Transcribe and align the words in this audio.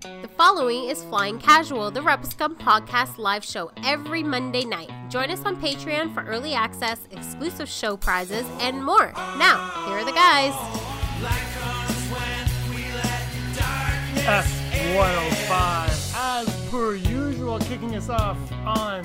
The 0.00 0.30
following 0.36 0.84
is 0.84 1.02
Flying 1.02 1.40
Casual, 1.40 1.90
the 1.90 2.00
Rebel 2.00 2.28
Scum 2.30 2.54
podcast 2.54 3.18
live 3.18 3.44
show 3.44 3.72
every 3.84 4.22
Monday 4.22 4.64
night. 4.64 4.90
Join 5.08 5.28
us 5.28 5.44
on 5.44 5.60
Patreon 5.60 6.14
for 6.14 6.22
early 6.22 6.54
access, 6.54 7.00
exclusive 7.10 7.68
show 7.68 7.96
prizes, 7.96 8.46
and 8.60 8.84
more. 8.84 9.12
Now, 9.38 9.68
here 9.86 9.98
are 9.98 10.04
the 10.04 10.12
guys. 10.12 10.52
S105, 14.24 16.14
as 16.16 16.70
per 16.70 16.94
usual, 16.94 17.58
kicking 17.58 17.96
us 17.96 18.08
off 18.08 18.38
on 18.52 19.04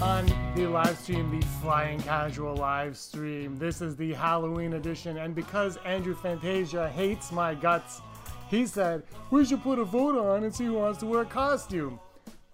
on 0.00 0.26
the 0.54 0.66
live 0.66 0.96
stream, 0.96 1.28
the 1.30 1.44
Flying 1.60 2.00
Casual 2.00 2.54
live 2.56 2.96
stream. 2.96 3.56
This 3.58 3.80
is 3.80 3.96
the 3.96 4.12
Halloween 4.12 4.74
edition, 4.74 5.18
and 5.18 5.34
because 5.34 5.76
Andrew 5.78 6.14
Fantasia 6.14 6.88
hates 6.88 7.32
my 7.32 7.54
guts, 7.54 8.00
he 8.48 8.66
said 8.66 9.02
we 9.30 9.44
should 9.44 9.62
put 9.62 9.78
a 9.78 9.84
vote 9.84 10.18
on 10.18 10.44
and 10.44 10.54
see 10.54 10.64
who 10.64 10.74
wants 10.74 10.98
to 11.00 11.06
wear 11.06 11.22
a 11.22 11.26
costume. 11.26 12.00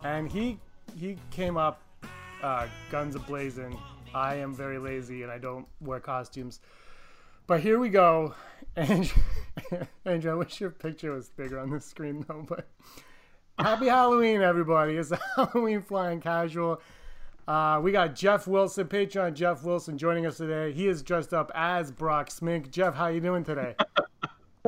And 0.03 0.31
he 0.31 0.59
he 0.99 1.17
came 1.31 1.57
up 1.57 1.81
uh, 2.43 2.67
guns 2.91 3.15
a 3.15 3.19
blazing. 3.21 3.79
I 4.15 4.37
am 4.37 4.55
very 4.55 4.79
lazy 4.79 5.23
and 5.23 5.33
I 5.33 5.39
don't 5.39 5.67
wear 5.81 5.99
costumes. 6.01 6.61
But 7.47 7.61
here 7.61 7.79
we 7.79 7.89
go. 7.89 8.35
Andrew, 8.77 9.23
Andrew, 10.05 10.33
I 10.33 10.35
wish 10.35 10.61
your 10.61 10.71
picture 10.71 11.13
was 11.13 11.29
bigger 11.31 11.59
on 11.59 11.71
the 11.71 11.81
screen 11.81 12.25
though. 12.27 12.45
But 12.47 12.67
happy 13.59 13.87
Halloween, 13.87 14.43
everybody! 14.43 14.97
It's 14.97 15.13
Halloween 15.37 15.83
Flying 15.83 16.21
Casual. 16.21 16.81
Uh, 17.47 17.79
we 17.83 17.93
got 17.93 18.15
Jeff 18.15 18.47
Wilson, 18.47 18.87
Patreon 18.87 19.35
Jeff 19.35 19.65
Wilson, 19.65 19.99
joining 19.99 20.25
us 20.25 20.39
today. 20.39 20.73
He 20.73 20.89
is 20.89 21.03
dressed 21.03 21.35
up 21.35 21.53
as 21.55 21.93
Brock 21.93 22.31
Smink. 22.31 22.71
Jeff, 22.71 22.95
how 22.95 23.09
you 23.09 23.21
doing 23.21 23.45
today? 23.45 23.75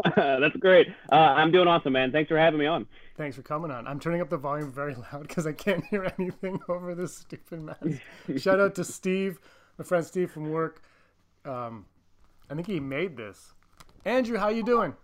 That's 0.16 0.56
great. 0.56 0.88
Uh, 1.10 1.14
I'm 1.14 1.50
doing 1.50 1.68
awesome, 1.68 1.92
man. 1.94 2.12
Thanks 2.12 2.28
for 2.28 2.38
having 2.38 2.60
me 2.60 2.66
on. 2.66 2.86
Thanks 3.16 3.36
for 3.36 3.42
coming 3.42 3.70
on. 3.70 3.86
I'm 3.86 3.98
turning 3.98 4.20
up 4.20 4.28
the 4.28 4.36
volume 4.36 4.70
very 4.70 4.94
loud 4.94 5.22
because 5.28 5.46
I 5.46 5.52
can't 5.52 5.84
hear 5.86 6.12
anything 6.18 6.60
over 6.68 6.94
this 6.94 7.16
stupid 7.16 7.62
mask. 7.62 8.02
Shout 8.36 8.60
out 8.60 8.74
to 8.74 8.84
Steve, 8.84 9.38
my 9.78 9.84
friend 9.84 10.04
Steve 10.04 10.30
from 10.30 10.50
work. 10.50 10.82
Um, 11.44 11.86
I 12.50 12.54
think 12.54 12.66
he 12.66 12.80
made 12.80 13.16
this. 13.16 13.54
Andrew, 14.04 14.38
how 14.38 14.48
you 14.48 14.62
doing? 14.62 14.94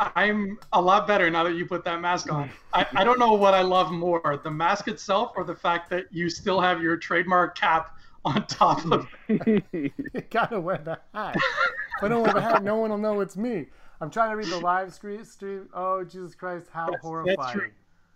I'm 0.00 0.58
a 0.72 0.80
lot 0.80 1.06
better 1.06 1.30
now 1.30 1.44
that 1.44 1.54
you 1.54 1.66
put 1.66 1.84
that 1.84 2.00
mask 2.00 2.30
on. 2.30 2.50
I, 2.72 2.86
I 2.94 3.04
don't 3.04 3.18
know 3.18 3.32
what 3.32 3.54
I 3.54 3.62
love 3.62 3.90
more, 3.90 4.40
the 4.44 4.50
mask 4.50 4.86
itself 4.86 5.32
or 5.34 5.44
the 5.44 5.54
fact 5.54 5.90
that 5.90 6.06
you 6.10 6.28
still 6.30 6.60
have 6.60 6.82
your 6.82 6.96
trademark 6.96 7.56
cap 7.58 7.96
on 8.24 8.46
top 8.46 8.84
of 8.92 9.08
it. 9.28 9.64
you 9.72 9.90
gotta 10.30 10.60
wear 10.60 10.78
the 10.78 10.98
hat. 11.14 11.36
If 11.36 12.02
I 12.02 12.08
don't 12.08 12.22
wear 12.22 12.34
the 12.34 12.40
hat, 12.40 12.62
no 12.62 12.76
one 12.76 12.90
will 12.90 12.98
know 12.98 13.20
it's 13.20 13.36
me. 13.36 13.66
I'm 14.00 14.10
trying 14.10 14.30
to 14.30 14.36
read 14.36 14.48
the 14.48 14.60
live 14.60 14.92
stream. 14.94 15.24
stream. 15.24 15.68
Oh, 15.74 16.04
Jesus 16.04 16.34
Christ, 16.34 16.66
how 16.72 16.90
that's, 16.90 17.02
horrifying. 17.02 17.72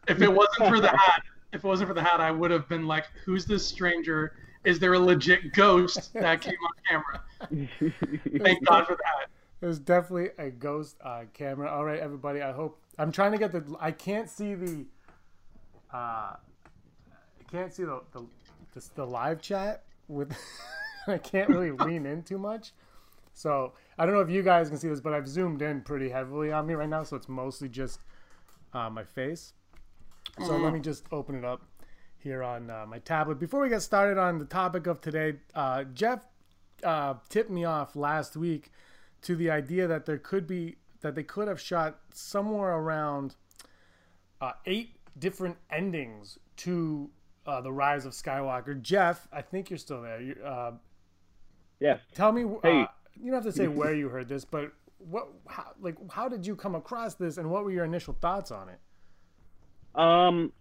That's 0.07 0.19
if 0.19 0.23
it 0.23 0.33
wasn't 0.33 0.69
for 0.69 0.81
the 0.81 0.89
hat, 0.89 1.23
if 1.53 1.65
it 1.65 1.67
wasn't 1.67 1.89
for 1.89 1.95
the 1.95 2.03
hat, 2.03 2.21
I 2.21 2.31
would 2.31 2.51
have 2.51 2.69
been 2.69 2.87
like, 2.87 3.07
who's 3.25 3.45
this 3.45 3.67
stranger? 3.67 4.35
Is 4.65 4.79
there 4.79 4.93
a 4.95 4.99
legit 4.99 5.53
ghost 5.53 6.13
that 6.15 6.41
came 6.41 6.55
on 6.55 6.71
camera? 6.89 7.71
Thank 8.45 8.65
God 8.65 8.87
for 8.87 8.95
that. 8.95 9.29
There's 9.61 9.79
definitely 9.79 10.31
a 10.39 10.51
ghost 10.51 10.97
on 11.05 11.29
camera. 11.35 11.71
All 11.71 11.85
right, 11.85 11.99
everybody. 11.99 12.43
I 12.43 12.53
hope 12.53 12.81
I'm 12.99 13.13
trying 13.13 13.33
to 13.33 13.39
get 13.39 13.53
the. 13.53 13.65
I 13.81 13.91
can't 13.91 14.29
see 14.29 14.55
the. 14.55 14.85
Uh, 15.93 16.37
I 16.37 17.51
can't 17.51 17.73
see 17.73 17.85
the 17.85 18.03
the, 18.13 18.25
the, 18.75 18.89
the 18.95 19.07
live 19.07 19.41
chat 19.41 19.83
with. 20.09 20.33
I 21.09 21.19
can't 21.19 21.49
really 21.49 21.73
lean 21.73 22.07
in 22.07 22.23
too 22.23 22.39
much. 22.39 22.73
So 23.35 23.73
I 23.99 24.07
don't 24.07 24.15
know 24.15 24.21
if 24.21 24.31
you 24.31 24.43
guys 24.43 24.69
can 24.69 24.79
see 24.79 24.89
this, 24.89 25.01
but 25.01 25.13
I've 25.13 25.29
zoomed 25.29 25.63
in 25.63 25.83
pretty 25.83 26.09
heavily 26.09 26.51
on 26.51 26.67
me 26.67 26.75
right 26.75 26.89
now, 26.89 27.03
so 27.05 27.17
it's 27.17 27.29
mostly 27.29 27.69
just 27.69 28.01
uh, 28.73 28.89
my 28.89 29.05
face. 29.05 29.53
So 30.39 30.53
mm. 30.53 30.63
let 30.63 30.73
me 30.73 30.81
just 30.81 31.05
open 31.13 31.35
it 31.35 31.45
up 31.45 31.63
here 32.17 32.43
on 32.43 32.71
uh, 32.71 32.87
my 32.89 33.01
tablet. 33.01 33.39
Before 33.39 33.61
we 33.61 33.69
get 33.69 33.83
started 33.83 34.19
on 34.19 34.39
the 34.39 34.45
topic 34.47 34.87
of 34.87 35.01
today, 35.01 35.35
uh, 35.55 35.85
Jeff 35.85 36.27
uh, 36.83 37.15
tipped 37.29 37.51
me 37.51 37.65
off 37.65 37.95
last 37.95 38.37
week 38.37 38.71
to 39.23 39.37
the 39.37 39.51
idea 39.51 39.87
that 39.87 40.07
there 40.07 40.19
could 40.19 40.47
be 40.47 40.77
that 41.03 41.15
they 41.15 41.23
could 41.23 41.49
have 41.49 41.61
shot 41.61 41.99
somewhere 42.15 42.71
around 42.71 43.35
uh, 44.41 44.53
eight 44.67 44.97
different 45.19 45.57
endings 45.69 46.39
to 46.57 47.11
uh, 47.45 47.61
the 47.61 47.73
Rise 47.73 48.07
of 48.07 48.13
Skywalker. 48.13 48.81
Jeff, 48.81 49.27
I 49.33 49.43
think 49.43 49.69
you're 49.69 49.79
still 49.79 50.01
there. 50.01 50.21
You, 50.21 50.37
yes. 51.79 52.01
Tell 52.15 52.33
me. 52.33 52.47
Hey 52.63 52.87
you 53.21 53.31
don't 53.31 53.43
have 53.43 53.53
to 53.53 53.53
say 53.53 53.69
where 53.69 53.95
you 53.95 54.09
heard 54.09 54.29
this, 54.29 54.45
but 54.45 54.73
what, 54.99 55.29
how, 55.47 55.73
like, 55.81 55.97
how 56.11 56.29
did 56.29 56.47
you 56.47 56.57
come 56.57 56.75
across 56.75 57.15
this, 57.15 57.37
and 57.37 57.51
what 57.51 57.65
were 57.65 57.71
your 57.71 57.85
initial 57.85 58.17
thoughts 58.21 58.51
on 58.51 58.69
it? 58.69 60.01
Um, 60.01 60.53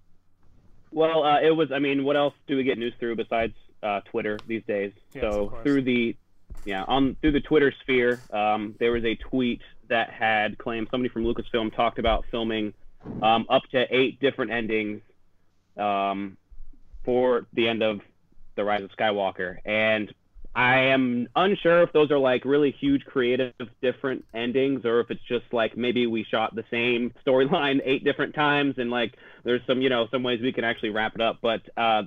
well, 0.91 1.23
uh, 1.23 1.41
it 1.41 1.51
was. 1.51 1.71
I 1.71 1.79
mean, 1.79 2.03
what 2.03 2.17
else 2.17 2.33
do 2.47 2.57
we 2.57 2.63
get 2.63 2.77
news 2.77 2.93
through 2.99 3.15
besides 3.15 3.53
uh, 3.81 4.01
Twitter 4.01 4.39
these 4.47 4.63
days? 4.67 4.91
Yes, 5.13 5.21
so 5.21 5.57
through 5.63 5.83
the, 5.83 6.15
yeah, 6.65 6.83
on 6.87 7.15
through 7.21 7.31
the 7.31 7.41
Twitter 7.41 7.73
sphere, 7.81 8.19
um, 8.31 8.75
there 8.79 8.91
was 8.91 9.05
a 9.05 9.15
tweet 9.15 9.61
that 9.87 10.09
had 10.09 10.57
claimed 10.57 10.87
somebody 10.91 11.09
from 11.09 11.23
Lucasfilm 11.23 11.73
talked 11.75 11.99
about 11.99 12.25
filming 12.31 12.73
um, 13.21 13.45
up 13.49 13.63
to 13.71 13.85
eight 13.89 14.19
different 14.19 14.51
endings 14.51 15.01
um, 15.77 16.37
for 17.03 17.47
the 17.53 17.67
end 17.67 17.83
of 17.83 18.01
the 18.55 18.63
Rise 18.63 18.83
of 18.83 18.91
Skywalker, 18.91 19.57
and 19.65 20.13
I 20.53 20.79
am 20.87 21.27
unsure 21.35 21.83
if 21.83 21.93
those 21.93 22.11
are 22.11 22.19
like 22.19 22.43
really 22.43 22.71
huge 22.71 23.05
creative 23.05 23.53
different 23.81 24.25
endings 24.33 24.83
or 24.85 24.99
if 24.99 25.09
it's 25.09 25.23
just 25.27 25.45
like 25.53 25.77
maybe 25.77 26.07
we 26.07 26.25
shot 26.25 26.53
the 26.55 26.65
same 26.69 27.13
storyline 27.27 27.79
eight 27.85 28.03
different 28.03 28.35
times 28.35 28.75
and 28.77 28.91
like 28.91 29.15
there's 29.45 29.61
some 29.65 29.81
you 29.81 29.89
know 29.89 30.07
some 30.11 30.23
ways 30.23 30.41
we 30.41 30.51
can 30.51 30.65
actually 30.65 30.89
wrap 30.89 31.13
it 31.15 31.21
up. 31.21 31.39
But 31.41 31.61
uh, 31.77 32.03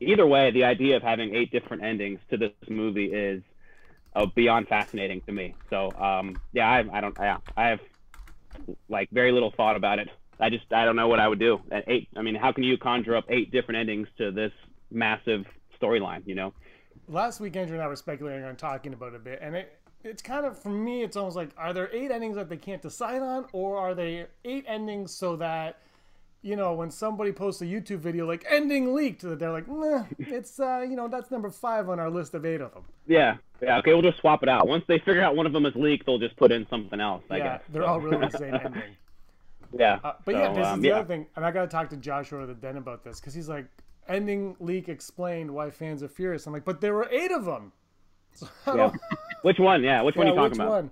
either 0.00 0.26
way 0.26 0.50
the 0.50 0.64
idea 0.64 0.96
of 0.96 1.02
having 1.02 1.34
eight 1.34 1.52
different 1.52 1.84
endings 1.84 2.18
to 2.30 2.36
this 2.36 2.52
movie 2.68 3.06
is 3.12 3.42
uh, 4.16 4.26
beyond 4.34 4.68
fascinating 4.68 5.22
to 5.26 5.32
me. 5.32 5.56
So 5.70 5.94
um, 5.96 6.40
yeah 6.52 6.68
I, 6.68 6.98
I 6.98 7.00
don't 7.00 7.16
yeah 7.20 7.38
I 7.56 7.68
have 7.68 7.80
like 8.88 9.08
very 9.12 9.32
little 9.32 9.52
thought 9.56 9.76
about 9.76 9.98
it. 9.98 10.08
I 10.40 10.50
just 10.50 10.64
I 10.72 10.84
don't 10.84 10.96
know 10.96 11.08
what 11.08 11.20
I 11.20 11.28
would 11.28 11.38
do. 11.38 11.60
At 11.70 11.84
eight 11.88 12.08
I 12.16 12.22
mean 12.22 12.34
how 12.34 12.52
can 12.52 12.64
you 12.64 12.78
conjure 12.78 13.16
up 13.16 13.24
eight 13.28 13.52
different 13.52 13.78
endings 13.80 14.08
to 14.18 14.32
this 14.32 14.52
massive 14.90 15.44
storyline 15.82 16.22
you 16.26 16.34
know 16.34 16.54
last 17.08 17.40
week 17.40 17.56
Andrew 17.56 17.76
and 17.76 17.82
I 17.82 17.88
were 17.88 17.96
speculating 17.96 18.44
on 18.44 18.56
talking 18.56 18.92
about 18.92 19.14
a 19.14 19.18
bit, 19.18 19.38
and 19.42 19.56
it 19.56 19.78
it's 20.02 20.22
kind 20.22 20.44
of 20.44 20.58
for 20.58 20.68
me 20.68 21.02
it's 21.02 21.16
almost 21.16 21.36
like 21.36 21.50
are 21.56 21.72
there 21.72 21.88
eight 21.92 22.10
endings 22.10 22.36
that 22.36 22.48
they 22.48 22.56
can't 22.56 22.82
decide 22.82 23.22
on, 23.22 23.46
or 23.52 23.78
are 23.78 23.94
they 23.94 24.26
eight 24.44 24.64
endings 24.68 25.12
so 25.12 25.36
that 25.36 25.78
you 26.42 26.56
know 26.56 26.74
when 26.74 26.90
somebody 26.90 27.32
posts 27.32 27.62
a 27.62 27.64
YouTube 27.64 27.98
video 27.98 28.26
like 28.26 28.44
ending 28.48 28.94
leaked 28.94 29.22
that 29.22 29.38
they're 29.38 29.52
like, 29.52 29.68
nah, 29.68 30.04
it's 30.18 30.60
uh, 30.60 30.84
you 30.88 30.96
know 30.96 31.08
that's 31.08 31.30
number 31.30 31.50
five 31.50 31.88
on 31.88 31.98
our 31.98 32.10
list 32.10 32.34
of 32.34 32.44
eight 32.44 32.60
of 32.60 32.72
them. 32.74 32.84
Yeah, 33.06 33.36
yeah, 33.62 33.78
okay, 33.78 33.92
we'll 33.92 34.02
just 34.02 34.18
swap 34.18 34.42
it 34.42 34.48
out. 34.48 34.68
Once 34.68 34.84
they 34.86 34.98
figure 34.98 35.22
out 35.22 35.36
one 35.36 35.46
of 35.46 35.52
them 35.52 35.66
is 35.66 35.74
leaked, 35.74 36.06
they'll 36.06 36.18
just 36.18 36.36
put 36.36 36.52
in 36.52 36.66
something 36.68 37.00
else. 37.00 37.22
I 37.30 37.38
yeah, 37.38 37.44
guess. 37.44 37.62
they're 37.70 37.84
all 37.84 38.00
really 38.00 38.26
the 38.26 38.30
same 38.38 38.54
ending. 38.54 38.96
Yeah, 39.76 39.98
uh, 40.04 40.12
but 40.24 40.34
so, 40.34 40.40
yeah, 40.40 40.52
this 40.52 40.66
um, 40.66 40.78
is 40.78 40.82
the 40.82 40.88
yeah. 40.88 40.94
other 40.96 41.08
thing, 41.08 41.26
and 41.34 41.44
I 41.44 41.50
got 41.50 41.62
to 41.62 41.68
talk 41.68 41.90
to 41.90 41.96
Joshua 41.96 42.40
or 42.40 42.46
the 42.46 42.54
Den 42.54 42.76
about 42.76 43.02
this 43.02 43.18
because 43.18 43.34
he's 43.34 43.48
like, 43.48 43.66
ending 44.08 44.56
leak 44.60 44.88
explained 44.88 45.50
why 45.50 45.70
fans 45.70 46.02
are 46.02 46.08
furious. 46.08 46.46
I'm 46.46 46.52
like, 46.52 46.64
but 46.64 46.80
there 46.80 46.94
were 46.94 47.08
eight 47.10 47.32
of 47.32 47.44
them. 47.44 47.72
So 48.64 48.74
yeah. 48.74 48.90
Which 49.42 49.60
one? 49.60 49.84
Yeah, 49.84 50.02
which 50.02 50.16
one 50.16 50.26
are 50.26 50.30
you 50.30 50.36
talking 50.36 50.56
about? 50.56 50.70
One? 50.70 50.90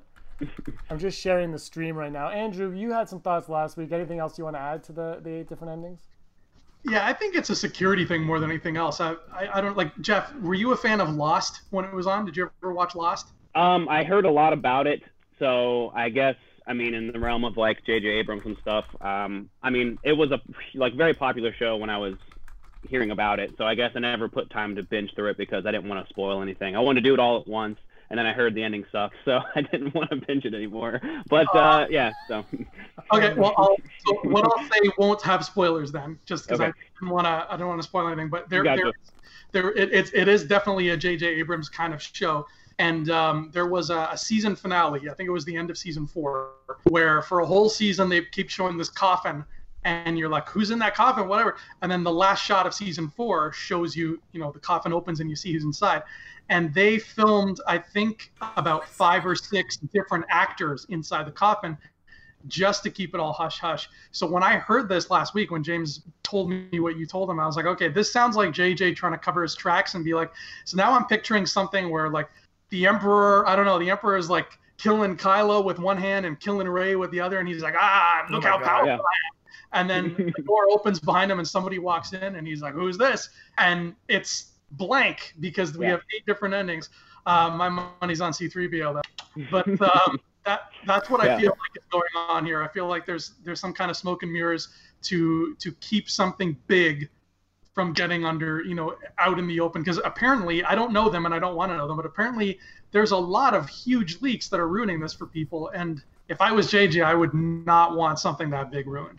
I'm 0.91 0.99
just 0.99 1.19
sharing 1.19 1.51
the 1.51 1.59
stream 1.59 1.97
right 1.97 2.13
now. 2.13 2.29
Andrew, 2.29 2.73
you 2.73 2.93
had 2.93 3.09
some 3.09 3.21
thoughts 3.21 3.49
last 3.49 3.77
week. 3.77 3.93
Anything 3.93 4.19
else 4.19 4.39
you 4.39 4.45
want 4.45 4.57
to 4.57 4.61
add 4.61 4.85
to 4.85 4.93
the, 4.93 5.21
the 5.23 5.31
eight 5.31 5.49
different 5.49 5.73
endings? 5.73 6.03
Yeah, 6.85 7.07
I 7.07 7.13
think 7.13 7.37
it's 7.37 7.51
a 7.51 7.57
security 7.57 8.05
thing 8.05 8.23
more 8.23 8.41
than 8.41 8.51
anything 8.51 8.77
else. 8.77 9.01
I, 9.01 9.15
I, 9.33 9.59
I 9.59 9.61
don't 9.61 9.77
like 9.77 9.97
Jeff. 10.01 10.35
Were 10.37 10.55
you 10.55 10.73
a 10.73 10.77
fan 10.77 11.01
of 11.01 11.11
Lost 11.11 11.63
when 11.71 11.85
it 11.85 11.93
was 11.93 12.07
on? 12.07 12.25
Did 12.25 12.37
you 12.37 12.51
ever 12.63 12.73
watch 12.73 12.95
Lost? 12.95 13.29
Um, 13.55 13.89
I 13.89 14.03
heard 14.03 14.25
a 14.25 14.31
lot 14.31 14.53
about 14.53 14.87
it, 14.87 15.03
so 15.39 15.93
I 15.95 16.09
guess 16.09 16.35
I 16.67 16.73
mean 16.73 16.95
in 16.95 17.13
the 17.13 17.21
realm 17.21 17.45
of 17.45 17.57
like 17.57 17.85
J.J. 17.85 18.07
Abrams 18.07 18.43
and 18.45 18.57
stuff. 18.61 18.85
Um, 19.01 19.49
I 19.63 19.71
mean 19.71 19.99
it 20.03 20.13
was 20.13 20.33
a 20.33 20.41
like 20.75 20.95
very 20.95 21.15
popular 21.15 21.53
show 21.53 21.77
when 21.77 21.91
I 21.91 21.99
was 21.99 22.15
hearing 22.89 23.11
about 23.11 23.41
it. 23.41 23.55
So 23.59 23.65
I 23.65 23.75
guess 23.75 23.93
I 23.95 24.01
never 24.01 24.29
put 24.29 24.51
time 24.51 24.77
to 24.77 24.83
binge 24.83 25.15
through 25.15 25.31
it 25.31 25.37
because 25.37 25.67
I 25.67 25.71
didn't 25.71 25.89
want 25.89 26.07
to 26.07 26.13
spoil 26.13 26.43
anything. 26.43 26.77
I 26.77 26.81
wanted 26.81 27.03
to 27.03 27.09
do 27.09 27.15
it 27.15 27.21
all 27.21 27.41
at 27.41 27.47
once, 27.47 27.79
and 28.11 28.19
then 28.19 28.27
I 28.27 28.33
heard 28.33 28.55
the 28.55 28.63
ending 28.63 28.85
sucked, 28.93 29.17
so 29.25 29.41
I 29.55 29.63
didn't 29.63 29.95
want 29.95 30.11
to 30.11 30.17
binge 30.17 30.45
it 30.45 30.55
anymore. 30.55 31.01
But 31.29 31.55
uh, 31.55 31.87
yeah, 31.91 32.13
so. 32.29 32.45
okay, 33.13 33.35
well, 33.35 33.55
I'll, 33.57 33.77
so 34.07 34.15
what 34.25 34.45
I'll 34.45 34.65
say 34.65 34.91
won't 34.99 35.23
have 35.23 35.45
spoilers 35.45 35.93
then, 35.93 36.19
just 36.27 36.47
because 36.47 36.61
okay. 36.61 36.69
I 36.69 36.73
didn't 37.01 37.13
want 37.13 37.27
to. 37.27 37.47
I 37.51 37.57
don't 37.57 37.69
want 37.69 37.81
to 37.81 37.87
spoil 37.87 38.09
anything, 38.09 38.29
but 38.29 38.49
there, 38.49 38.65
there, 38.65 38.93
there, 39.53 39.71
it, 39.73 39.93
it, 39.93 40.11
it 40.15 40.29
is 40.29 40.45
definitely 40.45 40.91
a 40.91 40.97
J.J. 40.97 41.27
Abrams 41.27 41.69
kind 41.69 41.95
of 41.95 42.03
show. 42.03 42.47
And 42.79 43.11
um, 43.11 43.51
there 43.53 43.67
was 43.67 43.91
a, 43.91 44.09
a, 44.11 44.19
season 44.19 44.57
finale. 44.57 45.09
I 45.09 45.15
think 45.15 45.29
it 45.29 45.33
was 45.33 45.45
the 45.45 45.55
end 45.55 45.71
of 45.71 45.77
season 45.77 46.07
four, 46.07 46.53
where 46.85 47.21
for 47.21 47.41
a 47.41 47.47
whole 47.47 47.69
season 47.69 48.09
they 48.09 48.23
keep 48.23 48.49
showing 48.49 48.79
this 48.79 48.89
coffin 48.89 49.45
and 49.85 50.19
you're 50.19 50.29
like, 50.29 50.49
who's 50.49 50.71
in 50.71 50.79
that 50.79 50.95
coffin, 50.95 51.27
whatever. 51.29 51.57
And 51.81 51.91
then 51.91 52.05
the 52.05 52.13
last 52.13 52.43
shot 52.45 52.67
of 52.67 52.75
season 52.75 53.09
four 53.09 53.53
shows 53.53 53.97
you, 53.97 54.21
you 54.33 54.41
know, 54.41 54.53
the 54.53 54.61
coffin 54.61 54.93
opens 54.93 55.21
and 55.21 55.29
you 55.29 55.37
see 55.37 55.53
who's 55.53 55.65
inside. 55.65 56.03
And 56.49 56.73
they 56.75 56.99
filmed, 56.99 57.61
I 57.67 57.79
think, 57.79 58.33
about 58.57 58.89
five 58.89 59.25
or 59.25 59.35
six 59.35 59.77
different 59.77 60.25
actors 60.29 60.87
inside 60.89 61.27
the 61.27 61.33
coffin. 61.33 61.77
just 62.49 62.83
to 62.83 62.91
keep 62.91 63.15
it 63.15 63.21
all 63.21 63.33
hush 63.33 63.59
hush. 63.59 63.89
So 64.11 64.27
when 64.27 64.43
I 64.43 64.57
heard 64.57 64.89
this 64.89 65.11
last 65.11 65.35
week, 65.35 65.51
when 65.51 65.63
James 65.63 66.03
told 66.23 66.51
me 66.51 66.81
what 66.81 66.97
you 66.97 67.07
told 67.07 67.31
him, 67.31 67.39
I 67.39 67.47
was 67.47 67.57
like, 67.57 67.67
okay, 67.67 67.89
this 67.89 68.13
sounds 68.13 68.37
like 68.37 68.51
JJ 68.51 68.97
trying 68.97 69.13
to 69.13 69.19
cover 69.19 69.43
his 69.43 69.55
tracks 69.55 69.95
and 69.95 70.05
be 70.05 70.15
like, 70.15 70.33
so 70.65 70.77
now 70.77 70.93
I'm 70.93 71.07
picturing 71.07 71.47
something 71.47 71.91
where 71.91 72.09
like 72.09 72.29
the 72.71 72.87
Emperor, 72.87 73.49
I 73.49 73.57
don't 73.57 73.65
know, 73.65 73.79
the 73.79 73.91
Emperor 73.91 74.17
is 74.17 74.31
like 74.31 74.59
killing 74.79 75.17
Kylo 75.17 75.65
with 75.65 75.79
one 75.79 75.97
hand 75.97 76.27
and 76.27 76.39
killing 76.41 76.69
Rey 76.69 76.97
with 76.97 77.11
the 77.11 77.21
other, 77.21 77.39
and 77.39 77.49
he's 77.49 77.63
like, 77.63 77.75
ah, 77.77 78.27
look 78.31 78.45
oh 78.45 78.49
how 78.49 78.59
God, 78.59 78.67
powerful 78.67 78.87
yeah. 78.87 78.95
I 78.95 78.97
am. 78.97 79.42
And 79.73 79.89
then 79.89 80.15
the 80.37 80.43
door 80.43 80.69
opens 80.71 81.01
behind 81.01 81.31
him, 81.31 81.39
and 81.39 81.49
somebody 81.49 81.79
walks 81.79 82.13
in, 82.13 82.37
and 82.37 82.47
he's 82.47 82.63
like, 82.63 82.75
"Who's 82.75 82.99
this?" 82.99 83.31
And 83.59 83.95
it's 84.09 84.53
blank 84.73 85.35
because 85.41 85.77
we 85.77 85.87
yeah. 85.87 85.93
have 85.93 86.01
eight 86.15 86.27
different 86.27 86.55
endings. 86.55 86.91
Uh, 87.27 87.51
my 87.51 87.69
money's 88.01 88.21
on 88.21 88.33
C3PO, 88.33 88.95
though. 88.95 89.45
But 89.51 89.69
um, 89.83 90.19
that 90.45 90.71
that's 90.87 91.09
what 91.09 91.25
yeah. 91.25 91.37
I 91.37 91.41
feel 91.41 91.51
like 91.51 91.71
is 91.77 91.85
going 91.91 92.05
on 92.17 92.45
here. 92.45 92.63
I 92.63 92.69
feel 92.69 92.87
like 92.87 93.07
there's 93.07 93.33
there's 93.45 93.61
some 93.61 93.73
kind 93.73 93.91
of 93.91 93.97
smoke 93.97 94.23
and 94.23 94.33
mirrors 94.33 94.69
to 95.03 95.55
to 95.57 95.73
keep 95.81 96.11
something 96.11 96.57
big 96.67 97.09
from 97.75 97.93
getting 97.93 98.25
under 98.25 98.63
you 98.63 98.75
know 98.75 98.97
out 99.19 99.39
in 99.39 99.47
the 99.47 99.61
open 99.61 99.83
because 99.83 99.99
apparently 100.05 100.63
I 100.65 100.75
don't 100.75 100.93
know 100.93 101.09
them 101.09 101.27
and 101.27 101.35
I 101.35 101.39
don't 101.39 101.57
want 101.57 101.73
to 101.73 101.77
know 101.77 101.87
them, 101.87 101.97
but 101.97 102.07
apparently 102.07 102.59
there's 102.91 103.13
a 103.13 103.17
lot 103.17 103.55
of 103.55 103.69
huge 103.69 104.21
leaks 104.21 104.49
that 104.49 104.61
are 104.61 104.69
ruining 104.69 105.01
this 105.01 105.15
for 105.15 105.27
people. 105.27 105.69
And 105.69 106.03
if 106.29 106.41
I 106.41 106.53
was 106.53 106.71
JJ, 106.71 107.05
I 107.05 107.15
would 107.15 107.33
not 107.35 107.97
want 107.97 108.19
something 108.19 108.51
that 108.51 108.71
big 108.71 108.87
ruined. 108.87 109.19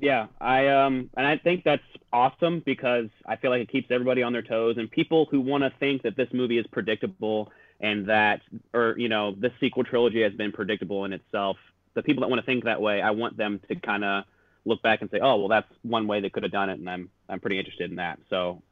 Yeah, 0.00 0.26
I 0.40 0.68
um, 0.68 1.10
and 1.16 1.26
I 1.26 1.38
think 1.38 1.64
that's 1.64 1.82
awesome 2.12 2.62
because 2.64 3.06
I 3.26 3.36
feel 3.36 3.50
like 3.50 3.62
it 3.62 3.70
keeps 3.70 3.90
everybody 3.90 4.22
on 4.22 4.32
their 4.32 4.42
toes 4.42 4.76
and 4.78 4.90
people 4.90 5.26
who 5.30 5.40
want 5.40 5.64
to 5.64 5.72
think 5.78 6.02
that 6.02 6.16
this 6.16 6.28
movie 6.32 6.58
is 6.58 6.66
predictable 6.66 7.50
and 7.80 8.08
that, 8.08 8.40
or 8.74 8.94
you 8.98 9.08
know, 9.08 9.34
the 9.34 9.50
sequel 9.60 9.84
trilogy 9.84 10.22
has 10.22 10.32
been 10.32 10.52
predictable 10.52 11.04
in 11.04 11.12
itself. 11.12 11.56
The 11.94 12.02
people 12.02 12.22
that 12.22 12.28
want 12.28 12.40
to 12.40 12.46
think 12.46 12.64
that 12.64 12.80
way, 12.80 13.00
I 13.00 13.10
want 13.10 13.36
them 13.36 13.60
to 13.68 13.74
kind 13.76 14.04
of 14.04 14.24
look 14.66 14.82
back 14.82 15.00
and 15.00 15.10
say, 15.10 15.18
oh, 15.20 15.36
well, 15.36 15.48
that's 15.48 15.70
one 15.82 16.06
way 16.06 16.20
they 16.20 16.28
could 16.28 16.42
have 16.42 16.52
done 16.52 16.68
it, 16.68 16.78
and 16.78 16.88
I'm 16.88 17.08
I'm 17.28 17.40
pretty 17.40 17.58
interested 17.58 17.90
in 17.90 17.96
that. 17.96 18.18
So, 18.28 18.62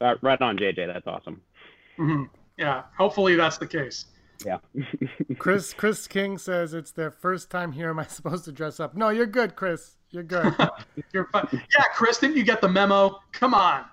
uh, 0.00 0.14
right 0.22 0.40
on, 0.40 0.56
JJ, 0.58 0.92
that's 0.92 1.06
awesome. 1.06 1.40
Mm-hmm. 1.98 2.24
Yeah, 2.56 2.84
hopefully 2.96 3.34
that's 3.34 3.58
the 3.58 3.66
case. 3.66 4.06
Yeah. 4.44 4.58
Chris 5.38 5.72
Chris 5.74 6.06
King 6.06 6.38
says 6.38 6.74
it's 6.74 6.92
their 6.92 7.10
first 7.10 7.50
time 7.50 7.72
here. 7.72 7.90
Am 7.90 7.98
I 7.98 8.06
supposed 8.06 8.44
to 8.44 8.52
dress 8.52 8.80
up? 8.80 8.94
No, 8.94 9.08
you're 9.08 9.26
good, 9.26 9.56
Chris. 9.56 9.96
You're 10.10 10.22
good. 10.22 10.54
you're 11.12 11.28
fine. 11.32 11.48
Yeah, 11.52 11.84
Chris, 11.94 12.18
didn't 12.18 12.36
you 12.36 12.44
get 12.44 12.60
the 12.60 12.68
memo? 12.68 13.20
Come 13.32 13.54
on. 13.54 13.84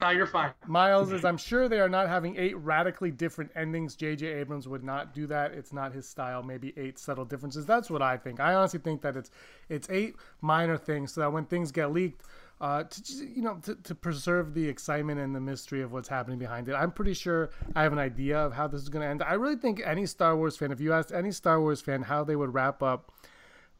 No, 0.00 0.10
you're 0.10 0.26
fine. 0.26 0.52
Miles 0.66 1.12
is, 1.12 1.24
I'm 1.24 1.38
sure 1.38 1.68
they 1.68 1.80
are 1.80 1.88
not 1.88 2.08
having 2.08 2.36
eight 2.36 2.58
radically 2.58 3.10
different 3.10 3.50
endings. 3.54 3.94
J.J. 3.94 4.26
Abrams 4.26 4.68
would 4.68 4.82
not 4.82 5.14
do 5.14 5.26
that. 5.28 5.52
It's 5.52 5.72
not 5.72 5.94
his 5.94 6.06
style. 6.06 6.42
Maybe 6.42 6.74
eight 6.76 6.98
subtle 6.98 7.24
differences. 7.24 7.64
That's 7.64 7.88
what 7.88 8.02
I 8.02 8.16
think. 8.16 8.40
I 8.40 8.54
honestly 8.54 8.80
think 8.80 9.00
that 9.02 9.16
it's 9.16 9.30
it's 9.68 9.88
eight 9.88 10.16
minor 10.42 10.76
things 10.76 11.14
so 11.14 11.22
that 11.22 11.32
when 11.32 11.46
things 11.46 11.72
get 11.72 11.92
leaked, 11.92 12.22
uh, 12.60 12.84
to 12.84 13.14
you 13.14 13.42
know 13.42 13.56
to, 13.62 13.74
to 13.76 13.94
preserve 13.94 14.54
the 14.54 14.68
excitement 14.68 15.20
and 15.20 15.34
the 15.34 15.40
mystery 15.40 15.82
of 15.82 15.92
what's 15.92 16.08
happening 16.08 16.38
behind 16.38 16.68
it. 16.68 16.74
I'm 16.74 16.92
pretty 16.92 17.14
sure 17.14 17.50
I 17.74 17.82
have 17.82 17.92
an 17.92 17.98
idea 17.98 18.38
of 18.38 18.52
how 18.52 18.66
this 18.66 18.82
is 18.82 18.88
going 18.88 19.02
to 19.02 19.08
end. 19.08 19.22
I 19.22 19.34
really 19.34 19.56
think 19.56 19.82
any 19.84 20.06
Star 20.06 20.36
Wars 20.36 20.56
fan, 20.56 20.72
if 20.72 20.80
you 20.80 20.92
asked 20.92 21.12
any 21.12 21.32
Star 21.32 21.60
Wars 21.60 21.80
fan 21.80 22.02
how 22.02 22.24
they 22.24 22.36
would 22.36 22.54
wrap 22.54 22.82
up 22.82 23.12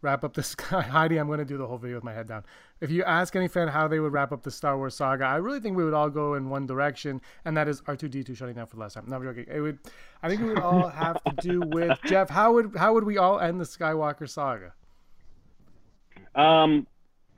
wrap 0.05 0.23
up 0.23 0.35
this 0.35 0.55
guy. 0.55 0.83
Heidi, 0.83 1.17
I'm 1.17 1.27
going 1.27 1.41
to 1.41 1.45
do 1.45 1.57
the 1.57 1.67
whole 1.67 1.79
video 1.79 1.97
with 1.97 2.05
my 2.05 2.13
head 2.13 2.29
down. 2.29 2.45
If 2.81 2.91
you 2.91 3.03
ask 3.03 3.35
any 3.35 3.49
fan 3.49 3.67
how 3.69 3.89
they 3.89 3.99
would 3.99 4.13
wrap 4.13 4.31
up 4.31 4.43
the 4.43 4.51
Star 4.51 4.77
Wars 4.77 4.95
saga, 4.95 5.25
I 5.25 5.37
really 5.37 5.59
think 5.59 5.77
we 5.77 5.85
would 5.85 5.95
all 5.95 6.11
go 6.11 6.35
in 6.35 6.51
one 6.51 6.67
direction, 6.67 7.21
and 7.45 7.57
that 7.57 7.67
is 7.67 7.81
R2D2 7.81 8.37
shutting 8.37 8.55
down 8.55 8.67
for 8.67 8.77
the 8.77 8.83
last 8.83 8.95
time. 8.95 9.05
No, 9.09 9.17
I'm 9.17 9.25
joking. 9.25 9.47
It 9.49 9.61
would, 9.61 9.79
I 10.23 10.29
think 10.29 10.43
it 10.43 10.45
would 10.45 10.61
all 10.61 10.89
have 10.89 11.23
to 11.25 11.33
do 11.41 11.61
with 11.67 11.99
Jeff. 12.05 12.29
How 12.29 12.53
would 12.53 12.77
how 12.77 12.93
would 12.93 13.05
we 13.05 13.19
all 13.19 13.41
end 13.41 13.61
the 13.61 13.65
Skywalker 13.65 14.29
saga? 14.29 14.75
Um, 16.35 16.87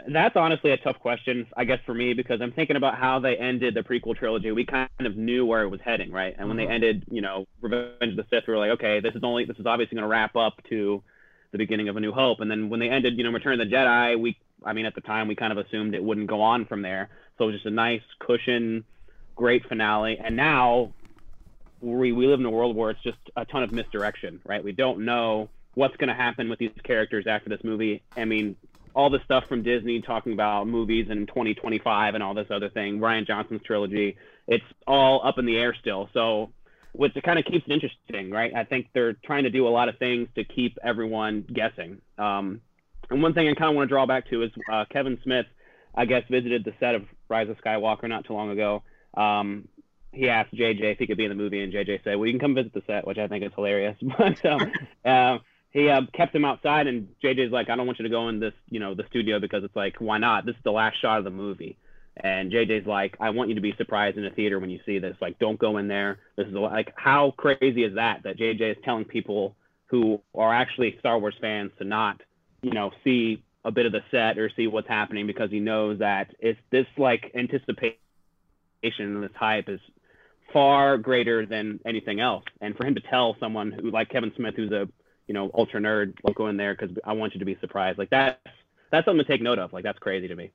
that's 0.09 0.37
honestly 0.37 0.71
a 0.73 0.77
tough 0.77 0.99
question, 0.99 1.47
I 1.57 1.65
guess, 1.65 1.81
for 1.87 1.95
me 1.95 2.13
because 2.13 2.41
I'm 2.41 2.53
thinking 2.53 2.77
about 2.77 2.97
how 2.97 3.19
they 3.19 3.37
ended 3.37 3.75
the 3.75 3.83
prequel 3.83 4.17
trilogy. 4.17 4.53
We 4.53 4.65
kind 4.65 4.89
of 5.01 5.17
knew 5.17 5.47
where 5.47 5.63
it 5.63 5.69
was 5.69 5.81
heading, 5.81 6.13
right? 6.13 6.35
And 6.37 6.49
when 6.49 6.59
mm-hmm. 6.59 6.69
they 6.69 6.75
ended, 6.75 7.05
you 7.11 7.23
know, 7.23 7.47
Revenge 7.61 8.13
of 8.13 8.17
the 8.17 8.27
Sith, 8.31 8.45
we 8.47 8.55
were 8.55 8.59
like, 8.59 8.73
okay, 8.73 9.01
this 9.01 9.15
is 9.15 9.23
only 9.25 9.45
this 9.45 9.59
is 9.59 9.67
obviously 9.67 9.97
going 9.97 10.03
to 10.03 10.09
wrap 10.09 10.37
up 10.37 10.63
to 10.69 11.03
the 11.53 11.59
beginning 11.59 11.89
of 11.89 11.97
A 11.97 12.01
New 12.01 12.13
Hope. 12.13 12.41
And 12.41 12.51
then 12.51 12.69
when 12.69 12.81
they 12.81 12.91
ended, 12.91 13.17
you 13.17 13.25
know, 13.25 13.31
Return 13.31 13.61
of 13.61 13.69
the 13.69 13.75
Jedi, 13.75 14.21
we, 14.21 14.37
I 14.65 14.73
mean, 14.73 14.87
at 14.87 14.95
the 14.95 15.01
time, 15.01 15.29
we 15.29 15.35
kind 15.35 15.53
of 15.53 15.65
assumed 15.65 15.95
it 15.95 16.03
wouldn't 16.03 16.27
go 16.27 16.43
on 16.43 16.67
from 16.67 16.83
there. 16.83 17.09
So 17.39 17.45
it 17.45 17.47
was 17.49 17.57
just 17.57 17.67
a 17.67 17.71
nice 17.71 18.03
cushion, 18.19 18.85
great 19.35 19.67
finale. 19.67 20.19
And 20.23 20.37
now 20.37 20.93
we, 21.81 22.13
we 22.13 22.27
live 22.27 22.41
in 22.41 22.47
a 22.47 22.51
world 22.51 22.77
where 22.77 22.91
it's 22.91 23.03
just 23.03 23.19
a 23.37 23.45
ton 23.45 23.63
of 23.63 23.73
misdirection, 23.73 24.41
right? 24.45 24.63
We 24.63 24.73
don't 24.73 25.05
know 25.05 25.49
what's 25.75 25.97
going 25.97 26.09
to 26.09 26.15
happen 26.15 26.49
with 26.49 26.59
these 26.59 26.71
characters 26.83 27.27
after 27.27 27.49
this 27.49 27.63
movie. 27.63 28.03
I 28.17 28.25
mean, 28.25 28.57
all 28.97 29.11
the 29.11 29.21
stuff 29.25 29.45
from 29.47 29.63
Disney 29.63 30.01
talking 30.01 30.33
about 30.33 30.67
movies 30.67 31.09
in 31.11 31.27
2025 31.27 32.15
and 32.15 32.23
all 32.23 32.33
this 32.33 32.47
other 32.51 32.71
thing, 32.71 32.99
Rian 32.99 33.27
Johnson's 33.27 33.63
trilogy, 33.63 34.17
it's 34.49 34.65
all 34.87 35.21
up 35.23 35.39
in 35.39 35.45
the 35.45 35.59
air 35.59 35.75
still. 35.79 36.09
So 36.15 36.51
which 36.93 37.13
kind 37.23 37.39
of 37.39 37.45
keeps 37.45 37.67
it 37.69 37.73
interesting, 37.73 38.31
right? 38.31 38.55
I 38.55 38.65
think 38.65 38.89
they're 38.95 39.13
trying 39.13 39.45
to 39.45 39.51
do 39.51 39.69
a 39.69 39.71
lot 39.71 39.91
of 39.91 39.99
things 39.99 40.29
to 40.35 40.45
keep 40.45 40.79
everyone 40.83 41.45
guessing. 41.53 42.01
Um, 42.17 42.63
and 43.11 43.23
one 43.23 43.35
thing 43.35 43.49
I 43.49 43.55
kind 43.55 43.69
of 43.69 43.77
want 43.77 43.89
to 43.89 43.93
draw 43.93 44.07
back 44.07 44.31
to 44.31 44.43
is 44.43 44.51
uh, 44.73 44.87
Kevin 44.91 45.19
Smith, 45.23 45.45
I 45.95 46.07
guess, 46.07 46.23
visited 46.31 46.65
the 46.65 46.73
set 46.81 46.95
of 46.95 47.05
Rise 47.29 47.51
of 47.51 47.59
Skywalker 47.59 48.09
not 48.09 48.25
too 48.25 48.33
long 48.33 48.51
ago. 48.51 48.83
Um, 49.15 49.69
he 50.11 50.31
asked 50.31 50.55
JJ 50.55 50.81
if 50.93 50.99
he 50.99 51.07
could 51.07 51.19
be 51.19 51.25
in 51.25 51.29
the 51.29 51.35
movie, 51.35 51.63
and 51.63 51.71
JJ 51.71 52.03
said, 52.03 52.17
"Well, 52.17 52.27
you 52.27 52.33
can 52.33 52.41
come 52.41 52.55
visit 52.55 52.73
the 52.73 52.83
set," 52.87 53.07
which 53.07 53.19
I 53.19 53.29
think 53.29 53.45
is 53.45 53.53
hilarious. 53.55 53.97
but 54.19 54.45
um, 54.47 54.73
uh, 55.05 55.39
he 55.77 55.91
uh, 55.91 56.01
kept 56.15 56.35
him 56.35 56.45
outside, 56.45 56.87
and 56.87 57.09
JJ's 57.23 57.53
like, 57.53 57.69
"I 57.69 57.77
don't 57.77 57.87
want 57.87 57.99
you 57.99 58.05
to 58.05 58.09
go 58.11 58.29
in 58.29 58.41
this, 58.41 58.55
you 58.71 58.81
know, 58.81 58.95
the 58.95 59.05
studio 59.11 59.39
because 59.39 59.63
it's 59.63 59.77
like, 59.77 59.97
why 59.99 60.17
not? 60.17 60.47
This 60.47 60.57
is 60.57 60.63
the 60.65 60.73
last 60.73 61.01
shot 61.01 61.19
of 61.19 61.25
the 61.25 61.31
movie." 61.31 61.77
And 62.17 62.51
JJ's 62.51 62.87
like, 62.87 63.15
I 63.21 63.29
want 63.29 63.51
you 63.51 63.57
to 63.57 63.61
be 63.61 63.75
surprised 63.77 64.17
in 64.17 64.25
the 64.25 64.31
theater 64.31 64.59
when 64.59 64.71
you 64.71 64.81
see 64.87 64.99
this. 64.99 65.17
Like, 65.21 65.39
don't 65.39 65.59
go 65.59 65.77
in 65.77 65.87
there. 65.87 66.19
This 66.37 66.47
is 66.47 66.55
like, 66.55 66.95
how 66.97 67.35
crazy 67.37 67.85
is 67.85 67.97
that? 67.97 68.23
That 68.23 68.39
JJ 68.39 68.71
is 68.71 68.77
telling 68.85 69.05
people 69.05 69.55
who 69.87 70.23
are 70.35 70.53
actually 70.53 70.97
Star 70.99 71.19
Wars 71.19 71.35
fans 71.43 71.73
to 71.79 71.85
not, 71.85 72.23
you 72.63 72.73
know, 72.73 72.91
see 73.05 73.45
a 73.67 73.71
bit 73.71 73.85
of 73.85 73.93
the 73.93 74.01
set 74.11 74.39
or 74.39 74.51
see 74.57 74.67
what's 74.67 74.89
happening 74.89 75.27
because 75.27 75.51
he 75.51 75.61
knows 75.61 75.99
that 75.99 76.35
it's 76.39 76.59
this 76.71 76.87
like 76.97 77.33
anticipation 77.35 77.99
and 78.99 79.23
this 79.23 79.31
hype 79.35 79.69
is 79.69 79.81
far 80.55 80.97
greater 80.97 81.45
than 81.45 81.81
anything 81.85 82.19
else. 82.19 82.45
And 82.63 82.75
for 82.77 82.87
him 82.87 82.95
to 82.95 83.03
tell 83.03 83.37
someone 83.39 83.73
who 83.73 83.91
like 83.91 84.09
Kevin 84.09 84.33
Smith, 84.37 84.55
who's 84.57 84.73
a 84.73 84.89
you 85.27 85.35
know 85.35 85.51
ultra 85.55 85.81
nerd, 85.81 86.15
don't 86.25 86.37
go 86.37 86.49
in 86.49 86.57
there 86.57 86.75
because 86.75 86.97
I 87.05 87.13
want 87.13 87.35
you 87.35 87.41
to 87.41 87.47
be 87.47 87.57
surprised. 87.61 87.99
Like 87.99 88.11
that's 88.11 88.39
that's 88.91 89.05
something 89.05 89.25
to 89.25 89.31
take 89.31 89.43
note 89.43 89.59
of. 89.59 89.73
Like 89.73 89.85
that's 89.85 89.99
crazy 89.99 90.29
to 90.29 90.37
me. 90.37 90.51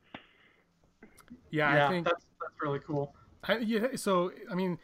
Yeah, 1.49 1.73
yeah 1.73 1.87
I 1.87 1.89
think 1.89 2.05
that's 2.05 2.25
that's 2.39 2.61
really 2.61 2.79
cool. 2.79 3.13
I, 3.43 3.57
yeah, 3.57 3.87
so 3.95 4.31
I 4.49 4.55
mean, 4.55 4.79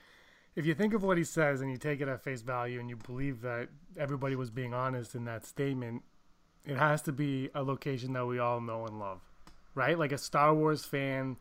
if 0.56 0.66
you 0.66 0.74
think 0.74 0.94
of 0.94 1.04
what 1.04 1.18
he 1.18 1.24
says 1.24 1.62
and 1.62 1.72
you 1.72 1.78
take 1.78 2.02
it 2.02 2.08
at 2.08 2.24
face 2.24 2.42
value 2.42 2.80
and 2.80 2.90
you 2.90 2.96
believe 2.96 3.42
that 3.42 3.70
everybody 3.98 4.36
was 4.36 4.50
being 4.50 4.74
honest 4.74 5.16
in 5.16 5.26
that 5.26 5.46
statement, 5.46 6.04
it 6.66 6.78
has 6.78 7.02
to 7.04 7.12
be 7.12 7.50
a 7.56 7.64
location 7.64 8.14
that 8.14 8.26
we 8.26 8.40
all 8.40 8.60
know 8.60 8.86
and 8.86 9.00
love, 9.00 9.22
right? 9.76 9.98
Like 9.98 10.12
a 10.12 10.18
Star 10.18 10.54
Wars 10.54 10.84
fan, 10.84 11.38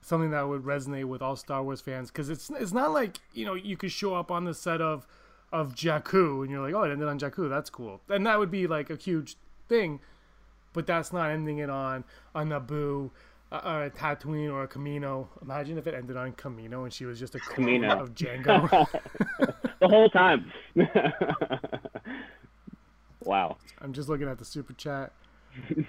something 0.00 0.30
that 0.32 0.46
would 0.46 0.62
resonate 0.62 1.04
with 1.04 1.22
all 1.22 1.36
Star 1.36 1.62
Wars 1.62 1.80
fans. 1.80 2.10
Because 2.10 2.28
it's 2.28 2.50
it's 2.50 2.72
not 2.72 2.92
like 2.92 3.18
you 3.32 3.46
know 3.46 3.54
you 3.54 3.76
could 3.76 3.92
show 3.92 4.14
up 4.14 4.30
on 4.30 4.44
the 4.44 4.54
set 4.54 4.80
of 4.80 5.06
of 5.52 5.74
Jakku 5.74 6.42
and 6.42 6.50
you're 6.50 6.60
like, 6.60 6.74
oh, 6.74 6.82
it 6.82 6.92
ended 6.92 7.08
on 7.08 7.18
Jakku, 7.18 7.48
that's 7.48 7.70
cool, 7.70 8.00
and 8.08 8.26
that 8.26 8.38
would 8.38 8.50
be 8.50 8.66
like 8.66 8.90
a 8.90 8.96
huge 8.96 9.36
thing. 9.68 10.00
But 10.74 10.86
that's 10.86 11.12
not 11.12 11.30
ending 11.30 11.58
it 11.58 11.70
on 11.70 12.04
a 12.34 12.42
Naboo 12.42 13.10
uh, 13.50 13.86
a 13.86 13.90
Tatooine 13.90 14.52
or 14.52 14.64
a 14.64 14.68
Kamino. 14.68 15.28
Imagine 15.42 15.78
if 15.78 15.86
it 15.86 15.94
ended 15.94 16.16
on 16.16 16.32
Kamino 16.32 16.84
and 16.84 16.92
she 16.92 17.04
was 17.04 17.18
just 17.18 17.34
a 17.34 17.38
Kamino 17.38 18.00
of 18.00 18.14
Jango 18.14 18.86
the 19.80 19.88
whole 19.88 20.10
time. 20.10 20.52
wow. 23.24 23.56
I'm 23.80 23.92
just 23.92 24.08
looking 24.08 24.28
at 24.28 24.38
the 24.38 24.44
super 24.44 24.72
chat. 24.74 25.12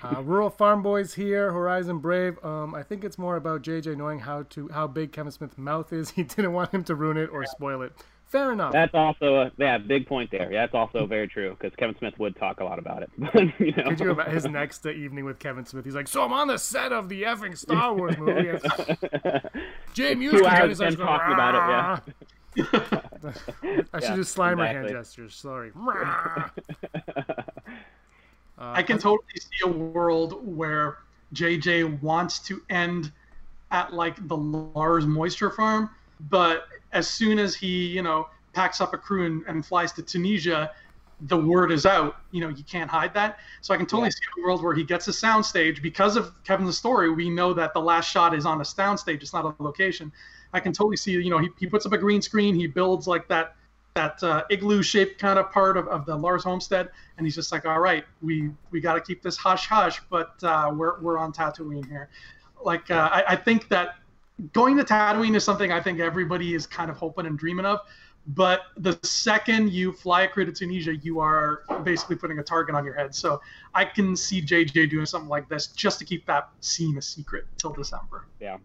Uh, 0.02 0.24
Rural 0.24 0.50
Farm 0.50 0.82
Boys 0.82 1.14
here, 1.14 1.52
Horizon 1.52 2.00
Brave. 2.00 2.44
Um, 2.44 2.74
I 2.74 2.82
think 2.82 3.04
it's 3.04 3.18
more 3.20 3.36
about 3.36 3.62
JJ 3.62 3.98
knowing 3.98 4.20
how 4.20 4.44
to 4.44 4.70
how 4.70 4.88
big 4.88 5.12
Kevin 5.12 5.32
Smith's 5.32 5.58
mouth 5.58 5.94
is. 5.94 6.12
He 6.20 6.24
didn't 6.24 6.54
want 6.54 6.72
him 6.72 6.84
to 6.86 6.96
ruin 6.96 7.18
it 7.18 7.30
or 7.32 7.46
spoil 7.46 7.82
it. 7.82 7.94
Fair 8.30 8.54
enough. 8.54 8.74
That's 8.74 8.94
also 8.94 9.38
a 9.38 9.52
yeah 9.58 9.80
big 9.80 10.06
point 10.06 10.30
there. 10.30 10.52
Yeah, 10.52 10.62
that's 10.62 10.76
also 10.76 11.08
very 11.08 11.28
true 11.28 11.58
because 11.60 11.76
Kevin 11.78 11.98
Smith 11.98 12.14
would 12.20 12.36
talk 12.36 12.60
a 12.60 12.64
lot 12.64 12.78
about 12.78 13.02
it. 13.02 13.10
you 13.58 13.72
know? 13.72 13.90
Could 13.90 14.00
you 14.00 14.12
about 14.12 14.32
his 14.32 14.46
next 14.46 14.86
evening 14.86 15.26
with 15.26 15.40
Kevin 15.40 15.66
Smith? 15.66 15.84
He's 15.84 15.96
like, 15.96 16.08
"So 16.08 16.24
I'm 16.24 16.32
on 16.32 16.48
the 16.48 16.60
set 16.60 16.94
of 16.94 17.10
the 17.10 17.24
effing 17.24 17.58
Star 17.58 17.92
Wars 17.92 18.20
movie." 18.20 18.52
Jay 19.96 20.14
Music 20.14 20.42
is 20.42 20.78
talking 20.78 21.34
about 21.34 22.04
it. 22.06 22.14
Yeah. 22.56 22.64
I 23.94 24.00
should 24.00 24.10
yeah, 24.10 24.16
do 24.16 24.22
Slimer 24.22 24.52
exactly. 24.52 24.64
hand 24.64 24.90
gestures. 24.90 25.36
Sorry. 25.36 25.72
Uh, 28.60 28.60
I 28.60 28.84
can 28.84 29.00
totally 29.00 29.24
see 29.38 29.64
a 29.64 29.70
world 29.70 30.46
where 30.46 30.98
JJ 31.34 32.02
wants 32.02 32.40
to 32.40 32.62
end 32.70 33.12
at 33.72 33.94
like 33.94 34.28
the 34.28 34.38
Lars 34.38 35.08
Moisture 35.08 35.50
Farm, 35.50 35.90
but 36.30 36.68
as 36.92 37.08
soon 37.08 37.40
as 37.40 37.56
he, 37.56 37.88
you 37.88 38.02
know, 38.02 38.28
packs 38.54 38.82
up 38.82 38.94
a 38.94 38.98
crew 38.98 39.26
and, 39.26 39.44
and 39.48 39.66
flies 39.66 39.92
to 39.94 40.02
Tunisia, 40.02 40.72
the 41.22 41.38
word 41.38 41.72
is 41.72 41.86
out, 41.86 42.18
you 42.32 42.42
know, 42.42 42.50
you 42.50 42.64
can't 42.64 42.90
hide 42.90 43.14
that. 43.14 43.40
So 43.62 43.74
I 43.74 43.78
can 43.78 43.86
totally 43.86 44.08
yeah. 44.08 44.12
see 44.12 44.42
a 44.42 44.46
world 44.46 44.64
where 44.64 44.74
he 44.74 44.84
gets 44.84 45.08
a 45.08 45.12
soundstage 45.12 45.82
because 45.82 46.16
of 46.16 46.32
Kevin's 46.44 46.78
story. 46.78 47.12
We 47.12 47.30
know 47.30 47.54
that 47.54 47.74
the 47.74 47.82
last 47.82 48.10
shot 48.10 48.34
is 48.34 48.46
on 48.46 48.62
a 48.62 48.64
soundstage; 48.64 49.22
it's 49.22 49.34
not 49.34 49.46
a 49.46 49.64
location. 49.64 50.12
I 50.54 50.60
can 50.60 50.72
totally 50.74 50.98
see, 50.98 51.12
you 51.12 51.30
know, 51.30 51.38
he, 51.38 51.50
he 51.60 51.68
puts 51.68 51.86
up 51.86 51.94
a 51.94 51.98
green 51.98 52.22
screen, 52.22 52.56
he 52.56 52.68
builds 52.68 53.08
like 53.08 53.28
that 53.28 53.56
that 53.96 54.24
uh, 54.24 54.44
igloo 54.50 54.82
shaped 54.82 55.20
kind 55.20 55.38
of 55.38 55.52
part 55.52 55.76
of, 55.76 55.88
of 55.88 56.06
the 56.06 56.16
Lars 56.16 56.44
homestead, 56.44 56.90
and 57.18 57.26
he's 57.26 57.36
just 57.36 57.52
like, 57.52 57.66
all 57.66 57.80
right, 57.80 58.06
we 58.22 58.50
we 58.72 58.80
got 58.80 58.94
to 58.94 59.02
keep 59.02 59.22
this 59.22 59.36
hush 59.36 59.68
hush, 59.68 60.02
but 60.10 60.42
uh, 60.44 60.72
we're 60.74 61.00
we're 61.02 61.18
on 61.18 61.34
Tatooine 61.34 61.88
here. 61.88 62.10
Like 62.64 62.90
uh, 62.92 63.10
I, 63.12 63.24
I 63.30 63.36
think 63.36 63.68
that 63.70 63.96
going 64.54 64.78
to 64.78 64.84
Tatooine 64.84 65.36
is 65.36 65.44
something 65.44 65.72
I 65.72 65.82
think 65.82 66.00
everybody 66.00 66.54
is 66.54 66.66
kind 66.68 66.90
of 66.90 66.98
hoping 66.98 67.26
and 67.26 67.38
dreaming 67.38 67.66
of. 67.66 67.80
But 68.28 68.62
the 68.78 69.00
second 69.02 69.72
you 69.72 69.92
fly 69.92 70.24
a 70.24 70.28
crew 70.28 70.46
to 70.46 70.52
Tunisia, 70.52 70.96
you 70.96 71.20
are 71.20 71.64
basically 71.84 72.16
putting 72.16 72.38
a 72.38 72.44
target 72.44 72.76
on 72.76 72.86
your 72.86 72.94
head. 72.94 73.16
So 73.16 73.42
I 73.74 73.86
can 73.86 74.16
see 74.16 74.42
JJ 74.42 74.90
doing 74.90 75.06
something 75.06 75.30
like 75.30 75.50
this 75.50 75.68
just 75.68 76.00
to 76.00 76.06
keep 76.06 76.26
that 76.28 76.50
scene 76.60 76.98
a 76.98 77.02
secret 77.02 77.46
till 77.58 77.72
December. 77.72 78.26
Yeah. 78.40 78.58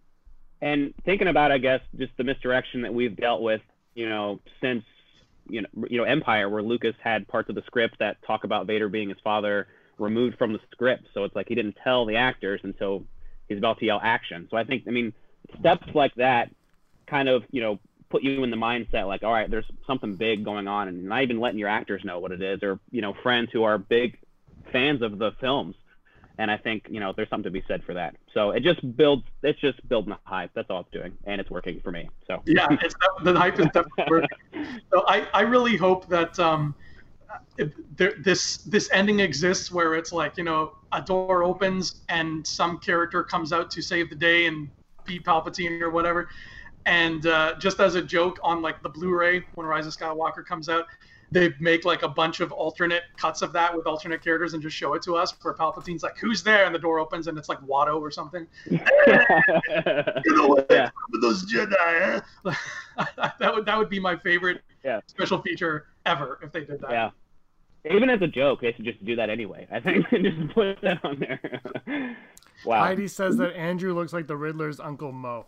And 0.61 0.93
thinking 1.05 1.29
about, 1.29 1.51
I 1.51 1.59
guess, 1.59 1.81
just 1.97 2.13
the 2.17 2.25
misdirection 2.25 2.83
that 2.83 2.93
we've 2.93 3.17
dealt 3.17 3.43
with, 3.43 3.63
you 3.95 4.09
know, 4.09 4.41
since 4.61 4.85
you 5.49 5.63
know, 5.63 5.69
you 5.89 5.99
know, 5.99 6.05
Empire, 6.05 6.49
where 6.49 6.63
Lucas 6.63 6.95
had 7.03 7.29
parts 7.29 7.49
of 7.49 7.55
the 7.55 7.63
script 7.67 7.99
that 7.99 8.17
talk 8.27 8.45
about 8.45 8.67
Vader 8.67 8.89
being 8.89 9.09
his 9.09 9.19
father 9.23 9.69
removed 9.99 10.39
from 10.39 10.53
the 10.53 10.61
script. 10.73 11.07
So 11.15 11.25
it's 11.25 11.37
like 11.37 11.49
he 11.49 11.55
didn't 11.55 11.77
tell 11.83 12.07
the 12.07 12.17
actors 12.17 12.61
until 12.65 13.05
he's 13.49 13.59
about 13.59 13.79
to 13.81 13.87
yell 13.87 14.01
action. 14.03 14.49
So 14.51 14.57
I 14.57 14.65
think, 14.65 14.85
I 14.89 14.91
mean, 14.91 15.13
steps 15.59 15.87
like 15.95 16.15
that 16.17 16.51
kind 17.07 17.29
of, 17.29 17.45
you 17.51 17.61
know, 17.61 17.79
put 18.11 18.23
you 18.23 18.45
in 18.45 18.51
the 18.51 18.57
mindset 18.57 19.07
like, 19.07 19.23
all 19.23 19.33
right, 19.33 19.51
there's 19.51 19.67
something 19.87 20.15
big 20.15 20.45
going 20.45 20.69
on, 20.69 20.89
and 20.89 21.05
not 21.05 21.23
even 21.23 21.41
letting 21.41 21.59
your 21.59 21.69
actors 21.69 22.03
know 22.05 22.19
what 22.19 22.33
it 22.33 22.43
is, 22.43 22.63
or 22.63 22.79
you 22.91 23.03
know, 23.03 23.15
friends 23.23 23.51
who 23.53 23.65
are 23.65 23.79
big 23.79 24.19
fans 24.73 25.03
of 25.03 25.19
the 25.19 25.33
films. 25.41 25.75
And 26.39 26.51
I 26.51 26.57
think 26.57 26.87
you 26.89 26.99
know 26.99 27.13
there's 27.15 27.29
something 27.29 27.45
to 27.45 27.51
be 27.51 27.65
said 27.69 27.85
for 27.85 27.95
that. 27.95 28.17
So 28.33 28.51
it 28.51 28.65
just 28.65 28.97
builds, 28.97 29.23
it's 29.43 29.61
just 29.61 29.87
building 29.89 30.11
the 30.11 30.19
hype. 30.25 30.51
That's 30.55 30.69
all 30.69 30.81
it's 30.81 30.91
doing, 30.91 31.13
and 31.25 31.41
it's 31.41 31.51
working 31.51 31.81
for 31.83 31.93
me. 31.93 32.09
So 32.27 32.43
yeah, 32.45 32.67
it's 32.83 32.95
the 33.23 33.39
hype 33.39 33.59
is 33.61 33.67
definitely 33.67 34.05
working. 34.09 34.81
so 34.93 35.05
I, 35.07 35.29
I 35.33 35.43
really 35.43 35.77
hope 35.77 36.09
that 36.09 36.37
um, 36.41 36.75
there, 37.97 38.15
this 38.19 38.59
this 38.59 38.89
ending 38.93 39.21
exists 39.21 39.71
where 39.71 39.95
it's 39.95 40.13
like 40.13 40.37
you 40.37 40.45
know 40.45 40.73
a 40.93 41.01
door 41.01 41.45
opens 41.45 42.03
and 42.09 42.47
some 42.47 42.79
character 42.79 43.23
comes 43.23 43.53
out 43.53 43.71
to 43.73 43.83
save 43.83 44.11
the 44.11 44.17
day 44.17 44.47
and 44.47 44.69
beat 45.05 45.25
Palpatine 45.25 45.81
or 45.81 45.91
whatever, 45.91 46.29
and 46.87 47.27
uh, 47.27 47.55
just 47.59 47.81
as 47.81 47.95
a 47.95 48.03
joke 48.03 48.39
on 48.43 48.63
like 48.63 48.83
the 48.83 48.89
Blu-ray 48.89 49.45
when 49.55 49.67
Rise 49.67 49.87
of 49.87 49.97
Skywalker 49.97 50.45
comes 50.45 50.69
out, 50.69 50.87
they 51.31 51.53
make 51.59 51.85
like 51.85 52.03
a 52.03 52.09
bunch 52.09 52.41
of 52.41 52.53
alternate 52.53 53.03
cuts 53.17 53.43
of 53.43 53.53
that 53.53 53.75
with 53.77 53.87
alternate 53.87 54.23
characters 54.23 54.55
and 54.55 54.63
just 54.63 54.77
show 54.77 54.95
it 54.95 55.03
to 55.03 55.17
us 55.17 55.35
where 55.43 55.55
Palpatine's 55.55 56.03
like, 56.03 56.17
"Who's 56.19 56.43
there?" 56.43 56.65
and 56.67 56.75
the 56.75 56.79
door 56.79 57.01
opens 57.01 57.27
and 57.27 57.37
it's 57.37 57.49
like 57.49 57.61
Watto 57.61 58.01
or 58.01 58.11
something. 58.11 58.47
you 58.71 58.79
know 60.27 60.49
what? 60.49 60.67
Yeah. 60.71 60.91
Those 61.21 61.51
Jedi. 61.51 62.23
that 63.17 63.55
would 63.55 63.67
that 63.67 63.79
would 63.79 63.89
be 63.89 63.99
my 63.99 64.17
favorite 64.17 64.63
yeah. 64.85 65.01
special 65.07 65.41
feature 65.43 65.87
ever 66.07 66.39
if 66.43 66.53
they 66.53 66.65
did 66.65 66.81
that. 66.81 66.91
Yeah. 66.91 67.11
Even 67.91 68.09
as 68.09 68.23
a 68.23 68.29
joke, 68.29 68.61
they 68.63 68.73
should 68.73 68.85
just 68.85 69.05
do 69.05 69.17
that 69.17 69.29
anyway. 69.29 69.67
I 69.71 69.81
think 69.81 70.07
and 70.13 70.25
just 70.47 70.55
put 70.55 70.81
that 70.83 71.05
on 71.05 71.19
there. 71.19 72.17
Wow. 72.65 72.81
Heidi 72.81 73.09
says 73.09 73.37
that 73.37 73.55
Andrew 73.55 73.95
looks 73.95 74.13
like 74.13 74.27
the 74.27 74.37
Riddler's 74.37 74.81
Uncle 74.81 75.13
Mo. 75.13 75.47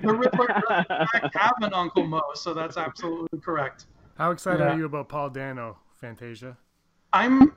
The 0.00 0.14
Riddler 0.14 0.46
does 0.68 1.30
have 1.34 1.54
an 1.60 1.74
Uncle 1.74 2.06
Mo, 2.06 2.22
so 2.34 2.54
that's 2.54 2.76
absolutely 2.76 3.40
correct. 3.40 3.86
How 4.16 4.30
excited 4.30 4.60
yeah. 4.60 4.72
are 4.72 4.78
you 4.78 4.84
about 4.84 5.08
Paul 5.08 5.30
Dano, 5.30 5.78
Fantasia? 6.00 6.56
I'm, 7.12 7.52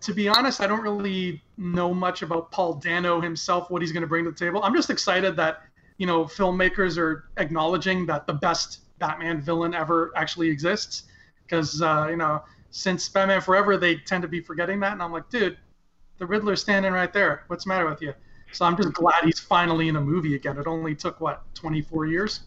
to 0.00 0.12
be 0.12 0.28
honest, 0.28 0.60
I 0.60 0.66
don't 0.66 0.82
really 0.82 1.42
know 1.56 1.94
much 1.94 2.22
about 2.22 2.52
Paul 2.52 2.74
Dano 2.74 3.20
himself, 3.20 3.70
what 3.70 3.80
he's 3.80 3.92
going 3.92 4.02
to 4.02 4.06
bring 4.06 4.24
to 4.24 4.30
the 4.30 4.36
table. 4.36 4.62
I'm 4.62 4.74
just 4.74 4.90
excited 4.90 5.36
that, 5.36 5.62
you 5.96 6.06
know, 6.06 6.24
filmmakers 6.24 6.98
are 6.98 7.24
acknowledging 7.38 8.06
that 8.06 8.26
the 8.26 8.34
best 8.34 8.80
Batman 8.98 9.40
villain 9.40 9.74
ever 9.74 10.12
actually 10.16 10.48
exists. 10.48 11.04
Because, 11.44 11.80
uh, 11.82 12.06
you 12.10 12.16
know, 12.16 12.44
since 12.70 13.08
Batman 13.08 13.40
Forever, 13.40 13.76
they 13.76 13.96
tend 13.96 14.22
to 14.22 14.28
be 14.28 14.40
forgetting 14.40 14.78
that. 14.80 14.92
And 14.92 15.02
I'm 15.02 15.12
like, 15.12 15.28
dude, 15.30 15.56
the 16.20 16.26
Riddler's 16.26 16.60
standing 16.60 16.92
right 16.92 17.12
there. 17.12 17.44
What's 17.48 17.64
the 17.64 17.70
matter 17.70 17.88
with 17.88 18.00
you? 18.00 18.14
So 18.52 18.64
I'm 18.64 18.76
just 18.76 18.92
glad 18.92 19.24
he's 19.24 19.40
finally 19.40 19.88
in 19.88 19.96
a 19.96 20.00
movie 20.00 20.34
again. 20.34 20.58
It 20.58 20.66
only 20.66 20.94
took, 20.94 21.20
what, 21.20 21.42
24 21.54 22.06
years? 22.06 22.40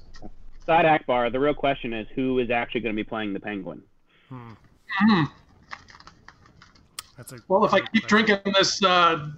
Side 0.66 0.86
Akbar, 0.86 1.30
the 1.30 1.40
real 1.40 1.54
question 1.54 1.92
is 1.92 2.08
who 2.16 2.40
is 2.40 2.50
actually 2.50 2.82
going 2.82 2.96
to 2.96 3.04
be 3.04 3.08
playing 3.08 3.34
the 3.34 3.40
Penguin? 3.40 3.82
Hmm. 4.30 4.52
Mm-hmm. 4.52 5.24
That's 7.18 7.32
a 7.32 7.38
well, 7.48 7.66
if 7.66 7.74
I 7.74 7.82
keep 7.82 8.08
drinking 8.08 8.40
this 8.54 8.82
uh, 8.84 9.30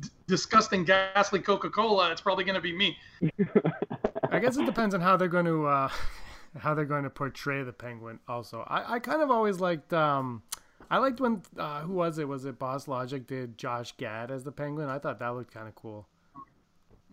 d- 0.00 0.08
disgusting, 0.26 0.84
ghastly 0.84 1.40
Coca 1.40 1.70
Cola, 1.70 2.10
it's 2.10 2.20
probably 2.20 2.44
going 2.44 2.54
to 2.54 2.60
be 2.60 2.72
me. 2.72 2.96
I 4.30 4.38
guess 4.38 4.56
it 4.56 4.66
depends 4.66 4.94
on 4.94 5.00
how 5.00 5.16
they're 5.16 5.28
going 5.28 5.44
to 5.46 5.66
uh, 5.66 5.88
how 6.58 6.74
they're 6.74 6.84
going 6.84 7.04
to 7.04 7.10
portray 7.10 7.62
the 7.62 7.72
Penguin. 7.72 8.18
Also, 8.28 8.64
I, 8.68 8.94
I 8.94 8.98
kind 8.98 9.22
of 9.22 9.30
always 9.30 9.60
liked. 9.60 9.92
Um, 9.92 10.42
I 10.90 10.98
liked 10.98 11.20
when 11.20 11.42
uh, 11.58 11.80
who 11.82 11.94
was 11.94 12.18
it? 12.18 12.26
Was 12.26 12.44
it 12.44 12.58
Boss 12.58 12.88
Logic 12.88 13.26
did 13.26 13.58
Josh 13.58 13.92
Gad 13.96 14.30
as 14.30 14.44
the 14.44 14.52
Penguin? 14.52 14.88
I 14.88 14.98
thought 14.98 15.18
that 15.18 15.34
looked 15.34 15.52
kind 15.52 15.68
of 15.68 15.74
cool. 15.74 16.08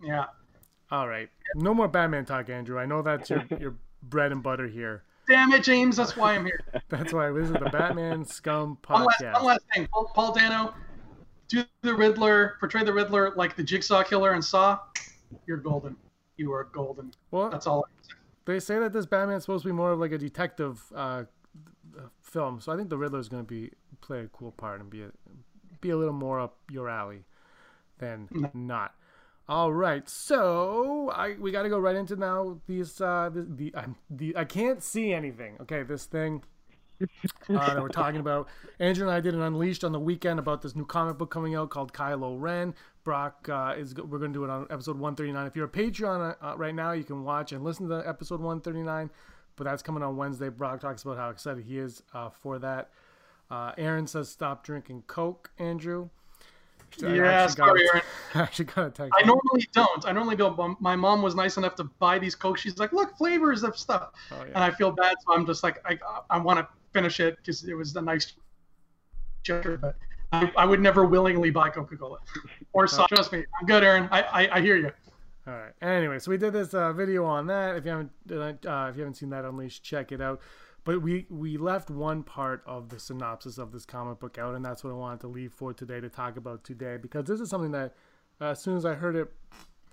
Yeah, 0.02 0.26
all 0.90 1.08
right. 1.08 1.28
No 1.54 1.74
more 1.74 1.88
Batman 1.88 2.24
talk, 2.24 2.48
Andrew. 2.48 2.78
I 2.78 2.86
know 2.86 3.02
that's 3.02 3.30
your, 3.30 3.44
your 3.58 3.74
bread 4.02 4.32
and 4.32 4.42
butter 4.42 4.68
here. 4.68 5.02
Damn 5.28 5.52
it, 5.52 5.64
James. 5.64 5.96
That's 5.96 6.16
why 6.16 6.34
I'm 6.34 6.44
here. 6.44 6.60
that's 6.88 7.12
why 7.12 7.30
this 7.32 7.46
is 7.46 7.52
the 7.52 7.70
Batman 7.72 8.24
Scum 8.24 8.78
podcast. 8.82 8.90
One 8.90 9.06
last, 9.06 9.34
one 9.34 9.44
last 9.44 9.64
thing. 9.74 9.88
Paul, 9.92 10.10
Paul 10.14 10.32
Dano, 10.32 10.74
do 11.48 11.64
the 11.82 11.94
Riddler, 11.94 12.54
portray 12.60 12.84
the 12.84 12.92
Riddler 12.92 13.32
like 13.34 13.56
the 13.56 13.64
Jigsaw 13.64 14.04
Killer 14.04 14.32
and 14.32 14.44
Saw. 14.44 14.78
You're 15.46 15.56
golden. 15.56 15.96
You 16.36 16.52
are 16.52 16.64
golden. 16.64 17.12
Well, 17.32 17.50
that's 17.50 17.66
all. 17.66 17.88
They 18.44 18.60
say 18.60 18.78
that 18.78 18.92
this 18.92 19.06
Batman's 19.06 19.42
supposed 19.42 19.62
to 19.62 19.68
be 19.68 19.72
more 19.72 19.90
of 19.90 19.98
like 19.98 20.12
a 20.12 20.18
detective 20.18 20.80
uh, 20.94 21.24
film, 22.36 22.60
so 22.60 22.70
I 22.70 22.76
think 22.76 22.90
the 22.90 22.98
Riddler 22.98 23.18
is 23.18 23.30
going 23.30 23.42
to 23.42 23.48
be 23.48 23.70
play 24.02 24.20
a 24.20 24.26
cool 24.28 24.52
part 24.52 24.80
and 24.80 24.90
be 24.90 25.02
a, 25.02 25.10
be 25.80 25.88
a 25.88 25.96
little 25.96 26.12
more 26.12 26.38
up 26.38 26.58
your 26.70 26.86
alley 26.86 27.24
than 27.98 28.28
no. 28.30 28.50
not. 28.52 28.94
All 29.48 29.72
right, 29.72 30.06
so 30.06 31.10
I 31.14 31.36
we 31.40 31.50
got 31.50 31.62
to 31.62 31.70
go 31.70 31.78
right 31.78 31.96
into 31.96 32.14
now 32.16 32.58
these 32.66 33.00
uh 33.00 33.30
the, 33.32 33.42
the 33.42 33.72
I'm 33.74 33.96
the 34.10 34.36
I 34.36 34.44
can't 34.44 34.82
see 34.82 35.14
anything. 35.14 35.56
Okay, 35.62 35.82
this 35.82 36.04
thing 36.04 36.42
uh, 37.00 37.06
that 37.48 37.80
we're 37.80 37.88
talking 37.88 38.20
about. 38.20 38.48
Andrew 38.80 39.06
and 39.06 39.14
I 39.14 39.20
did 39.20 39.34
an 39.34 39.40
unleashed 39.40 39.82
on 39.82 39.92
the 39.92 40.00
weekend 40.00 40.38
about 40.38 40.60
this 40.60 40.76
new 40.76 40.84
comic 40.84 41.16
book 41.16 41.30
coming 41.30 41.54
out 41.54 41.70
called 41.70 41.94
Kylo 41.94 42.38
Ren. 42.38 42.74
Brock 43.02 43.48
uh, 43.48 43.74
is 43.78 43.94
we're 43.94 44.18
going 44.18 44.32
to 44.32 44.38
do 44.38 44.44
it 44.44 44.50
on 44.50 44.66
episode 44.68 44.98
139. 44.98 45.46
If 45.46 45.56
you're 45.56 45.66
a 45.66 45.68
Patreon 45.68 46.36
uh, 46.42 46.56
right 46.56 46.74
now, 46.74 46.92
you 46.92 47.04
can 47.04 47.22
watch 47.24 47.52
and 47.52 47.64
listen 47.64 47.88
to 47.88 48.06
episode 48.06 48.40
139. 48.40 49.10
But 49.56 49.64
that's 49.64 49.82
coming 49.82 50.02
on 50.02 50.16
Wednesday. 50.16 50.48
Brock 50.48 50.80
talks 50.80 51.02
about 51.02 51.16
how 51.16 51.30
excited 51.30 51.64
he 51.64 51.78
is 51.78 52.02
uh, 52.12 52.30
for 52.30 52.58
that. 52.58 52.90
Uh, 53.50 53.72
Aaron 53.78 54.06
says 54.06 54.28
stop 54.28 54.64
drinking 54.64 55.04
Coke. 55.06 55.50
Andrew. 55.58 56.10
Yeah, 56.98 57.46
sorry, 57.48 57.86
Aaron. 57.88 58.02
I 58.34 58.40
actually 58.40 58.66
got 58.66 58.86
a 58.86 58.90
text. 58.90 59.12
I 59.18 59.26
normally 59.26 59.68
don't. 59.72 60.06
I 60.06 60.12
normally 60.12 60.36
don't. 60.36 60.80
my 60.80 60.96
mom 60.96 61.22
was 61.22 61.34
nice 61.34 61.56
enough 61.56 61.74
to 61.76 61.84
buy 61.84 62.18
these 62.18 62.34
Coke. 62.34 62.58
She's 62.58 62.78
like, 62.78 62.92
look, 62.92 63.16
flavors 63.16 63.64
of 63.64 63.76
stuff. 63.76 64.12
Oh, 64.30 64.36
yeah. 64.38 64.46
And 64.46 64.58
I 64.58 64.70
feel 64.70 64.92
bad, 64.92 65.16
so 65.26 65.34
I'm 65.34 65.46
just 65.46 65.62
like, 65.62 65.80
I, 65.84 65.98
I 66.30 66.38
want 66.38 66.58
to 66.58 66.68
finish 66.92 67.20
it 67.20 67.36
because 67.38 67.64
it 67.64 67.74
was 67.74 67.94
a 67.96 68.02
nice 68.02 68.34
gesture, 69.42 69.78
but 69.78 69.96
I, 70.32 70.50
I 70.56 70.64
would 70.64 70.80
never 70.80 71.04
willingly 71.04 71.50
buy 71.50 71.70
Coca 71.70 71.96
Cola 71.96 72.18
or 72.72 72.86
soft. 72.86 73.10
Trust 73.10 73.32
me, 73.32 73.44
I'm 73.60 73.66
good, 73.66 73.84
Aaron. 73.84 74.08
I, 74.10 74.22
I, 74.22 74.56
I 74.56 74.60
hear 74.60 74.76
you. 74.76 74.90
All 75.48 75.54
right. 75.54 75.72
Anyway, 75.80 76.18
so 76.18 76.32
we 76.32 76.38
did 76.38 76.52
this 76.52 76.74
uh, 76.74 76.92
video 76.92 77.24
on 77.24 77.46
that. 77.46 77.76
If 77.76 77.84
you 77.84 77.90
haven't, 77.92 78.10
uh, 78.66 78.88
if 78.90 78.96
you 78.96 79.02
haven't 79.02 79.14
seen 79.14 79.30
that, 79.30 79.44
unleashed, 79.44 79.84
check 79.84 80.10
it 80.10 80.20
out. 80.20 80.40
But 80.82 81.02
we 81.02 81.26
we 81.30 81.56
left 81.56 81.88
one 81.88 82.24
part 82.24 82.62
of 82.66 82.88
the 82.88 82.98
synopsis 82.98 83.56
of 83.56 83.70
this 83.70 83.86
comic 83.86 84.18
book 84.18 84.38
out, 84.38 84.56
and 84.56 84.64
that's 84.64 84.82
what 84.82 84.90
I 84.90 84.94
wanted 84.94 85.20
to 85.20 85.28
leave 85.28 85.52
for 85.52 85.72
today 85.72 86.00
to 86.00 86.08
talk 86.08 86.36
about 86.36 86.64
today 86.64 86.96
because 86.96 87.26
this 87.26 87.40
is 87.40 87.48
something 87.48 87.70
that 87.72 87.94
uh, 88.40 88.46
as 88.46 88.60
soon 88.60 88.76
as 88.76 88.84
I 88.84 88.94
heard 88.94 89.14
it, 89.14 89.32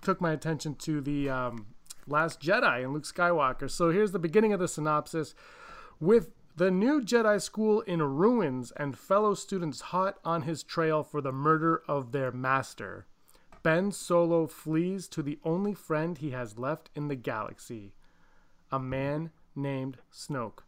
took 0.02 0.20
my 0.20 0.32
attention 0.32 0.74
to 0.76 1.00
the 1.00 1.30
um, 1.30 1.66
Last 2.08 2.40
Jedi 2.40 2.82
and 2.82 2.92
Luke 2.92 3.04
Skywalker. 3.04 3.70
So 3.70 3.90
here's 3.90 4.12
the 4.12 4.18
beginning 4.18 4.52
of 4.52 4.60
the 4.60 4.68
synopsis 4.68 5.34
with. 6.00 6.30
The 6.56 6.70
new 6.70 7.00
Jedi 7.00 7.42
school 7.42 7.80
in 7.80 8.00
ruins 8.00 8.72
and 8.76 8.96
fellow 8.96 9.34
students 9.34 9.80
hot 9.80 10.18
on 10.24 10.42
his 10.42 10.62
trail 10.62 11.02
for 11.02 11.20
the 11.20 11.32
murder 11.32 11.82
of 11.88 12.12
their 12.12 12.30
master. 12.30 13.08
Ben 13.64 13.90
Solo 13.90 14.46
flees 14.46 15.08
to 15.08 15.22
the 15.22 15.38
only 15.42 15.72
friend 15.72 16.18
he 16.18 16.30
has 16.32 16.58
left 16.58 16.90
in 16.94 17.08
the 17.08 17.16
galaxy, 17.16 17.94
a 18.70 18.78
man 18.78 19.30
named 19.56 19.96
Snoke. 20.12 20.58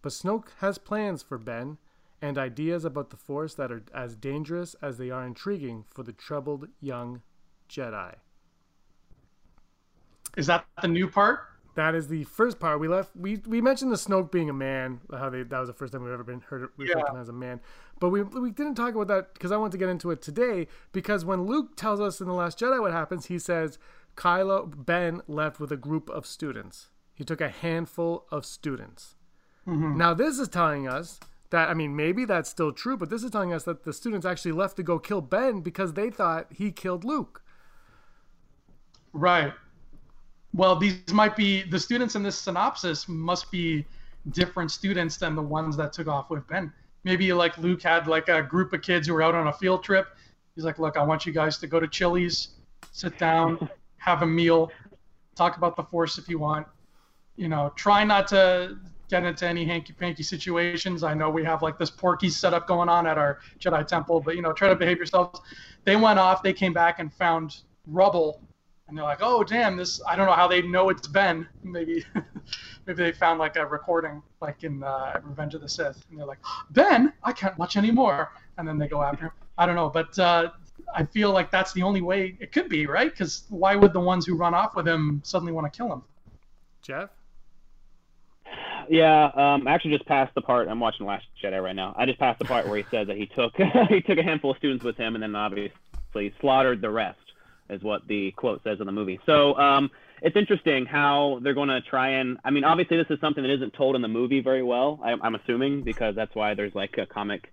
But 0.00 0.12
Snoke 0.12 0.48
has 0.60 0.78
plans 0.78 1.22
for 1.22 1.36
Ben 1.36 1.76
and 2.22 2.38
ideas 2.38 2.86
about 2.86 3.10
the 3.10 3.18
Force 3.18 3.52
that 3.54 3.70
are 3.70 3.82
as 3.94 4.16
dangerous 4.16 4.74
as 4.80 4.96
they 4.96 5.10
are 5.10 5.26
intriguing 5.26 5.84
for 5.92 6.02
the 6.02 6.14
troubled 6.14 6.68
young 6.80 7.20
Jedi. 7.68 8.14
Is 10.38 10.46
that 10.46 10.64
the 10.80 10.88
new 10.88 11.08
part? 11.10 11.40
that 11.76 11.94
is 11.94 12.08
the 12.08 12.24
first 12.24 12.58
part. 12.58 12.80
We 12.80 12.88
left. 12.88 13.14
We 13.14 13.36
we 13.46 13.60
mentioned 13.60 13.92
the 13.92 13.96
Snoke 13.96 14.32
being 14.32 14.50
a 14.50 14.54
man. 14.54 15.00
How 15.12 15.30
they 15.30 15.42
that 15.42 15.58
was 15.58 15.68
the 15.68 15.74
first 15.74 15.92
time 15.92 16.02
we've 16.02 16.12
ever 16.12 16.24
been 16.24 16.40
heard 16.40 16.68
referred 16.76 17.04
yeah. 17.12 17.20
as 17.20 17.28
a 17.28 17.32
man. 17.32 17.60
But 17.98 18.10
we 18.10 18.22
we 18.22 18.50
didn't 18.50 18.74
talk 18.74 18.94
about 18.94 19.08
that 19.08 19.34
because 19.34 19.52
I 19.52 19.56
want 19.56 19.72
to 19.72 19.78
get 19.78 19.88
into 19.88 20.10
it 20.10 20.20
today. 20.20 20.66
Because 20.92 21.24
when 21.24 21.46
Luke 21.46 21.76
tells 21.76 22.00
us 22.00 22.20
in 22.20 22.26
the 22.26 22.34
Last 22.34 22.58
Jedi 22.58 22.80
what 22.80 22.92
happens, 22.92 23.26
he 23.26 23.38
says 23.38 23.78
Kylo 24.16 24.70
Ben 24.84 25.22
left 25.26 25.58
with 25.60 25.72
a 25.72 25.76
group 25.76 26.10
of 26.10 26.26
students. 26.26 26.88
He 27.14 27.24
took 27.24 27.40
a 27.40 27.48
handful 27.48 28.26
of 28.30 28.44
students. 28.44 29.14
Mm-hmm. 29.66 29.96
Now 29.96 30.12
this 30.12 30.38
is 30.38 30.48
telling 30.48 30.86
us 30.86 31.18
that 31.50 31.70
I 31.70 31.74
mean 31.74 31.96
maybe 31.96 32.24
that's 32.26 32.50
still 32.50 32.72
true, 32.72 32.96
but 32.96 33.08
this 33.08 33.22
is 33.22 33.30
telling 33.30 33.52
us 33.52 33.64
that 33.64 33.84
the 33.84 33.92
students 33.92 34.26
actually 34.26 34.52
left 34.52 34.76
to 34.76 34.82
go 34.82 34.98
kill 34.98 35.22
Ben 35.22 35.60
because 35.60 35.94
they 35.94 36.10
thought 36.10 36.48
he 36.50 36.70
killed 36.72 37.04
Luke. 37.04 37.42
Right. 39.14 39.54
Well, 40.52 40.76
these 40.76 41.12
might 41.12 41.36
be 41.36 41.62
the 41.62 41.80
students 41.80 42.14
in 42.14 42.22
this 42.22 42.38
synopsis 42.38 43.08
must 43.08 43.50
be 43.50 43.86
different 44.30 44.70
students 44.70 45.16
than 45.16 45.34
the 45.34 45.42
ones 45.42 45.76
that 45.76 45.92
took 45.92 46.08
off 46.08 46.30
with 46.30 46.46
Ben. 46.48 46.72
Maybe 47.06 47.32
like 47.32 47.56
Luke 47.56 47.84
had 47.84 48.08
like 48.08 48.28
a 48.28 48.42
group 48.42 48.72
of 48.72 48.82
kids 48.82 49.06
who 49.06 49.14
were 49.14 49.22
out 49.22 49.36
on 49.36 49.46
a 49.46 49.52
field 49.52 49.84
trip. 49.84 50.08
He's 50.56 50.64
like, 50.64 50.80
"Look, 50.80 50.96
I 50.96 51.04
want 51.04 51.24
you 51.24 51.32
guys 51.32 51.56
to 51.58 51.68
go 51.68 51.78
to 51.78 51.86
Chili's, 51.86 52.48
sit 52.90 53.16
down, 53.16 53.70
have 53.98 54.22
a 54.22 54.26
meal, 54.26 54.72
talk 55.36 55.56
about 55.56 55.76
the 55.76 55.84
Force 55.84 56.18
if 56.18 56.28
you 56.28 56.40
want. 56.40 56.66
You 57.36 57.48
know, 57.48 57.72
try 57.76 58.02
not 58.02 58.26
to 58.28 58.76
get 59.08 59.22
into 59.22 59.46
any 59.46 59.64
hanky 59.64 59.92
panky 59.92 60.24
situations. 60.24 61.04
I 61.04 61.14
know 61.14 61.30
we 61.30 61.44
have 61.44 61.62
like 61.62 61.78
this 61.78 61.90
Porky 61.90 62.28
setup 62.28 62.66
going 62.66 62.88
on 62.88 63.06
at 63.06 63.18
our 63.18 63.38
Jedi 63.60 63.86
Temple, 63.86 64.20
but 64.20 64.34
you 64.34 64.42
know, 64.42 64.52
try 64.52 64.68
to 64.68 64.74
behave 64.74 64.96
yourselves. 64.96 65.40
They 65.84 65.94
went 65.94 66.18
off. 66.18 66.42
They 66.42 66.52
came 66.52 66.72
back 66.72 66.98
and 66.98 67.14
found 67.14 67.58
rubble 67.86 68.40
and 68.88 68.96
they're 68.96 69.04
like, 69.04 69.18
"Oh, 69.20 69.42
damn! 69.42 69.76
This 69.76 70.00
I 70.06 70.16
don't 70.16 70.26
know 70.26 70.32
how 70.32 70.48
they 70.48 70.62
know 70.62 70.90
it's 70.90 71.08
Ben. 71.08 71.48
Maybe, 71.62 72.04
maybe 72.86 73.02
they 73.02 73.12
found 73.12 73.38
like 73.38 73.56
a 73.56 73.66
recording, 73.66 74.22
like 74.40 74.64
in 74.64 74.82
uh, 74.82 75.20
Revenge 75.24 75.54
of 75.54 75.60
the 75.60 75.68
Sith, 75.68 76.04
and 76.10 76.18
they're 76.18 76.26
like, 76.26 76.38
Ben, 76.70 77.12
I 77.22 77.32
can't 77.32 77.56
watch 77.58 77.76
anymore. 77.76 78.32
And 78.58 78.66
then 78.66 78.78
they 78.78 78.88
go 78.88 79.02
after 79.02 79.26
him. 79.26 79.32
I 79.58 79.66
don't 79.66 79.74
know, 79.74 79.88
but 79.88 80.18
uh, 80.18 80.50
I 80.94 81.04
feel 81.04 81.32
like 81.32 81.50
that's 81.50 81.72
the 81.72 81.82
only 81.82 82.00
way 82.00 82.36
it 82.40 82.52
could 82.52 82.68
be, 82.68 82.86
right? 82.86 83.10
Because 83.10 83.44
why 83.48 83.74
would 83.76 83.92
the 83.92 84.00
ones 84.00 84.26
who 84.26 84.36
run 84.36 84.54
off 84.54 84.76
with 84.76 84.86
him 84.86 85.20
suddenly 85.24 85.52
want 85.52 85.70
to 85.70 85.76
kill 85.76 85.92
him? 85.92 86.02
Jeff. 86.82 87.10
Yeah, 88.88 89.24
um, 89.34 89.66
I 89.66 89.72
actually 89.72 89.92
just 89.92 90.06
passed 90.06 90.34
the 90.34 90.42
part. 90.42 90.68
I'm 90.68 90.78
watching 90.78 91.06
Last 91.06 91.26
Jedi 91.42 91.60
right 91.60 91.74
now. 91.74 91.94
I 91.98 92.06
just 92.06 92.20
passed 92.20 92.38
the 92.38 92.44
part 92.44 92.68
where 92.68 92.76
he 92.76 92.84
says 92.90 93.08
that 93.08 93.16
he 93.16 93.26
took 93.26 93.54
he 93.88 94.00
took 94.00 94.18
a 94.18 94.22
handful 94.22 94.52
of 94.52 94.58
students 94.58 94.84
with 94.84 94.96
him, 94.96 95.14
and 95.14 95.22
then 95.22 95.34
obviously 95.34 96.32
slaughtered 96.40 96.80
the 96.80 96.90
rest 96.90 97.18
is 97.68 97.82
what 97.82 98.06
the 98.06 98.30
quote 98.32 98.62
says 98.62 98.78
in 98.78 98.86
the 98.86 98.92
movie. 98.92 99.18
So 99.26 99.58
um, 99.58 99.90
it's 100.22 100.36
interesting 100.36 100.86
how 100.86 101.40
they're 101.42 101.54
going 101.54 101.68
to 101.68 101.80
try 101.82 102.10
and. 102.10 102.38
I 102.44 102.50
mean, 102.50 102.64
obviously, 102.64 102.96
this 102.96 103.06
is 103.10 103.20
something 103.20 103.42
that 103.42 103.52
isn't 103.52 103.74
told 103.74 103.96
in 103.96 104.02
the 104.02 104.08
movie 104.08 104.40
very 104.40 104.62
well. 104.62 105.00
I, 105.02 105.12
am 105.12 105.34
assuming 105.34 105.82
because 105.82 106.14
that's 106.14 106.34
why 106.34 106.54
there's 106.54 106.74
like 106.74 106.96
a 106.98 107.06
comic, 107.06 107.52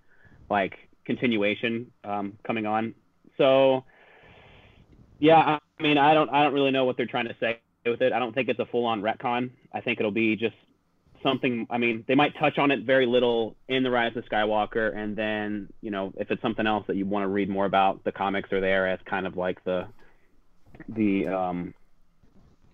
like 0.50 0.74
continuation 1.04 1.90
um, 2.04 2.38
coming 2.46 2.66
on. 2.66 2.94
So, 3.36 3.84
yeah, 5.18 5.58
I 5.78 5.82
mean, 5.82 5.98
I 5.98 6.14
don't, 6.14 6.30
I 6.30 6.42
don't 6.42 6.54
really 6.54 6.70
know 6.70 6.84
what 6.84 6.96
they're 6.96 7.06
trying 7.06 7.28
to 7.28 7.36
say 7.40 7.60
with 7.84 8.00
it. 8.00 8.12
I 8.12 8.18
don't 8.18 8.34
think 8.34 8.48
it's 8.48 8.60
a 8.60 8.66
full-on 8.66 9.02
retcon. 9.02 9.50
I 9.72 9.80
think 9.80 10.00
it'll 10.00 10.10
be 10.10 10.36
just 10.36 10.54
something. 11.22 11.66
I 11.68 11.78
mean, 11.78 12.04
they 12.08 12.14
might 12.14 12.38
touch 12.38 12.58
on 12.58 12.70
it 12.70 12.84
very 12.84 13.06
little 13.06 13.56
in 13.68 13.82
the 13.82 13.90
Rise 13.90 14.16
of 14.16 14.24
Skywalker, 14.24 14.96
and 14.96 15.16
then 15.16 15.68
you 15.82 15.90
know, 15.90 16.12
if 16.16 16.30
it's 16.30 16.40
something 16.40 16.66
else 16.66 16.84
that 16.86 16.96
you 16.96 17.04
want 17.04 17.24
to 17.24 17.28
read 17.28 17.48
more 17.48 17.66
about, 17.66 18.04
the 18.04 18.12
comics 18.12 18.52
are 18.52 18.60
there 18.60 18.88
as 18.88 19.00
kind 19.04 19.26
of 19.26 19.36
like 19.36 19.62
the 19.64 19.86
the 20.88 21.26
um, 21.28 21.74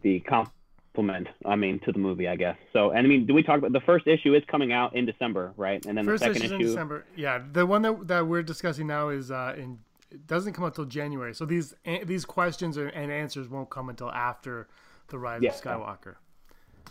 the 0.02 0.20
complement. 0.20 1.28
I 1.44 1.56
mean, 1.56 1.80
to 1.80 1.92
the 1.92 1.98
movie, 1.98 2.28
I 2.28 2.36
guess. 2.36 2.56
So, 2.72 2.90
and 2.90 3.06
I 3.06 3.08
mean, 3.08 3.26
do 3.26 3.34
we 3.34 3.42
talk 3.42 3.58
about 3.58 3.72
the 3.72 3.80
first 3.80 4.06
issue 4.06 4.34
is 4.34 4.42
coming 4.48 4.72
out 4.72 4.94
in 4.94 5.06
December, 5.06 5.52
right? 5.56 5.84
And 5.86 5.96
then 5.96 6.04
first 6.04 6.22
the 6.22 6.34
second 6.34 6.42
issue 6.42 6.54
is 6.56 6.60
in 6.60 6.66
December. 6.66 7.04
Yeah, 7.16 7.42
the 7.52 7.66
one 7.66 7.82
that 7.82 8.08
that 8.08 8.26
we're 8.26 8.42
discussing 8.42 8.86
now 8.86 9.08
is 9.08 9.30
uh, 9.30 9.54
in. 9.56 9.78
It 10.12 10.26
doesn't 10.26 10.54
come 10.54 10.64
until 10.64 10.86
January, 10.86 11.32
so 11.34 11.44
these 11.44 11.72
these 12.04 12.24
questions 12.24 12.76
and 12.76 13.12
answers 13.12 13.48
won't 13.48 13.70
come 13.70 13.88
until 13.88 14.10
after 14.10 14.66
the 15.06 15.18
Rise 15.18 15.40
yeah. 15.40 15.50
of 15.50 15.54
Skywalker. 15.54 16.16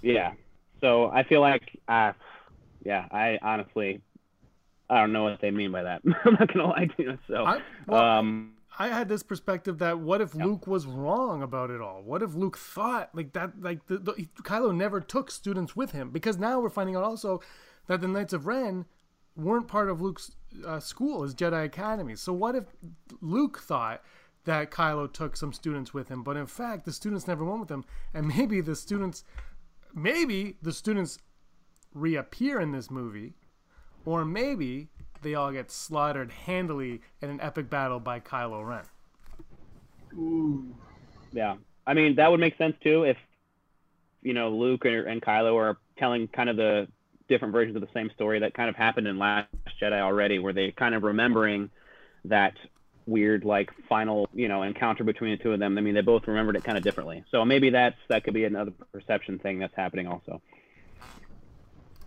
Yeah. 0.02 0.34
So 0.82 1.08
I 1.08 1.24
feel 1.24 1.42
like, 1.42 1.78
uh, 1.88 2.14
yeah, 2.84 3.06
I 3.12 3.38
honestly, 3.42 4.02
I 4.90 5.00
don't 5.00 5.12
know 5.12 5.24
what 5.24 5.42
they 5.42 5.52
mean 5.52 5.72
by 5.72 5.84
that. 5.84 6.02
I'm 6.26 6.34
not 6.34 6.54
gonna 6.54 6.68
lie 6.68 6.86
to 6.86 7.04
you. 7.04 7.18
So, 7.28 7.44
I, 7.44 7.62
well, 7.88 8.02
um, 8.02 8.54
I 8.82 8.88
had 8.88 9.10
this 9.10 9.24
perspective 9.24 9.78
that 9.80 10.00
what 10.00 10.22
if 10.22 10.34
Luke 10.34 10.66
was 10.66 10.86
wrong 10.86 11.44
about 11.44 11.70
it 11.70 11.82
all? 11.82 12.02
What 12.02 12.24
if 12.24 12.34
Luke 12.34 12.58
thought 12.58 13.10
like 13.14 13.34
that? 13.34 13.62
Like 13.62 13.86
the, 13.88 13.98
the, 13.98 14.14
Kylo 14.42 14.74
never 14.74 15.02
took 15.02 15.30
students 15.30 15.76
with 15.76 15.92
him 15.92 16.12
because 16.12 16.38
now 16.38 16.62
we're 16.62 16.70
finding 16.70 16.96
out 16.96 17.04
also 17.04 17.42
that 17.88 18.00
the 18.00 18.08
Knights 18.08 18.32
of 18.32 18.48
Ren 18.48 18.86
weren't 19.36 19.68
part 19.68 19.90
of 19.90 20.02
Luke's 20.02 20.32
uh, 20.66 20.80
school, 20.80 21.24
his 21.24 21.36
Jedi 21.36 21.66
Academy. 21.66 22.16
So 22.16 22.32
what 22.32 22.56
if 22.56 22.64
Luke 23.20 23.60
thought 23.60 24.02
that 24.46 24.72
Kylo 24.72 25.12
took 25.12 25.36
some 25.36 25.52
students 25.52 25.94
with 25.94 26.08
him, 26.08 26.24
but 26.24 26.38
in 26.38 26.48
fact 26.48 26.86
the 26.86 26.94
students 26.94 27.28
never 27.28 27.44
went 27.44 27.60
with 27.60 27.72
him, 27.72 27.84
and 28.14 28.28
maybe 28.28 28.62
the 28.62 28.78
students, 28.78 29.26
maybe 29.94 30.56
the 30.62 30.72
students 30.72 31.20
reappear 31.94 32.62
in 32.62 32.72
this 32.72 32.90
movie, 32.90 33.34
or 34.06 34.24
maybe 34.24 34.88
they 35.22 35.36
all 35.36 35.52
get 35.52 35.72
slaughtered 35.72 36.32
handily 36.32 37.02
in 37.22 37.30
an 37.30 37.42
epic 37.42 37.70
battle 37.70 38.00
by 38.00 38.20
Kylo 38.20 38.66
Ren. 38.68 38.84
Ooh. 40.18 40.76
Yeah, 41.32 41.56
I 41.86 41.94
mean 41.94 42.16
that 42.16 42.32
would 42.32 42.40
make 42.40 42.58
sense 42.58 42.76
too 42.84 43.04
if 43.04 43.18
you 44.22 44.34
know 44.34 44.50
Luke 44.50 44.86
and, 44.86 45.08
and 45.08 45.22
Kylo 45.22 45.56
are 45.56 45.78
telling 45.98 46.28
kind 46.28 46.50
of 46.50 46.58
the 46.58 46.88
different 47.28 47.52
versions 47.52 47.76
of 47.76 47.82
the 47.82 47.90
same 47.94 48.10
story 48.16 48.40
that 48.40 48.54
kind 48.54 48.70
of 48.70 48.76
happened 48.76 49.08
in 49.08 49.20
Last 49.20 49.50
Jedi 49.82 50.00
already, 50.00 50.40
where 50.40 50.54
they 50.54 50.72
kind 50.72 50.96
of 50.96 51.04
remembering 51.04 51.70
that 52.26 52.54
weird 53.06 53.44
like 53.44 53.72
final 53.88 54.30
you 54.34 54.48
know 54.48 54.64
encounter 54.64 55.04
between 55.04 55.32
the 55.32 55.44
two 55.44 55.52
of 55.52 55.60
them. 55.60 55.78
I 55.78 55.82
mean 55.82 55.94
they 55.94 56.02
both 56.02 56.28
remembered 56.28 56.56
it 56.56 56.64
kind 56.64 56.78
of 56.78 56.84
differently, 56.84 57.24
so 57.32 57.46
maybe 57.46 57.70
that's 57.70 57.98
that 58.10 58.24
could 58.24 58.34
be 58.34 58.46
another 58.46 58.72
perception 58.92 59.40
thing 59.40 59.60
that's 59.60 59.76
happening 59.76 60.08
also. 60.08 60.42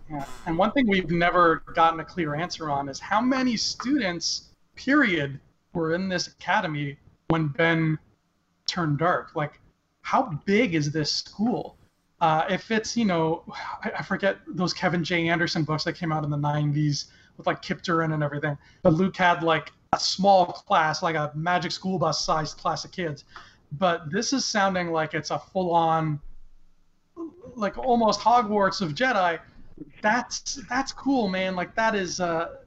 Yeah. 0.09 0.25
And 0.45 0.57
one 0.57 0.71
thing 0.71 0.87
we've 0.87 1.11
never 1.11 1.63
gotten 1.73 1.99
a 1.99 2.05
clear 2.05 2.35
answer 2.35 2.69
on 2.69 2.89
is 2.89 2.99
how 2.99 3.21
many 3.21 3.57
students, 3.57 4.49
period, 4.75 5.39
were 5.73 5.95
in 5.95 6.09
this 6.09 6.27
academy 6.27 6.97
when 7.29 7.47
Ben 7.47 7.97
turned 8.67 8.99
dark. 8.99 9.35
Like, 9.35 9.59
how 10.01 10.39
big 10.45 10.75
is 10.75 10.91
this 10.91 11.11
school? 11.11 11.77
Uh, 12.21 12.45
if 12.49 12.71
it's, 12.71 12.95
you 12.95 13.05
know, 13.05 13.43
I, 13.83 13.91
I, 13.99 14.03
forget 14.03 14.37
those 14.47 14.73
Kevin 14.73 15.03
J. 15.03 15.27
Anderson 15.27 15.63
books 15.63 15.83
that 15.83 15.93
came 15.93 16.11
out 16.11 16.23
in 16.23 16.29
the 16.29 16.37
90s 16.37 17.05
with 17.37 17.47
like 17.47 17.61
Durron 17.61 18.13
and 18.13 18.23
everything. 18.23 18.57
But 18.81 18.93
Luke 18.93 19.17
had 19.17 19.43
like 19.43 19.71
a 19.93 19.99
small 19.99 20.45
class, 20.45 21.03
like 21.03 21.15
a 21.15 21.31
magic 21.35 21.71
school 21.71 21.99
bus 21.99 22.23
sized 22.23 22.57
class 22.57 22.85
of 22.85 22.91
kids. 22.91 23.25
But 23.73 24.11
this 24.11 24.31
is 24.31 24.45
sounding 24.45 24.91
like 24.91 25.13
it's 25.13 25.31
a 25.31 25.39
full 25.39 25.73
on, 25.73 26.19
like 27.55 27.77
almost 27.77 28.19
Hogwarts 28.19 28.81
of 28.81 28.93
Jedi 28.93 29.39
that's 30.01 30.59
that's 30.69 30.91
cool, 30.91 31.27
man. 31.27 31.55
Like 31.55 31.75
that 31.75 31.95
is 31.95 32.19
uh, 32.19 32.57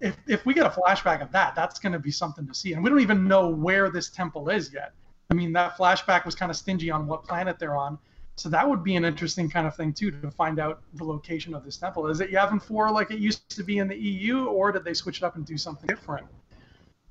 if 0.00 0.16
if 0.26 0.44
we 0.46 0.54
get 0.54 0.66
a 0.66 0.70
flashback 0.70 1.22
of 1.22 1.32
that, 1.32 1.54
that's 1.54 1.78
going 1.78 1.92
to 1.92 1.98
be 1.98 2.10
something 2.10 2.46
to 2.46 2.54
see. 2.54 2.72
And 2.72 2.82
we 2.82 2.90
don't 2.90 3.00
even 3.00 3.26
know 3.26 3.48
where 3.48 3.90
this 3.90 4.10
temple 4.10 4.48
is 4.48 4.72
yet. 4.72 4.92
I 5.30 5.34
mean, 5.34 5.52
that 5.54 5.76
flashback 5.76 6.24
was 6.24 6.34
kind 6.34 6.50
of 6.50 6.56
stingy 6.56 6.90
on 6.90 7.06
what 7.06 7.24
planet 7.24 7.58
they're 7.58 7.76
on. 7.76 7.98
So 8.36 8.50
that 8.50 8.68
would 8.68 8.84
be 8.84 8.96
an 8.96 9.04
interesting 9.04 9.48
kind 9.48 9.66
of 9.66 9.74
thing 9.74 9.94
too 9.94 10.10
to 10.10 10.30
find 10.30 10.58
out 10.58 10.82
the 10.94 11.04
location 11.04 11.54
of 11.54 11.64
this 11.64 11.78
temple. 11.78 12.06
Is 12.08 12.20
it 12.20 12.30
Yavin 12.30 12.62
4 12.62 12.90
like 12.90 13.10
it 13.10 13.18
used 13.18 13.48
to 13.56 13.64
be 13.64 13.78
in 13.78 13.88
the 13.88 13.96
EU, 13.96 14.44
or 14.44 14.72
did 14.72 14.84
they 14.84 14.92
switch 14.92 15.18
it 15.18 15.22
up 15.24 15.36
and 15.36 15.46
do 15.46 15.56
something 15.56 15.86
different? 15.86 16.26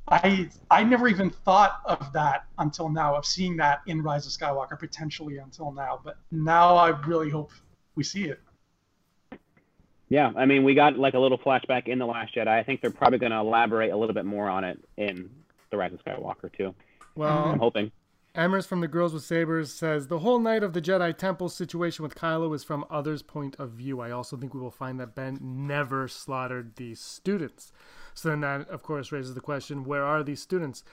I 0.07 0.49
I 0.69 0.83
never 0.83 1.07
even 1.07 1.31
thought 1.31 1.81
of 1.85 2.13
that 2.13 2.45
until 2.59 2.89
now, 2.89 3.15
of 3.15 3.25
seeing 3.25 3.57
that 3.57 3.81
in 3.87 4.03
Rise 4.03 4.27
of 4.27 4.33
Skywalker 4.33 4.77
potentially 4.77 5.37
until 5.39 5.71
now. 5.71 5.99
But 6.03 6.17
now 6.31 6.75
I 6.75 6.89
really 6.89 7.31
hope 7.31 7.51
we 7.95 8.03
see 8.03 8.25
it. 8.25 8.39
Yeah, 10.09 10.31
I 10.35 10.45
mean, 10.45 10.63
we 10.63 10.75
got 10.75 10.97
like 10.97 11.15
a 11.15 11.19
little 11.19 11.37
flashback 11.37 11.87
in 11.87 11.97
the 11.97 12.05
Last 12.05 12.35
Jedi. 12.35 12.47
I 12.47 12.63
think 12.63 12.81
they're 12.81 12.91
probably 12.91 13.17
going 13.17 13.31
to 13.31 13.39
elaborate 13.39 13.91
a 13.91 13.97
little 13.97 14.13
bit 14.13 14.25
more 14.25 14.49
on 14.49 14.63
it 14.63 14.79
in 14.97 15.29
the 15.71 15.77
Rise 15.77 15.93
of 15.93 16.03
Skywalker 16.03 16.55
too. 16.55 16.75
Well, 17.15 17.45
I'm 17.45 17.59
hoping. 17.59 17.91
Emers 18.35 18.67
from 18.67 18.81
the 18.81 18.87
Girls 18.87 19.13
with 19.13 19.23
Sabers 19.23 19.73
says 19.73 20.07
the 20.07 20.19
whole 20.19 20.39
night 20.39 20.61
of 20.61 20.73
the 20.73 20.81
Jedi 20.81 21.17
Temple 21.17 21.47
situation 21.47 22.03
with 22.03 22.15
Kylo 22.15 22.53
is 22.53 22.65
from 22.65 22.83
others' 22.89 23.21
point 23.21 23.55
of 23.57 23.71
view. 23.71 24.01
I 24.01 24.11
also 24.11 24.35
think 24.35 24.53
we 24.53 24.59
will 24.59 24.71
find 24.71 24.99
that 24.99 25.15
Ben 25.15 25.39
never 25.41 26.09
slaughtered 26.09 26.75
these 26.75 26.99
students. 26.99 27.71
So 28.13 28.29
then 28.29 28.41
that, 28.41 28.69
of 28.69 28.83
course, 28.83 29.11
raises 29.11 29.35
the 29.35 29.41
question: 29.41 29.85
Where 29.85 30.03
are 30.03 30.21
these 30.21 30.41
students? 30.41 30.83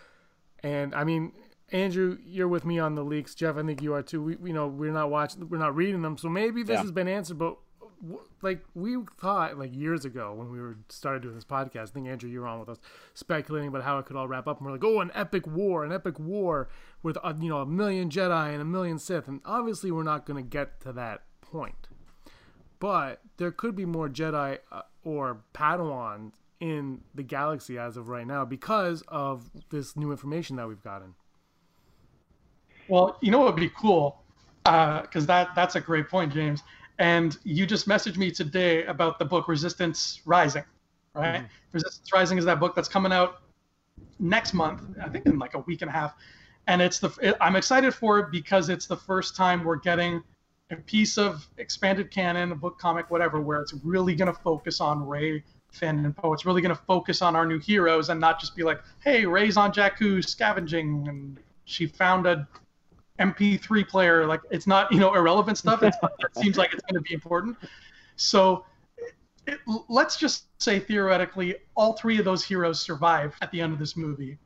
And 0.62 0.94
I 0.94 1.02
mean, 1.02 1.32
Andrew, 1.72 2.18
you're 2.24 2.48
with 2.48 2.64
me 2.64 2.78
on 2.78 2.94
the 2.94 3.02
leaks. 3.02 3.34
Jeff, 3.34 3.56
I 3.56 3.62
think 3.62 3.82
you 3.82 3.92
are 3.94 4.02
too. 4.02 4.22
We, 4.22 4.36
you 4.44 4.52
know, 4.52 4.68
we're 4.68 4.92
not 4.92 5.10
watching, 5.10 5.48
we're 5.48 5.58
not 5.58 5.74
reading 5.74 6.02
them, 6.02 6.16
so 6.16 6.28
maybe 6.28 6.62
this 6.62 6.74
yeah. 6.74 6.82
has 6.82 6.92
been 6.92 7.08
answered. 7.08 7.38
But 7.38 7.56
like 8.42 8.64
we 8.74 8.96
thought 9.20 9.58
like 9.58 9.74
years 9.74 10.04
ago 10.04 10.34
when 10.34 10.50
we 10.50 10.60
were 10.60 10.76
started 10.88 11.22
doing 11.22 11.34
this 11.34 11.44
podcast. 11.44 11.90
I 11.90 11.92
think 11.92 12.08
Andrew, 12.08 12.28
you 12.28 12.40
were 12.40 12.46
on 12.46 12.60
with 12.60 12.68
us, 12.68 12.78
speculating 13.14 13.68
about 13.68 13.82
how 13.82 13.98
it 13.98 14.06
could 14.06 14.16
all 14.16 14.28
wrap 14.28 14.46
up, 14.46 14.58
and 14.58 14.66
we're 14.66 14.72
like, 14.72 14.84
oh, 14.84 15.00
an 15.00 15.10
epic 15.14 15.46
war, 15.46 15.84
an 15.84 15.92
epic 15.92 16.18
war 16.18 16.68
with 17.02 17.16
uh, 17.22 17.34
you 17.40 17.48
know 17.48 17.58
a 17.58 17.66
million 17.66 18.10
Jedi 18.10 18.52
and 18.52 18.60
a 18.60 18.64
million 18.64 18.98
Sith, 18.98 19.28
and 19.28 19.40
obviously 19.44 19.90
we're 19.90 20.02
not 20.02 20.26
going 20.26 20.42
to 20.42 20.48
get 20.48 20.80
to 20.80 20.92
that 20.92 21.22
point. 21.40 21.88
But 22.80 23.20
there 23.36 23.52
could 23.52 23.76
be 23.76 23.84
more 23.84 24.08
Jedi 24.08 24.58
uh, 24.72 24.82
or 25.04 25.42
Padawans 25.54 26.32
in 26.58 27.00
the 27.14 27.22
galaxy 27.22 27.78
as 27.78 27.96
of 27.96 28.08
right 28.08 28.26
now 28.26 28.44
because 28.44 29.02
of 29.08 29.50
this 29.70 29.96
new 29.96 30.10
information 30.10 30.56
that 30.56 30.66
we've 30.66 30.82
gotten. 30.82 31.14
Well, 32.88 33.18
you 33.20 33.30
know 33.30 33.38
what 33.38 33.54
would 33.54 33.60
be 33.60 33.70
cool, 33.76 34.22
because 34.64 35.24
uh, 35.24 35.26
that 35.26 35.48
that's 35.54 35.76
a 35.76 35.80
great 35.80 36.08
point, 36.08 36.32
James. 36.32 36.62
And 37.02 37.36
you 37.42 37.66
just 37.66 37.88
messaged 37.88 38.16
me 38.16 38.30
today 38.30 38.84
about 38.84 39.18
the 39.18 39.24
book 39.24 39.48
Resistance 39.48 40.20
Rising, 40.24 40.62
right? 41.16 41.38
Mm-hmm. 41.38 41.46
Resistance 41.72 42.12
Rising 42.12 42.38
is 42.38 42.44
that 42.44 42.60
book 42.60 42.76
that's 42.76 42.88
coming 42.88 43.10
out 43.10 43.42
next 44.20 44.54
month, 44.54 44.82
I 45.02 45.08
think 45.08 45.26
in 45.26 45.36
like 45.36 45.54
a 45.54 45.58
week 45.58 45.82
and 45.82 45.88
a 45.88 45.92
half. 45.92 46.14
And 46.68 46.80
it's 46.80 47.00
the 47.00 47.10
it, 47.20 47.36
I'm 47.40 47.56
excited 47.56 47.92
for 47.92 48.20
it 48.20 48.30
because 48.30 48.68
it's 48.68 48.86
the 48.86 48.96
first 48.96 49.34
time 49.34 49.64
we're 49.64 49.80
getting 49.80 50.22
a 50.70 50.76
piece 50.76 51.18
of 51.18 51.44
expanded 51.58 52.12
canon, 52.12 52.52
a 52.52 52.54
book, 52.54 52.78
comic, 52.78 53.10
whatever, 53.10 53.40
where 53.40 53.60
it's 53.60 53.74
really 53.82 54.14
going 54.14 54.32
to 54.32 54.40
focus 54.40 54.80
on 54.80 55.04
Rey, 55.04 55.42
Finn, 55.72 56.04
and 56.04 56.16
Poe. 56.16 56.32
It's 56.32 56.46
really 56.46 56.62
going 56.62 56.74
to 56.74 56.82
focus 56.82 57.20
on 57.20 57.34
our 57.34 57.44
new 57.44 57.58
heroes 57.58 58.10
and 58.10 58.20
not 58.20 58.38
just 58.38 58.54
be 58.54 58.62
like, 58.62 58.80
hey, 59.02 59.26
Rey's 59.26 59.56
on 59.56 59.72
Jakku 59.72 60.24
scavenging 60.24 61.08
and 61.08 61.40
she 61.64 61.84
found 61.84 62.28
a 62.28 62.46
MP3 63.18 63.86
player. 63.86 64.26
Like 64.26 64.40
it's 64.50 64.66
not 64.66 64.90
you 64.92 64.98
know 64.98 65.14
irrelevant 65.14 65.58
stuff. 65.58 65.82
it 65.82 65.94
seems 66.36 66.56
like 66.56 66.72
it's 66.72 66.82
going 66.82 67.02
to 67.02 67.08
be 67.08 67.14
important. 67.14 67.56
So 68.16 68.64
it, 69.46 69.58
let's 69.88 70.16
just 70.16 70.44
say 70.62 70.78
theoretically, 70.78 71.56
all 71.74 71.94
three 71.94 72.18
of 72.18 72.24
those 72.24 72.44
heroes 72.44 72.80
survive 72.80 73.34
at 73.42 73.50
the 73.50 73.60
end 73.60 73.72
of 73.72 73.78
this 73.78 73.96
movie. 73.96 74.38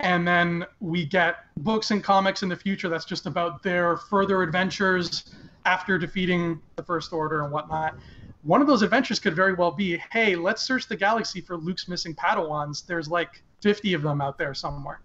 And 0.00 0.26
then 0.26 0.66
we 0.80 1.04
get 1.06 1.36
books 1.58 1.90
and 1.90 2.02
comics 2.02 2.42
in 2.42 2.48
the 2.48 2.56
future 2.56 2.88
that's 2.88 3.04
just 3.04 3.26
about 3.26 3.62
their 3.62 3.96
further 3.96 4.42
adventures 4.42 5.34
after 5.64 5.98
defeating 5.98 6.60
the 6.76 6.82
First 6.82 7.12
Order 7.12 7.42
and 7.42 7.52
whatnot. 7.52 7.96
One 8.42 8.60
of 8.60 8.66
those 8.66 8.82
adventures 8.82 9.18
could 9.18 9.34
very 9.34 9.54
well 9.54 9.70
be 9.70 9.98
hey, 10.12 10.36
let's 10.36 10.62
search 10.62 10.88
the 10.88 10.96
galaxy 10.96 11.40
for 11.40 11.56
Luke's 11.56 11.88
missing 11.88 12.14
Padawans. 12.14 12.84
There's 12.84 13.08
like 13.08 13.42
50 13.62 13.94
of 13.94 14.02
them 14.02 14.20
out 14.20 14.36
there 14.36 14.52
somewhere. 14.52 15.00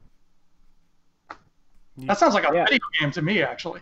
That 2.07 2.17
sounds 2.17 2.33
like 2.33 2.43
a 2.43 2.53
yeah. 2.53 2.65
video 2.65 2.79
game 2.99 3.11
to 3.11 3.21
me, 3.21 3.41
actually. 3.43 3.81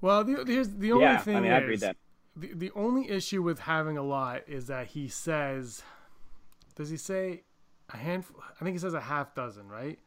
Well, 0.00 0.24
the, 0.24 0.44
here's 0.46 0.68
the 0.68 0.92
only 0.92 1.04
yeah, 1.04 1.18
thing 1.18 1.36
I 1.36 1.40
mean, 1.40 1.52
is, 1.52 1.62
I 1.62 1.66
read 1.66 1.80
that. 1.80 1.96
The, 2.36 2.54
the 2.54 2.70
only 2.74 3.10
issue 3.10 3.42
with 3.42 3.60
having 3.60 3.96
a 3.96 4.02
lot 4.02 4.42
is 4.46 4.66
that 4.66 4.88
he 4.88 5.08
says, 5.08 5.82
does 6.74 6.90
he 6.90 6.96
say 6.96 7.42
a 7.90 7.96
handful? 7.96 8.42
I 8.60 8.64
think 8.64 8.74
he 8.74 8.78
says 8.78 8.94
a 8.94 9.00
half 9.00 9.34
dozen, 9.34 9.68
right? 9.68 9.98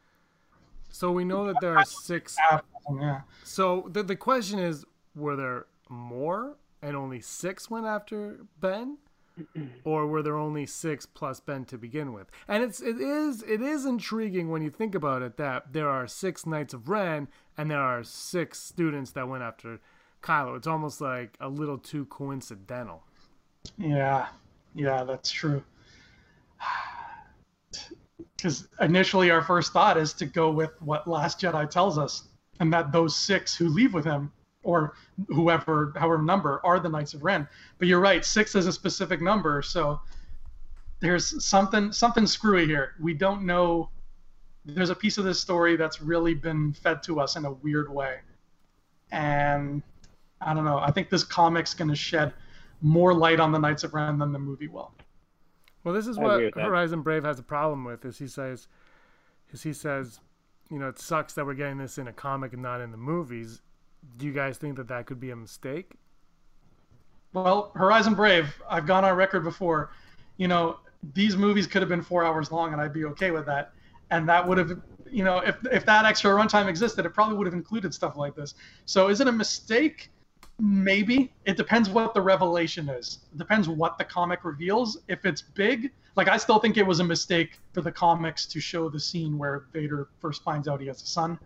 So 0.90 1.12
we 1.12 1.24
know 1.24 1.46
that 1.46 1.56
there 1.60 1.76
are 1.76 1.84
six. 1.84 2.36
Half, 2.50 2.62
Yeah. 2.92 3.20
So 3.44 3.88
the 3.92 4.02
the 4.02 4.16
question 4.16 4.58
is, 4.58 4.84
were 5.14 5.36
there 5.36 5.66
more 5.88 6.56
and 6.82 6.96
only 6.96 7.20
six 7.20 7.70
went 7.70 7.86
after 7.86 8.40
Ben? 8.60 8.98
or 9.84 10.06
were 10.06 10.22
there 10.22 10.36
only 10.36 10.66
six 10.66 11.06
plus 11.06 11.40
Ben 11.40 11.64
to 11.66 11.78
begin 11.78 12.12
with? 12.12 12.30
And 12.48 12.62
it's 12.62 12.80
it 12.80 13.00
is 13.00 13.42
it 13.42 13.60
is 13.60 13.84
intriguing 13.84 14.50
when 14.50 14.62
you 14.62 14.70
think 14.70 14.94
about 14.94 15.22
it 15.22 15.36
that 15.36 15.72
there 15.72 15.88
are 15.88 16.06
six 16.06 16.46
Knights 16.46 16.74
of 16.74 16.88
Ren 16.88 17.28
and 17.56 17.70
there 17.70 17.80
are 17.80 18.02
six 18.02 18.60
students 18.60 19.12
that 19.12 19.28
went 19.28 19.42
after 19.42 19.80
Kylo. 20.22 20.56
It's 20.56 20.66
almost 20.66 21.00
like 21.00 21.36
a 21.40 21.48
little 21.48 21.78
too 21.78 22.04
coincidental. 22.06 23.02
Yeah, 23.78 24.28
yeah, 24.74 25.04
that's 25.04 25.30
true. 25.30 25.62
Because 28.36 28.68
initially, 28.80 29.30
our 29.30 29.42
first 29.42 29.74
thought 29.74 29.98
is 29.98 30.14
to 30.14 30.24
go 30.24 30.50
with 30.50 30.70
what 30.80 31.06
Last 31.06 31.38
Jedi 31.42 31.68
tells 31.68 31.98
us, 31.98 32.28
and 32.58 32.72
that 32.72 32.90
those 32.90 33.14
six 33.14 33.54
who 33.54 33.68
leave 33.68 33.92
with 33.92 34.06
him 34.06 34.32
or 34.62 34.94
whoever, 35.28 35.92
however 35.96 36.22
number, 36.22 36.60
are 36.64 36.80
the 36.80 36.88
Knights 36.88 37.14
of 37.14 37.22
Ren. 37.22 37.48
But 37.78 37.88
you're 37.88 38.00
right, 38.00 38.24
six 38.24 38.54
is 38.54 38.66
a 38.66 38.72
specific 38.72 39.20
number, 39.20 39.62
so 39.62 40.00
there's 41.00 41.44
something 41.44 41.92
something 41.92 42.26
screwy 42.26 42.66
here. 42.66 42.94
We 43.00 43.14
don't 43.14 43.46
know. 43.46 43.90
There's 44.64 44.90
a 44.90 44.94
piece 44.94 45.16
of 45.16 45.24
this 45.24 45.40
story 45.40 45.76
that's 45.76 46.02
really 46.02 46.34
been 46.34 46.74
fed 46.74 47.02
to 47.04 47.20
us 47.20 47.36
in 47.36 47.46
a 47.46 47.52
weird 47.52 47.92
way, 47.92 48.18
and 49.10 49.82
I 50.40 50.52
don't 50.52 50.64
know. 50.64 50.78
I 50.78 50.90
think 50.90 51.08
this 51.08 51.24
comic's 51.24 51.74
going 51.74 51.88
to 51.88 51.96
shed 51.96 52.34
more 52.82 53.14
light 53.14 53.40
on 53.40 53.52
the 53.52 53.58
Knights 53.58 53.84
of 53.84 53.94
Ren 53.94 54.18
than 54.18 54.32
the 54.32 54.38
movie 54.38 54.68
will. 54.68 54.92
Well, 55.84 55.94
this 55.94 56.06
is 56.06 56.18
what 56.18 56.54
Horizon 56.54 57.00
Brave 57.00 57.24
has 57.24 57.38
a 57.38 57.42
problem 57.42 57.84
with. 57.84 58.04
Is 58.04 58.18
he 58.18 58.26
says, 58.26 58.68
is 59.50 59.62
he 59.62 59.72
says, 59.72 60.20
you 60.70 60.78
know, 60.78 60.88
it 60.88 60.98
sucks 60.98 61.32
that 61.34 61.46
we're 61.46 61.54
getting 61.54 61.78
this 61.78 61.96
in 61.96 62.06
a 62.06 62.12
comic 62.12 62.52
and 62.52 62.62
not 62.62 62.82
in 62.82 62.90
the 62.90 62.98
movies 62.98 63.62
do 64.16 64.26
you 64.26 64.32
guys 64.32 64.58
think 64.58 64.76
that 64.76 64.88
that 64.88 65.06
could 65.06 65.20
be 65.20 65.30
a 65.30 65.36
mistake? 65.36 65.92
Well, 67.32 67.72
Horizon 67.74 68.14
Brave, 68.14 68.60
I've 68.68 68.86
gone 68.86 69.04
on 69.04 69.16
record 69.16 69.44
before. 69.44 69.90
You 70.36 70.48
know, 70.48 70.78
these 71.14 71.36
movies 71.36 71.66
could 71.66 71.82
have 71.82 71.88
been 71.88 72.02
four 72.02 72.24
hours 72.24 72.50
long, 72.50 72.72
and 72.72 72.80
I'd 72.80 72.92
be 72.92 73.04
okay 73.06 73.30
with 73.30 73.46
that. 73.46 73.72
And 74.10 74.28
that 74.28 74.46
would 74.46 74.58
have, 74.58 74.80
you 75.08 75.22
know, 75.22 75.38
if 75.38 75.56
if 75.70 75.86
that 75.86 76.04
extra 76.04 76.32
runtime 76.32 76.68
existed, 76.68 77.06
it 77.06 77.10
probably 77.10 77.36
would 77.36 77.46
have 77.46 77.54
included 77.54 77.94
stuff 77.94 78.16
like 78.16 78.34
this. 78.34 78.54
So, 78.84 79.08
is 79.08 79.20
it 79.20 79.28
a 79.28 79.32
mistake? 79.32 80.10
Maybe. 80.58 81.32
It 81.46 81.56
depends 81.56 81.88
what 81.88 82.12
the 82.12 82.20
revelation 82.20 82.88
is. 82.90 83.20
It 83.32 83.38
depends 83.38 83.68
what 83.68 83.96
the 83.96 84.04
comic 84.04 84.44
reveals. 84.44 84.98
If 85.08 85.24
it's 85.24 85.40
big, 85.40 85.90
like 86.16 86.28
I 86.28 86.36
still 86.36 86.58
think 86.58 86.76
it 86.76 86.86
was 86.86 87.00
a 87.00 87.04
mistake 87.04 87.58
for 87.72 87.80
the 87.80 87.92
comics 87.92 88.44
to 88.46 88.60
show 88.60 88.90
the 88.90 89.00
scene 89.00 89.38
where 89.38 89.64
Vader 89.72 90.08
first 90.18 90.42
finds 90.42 90.68
out 90.68 90.80
he 90.80 90.88
has 90.88 91.00
a 91.02 91.06
son 91.06 91.38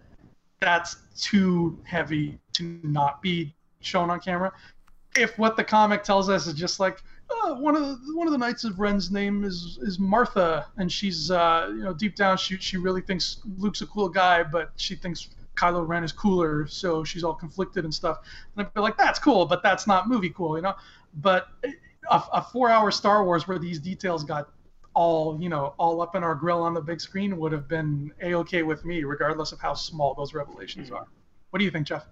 that's 0.64 0.96
too 1.16 1.78
heavy 1.84 2.38
to 2.54 2.80
not 2.82 3.22
be 3.22 3.54
shown 3.80 4.10
on 4.10 4.20
camera. 4.20 4.52
If 5.16 5.38
what 5.38 5.56
the 5.56 5.64
comic 5.64 6.02
tells 6.02 6.28
us 6.28 6.46
is 6.46 6.54
just 6.54 6.80
like, 6.80 7.02
oh, 7.30 7.54
one 7.60 7.76
of 7.76 7.82
the 7.82 8.16
one 8.16 8.26
of 8.26 8.32
the 8.32 8.38
Knights 8.38 8.64
of 8.64 8.80
Ren's 8.80 9.10
name 9.10 9.44
is 9.44 9.78
is 9.82 9.98
Martha, 9.98 10.66
and 10.76 10.90
she's 10.90 11.30
uh, 11.30 11.68
you 11.70 11.84
know 11.84 11.92
deep 11.92 12.16
down 12.16 12.36
she 12.36 12.56
she 12.58 12.76
really 12.76 13.00
thinks 13.00 13.40
Luke's 13.58 13.82
a 13.82 13.86
cool 13.86 14.08
guy, 14.08 14.42
but 14.42 14.72
she 14.76 14.96
thinks 14.96 15.28
Kylo 15.54 15.86
Ren 15.86 16.02
is 16.02 16.12
cooler, 16.12 16.66
so 16.66 17.04
she's 17.04 17.22
all 17.22 17.34
conflicted 17.34 17.84
and 17.84 17.94
stuff. 17.94 18.18
And 18.56 18.66
I 18.66 18.70
feel 18.70 18.82
like 18.82 18.96
that's 18.96 19.18
cool, 19.18 19.46
but 19.46 19.62
that's 19.62 19.86
not 19.86 20.08
movie 20.08 20.30
cool, 20.30 20.56
you 20.56 20.62
know. 20.62 20.74
But 21.14 21.46
a, 22.10 22.22
a 22.32 22.42
four-hour 22.42 22.90
Star 22.90 23.24
Wars 23.24 23.46
where 23.46 23.58
these 23.58 23.78
details 23.78 24.24
got 24.24 24.50
all 24.94 25.40
you 25.40 25.48
know 25.48 25.74
all 25.76 26.00
up 26.00 26.14
in 26.14 26.22
our 26.22 26.34
grill 26.34 26.62
on 26.62 26.72
the 26.72 26.80
big 26.80 27.00
screen 27.00 27.36
would 27.36 27.52
have 27.52 27.68
been 27.68 28.12
a 28.22 28.34
okay 28.34 28.62
with 28.62 28.84
me, 28.84 29.04
regardless 29.04 29.52
of 29.52 29.60
how 29.60 29.74
small 29.74 30.14
those 30.14 30.34
revelations 30.34 30.90
are. 30.90 31.06
What 31.50 31.58
do 31.58 31.64
you 31.64 31.70
think, 31.70 31.86
Jeff? 31.86 32.06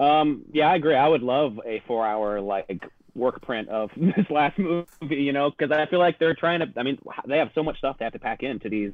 Um, 0.00 0.44
yeah, 0.52 0.70
I 0.70 0.76
agree. 0.76 0.94
I 0.94 1.06
would 1.06 1.22
love 1.22 1.60
a 1.64 1.82
four-hour 1.86 2.40
like 2.40 2.82
work 3.14 3.42
print 3.42 3.68
of 3.68 3.90
this 3.96 4.26
last 4.30 4.58
movie, 4.58 4.86
you 5.16 5.32
know, 5.32 5.50
because 5.50 5.70
I 5.70 5.86
feel 5.86 5.98
like 5.98 6.18
they're 6.18 6.34
trying 6.34 6.60
to. 6.60 6.66
I 6.76 6.82
mean, 6.82 6.98
they 7.26 7.38
have 7.38 7.50
so 7.54 7.62
much 7.62 7.78
stuff 7.78 7.96
they 7.98 8.04
have 8.04 8.14
to 8.14 8.18
pack 8.18 8.42
into 8.42 8.68
these, 8.68 8.92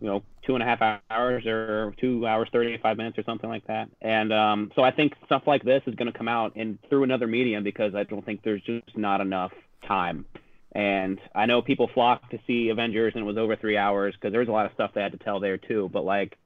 you 0.00 0.06
know, 0.06 0.22
two 0.46 0.54
and 0.54 0.62
a 0.62 0.66
half 0.66 1.00
hours 1.10 1.46
or 1.46 1.94
two 1.98 2.26
hours 2.26 2.48
thirty-five 2.52 2.96
minutes 2.96 3.18
or 3.18 3.24
something 3.24 3.50
like 3.50 3.66
that. 3.66 3.88
And 4.00 4.32
um, 4.32 4.72
so 4.76 4.82
I 4.82 4.90
think 4.90 5.14
stuff 5.24 5.42
like 5.46 5.64
this 5.64 5.82
is 5.86 5.94
going 5.94 6.12
to 6.12 6.16
come 6.16 6.28
out 6.28 6.56
in 6.56 6.78
through 6.88 7.04
another 7.04 7.26
medium 7.26 7.64
because 7.64 7.94
I 7.94 8.04
don't 8.04 8.24
think 8.24 8.42
there's 8.42 8.62
just 8.62 8.96
not 8.96 9.20
enough 9.20 9.52
time 9.88 10.26
and 10.76 11.18
I 11.34 11.46
know 11.46 11.62
people 11.62 11.88
flocked 11.94 12.32
to 12.32 12.38
see 12.46 12.68
Avengers 12.68 13.14
and 13.14 13.22
it 13.22 13.26
was 13.26 13.38
over 13.38 13.56
three 13.56 13.78
hours 13.78 14.14
because 14.14 14.30
there 14.30 14.40
was 14.40 14.48
a 14.50 14.52
lot 14.52 14.66
of 14.66 14.72
stuff 14.72 14.90
they 14.94 15.00
had 15.00 15.12
to 15.12 15.18
tell 15.18 15.40
there 15.40 15.56
too. 15.56 15.88
But 15.90 16.04
like, 16.04 16.36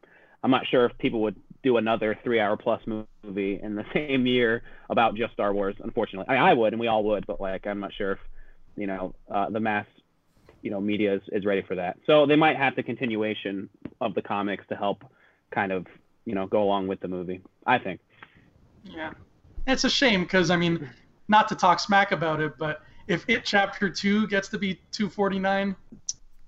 I'm 0.45 0.53
not 0.53 0.69
sure 0.71 0.85
if 0.87 0.97
people 0.99 1.23
would 1.23 1.35
do 1.63 1.77
another 1.77 2.19
three 2.25 2.41
hour 2.41 2.57
plus 2.57 2.81
movie 2.87 3.61
in 3.63 3.75
the 3.75 3.85
same 3.95 4.27
year 4.27 4.63
about 4.89 5.15
just 5.15 5.33
Star 5.33 5.53
Wars. 5.53 5.77
Unfortunately, 5.81 6.27
I, 6.29 6.35
mean, 6.35 6.43
I 6.43 6.55
would 6.55 6.73
and 6.73 6.81
we 6.81 6.89
all 6.89 7.05
would, 7.05 7.27
but 7.27 7.41
like, 7.41 7.67
I'm 7.67 7.81
not 7.81 7.93
sure 7.93 8.13
if 8.13 8.19
you 8.77 8.87
know 8.87 9.15
uh, 9.31 9.51
the 9.51 9.61
mass 9.61 9.87
you 10.63 10.71
know 10.71 10.81
media 10.81 11.15
is, 11.15 11.23
is 11.33 11.45
ready 11.45 11.63
for 11.63 11.75
that. 11.77 11.99
So 12.07 12.27
they 12.27 12.37
might 12.37 12.57
have 12.57 12.77
the 12.77 12.83
continuation 12.83 13.69
of 14.01 14.15
the 14.15 14.23
comics 14.23 14.65
to 14.69 14.77
help 14.77 15.05
kind 15.51 15.73
of 15.73 15.87
you 16.25 16.35
know 16.35 16.47
go 16.47 16.63
along 16.63 16.89
with 16.89 17.01
the 17.01 17.09
movie. 17.09 17.41
I 17.67 17.79
think. 17.79 18.01
Yeah, 18.85 19.13
it's 19.67 19.85
a 19.85 19.91
shame 19.91 20.23
because 20.23 20.51
I 20.51 20.57
mean, 20.57 20.89
not 21.29 21.49
to 21.49 21.55
talk 21.55 21.81
smack 21.81 22.13
about 22.13 22.41
it, 22.41 22.55
but 22.59 22.83
if 23.07 23.25
it 23.29 23.45
chapter 23.45 23.91
two 23.91 24.27
gets 24.29 24.49
to 24.49 24.59
be 24.59 24.75
249, 24.93 25.77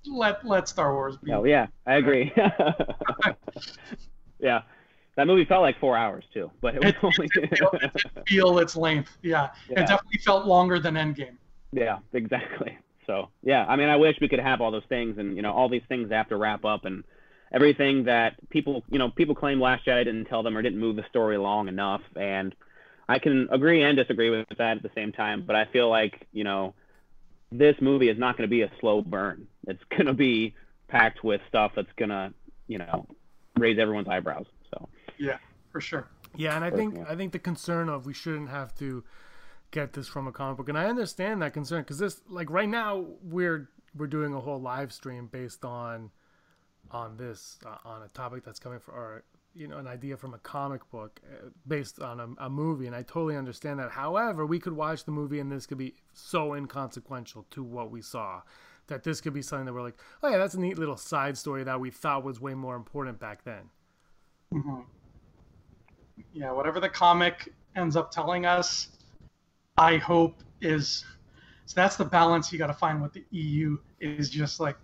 let 0.07 0.45
let 0.45 0.67
Star 0.67 0.93
Wars 0.93 1.17
be. 1.17 1.31
Oh 1.31 1.43
yeah, 1.43 1.67
I 1.85 1.95
agree. 1.95 2.33
yeah, 4.39 4.61
that 5.15 5.27
movie 5.27 5.45
felt 5.45 5.61
like 5.61 5.79
four 5.79 5.95
hours 5.97 6.23
too, 6.33 6.51
but 6.61 6.75
it 6.75 6.83
was 6.83 6.89
it, 6.89 7.03
only 7.03 7.29
it, 7.35 7.57
feel, 7.57 7.69
it 7.73 8.27
feel 8.27 8.59
its 8.59 8.75
length. 8.75 9.17
Yeah. 9.21 9.49
yeah, 9.69 9.81
it 9.81 9.87
definitely 9.87 10.19
felt 10.19 10.45
longer 10.45 10.79
than 10.79 10.95
Endgame. 10.95 11.35
Yeah, 11.71 11.99
exactly. 12.13 12.77
So 13.05 13.29
yeah, 13.43 13.65
I 13.67 13.75
mean, 13.75 13.89
I 13.89 13.95
wish 13.97 14.17
we 14.21 14.29
could 14.29 14.39
have 14.39 14.61
all 14.61 14.71
those 14.71 14.85
things, 14.89 15.17
and 15.17 15.35
you 15.35 15.41
know, 15.41 15.53
all 15.53 15.69
these 15.69 15.83
things 15.87 16.11
have 16.11 16.29
to 16.29 16.37
wrap 16.37 16.65
up, 16.65 16.85
and 16.85 17.03
everything 17.51 18.05
that 18.05 18.35
people, 18.49 18.83
you 18.89 18.97
know, 18.97 19.09
people 19.09 19.35
claim 19.35 19.59
Last 19.59 19.85
Jedi 19.85 20.05
didn't 20.05 20.25
tell 20.25 20.43
them 20.43 20.57
or 20.57 20.61
didn't 20.61 20.79
move 20.79 20.95
the 20.95 21.05
story 21.09 21.37
long 21.37 21.67
enough, 21.67 22.01
and 22.15 22.55
I 23.07 23.19
can 23.19 23.49
agree 23.51 23.83
and 23.83 23.97
disagree 23.97 24.29
with 24.29 24.47
that 24.57 24.77
at 24.77 24.83
the 24.83 24.91
same 24.95 25.11
time, 25.11 25.43
but 25.45 25.55
I 25.55 25.65
feel 25.65 25.89
like, 25.89 26.27
you 26.31 26.43
know, 26.43 26.73
this 27.51 27.75
movie 27.81 28.09
is 28.09 28.17
not 28.17 28.37
going 28.37 28.47
to 28.47 28.51
be 28.51 28.61
a 28.61 28.71
slow 28.79 29.01
burn. 29.01 29.47
It's 29.67 29.83
going 29.89 30.05
to 30.05 30.13
be 30.13 30.55
packed 30.87 31.23
with 31.23 31.41
stuff 31.47 31.73
that's 31.75 31.91
going 31.97 32.09
to, 32.09 32.33
you 32.67 32.79
know, 32.79 33.05
raise 33.57 33.77
everyone's 33.77 34.07
eyebrows. 34.07 34.45
So, 35.23 35.29
yeah, 35.29 35.37
for 35.71 35.81
sure. 35.81 36.07
Yeah, 36.35 36.55
and 36.55 36.65
I 36.65 36.71
think 36.71 36.97
I 37.07 37.15
think 37.15 37.31
the 37.31 37.39
concern 37.39 37.89
of 37.89 38.05
we 38.05 38.13
shouldn't 38.13 38.49
have 38.49 38.75
to 38.75 39.03
get 39.71 39.93
this 39.93 40.07
from 40.07 40.27
a 40.27 40.31
comic 40.31 40.57
book, 40.57 40.69
and 40.69 40.77
I 40.77 40.85
understand 40.85 41.41
that 41.41 41.53
concern 41.53 41.81
because 41.81 41.99
this, 41.99 42.21
like 42.27 42.49
right 42.49 42.69
now, 42.69 43.05
we're 43.21 43.69
we're 43.95 44.07
doing 44.07 44.33
a 44.33 44.39
whole 44.39 44.59
live 44.59 44.91
stream 44.91 45.27
based 45.31 45.63
on 45.63 46.11
on 46.91 47.17
this 47.17 47.59
uh, 47.65 47.77
on 47.85 48.01
a 48.01 48.07
topic 48.09 48.43
that's 48.43 48.59
coming 48.59 48.79
for 48.79 48.91
or 48.91 49.23
you 49.55 49.67
know 49.67 49.77
an 49.77 49.87
idea 49.87 50.17
from 50.17 50.33
a 50.33 50.37
comic 50.39 50.89
book 50.91 51.19
uh, 51.31 51.49
based 51.67 51.99
on 51.99 52.19
a, 52.19 52.45
a, 52.45 52.49
movie 52.49 52.87
and 52.87 52.95
i 52.95 53.01
totally 53.01 53.35
understand 53.35 53.79
that 53.79 53.91
however 53.91 54.45
we 54.45 54.59
could 54.59 54.73
watch 54.73 55.05
the 55.05 55.11
movie 55.11 55.39
and 55.39 55.51
this 55.51 55.65
could 55.65 55.77
be 55.77 55.95
so 56.13 56.53
inconsequential 56.53 57.45
to 57.49 57.63
what 57.63 57.91
we 57.91 58.01
saw 58.01 58.41
that 58.87 59.03
this 59.03 59.21
could 59.21 59.33
be 59.33 59.41
something 59.41 59.65
that 59.65 59.73
we're 59.73 59.81
like 59.81 59.97
oh 60.21 60.29
yeah 60.29 60.37
that's 60.37 60.55
a 60.55 60.59
neat 60.59 60.77
little 60.77 60.97
side 60.97 61.37
story 61.37 61.63
that 61.63 61.79
we 61.79 61.89
thought 61.89 62.23
was 62.23 62.39
way 62.39 62.53
more 62.53 62.75
important 62.75 63.19
back 63.19 63.43
then 63.43 63.69
mm-hmm. 64.53 64.81
Yeah 66.33 66.51
whatever 66.51 66.79
the 66.79 66.89
comic 66.89 67.53
ends 67.75 67.95
up 67.95 68.11
telling 68.11 68.45
us 68.45 68.89
i 69.77 69.97
hope 69.97 70.43
is 70.61 71.05
so 71.65 71.73
that's 71.75 71.95
the 71.95 72.05
balance 72.05 72.51
you 72.51 72.59
got 72.59 72.67
to 72.67 72.73
find 72.73 73.01
with 73.01 73.13
the 73.13 73.23
eu 73.31 73.77
is 73.99 74.29
just 74.29 74.59
like 74.59 74.77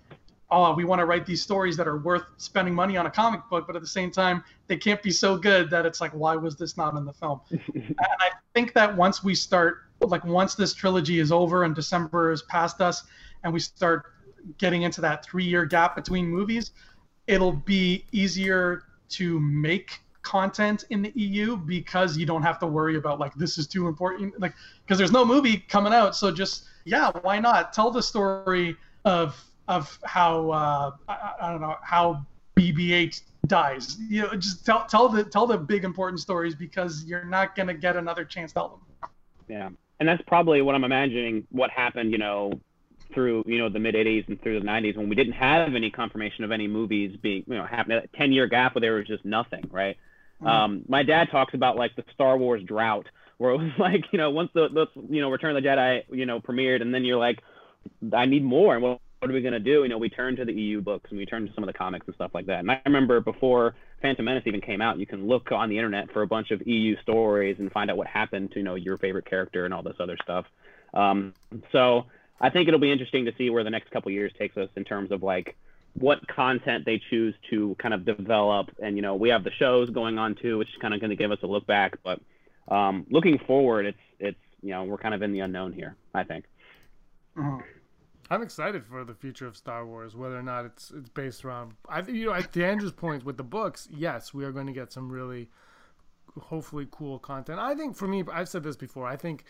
oh, 0.52 0.74
we 0.74 0.84
want 0.84 1.00
to 1.00 1.06
write 1.06 1.26
these 1.26 1.42
stories 1.42 1.78
that 1.78 1.88
are 1.88 2.00
worth 2.00 2.24
spending 2.38 2.74
money 2.74 2.98
on 2.98 3.06
a 3.06 3.12
comic 3.12 3.42
book, 3.50 3.68
but 3.68 3.76
at 3.76 3.82
the 3.82 3.88
same 3.88 4.10
time, 4.12 4.44
they 4.68 4.78
can't 4.78 5.02
be 5.02 5.12
so 5.12 5.38
good 5.38 5.70
that 5.70 5.86
it's 5.86 6.02
like, 6.02 6.12
why 6.12 6.36
was 6.36 6.56
this 6.56 6.76
not 6.76 6.96
in 6.96 7.06
the 7.06 7.14
film? 7.14 7.40
and 7.52 7.96
I 8.00 8.32
think 8.54 8.74
that 8.74 8.96
once 8.96 9.24
we 9.24 9.36
start, 9.36 9.82
like, 10.02 10.24
once 10.26 10.56
this 10.56 10.74
trilogy 10.74 11.20
is 11.20 11.32
over 11.32 11.64
and 11.64 11.76
December 11.76 12.32
is 12.32 12.42
past 12.44 12.82
us, 12.82 13.04
and 13.44 13.54
we 13.54 13.60
start 13.60 14.06
getting 14.58 14.84
into 14.84 15.02
that 15.02 15.24
three 15.24 15.44
year 15.44 15.66
gap 15.66 15.96
between 15.96 16.28
movies, 16.28 16.72
it'll 17.28 17.54
be 17.54 18.06
easier 18.12 18.84
to 19.10 19.40
make 19.40 20.00
content 20.30 20.86
in 20.92 21.02
the 21.02 21.12
EU 21.16 21.58
because 21.58 22.16
you 22.16 22.26
don't 22.26 22.44
have 22.44 22.60
to 22.60 22.68
worry 22.68 22.98
about 22.98 23.20
like 23.20 23.34
this 23.34 23.58
is 23.58 23.66
too 23.66 23.88
important 23.88 24.40
like 24.40 24.54
because 24.84 25.00
there's 25.00 25.12
no 25.12 25.26
movie 25.26 25.58
coming 25.58 25.92
out 25.92 26.16
so 26.16 26.32
just 26.32 26.66
yeah 26.86 27.10
why 27.22 27.40
not 27.40 27.74
tell 27.74 27.90
the 27.90 28.04
story 28.04 28.78
of 29.06 29.44
of 29.68 29.98
how 30.04 30.52
uh, 30.52 30.92
I, 31.08 31.32
I, 31.42 31.52
don't 31.52 31.62
know 31.62 31.76
how 31.82 32.26
BB-8 32.58 33.22
dies. 33.46 33.98
You 34.10 34.24
know, 34.24 34.36
just 34.36 34.66
tell 34.66 34.86
tell 34.86 35.08
the 35.08 35.24
tell 35.24 35.48
the 35.48 35.58
big 35.58 35.84
important 35.84 36.20
stories 36.20 36.56
because 36.56 37.04
you're 37.06 37.24
not 37.24 37.56
gonna 37.56 37.76
get 37.76 37.96
another 37.96 38.26
chance 38.26 38.52
to 38.52 38.56
tell 38.56 38.70
them. 38.70 39.10
Yeah, 39.48 39.70
and 40.00 40.10
that's 40.10 40.24
probably 40.28 40.62
what 40.62 40.76
I'm 40.76 40.84
imagining. 40.84 41.46
What 41.52 41.70
happened, 41.70 42.12
you 42.12 42.18
know, 42.18 42.60
through 43.14 43.44
you 43.48 43.60
know 43.60 43.70
the 43.70 43.80
mid 43.80 43.96
80s 43.96 44.28
and 44.28 44.42
through 44.42 44.60
the 44.60 44.66
90s 44.66 44.98
when 44.98 45.08
we 45.08 45.16
didn't 45.16 45.34
have 45.34 45.76
any 45.76 45.90
confirmation 45.92 46.44
of 46.44 46.52
any 46.52 46.68
movies 46.68 47.16
being 47.22 47.44
you 47.48 47.56
know 47.56 47.66
happening. 47.66 48.00
A 48.04 48.18
10 48.18 48.32
year 48.32 48.48
gap 48.48 48.76
where 48.76 48.82
there 48.82 48.96
was 48.96 49.08
just 49.08 49.24
nothing, 49.24 49.70
right? 49.72 49.98
Mm-hmm. 50.42 50.48
Um, 50.48 50.86
my 50.88 51.04
dad 51.04 51.30
talks 51.32 51.54
about 51.54 51.76
like 51.76 51.96
the 51.96 52.04
Star 52.14 52.38
Wars 52.38 52.64
drought, 52.64 53.08
where 53.38 53.52
it 53.52 53.58
was 53.58 53.72
like 53.80 54.06
you 54.12 54.18
know 54.18 54.32
once 54.32 54.52
the, 54.54 54.70
the 54.70 54.88
you 55.10 55.22
know 55.22 55.30
Return 55.30 55.56
of 55.56 55.62
the 55.62 55.68
Jedi 55.68 56.04
you 56.12 56.26
know 56.26 56.40
premiered, 56.40 56.82
and 56.82 56.94
then 56.94 57.06
you're 57.06 57.20
like, 57.20 57.40
I 58.14 58.26
need 58.26 58.44
more, 58.44 58.76
and 58.76 58.84
well 58.84 59.02
what 59.20 59.30
are 59.30 59.34
we 59.34 59.42
to 59.42 59.60
do? 59.60 59.84
You 59.84 59.90
know, 59.90 59.98
we 59.98 60.10
turned 60.10 60.38
to 60.38 60.46
the 60.46 60.54
EU 60.54 60.82
books 60.82 61.10
and 61.10 61.20
we 61.20 61.26
turned 61.26 61.48
to 61.48 61.54
some 61.54 61.64
of 61.64 61.68
the 61.68 61.74
comics 61.74 62.08
and 62.08 62.16
stuff 62.16 62.32
like 62.34 62.46
that. 62.46 62.60
And 62.60 62.72
I 62.72 62.82
remember 62.86 63.20
before 63.20 63.76
Phantom 64.02 64.24
Menace 64.24 64.44
even 64.46 64.62
came 64.62 64.82
out, 64.82 64.98
you 64.98 65.06
can 65.06 65.28
look 65.28 65.52
on 65.52 65.70
the 65.70 65.78
internet 65.78 66.12
for 66.12 66.22
a 66.22 66.28
bunch 66.28 66.52
of 66.52 66.66
EU 66.66 66.96
stories 67.02 67.58
and 67.60 67.70
find 67.72 67.92
out 67.92 67.98
what 67.98 68.08
happened 68.08 68.52
to, 68.52 68.60
you 68.60 68.64
know, 68.64 68.76
your 68.76 68.98
favorite 68.98 69.26
character 69.26 69.66
and 69.66 69.74
all 69.74 69.84
this 69.84 69.98
other 70.00 70.18
stuff. 70.24 70.46
Um, 70.94 71.34
so 71.74 72.06
I 72.40 72.50
think 72.50 72.70
it'll 72.70 72.80
be 72.80 72.92
interesting 72.92 73.26
to 73.26 73.34
see 73.38 73.50
where 73.50 73.64
the 73.64 73.70
next 73.70 73.92
couple 73.92 74.10
years 74.12 74.32
takes 74.40 74.56
us 74.56 74.70
in 74.78 74.86
terms 74.86 75.12
of 75.12 75.22
like 75.22 75.58
what 75.94 76.26
content 76.28 76.86
they 76.86 77.02
choose 77.10 77.36
to 77.50 77.76
kind 77.80 77.94
of 77.94 78.06
develop. 78.06 78.70
And, 78.82 78.96
you 78.96 79.02
know, 79.02 79.16
we 79.16 79.30
have 79.30 79.44
the 79.44 79.52
shows 79.52 79.90
going 79.90 80.18
on 80.18 80.36
too, 80.36 80.58
which 80.58 80.70
is 80.70 80.76
kind 80.82 80.94
of 80.94 81.00
going 81.00 81.10
to 81.10 81.16
give 81.16 81.32
us 81.32 81.40
a 81.44 81.48
look 81.48 81.66
back. 81.68 81.98
But 82.04 82.20
um, 82.68 83.06
looking 83.10 83.40
forward, 83.40 83.86
it's, 83.86 83.98
it's, 84.20 84.38
you 84.62 84.72
know, 84.72 84.84
we're 84.84 84.98
kind 84.98 85.14
of 85.14 85.22
in 85.22 85.32
the 85.34 85.40
unknown 85.40 85.74
here, 85.74 85.96
I 86.14 86.24
think. 86.24 86.46
Mm-hmm. 87.38 87.62
I'm 88.32 88.44
excited 88.44 88.86
for 88.86 89.04
the 89.04 89.16
future 89.16 89.48
of 89.48 89.58
Star 89.58 89.86
Wars, 89.86 90.16
whether 90.16 90.38
or 90.38 90.44
not 90.44 90.66
it's 90.66 90.92
it's 90.92 91.10
based 91.10 91.44
around. 91.44 91.74
I 91.88 92.02
you 92.02 92.28
know 92.28 92.34
at 92.34 92.54
the 92.54 92.64
Andrew's 92.64 92.92
point 92.92 93.26
with 93.26 93.38
the 93.38 93.44
books, 93.44 93.88
yes, 93.92 94.34
we 94.34 94.46
are 94.46 94.52
going 94.52 94.68
to 94.68 94.74
get 94.74 94.92
some 94.92 95.12
really, 95.12 95.50
hopefully 96.40 96.88
cool 96.92 97.18
content. 97.18 97.60
I 97.60 97.74
think 97.74 97.96
for 97.96 98.08
me, 98.08 98.24
I've 98.32 98.48
said 98.48 98.62
this 98.62 98.76
before. 98.76 99.08
I 99.08 99.16
think 99.16 99.46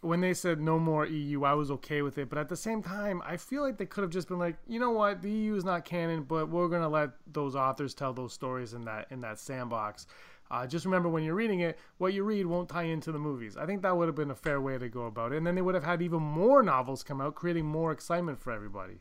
when 0.00 0.20
they 0.20 0.34
said 0.34 0.60
no 0.60 0.78
more 0.78 1.06
EU, 1.06 1.44
I 1.44 1.54
was 1.54 1.70
okay 1.70 2.02
with 2.02 2.18
it. 2.18 2.28
But 2.28 2.38
at 2.38 2.48
the 2.48 2.56
same 2.56 2.82
time, 2.82 3.22
I 3.24 3.36
feel 3.36 3.62
like 3.62 3.78
they 3.78 3.86
could 3.86 4.02
have 4.02 4.10
just 4.10 4.28
been 4.28 4.38
like, 4.38 4.56
you 4.66 4.78
know 4.78 4.90
what, 4.90 5.22
the 5.22 5.30
EU 5.30 5.56
is 5.56 5.64
not 5.64 5.84
canon, 5.84 6.22
but 6.22 6.48
we're 6.48 6.68
gonna 6.68 6.88
let 6.88 7.10
those 7.32 7.56
authors 7.56 7.94
tell 7.94 8.12
those 8.12 8.32
stories 8.32 8.74
in 8.74 8.84
that 8.84 9.06
in 9.10 9.20
that 9.22 9.38
sandbox. 9.38 10.06
Uh, 10.50 10.66
just 10.66 10.84
remember 10.84 11.08
when 11.08 11.24
you're 11.24 11.34
reading 11.34 11.60
it, 11.60 11.78
what 11.98 12.12
you 12.12 12.22
read 12.22 12.46
won't 12.46 12.68
tie 12.68 12.84
into 12.84 13.10
the 13.10 13.18
movies. 13.18 13.56
I 13.56 13.66
think 13.66 13.82
that 13.82 13.96
would 13.96 14.06
have 14.06 14.14
been 14.14 14.30
a 14.30 14.36
fair 14.36 14.60
way 14.60 14.78
to 14.78 14.88
go 14.88 15.06
about 15.06 15.32
it. 15.32 15.38
And 15.38 15.46
then 15.46 15.56
they 15.56 15.62
would 15.62 15.74
have 15.74 15.82
had 15.82 16.02
even 16.02 16.22
more 16.22 16.62
novels 16.62 17.02
come 17.02 17.20
out, 17.20 17.34
creating 17.34 17.66
more 17.66 17.90
excitement 17.90 18.38
for 18.38 18.52
everybody. 18.52 19.00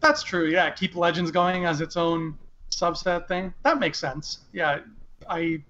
That's 0.00 0.22
true. 0.22 0.48
Yeah, 0.48 0.70
keep 0.70 0.96
Legends 0.96 1.30
going 1.30 1.66
as 1.66 1.80
its 1.80 1.96
own 1.96 2.38
subset 2.70 3.28
thing. 3.28 3.52
That 3.64 3.78
makes 3.78 3.98
sense. 3.98 4.40
Yeah, 4.52 4.80
I, 5.28 5.62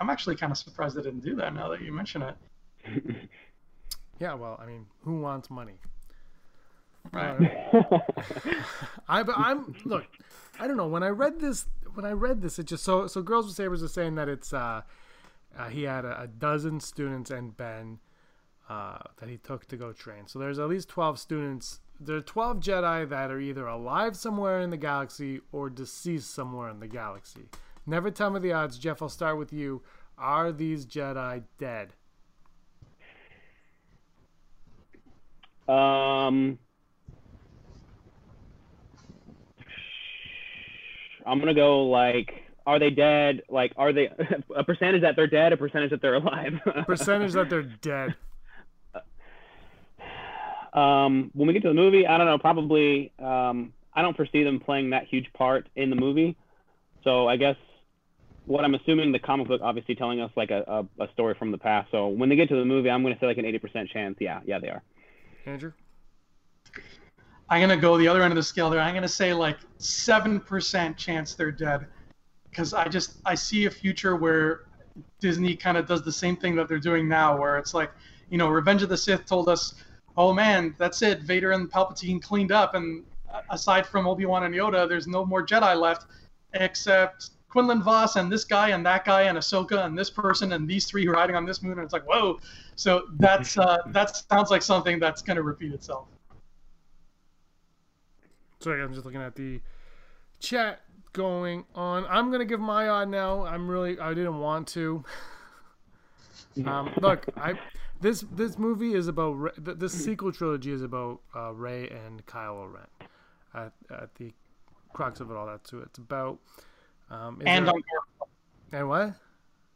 I'm 0.00 0.10
actually 0.10 0.36
kind 0.36 0.50
of 0.50 0.58
surprised 0.58 0.96
they 0.96 1.02
didn't 1.02 1.24
do 1.24 1.36
that. 1.36 1.54
Now 1.54 1.68
that 1.68 1.82
you 1.82 1.92
mention 1.92 2.22
it. 2.22 2.34
yeah, 4.20 4.34
well, 4.34 4.58
I 4.62 4.66
mean, 4.66 4.86
who 5.02 5.20
wants 5.20 5.50
money? 5.50 5.78
Right. 7.12 7.58
Uh, 7.72 7.98
I, 9.08 9.22
I'm 9.22 9.74
look. 9.84 10.06
I 10.60 10.66
don't 10.66 10.76
know. 10.76 10.86
When 10.86 11.02
I 11.02 11.08
read 11.08 11.40
this 11.40 11.66
when 11.94 12.06
I 12.06 12.12
read 12.12 12.40
this, 12.42 12.58
it 12.58 12.64
just 12.64 12.84
so 12.84 13.06
so 13.06 13.22
Girls 13.22 13.46
with 13.46 13.56
Sabers 13.56 13.82
is 13.82 13.92
saying 13.92 14.14
that 14.14 14.28
it's 14.28 14.52
uh, 14.52 14.82
uh 15.58 15.68
he 15.68 15.82
had 15.82 16.04
a, 16.04 16.22
a, 16.22 16.26
dozen 16.26 16.80
students 16.80 17.30
and 17.30 17.56
Ben 17.56 17.98
uh, 18.68 18.98
that 19.18 19.28
he 19.28 19.36
took 19.36 19.66
to 19.66 19.76
go 19.76 19.92
train. 19.92 20.26
So 20.26 20.38
there's 20.38 20.58
at 20.58 20.68
least 20.68 20.88
twelve 20.88 21.18
students. 21.18 21.80
There 21.98 22.16
are 22.16 22.22
twelve 22.22 22.60
Jedi 22.60 23.08
that 23.08 23.30
are 23.30 23.40
either 23.40 23.66
alive 23.66 24.16
somewhere 24.16 24.60
in 24.60 24.70
the 24.70 24.76
galaxy 24.76 25.40
or 25.50 25.68
deceased 25.70 26.32
somewhere 26.32 26.68
in 26.68 26.80
the 26.80 26.88
galaxy. 26.88 27.48
Never 27.84 28.10
tell 28.10 28.30
me 28.30 28.38
the 28.38 28.52
odds, 28.52 28.78
Jeff. 28.78 29.02
I'll 29.02 29.08
start 29.08 29.38
with 29.38 29.52
you. 29.52 29.82
Are 30.16 30.52
these 30.52 30.86
Jedi 30.86 31.42
dead? 31.58 31.94
Um, 35.68 36.58
I'm 41.26 41.38
gonna 41.38 41.54
go 41.54 41.84
like, 41.86 42.32
are 42.66 42.78
they 42.78 42.90
dead? 42.90 43.42
Like, 43.48 43.72
are 43.76 43.92
they 43.92 44.10
a 44.56 44.64
percentage 44.64 45.02
that 45.02 45.16
they're 45.16 45.26
dead, 45.26 45.52
a 45.52 45.56
percentage 45.56 45.90
that 45.90 46.02
they're 46.02 46.14
alive? 46.14 46.60
percentage 46.86 47.32
that 47.32 47.50
they're 47.50 47.62
dead. 47.62 48.14
Um, 50.72 51.30
when 51.34 51.46
we 51.46 51.52
get 51.52 51.60
to 51.64 51.68
the 51.68 51.74
movie, 51.74 52.06
I 52.06 52.16
don't 52.16 52.26
know. 52.26 52.38
Probably, 52.38 53.12
um, 53.18 53.74
I 53.92 54.00
don't 54.00 54.16
foresee 54.16 54.42
them 54.42 54.58
playing 54.58 54.88
that 54.90 55.04
huge 55.04 55.30
part 55.34 55.68
in 55.76 55.90
the 55.90 55.96
movie. 55.96 56.34
So 57.04 57.28
I 57.28 57.36
guess 57.36 57.56
what 58.46 58.64
I'm 58.64 58.74
assuming 58.74 59.12
the 59.12 59.18
comic 59.18 59.48
book 59.48 59.60
obviously 59.62 59.94
telling 59.96 60.22
us 60.22 60.30
like 60.34 60.50
a, 60.50 60.86
a, 60.98 61.04
a 61.04 61.12
story 61.12 61.34
from 61.38 61.50
the 61.50 61.58
past. 61.58 61.90
So 61.90 62.08
when 62.08 62.30
they 62.30 62.36
get 62.36 62.48
to 62.48 62.56
the 62.56 62.64
movie, 62.64 62.88
I'm 62.88 63.02
going 63.02 63.12
to 63.12 63.20
say 63.20 63.26
like 63.26 63.36
an 63.36 63.44
80% 63.44 63.90
chance. 63.90 64.16
Yeah, 64.18 64.40
yeah, 64.46 64.60
they 64.60 64.68
are. 64.68 64.82
Andrew. 65.46 65.72
I'm 67.48 67.60
gonna 67.60 67.76
go 67.76 67.98
the 67.98 68.08
other 68.08 68.22
end 68.22 68.32
of 68.32 68.36
the 68.36 68.42
scale 68.42 68.70
there. 68.70 68.80
I'm 68.80 68.94
gonna 68.94 69.08
say 69.08 69.34
like 69.34 69.58
seven 69.78 70.40
percent 70.40 70.96
chance 70.96 71.34
they're 71.34 71.52
dead, 71.52 71.86
because 72.48 72.72
I 72.72 72.88
just 72.88 73.18
I 73.26 73.34
see 73.34 73.66
a 73.66 73.70
future 73.70 74.16
where 74.16 74.62
Disney 75.20 75.56
kind 75.56 75.76
of 75.76 75.86
does 75.86 76.02
the 76.02 76.12
same 76.12 76.36
thing 76.36 76.56
that 76.56 76.68
they're 76.68 76.78
doing 76.78 77.08
now, 77.08 77.36
where 77.36 77.58
it's 77.58 77.74
like, 77.74 77.90
you 78.30 78.38
know, 78.38 78.48
Revenge 78.48 78.82
of 78.82 78.88
the 78.88 78.96
Sith 78.96 79.26
told 79.26 79.48
us, 79.48 79.74
oh 80.16 80.32
man, 80.32 80.74
that's 80.78 81.02
it, 81.02 81.20
Vader 81.20 81.52
and 81.52 81.70
Palpatine 81.70 82.22
cleaned 82.22 82.52
up, 82.52 82.74
and 82.74 83.04
uh, 83.32 83.40
aside 83.50 83.86
from 83.86 84.06
Obi 84.06 84.26
Wan 84.26 84.44
and 84.44 84.54
Yoda, 84.54 84.88
there's 84.88 85.06
no 85.06 85.24
more 85.24 85.44
Jedi 85.44 85.78
left, 85.78 86.06
except 86.54 87.30
Quinlan 87.52 87.82
Vos 87.82 88.16
and 88.16 88.32
this 88.32 88.44
guy 88.44 88.70
and 88.70 88.84
that 88.86 89.04
guy 89.04 89.24
and 89.24 89.36
Ahsoka 89.36 89.84
and 89.84 89.96
this 89.96 90.08
person 90.08 90.52
and 90.52 90.66
these 90.66 90.86
three 90.86 91.04
who 91.04 91.10
are 91.10 91.16
riding 91.16 91.36
on 91.36 91.44
this 91.44 91.62
moon, 91.62 91.72
and 91.72 91.82
it's 91.82 91.92
like, 91.92 92.08
whoa. 92.08 92.40
So 92.76 93.02
that's 93.18 93.58
uh, 93.58 93.76
that 93.88 94.16
sounds 94.16 94.50
like 94.50 94.62
something 94.62 94.98
that's 94.98 95.20
gonna 95.20 95.42
repeat 95.42 95.74
itself. 95.74 96.06
Sorry, 98.60 98.82
I'm 98.82 98.94
just 98.94 99.04
looking 99.04 99.20
at 99.20 99.36
the 99.36 99.60
chat 100.40 100.80
going 101.12 101.66
on. 101.74 102.06
I'm 102.08 102.30
gonna 102.30 102.46
give 102.46 102.58
my 102.58 102.88
odd 102.88 103.10
now. 103.10 103.44
I'm 103.44 103.68
really 103.68 104.00
I 104.00 104.14
didn't 104.14 104.38
want 104.38 104.66
to. 104.68 105.04
um, 106.66 106.90
look, 107.02 107.26
I 107.36 107.58
this 108.00 108.24
this 108.32 108.58
movie 108.58 108.94
is 108.94 109.08
about 109.08 109.52
this 109.58 109.92
sequel 109.92 110.32
trilogy 110.32 110.72
is 110.72 110.82
about 110.82 111.20
uh, 111.36 111.52
Rey 111.52 111.90
and 111.90 112.24
Kylo 112.24 112.72
Ren. 112.72 113.08
At, 113.54 113.72
at 113.90 114.14
the 114.14 114.32
crux 114.94 115.20
of 115.20 115.30
it 115.30 115.36
all, 115.36 115.44
that's 115.44 115.68
who 115.68 115.80
it's 115.80 115.98
about. 115.98 116.38
Um, 117.12 117.42
and 117.44 117.66
there, 117.66 117.74
and 118.72 118.88
what? 118.88 119.14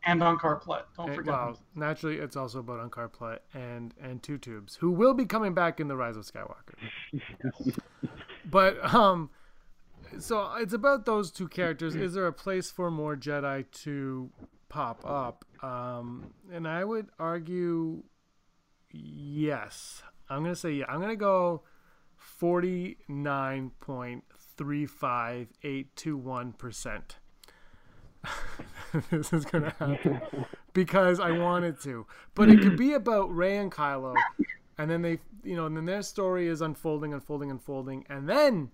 And 0.06 0.20
Unkar 0.22 0.60
Plutt. 0.60 0.88
Don't 0.96 1.08
and, 1.08 1.16
forget. 1.16 1.34
Well, 1.34 1.58
naturally, 1.74 2.16
it's 2.16 2.36
also 2.36 2.60
about 2.60 2.78
Unkar 2.78 3.12
Plutt 3.12 3.42
and 3.52 3.92
and 4.00 4.22
Two 4.22 4.38
Tubes, 4.38 4.76
who 4.76 4.90
will 4.90 5.14
be 5.14 5.26
coming 5.26 5.52
back 5.52 5.78
in 5.78 5.88
the 5.88 5.96
Rise 5.96 6.16
of 6.16 6.24
Skywalker. 6.24 6.76
but 8.50 8.94
um, 8.94 9.30
so 10.18 10.54
it's 10.54 10.72
about 10.72 11.04
those 11.04 11.30
two 11.30 11.48
characters. 11.48 11.94
Is 11.94 12.14
there 12.14 12.26
a 12.26 12.32
place 12.32 12.70
for 12.70 12.90
more 12.90 13.16
Jedi 13.16 13.70
to 13.82 14.30
pop 14.68 15.04
up? 15.04 15.44
Um, 15.62 16.32
and 16.50 16.66
I 16.66 16.84
would 16.84 17.08
argue 17.18 18.02
yes. 18.92 20.02
I'm 20.30 20.42
gonna 20.42 20.56
say 20.56 20.72
yeah. 20.72 20.86
I'm 20.88 21.00
gonna 21.00 21.16
go 21.16 21.64
forty 22.16 22.96
nine 23.08 23.72
point 23.80 24.24
three 24.56 24.86
five 24.86 25.48
eight 25.62 25.94
two 25.96 26.16
one 26.16 26.52
percent. 26.52 27.16
this 29.10 29.32
is 29.32 29.44
gonna 29.44 29.74
happen 29.78 30.20
because 30.72 31.20
I 31.20 31.32
wanted 31.32 31.80
to. 31.82 32.06
But 32.34 32.48
it 32.48 32.60
could 32.60 32.76
be 32.76 32.94
about 32.94 33.34
Rey 33.34 33.56
and 33.56 33.70
Kylo, 33.70 34.14
and 34.78 34.90
then 34.90 35.02
they, 35.02 35.18
you 35.42 35.56
know, 35.56 35.66
and 35.66 35.76
then 35.76 35.84
their 35.84 36.02
story 36.02 36.48
is 36.48 36.60
unfolding, 36.60 37.12
unfolding, 37.12 37.50
unfolding, 37.50 38.04
and 38.08 38.28
then, 38.28 38.70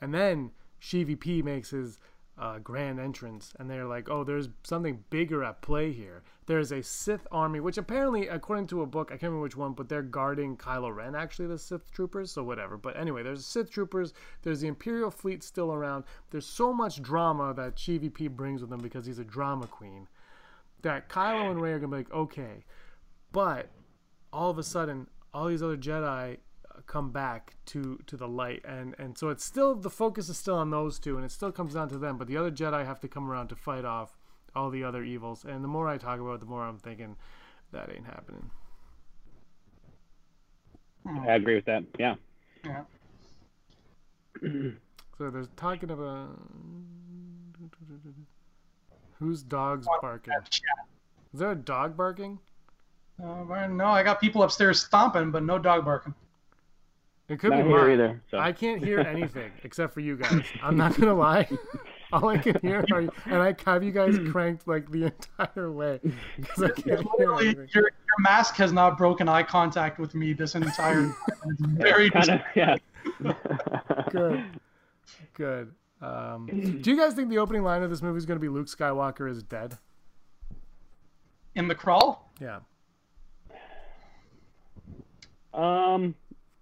and 0.00 0.12
then 0.14 0.50
Sheevy 0.80 1.18
P 1.18 1.42
makes 1.42 1.70
his 1.70 1.98
uh, 2.38 2.58
grand 2.58 2.98
entrance, 2.98 3.52
and 3.58 3.68
they're 3.68 3.86
like, 3.86 4.08
"Oh, 4.08 4.24
there's 4.24 4.48
something 4.62 5.04
bigger 5.10 5.44
at 5.44 5.60
play 5.62 5.92
here. 5.92 6.22
There's 6.46 6.72
a 6.72 6.82
Sith 6.82 7.26
army, 7.30 7.60
which 7.60 7.78
apparently, 7.78 8.26
according 8.28 8.66
to 8.68 8.82
a 8.82 8.86
book, 8.86 9.08
I 9.08 9.14
can't 9.14 9.24
remember 9.24 9.42
which 9.42 9.56
one, 9.56 9.72
but 9.72 9.88
they're 9.88 10.02
guarding 10.02 10.56
Kylo 10.56 10.94
Ren. 10.94 11.14
Actually, 11.14 11.48
the 11.48 11.58
Sith 11.58 11.90
troopers, 11.92 12.32
so 12.32 12.42
whatever. 12.42 12.76
But 12.76 12.96
anyway, 12.96 13.22
there's 13.22 13.44
Sith 13.44 13.70
troopers. 13.70 14.12
There's 14.42 14.60
the 14.60 14.68
Imperial 14.68 15.10
fleet 15.10 15.42
still 15.42 15.72
around. 15.72 16.04
There's 16.30 16.46
so 16.46 16.72
much 16.72 17.02
drama 17.02 17.54
that 17.54 17.76
GVP 17.76 18.30
brings 18.30 18.60
with 18.60 18.72
him 18.72 18.80
because 18.80 19.06
he's 19.06 19.18
a 19.18 19.24
drama 19.24 19.66
queen. 19.66 20.08
That 20.82 21.08
Kylo 21.08 21.50
and 21.50 21.60
Rey 21.60 21.72
are 21.72 21.78
gonna 21.78 21.92
be 21.92 21.98
like, 21.98 22.12
okay, 22.12 22.64
but 23.30 23.68
all 24.32 24.50
of 24.50 24.58
a 24.58 24.62
sudden, 24.62 25.06
all 25.32 25.46
these 25.46 25.62
other 25.62 25.76
Jedi 25.76 26.38
come 26.86 27.10
back 27.10 27.56
to 27.66 27.98
to 28.06 28.16
the 28.16 28.28
light. 28.28 28.62
And 28.64 28.94
and 28.98 29.16
so 29.16 29.28
it's 29.28 29.44
still 29.44 29.74
the 29.74 29.90
focus 29.90 30.28
is 30.28 30.38
still 30.38 30.56
on 30.56 30.70
those 30.70 30.98
two 30.98 31.16
and 31.16 31.24
it 31.24 31.30
still 31.30 31.52
comes 31.52 31.74
down 31.74 31.88
to 31.90 31.98
them. 31.98 32.18
But 32.18 32.28
the 32.28 32.36
other 32.36 32.50
jedi 32.50 32.84
have 32.84 33.00
to 33.00 33.08
come 33.08 33.30
around 33.30 33.48
to 33.48 33.56
fight 33.56 33.84
off 33.84 34.18
all 34.54 34.70
the 34.70 34.84
other 34.84 35.02
evils. 35.02 35.44
And 35.44 35.62
the 35.64 35.68
more 35.68 35.88
i 35.88 35.96
talk 35.98 36.20
about 36.20 36.34
it 36.34 36.40
the 36.40 36.46
more 36.46 36.62
i'm 36.62 36.78
thinking 36.78 37.16
that 37.72 37.90
ain't 37.90 38.06
happening. 38.06 38.50
I 41.06 41.34
agree 41.34 41.56
with 41.56 41.64
that. 41.64 41.84
Yeah. 41.98 42.14
Yeah 42.64 42.82
so 44.42 45.30
there's 45.30 45.48
talking 45.56 45.90
about 45.90 46.38
whose 49.18 49.42
dog's 49.42 49.86
barking? 50.00 50.34
Is 51.32 51.40
there 51.40 51.52
a 51.52 51.56
dog 51.56 51.96
barking? 51.96 52.38
Uh, 53.22 53.66
no, 53.68 53.86
I 53.86 54.02
got 54.02 54.20
people 54.20 54.42
upstairs 54.42 54.80
stomping, 54.80 55.30
but 55.30 55.44
no 55.44 55.58
dog 55.58 55.84
barking. 55.84 56.14
It 57.28 57.38
could 57.38 57.50
not 57.50 57.62
be 57.62 57.68
mine. 57.68 57.90
Either, 57.92 58.22
so. 58.30 58.38
I 58.38 58.52
can't 58.52 58.84
hear 58.84 59.00
anything 59.00 59.52
except 59.62 59.94
for 59.94 60.00
you 60.00 60.16
guys. 60.16 60.42
I'm 60.62 60.76
not 60.76 60.98
gonna 60.98 61.14
lie. 61.14 61.48
All 62.12 62.28
I 62.28 62.36
can 62.36 62.58
hear 62.60 62.84
are 62.92 63.00
you, 63.00 63.10
and 63.24 63.36
I 63.36 63.54
have 63.64 63.82
you 63.82 63.90
guys 63.90 64.18
cranked 64.30 64.68
like 64.68 64.90
the 64.90 65.04
entire 65.04 65.70
way 65.72 66.00
because 66.36 66.62
I 66.62 66.68
can't 66.68 67.06
hear 67.16 67.34
anything. 67.34 67.68
Your, 67.72 67.84
your 67.84 68.18
mask 68.18 68.56
has 68.56 68.72
not 68.72 68.98
broken 68.98 69.28
eye 69.28 69.44
contact 69.44 69.98
with 69.98 70.14
me 70.14 70.34
this 70.34 70.54
entire. 70.54 71.14
very 71.58 72.10
kind 72.10 72.28
of 72.28 72.40
yeah. 72.54 72.76
Good, 74.10 74.44
good. 75.34 75.72
Um, 76.02 76.80
do 76.82 76.90
you 76.90 76.98
guys 76.98 77.14
think 77.14 77.30
the 77.30 77.38
opening 77.38 77.62
line 77.62 77.82
of 77.82 77.88
this 77.88 78.02
movie 78.02 78.18
is 78.18 78.26
going 78.26 78.38
to 78.38 78.42
be 78.42 78.48
Luke 78.48 78.66
Skywalker 78.66 79.30
is 79.30 79.42
dead? 79.42 79.78
In 81.54 81.68
the 81.68 81.74
crawl? 81.74 82.30
Yeah. 82.40 82.60
Um, 85.54 86.14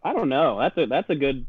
I 0.02 0.12
don't 0.12 0.28
know. 0.28 0.58
That's 0.58 0.76
a 0.78 0.86
that's 0.86 1.10
a 1.10 1.14
good 1.14 1.46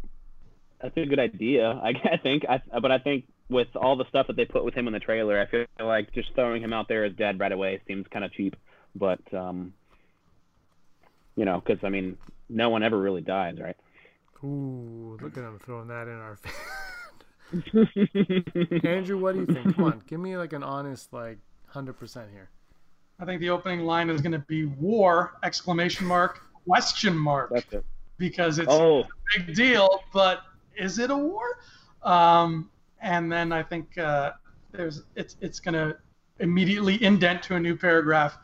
that's 0.82 0.96
a 0.98 1.06
good 1.06 1.20
idea. 1.20 1.68
I, 1.84 1.90
I 2.12 2.18
think. 2.18 2.46
I 2.48 2.62
but 2.80 2.92
I 2.92 3.00
think 3.00 3.26
with 3.50 3.68
all 3.76 3.96
the 3.96 4.06
stuff 4.10 4.28
that 4.28 4.36
they 4.36 4.46
put 4.46 4.64
with 4.64 4.74
him 4.74 4.88
in 4.88 4.94
the 4.94 5.00
trailer, 5.00 5.40
I 5.40 5.46
feel 5.46 5.66
like 5.80 6.14
just 6.14 6.34
throwing 6.36 6.62
him 6.62 6.74
out 6.74 6.88
there 6.88 7.06
as 7.06 7.14
dead 7.14 7.40
right 7.40 7.52
away 7.52 7.82
seems 7.88 8.06
kind 8.12 8.26
of 8.26 8.32
cheap. 8.34 8.56
But 8.96 9.22
um, 9.34 9.74
you 11.36 11.46
know, 11.46 11.62
because 11.66 11.84
I 11.84 11.90
mean, 11.90 12.18
no 12.50 12.70
one 12.70 12.84
ever 12.84 13.00
really 13.00 13.22
dies, 13.22 13.58
right? 13.60 13.78
Ooh, 14.44 15.18
look 15.22 15.38
at 15.38 15.44
him 15.44 15.60
throwing 15.64 15.88
that 15.90 16.08
in 16.08 16.16
our 16.16 16.36
face. 16.36 16.54
Andrew, 18.86 19.18
what 19.18 19.34
do 19.36 19.42
you 19.42 19.46
think? 19.46 19.76
Come 19.76 19.84
on, 19.86 20.02
give 20.08 20.20
me 20.20 20.38
like 20.38 20.54
an 20.54 20.64
honest, 20.64 21.12
like, 21.12 21.38
hundred 21.68 21.94
percent 21.94 22.30
here. 22.32 22.50
I 23.20 23.26
think 23.26 23.40
the 23.40 23.50
opening 23.50 23.82
line 23.82 24.10
is 24.10 24.22
going 24.22 24.32
to 24.32 24.40
be 24.40 24.66
"war!" 24.66 25.34
exclamation 25.44 26.08
mark 26.08 26.42
question 26.66 27.16
mark. 27.16 27.52
That's 27.52 27.74
it 27.74 27.86
because 28.22 28.60
it's 28.60 28.72
oh. 28.72 29.00
a 29.00 29.08
big 29.36 29.56
deal. 29.56 30.04
But 30.14 30.44
is 30.78 31.00
it 31.00 31.10
a 31.10 31.18
war? 31.18 31.58
Um, 32.04 32.70
and 33.02 33.30
then 33.32 33.52
I 33.52 33.64
think 33.64 33.98
uh, 33.98 34.34
there's 34.72 35.02
it's 35.16 35.36
it's 35.42 35.60
going 35.60 35.74
to 35.74 35.98
immediately 36.40 37.04
indent 37.04 37.42
to 37.44 37.56
a 37.56 37.60
new 37.60 37.76
paragraph, 37.76 38.38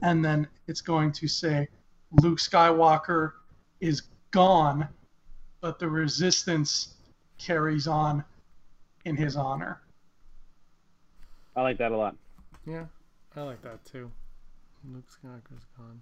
and 0.00 0.24
then 0.24 0.46
it's 0.68 0.80
going 0.80 1.10
to 1.12 1.26
say 1.26 1.68
Luke 2.22 2.38
Skywalker 2.38 3.32
is 3.80 4.02
gone, 4.30 4.88
but 5.60 5.80
the 5.80 5.88
resistance 5.88 6.94
carries 7.36 7.88
on 7.88 8.24
in 9.04 9.16
his 9.16 9.34
honor. 9.34 9.80
I 11.56 11.62
like 11.62 11.78
that 11.78 11.90
a 11.90 11.96
lot. 11.96 12.14
Yeah, 12.64 12.84
I 13.34 13.42
like 13.42 13.60
that 13.62 13.84
too. 13.84 14.10
Luke 14.88 15.06
Skywalker's 15.10 15.66
gone, 15.76 16.00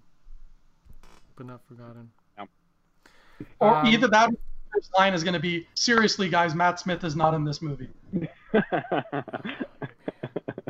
but 1.36 1.46
not 1.46 1.62
forgotten. 1.66 2.10
Or 3.60 3.76
um, 3.76 3.86
either 3.86 4.08
that 4.08 4.30
line 4.96 5.14
is 5.14 5.24
going 5.24 5.34
to 5.34 5.40
be 5.40 5.66
seriously, 5.74 6.28
guys. 6.28 6.54
Matt 6.54 6.80
Smith 6.80 7.04
is 7.04 7.16
not 7.16 7.34
in 7.34 7.44
this 7.44 7.62
movie. 7.62 7.88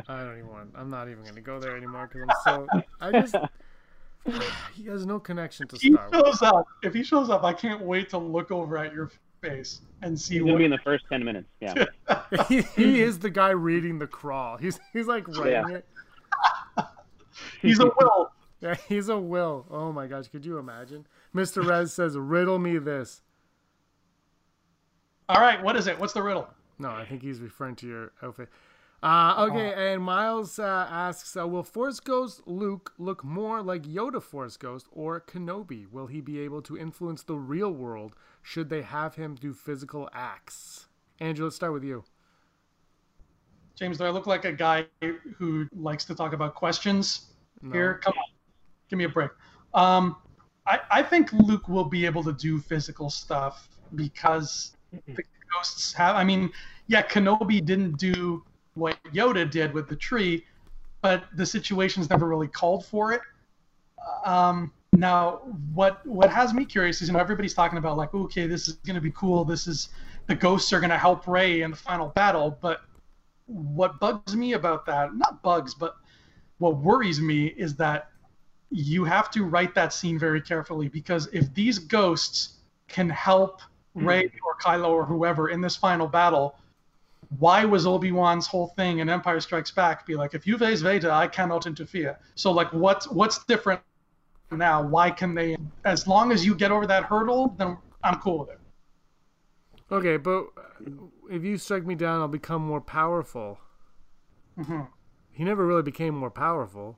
I 0.07 0.23
don't 0.23 0.37
even 0.37 0.47
want. 0.47 0.71
I'm 0.75 0.89
not 0.89 1.09
even 1.09 1.23
going 1.23 1.35
to 1.35 1.41
go 1.41 1.59
there 1.59 1.77
anymore 1.77 2.09
because 2.11 2.27
I'm 2.45 2.67
so. 2.67 2.81
I 2.99 3.11
just. 3.11 3.35
he 4.75 4.85
has 4.85 5.05
no 5.05 5.19
connection 5.19 5.67
to 5.67 5.77
he 5.77 5.93
Star 5.93 6.09
Wars. 6.11 6.25
Shows 6.25 6.41
up. 6.41 6.67
If 6.83 6.93
he 6.93 7.03
shows 7.03 7.29
up, 7.29 7.43
I 7.43 7.53
can't 7.53 7.81
wait 7.81 8.09
to 8.09 8.17
look 8.17 8.51
over 8.51 8.77
at 8.77 8.93
your 8.93 9.11
face 9.41 9.81
and 10.01 10.19
see. 10.19 10.35
He's 10.35 10.43
gonna 10.43 10.57
be 10.57 10.65
in 10.65 10.71
the 10.71 10.79
first 10.79 11.05
ten 11.09 11.23
minutes. 11.23 11.47
Yeah. 11.59 11.85
he, 12.47 12.61
he 12.61 13.01
is 13.01 13.19
the 13.19 13.29
guy 13.29 13.49
reading 13.49 13.99
the 13.99 14.07
crawl. 14.07 14.57
He's 14.57 14.79
he's 14.93 15.07
like 15.07 15.27
writing 15.27 15.69
yeah. 15.69 15.77
it. 15.77 16.85
he's 17.61 17.79
a 17.79 17.85
will. 17.85 18.31
Yeah, 18.61 18.75
he's 18.87 19.09
a 19.09 19.17
will. 19.17 19.65
Oh 19.69 19.91
my 19.91 20.07
gosh, 20.07 20.27
could 20.27 20.45
you 20.45 20.57
imagine? 20.57 21.07
Mr. 21.33 21.65
Rez 21.65 21.93
says, 21.93 22.17
"Riddle 22.17 22.59
me 22.59 22.77
this." 22.77 23.21
All 25.27 25.41
right, 25.41 25.61
what 25.63 25.75
is 25.75 25.87
it? 25.87 25.99
What's 25.99 26.13
the 26.13 26.23
riddle? 26.23 26.47
No, 26.79 26.89
I 26.89 27.05
think 27.05 27.21
he's 27.21 27.39
referring 27.39 27.75
to 27.77 27.87
your 27.87 28.11
outfit. 28.23 28.49
Uh, 29.01 29.47
okay, 29.49 29.73
oh. 29.73 29.79
and 29.79 30.03
Miles 30.03 30.59
uh, 30.59 30.87
asks, 30.89 31.37
uh, 31.37 31.47
"Will 31.47 31.63
Force 31.63 31.99
Ghost 31.99 32.41
Luke 32.45 32.93
look 32.97 33.23
more 33.23 33.61
like 33.61 33.83
Yoda 33.83 34.21
Force 34.21 34.57
Ghost 34.57 34.87
or 34.91 35.21
Kenobi? 35.21 35.89
Will 35.89 36.07
he 36.07 36.19
be 36.19 36.39
able 36.39 36.61
to 36.63 36.77
influence 36.77 37.23
the 37.23 37.35
real 37.35 37.71
world? 37.71 38.15
Should 38.41 38.69
they 38.69 38.81
have 38.81 39.15
him 39.15 39.35
do 39.35 39.53
physical 39.53 40.09
acts?" 40.11 40.87
Andrew, 41.21 41.45
let's 41.45 41.55
start 41.55 41.73
with 41.73 41.83
you. 41.83 42.03
James, 43.75 43.97
do 43.97 44.03
I 44.03 44.09
look 44.09 44.27
like 44.27 44.43
a 44.43 44.51
guy 44.51 44.85
who 45.37 45.67
likes 45.73 46.03
to 46.05 46.15
talk 46.15 46.33
about 46.33 46.55
questions? 46.55 47.27
No. 47.61 47.71
Here, 47.71 47.93
come 47.95 48.13
on, 48.17 48.38
give 48.89 48.97
me 48.97 49.05
a 49.05 49.09
break. 49.09 49.31
Um, 49.73 50.15
I, 50.65 50.79
I 50.91 51.03
think 51.03 51.31
Luke 51.33 51.67
will 51.67 51.85
be 51.85 52.05
able 52.05 52.23
to 52.23 52.33
do 52.33 52.59
physical 52.59 53.09
stuff 53.09 53.69
because 53.95 54.75
the 54.91 55.23
ghosts 55.53 55.93
have. 55.93 56.15
I 56.15 56.23
mean, 56.23 56.51
yeah, 56.87 57.01
Kenobi 57.01 57.63
didn't 57.63 57.97
do 57.97 58.43
what 58.73 58.97
Yoda 59.13 59.49
did 59.49 59.73
with 59.73 59.87
the 59.87 59.95
tree, 59.95 60.45
but 61.01 61.25
the 61.35 61.45
situations 61.45 62.09
never 62.09 62.27
really 62.27 62.47
called 62.47 62.85
for 62.85 63.13
it. 63.13 63.21
Um, 64.25 64.71
now, 64.93 65.41
what 65.73 66.05
what 66.05 66.31
has 66.31 66.53
me 66.53 66.65
curious 66.65 67.01
is, 67.01 67.07
you 67.07 67.13
know, 67.13 67.19
everybody's 67.19 67.53
talking 67.53 67.77
about 67.77 67.97
like, 67.97 68.13
okay, 68.13 68.47
this 68.47 68.67
is 68.67 68.75
going 68.85 68.95
to 68.95 69.01
be 69.01 69.11
cool. 69.11 69.45
This 69.45 69.67
is 69.67 69.89
the 70.27 70.35
ghosts 70.35 70.73
are 70.73 70.79
going 70.79 70.89
to 70.89 70.97
help 70.97 71.27
Rey 71.27 71.61
in 71.61 71.71
the 71.71 71.77
final 71.77 72.09
battle. 72.09 72.57
But 72.61 72.81
what 73.45 73.99
bugs 73.99 74.35
me 74.35 74.53
about 74.53 74.85
that, 74.87 75.15
not 75.15 75.41
bugs, 75.41 75.73
but 75.73 75.95
what 76.57 76.77
worries 76.77 77.21
me 77.21 77.47
is 77.47 77.75
that 77.77 78.09
you 78.71 79.03
have 79.03 79.31
to 79.31 79.43
write 79.43 79.73
that 79.75 79.93
scene 79.93 80.19
very 80.19 80.41
carefully 80.41 80.87
because 80.87 81.27
if 81.33 81.53
these 81.53 81.79
ghosts 81.79 82.57
can 82.87 83.09
help 83.09 83.61
hmm. 83.93 84.05
Rey 84.05 84.31
or 84.45 84.55
Kylo 84.61 84.89
or 84.89 85.05
whoever 85.05 85.49
in 85.49 85.61
this 85.61 85.75
final 85.75 86.07
battle, 86.07 86.55
why 87.37 87.65
was 87.65 87.85
Obi 87.85 88.11
Wan's 88.11 88.47
whole 88.47 88.67
thing 88.75 88.99
in 88.99 89.09
Empire 89.09 89.39
Strikes 89.39 89.71
Back 89.71 90.05
be 90.05 90.15
like, 90.15 90.33
if 90.33 90.47
you 90.47 90.57
face 90.57 90.81
Vader, 90.81 91.11
I 91.11 91.27
cannot 91.27 91.67
interfere? 91.67 92.17
So 92.35 92.51
like, 92.51 92.71
what's 92.73 93.07
what's 93.09 93.43
different 93.45 93.81
now? 94.51 94.81
Why 94.81 95.11
can 95.11 95.35
they? 95.35 95.57
As 95.85 96.07
long 96.07 96.31
as 96.31 96.45
you 96.45 96.55
get 96.55 96.71
over 96.71 96.87
that 96.87 97.03
hurdle, 97.03 97.55
then 97.57 97.77
I'm 98.03 98.19
cool 98.19 98.39
with 98.39 98.49
it. 98.49 98.59
Okay, 99.91 100.17
but 100.17 100.47
if 101.29 101.43
you 101.43 101.57
strike 101.57 101.85
me 101.85 101.95
down, 101.95 102.21
I'll 102.21 102.27
become 102.27 102.63
more 102.63 102.81
powerful. 102.81 103.59
Mm-hmm. 104.57 104.81
He 105.31 105.43
never 105.43 105.65
really 105.65 105.83
became 105.83 106.15
more 106.15 106.31
powerful. 106.31 106.97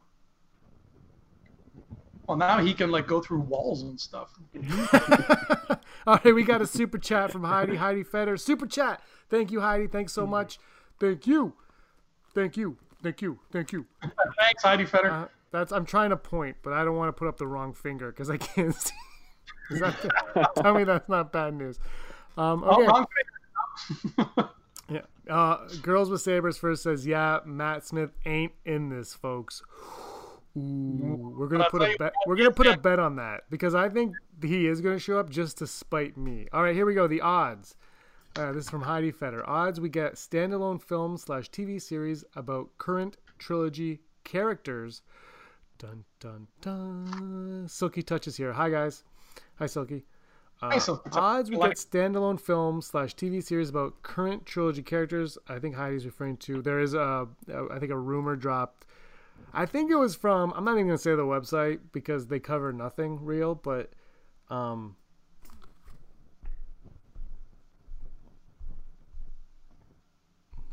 Well, 2.31 2.37
now 2.37 2.59
he 2.59 2.73
can 2.73 2.91
like 2.91 3.07
go 3.07 3.19
through 3.19 3.41
walls 3.41 3.81
and 3.83 3.99
stuff. 3.99 4.39
All 6.07 6.17
right, 6.23 6.33
we 6.33 6.43
got 6.43 6.61
a 6.61 6.65
super 6.65 6.97
chat 6.97 7.29
from 7.29 7.43
Heidi. 7.43 7.75
Heidi 7.75 8.03
Feder. 8.03 8.37
Super 8.37 8.65
chat. 8.65 9.01
Thank 9.29 9.51
you, 9.51 9.59
Heidi. 9.59 9.87
Thanks 9.87 10.13
so 10.13 10.25
much. 10.25 10.57
Thank 10.97 11.27
you. 11.27 11.55
Thank 12.33 12.55
you. 12.55 12.77
Thank 13.03 13.21
you. 13.21 13.39
Thank 13.51 13.73
you. 13.73 13.85
Thanks, 14.39 14.63
Heidi 14.63 14.85
Feder. 14.85 15.11
Uh, 15.11 15.27
That's 15.51 15.73
I'm 15.73 15.85
trying 15.85 16.11
to 16.11 16.15
point, 16.15 16.55
but 16.63 16.71
I 16.71 16.85
don't 16.85 16.95
want 16.95 17.09
to 17.09 17.11
put 17.11 17.27
up 17.27 17.37
the 17.37 17.47
wrong 17.47 17.73
finger 17.73 18.11
because 18.11 18.29
I 18.29 18.37
can't 18.37 18.73
see. 18.81 18.93
tell 20.55 20.73
me 20.73 20.85
that's 20.85 21.09
not 21.09 21.33
bad 21.33 21.53
news. 21.53 21.79
Um, 22.37 22.63
okay. 22.63 23.05
Oh, 24.17 24.49
yeah. 24.89 25.01
Uh, 25.29 25.67
Girls 25.81 26.09
with 26.09 26.21
Sabers 26.21 26.57
first 26.57 26.83
says, 26.83 27.05
"Yeah, 27.05 27.39
Matt 27.45 27.85
Smith 27.85 28.11
ain't 28.25 28.53
in 28.63 28.87
this, 28.87 29.13
folks." 29.13 29.63
Ooh, 30.57 31.33
we're 31.37 31.47
gonna 31.47 31.69
put 31.69 31.81
a 31.81 31.95
bet. 31.97 32.13
We're 32.27 32.35
gonna 32.35 32.51
put 32.51 32.67
a 32.67 32.77
bet 32.77 32.99
on 32.99 33.15
that 33.15 33.43
because 33.49 33.73
I 33.73 33.87
think 33.87 34.15
he 34.41 34.67
is 34.67 34.81
gonna 34.81 34.99
show 34.99 35.17
up 35.17 35.29
just 35.29 35.57
to 35.59 35.67
spite 35.67 36.17
me. 36.17 36.47
All 36.51 36.63
right, 36.63 36.75
here 36.75 36.85
we 36.85 36.93
go. 36.93 37.07
The 37.07 37.21
odds. 37.21 37.75
Uh, 38.35 38.51
this 38.51 38.65
is 38.65 38.69
from 38.69 38.81
Heidi 38.81 39.11
Feder. 39.11 39.47
Odds 39.47 39.79
we 39.79 39.89
get 39.89 40.15
standalone 40.15 40.81
film 40.81 41.17
slash 41.17 41.49
TV 41.49 41.81
series 41.81 42.23
about 42.35 42.69
current 42.77 43.17
trilogy 43.37 43.99
characters. 44.23 45.01
Dun 45.77 46.03
dun 46.19 46.47
dun. 46.61 47.65
Silky 47.67 48.03
touches 48.03 48.35
here. 48.37 48.53
Hi 48.53 48.69
guys. 48.69 49.03
Hi 49.55 49.67
Silky. 49.67 50.03
Uh, 50.61 50.79
odds 51.13 51.49
we 51.49 51.57
get 51.57 51.75
standalone 51.75 52.39
film 52.39 52.81
slash 52.81 53.15
TV 53.15 53.43
series 53.43 53.69
about 53.69 54.01
current 54.03 54.45
trilogy 54.45 54.83
characters. 54.83 55.37
I 55.47 55.57
think 55.57 55.75
Heidi's 55.75 56.05
referring 56.05 56.37
to. 56.37 56.61
There 56.61 56.79
is 56.79 56.93
a, 56.93 57.27
I 57.71 57.79
think 57.79 57.91
a 57.91 57.97
rumor 57.97 58.35
dropped. 58.35 58.85
I 59.53 59.65
think 59.65 59.91
it 59.91 59.95
was 59.95 60.15
from. 60.15 60.53
I'm 60.55 60.63
not 60.63 60.73
even 60.73 60.87
gonna 60.87 60.97
say 60.97 61.15
the 61.15 61.23
website 61.23 61.79
because 61.91 62.27
they 62.27 62.39
cover 62.39 62.71
nothing 62.71 63.23
real, 63.23 63.55
but 63.55 63.91
um, 64.49 64.95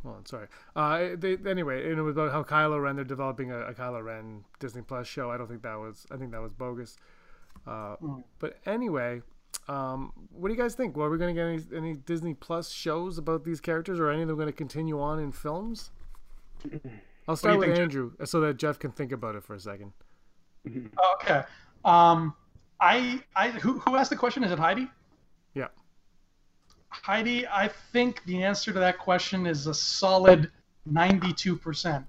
Well, 0.09 0.21
sorry. 0.25 0.47
Uh, 0.77 1.17
they, 1.19 1.37
anyway, 1.47 1.91
and 1.91 1.99
it 1.99 2.03
was 2.03 2.17
about 2.17 2.33
how 2.33 2.43
Kylo 2.43 2.83
Ren. 2.83 2.97
They're 2.97 3.05
developing 3.05 3.51
a, 3.51 3.61
a 3.61 3.75
Kylo 3.75 4.03
Ren 4.03 4.45
Disney 4.59 4.83
Plus 4.83 5.07
show. 5.07 5.31
I 5.31 5.37
don't 5.37 5.49
think 5.49 5.63
that 5.63 5.79
was. 5.79 6.07
I 6.11 6.17
think 6.17 6.31
that 6.33 6.41
was 6.41 6.53
bogus. 6.53 6.97
Uh, 7.67 7.97
mm. 7.97 8.23
But 8.39 8.59
anyway, 8.65 9.23
um, 9.69 10.13
what 10.31 10.49
do 10.49 10.55
you 10.55 10.61
guys 10.61 10.75
think? 10.75 10.97
Well, 10.97 11.07
are 11.07 11.11
we 11.11 11.19
going 11.19 11.35
to 11.35 11.41
get 11.41 11.49
any, 11.49 11.77
any, 11.77 11.95
Disney 11.95 12.35
Plus 12.35 12.71
shows 12.71 13.19
about 13.19 13.45
these 13.45 13.61
characters, 13.61 13.99
or 13.99 14.11
any 14.11 14.23
of 14.23 14.29
them 14.29 14.37
going 14.37 14.49
to 14.49 14.53
continue 14.53 15.01
on 15.01 15.19
in 15.19 15.33
films? 15.33 15.91
I'll 17.29 17.37
start 17.37 17.59
with 17.59 17.69
think, 17.69 17.79
Andrew, 17.79 18.13
Jeff? 18.19 18.29
so 18.29 18.41
that 18.41 18.57
Jeff 18.57 18.79
can 18.79 18.91
think 18.91 19.13
about 19.13 19.37
it 19.37 19.45
for 19.45 19.55
a 19.55 19.61
second. 19.61 19.93
Okay. 21.21 21.43
Um, 21.85 22.35
I, 22.81 23.23
I, 23.35 23.51
who, 23.51 23.79
who 23.81 23.97
asked 23.97 24.11
the 24.11 24.17
question? 24.17 24.45
Is 24.45 24.53
it 24.53 24.59
Heidi? 24.59 24.89
Yeah. 25.55 25.69
Heidi, 26.89 27.47
I 27.47 27.69
think 27.93 28.25
the 28.25 28.43
answer 28.43 28.73
to 28.73 28.79
that 28.79 28.99
question 28.99 29.47
is 29.47 29.67
a 29.67 29.75
solid 29.75 30.51
92%. 30.91 32.05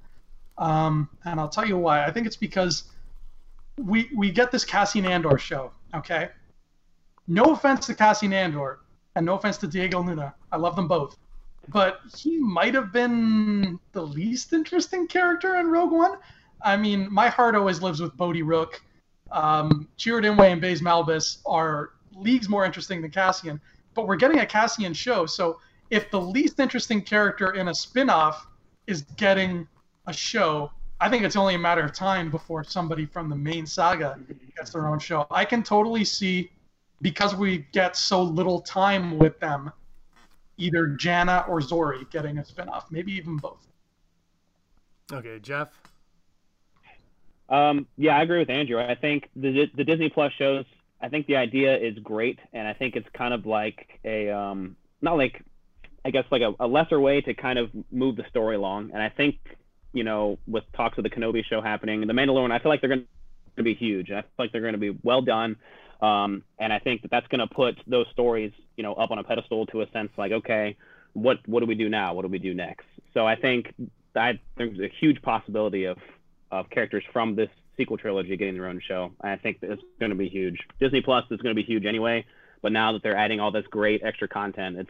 Um, 0.58 1.10
and 1.26 1.40
I'll 1.40 1.50
tell 1.50 1.66
you 1.66 1.78
why. 1.78 2.06
I 2.06 2.12
think 2.12 2.28
it's 2.28 2.36
because 2.36 2.84
we 3.78 4.10
we 4.16 4.30
get 4.30 4.52
this 4.52 4.66
Cassian 4.66 5.06
Andor 5.06 5.38
show, 5.38 5.72
okay? 5.96 6.30
No 7.28 7.44
offense 7.54 7.86
to 7.88 7.96
Cassian 7.96 8.34
Andor, 8.34 8.80
and 9.16 9.26
no 9.26 9.36
offense 9.36 9.58
to 9.60 9.68
Diego 9.68 10.02
Luna. 10.02 10.36
I 10.52 10.58
love 10.58 10.76
them 10.76 10.88
both. 10.88 11.18
But 11.72 12.00
he 12.18 12.38
might 12.38 12.74
have 12.74 12.92
been 12.92 13.80
the 13.92 14.02
least 14.02 14.54
interesting 14.54 15.08
character 15.08 15.56
in 15.58 15.68
Rogue 15.68 15.92
One. 15.92 16.18
I 16.62 16.76
mean, 16.76 17.12
my 17.12 17.30
heart 17.30 17.56
always 17.56 17.82
lives 17.82 18.02
with 18.02 18.16
Bodhi 18.18 18.42
Rook. 18.42 18.82
Um, 19.32 19.88
Chirrut 19.98 20.26
Îmwe 20.26 20.52
and 20.52 20.62
Baze 20.62 20.82
Malbus 20.82 21.40
are 21.46 21.92
leagues 22.16 22.50
more 22.50 22.66
interesting 22.66 23.02
than 23.02 23.12
Cassian 23.12 23.62
but 24.00 24.08
we're 24.08 24.16
getting 24.16 24.40
a 24.40 24.46
Cassian 24.46 24.94
show. 24.94 25.26
So 25.26 25.60
if 25.90 26.10
the 26.10 26.22
least 26.22 26.60
interesting 26.60 27.02
character 27.02 27.52
in 27.52 27.68
a 27.68 27.76
spin-off 27.76 28.48
is 28.88 29.02
getting 29.18 29.68
a 30.08 30.14
show, 30.14 30.72
I 31.02 31.10
think 31.10 31.24
it's 31.24 31.36
only 31.36 31.56
a 31.56 31.60
matter 31.60 31.82
of 31.82 31.94
time 31.94 32.32
before 32.32 32.64
somebody 32.64 33.06
from 33.06 33.30
the 33.30 33.36
main 33.36 33.66
saga 33.66 34.18
gets 34.56 34.72
their 34.72 34.88
own 34.88 35.00
show. 35.00 35.28
I 35.32 35.44
can 35.44 35.64
totally 35.64 36.06
see 36.06 36.52
because 37.02 37.36
we 37.36 37.66
get 37.74 37.98
so 37.98 38.22
little 38.22 38.62
time 38.62 39.18
with 39.18 39.38
them, 39.42 39.72
either 40.60 40.88
Jannah 40.88 41.46
or 41.48 41.60
Zorii 41.60 42.10
getting 42.12 42.38
a 42.38 42.46
spin-off, 42.46 42.92
maybe 42.92 43.12
even 43.14 43.38
both. 43.38 43.66
Okay, 45.12 45.40
Jeff. 45.40 45.70
Um, 47.50 47.88
yeah, 47.98 48.16
I 48.16 48.22
agree 48.22 48.40
with 48.40 48.50
Andrew. 48.52 48.80
I 48.80 48.94
think 48.94 49.30
the 49.36 49.66
the 49.76 49.84
Disney 49.84 50.10
Plus 50.10 50.32
shows 50.34 50.66
I 51.02 51.10
think 51.10 51.28
the 51.28 51.38
idea 51.38 51.78
is 51.78 51.98
great, 52.00 52.40
and 52.54 52.68
I 52.68 52.74
think 52.74 52.96
it's 52.96 53.08
kind 53.14 53.34
of 53.34 53.46
like 53.46 53.88
a 54.04 54.30
um, 54.30 54.76
not 55.02 55.18
like 55.18 55.42
I 56.04 56.12
guess 56.12 56.26
like 56.32 56.42
a, 56.42 56.54
a 56.60 56.68
lesser 56.68 57.00
way 57.00 57.22
to 57.22 57.34
kind 57.34 57.58
of 57.58 57.70
move 57.92 58.18
the 58.18 58.26
story 58.30 58.56
along. 58.56 58.92
And 58.94 59.02
I 59.02 59.10
think 59.10 59.38
you 59.94 60.04
know 60.04 60.40
with 60.46 60.66
talks 60.76 60.98
of 60.98 61.04
the 61.04 61.10
Kenobi 61.10 61.44
show 61.46 61.62
happening, 61.62 62.02
and 62.02 62.10
the 62.10 62.14
Mandalorian, 62.14 62.52
I 62.52 62.60
feel 62.60 62.70
like 62.70 62.82
they're 62.82 62.90
going 62.90 63.06
to 63.56 63.64
be 63.64 63.76
huge. 63.76 64.12
I 64.12 64.22
feel 64.22 64.32
like 64.38 64.52
they're 64.52 64.62
going 64.62 64.74
to 64.74 64.80
be 64.80 64.98
well 65.04 65.22
done. 65.22 65.56
Um, 66.02 66.44
and 66.58 66.72
I 66.72 66.80
think 66.80 67.02
that 67.02 67.12
that's 67.12 67.28
going 67.28 67.40
to 67.40 67.54
put 67.54 67.78
those 67.86 68.08
stories, 68.12 68.52
you 68.78 68.84
know, 68.84 68.94
up 68.94 69.12
on 69.12 69.20
a 69.20 69.24
pedestal 69.24 69.66
to 69.68 69.82
a 69.82 69.90
sense 69.92 70.12
like, 70.18 70.32
okay, 70.32 70.78
what 71.14 71.40
what 71.48 71.60
do 71.60 71.66
we 71.66 71.76
do 71.76 71.90
now? 71.90 72.14
What 72.14 72.22
do 72.22 72.28
we 72.30 72.40
do 72.40 72.54
next? 72.54 72.86
So 73.14 73.26
I 73.28 73.36
think 73.36 73.74
that 74.14 74.36
there's 74.58 74.80
a 74.80 74.90
huge 75.00 75.22
possibility 75.22 75.86
of 75.86 75.98
of 76.52 76.70
characters 76.70 77.04
from 77.12 77.36
this 77.36 77.50
sequel 77.78 77.98
trilogy 77.98 78.36
getting 78.38 78.56
their 78.56 78.68
own 78.68 78.82
show. 78.86 79.12
I 79.22 79.36
think 79.36 79.60
it's 79.62 79.82
going 80.00 80.10
to 80.10 80.16
be 80.16 80.30
huge. 80.30 80.60
Disney 80.80 81.02
Plus 81.02 81.24
is 81.32 81.40
going 81.42 81.56
to 81.56 81.62
be 81.62 81.66
huge 81.66 81.86
anyway, 81.86 82.26
but 82.62 82.72
now 82.72 82.92
that 82.94 83.04
they're 83.04 83.16
adding 83.16 83.40
all 83.40 83.52
this 83.52 83.66
great 83.68 84.04
extra 84.04 84.28
content, 84.28 84.78
it's 84.78 84.90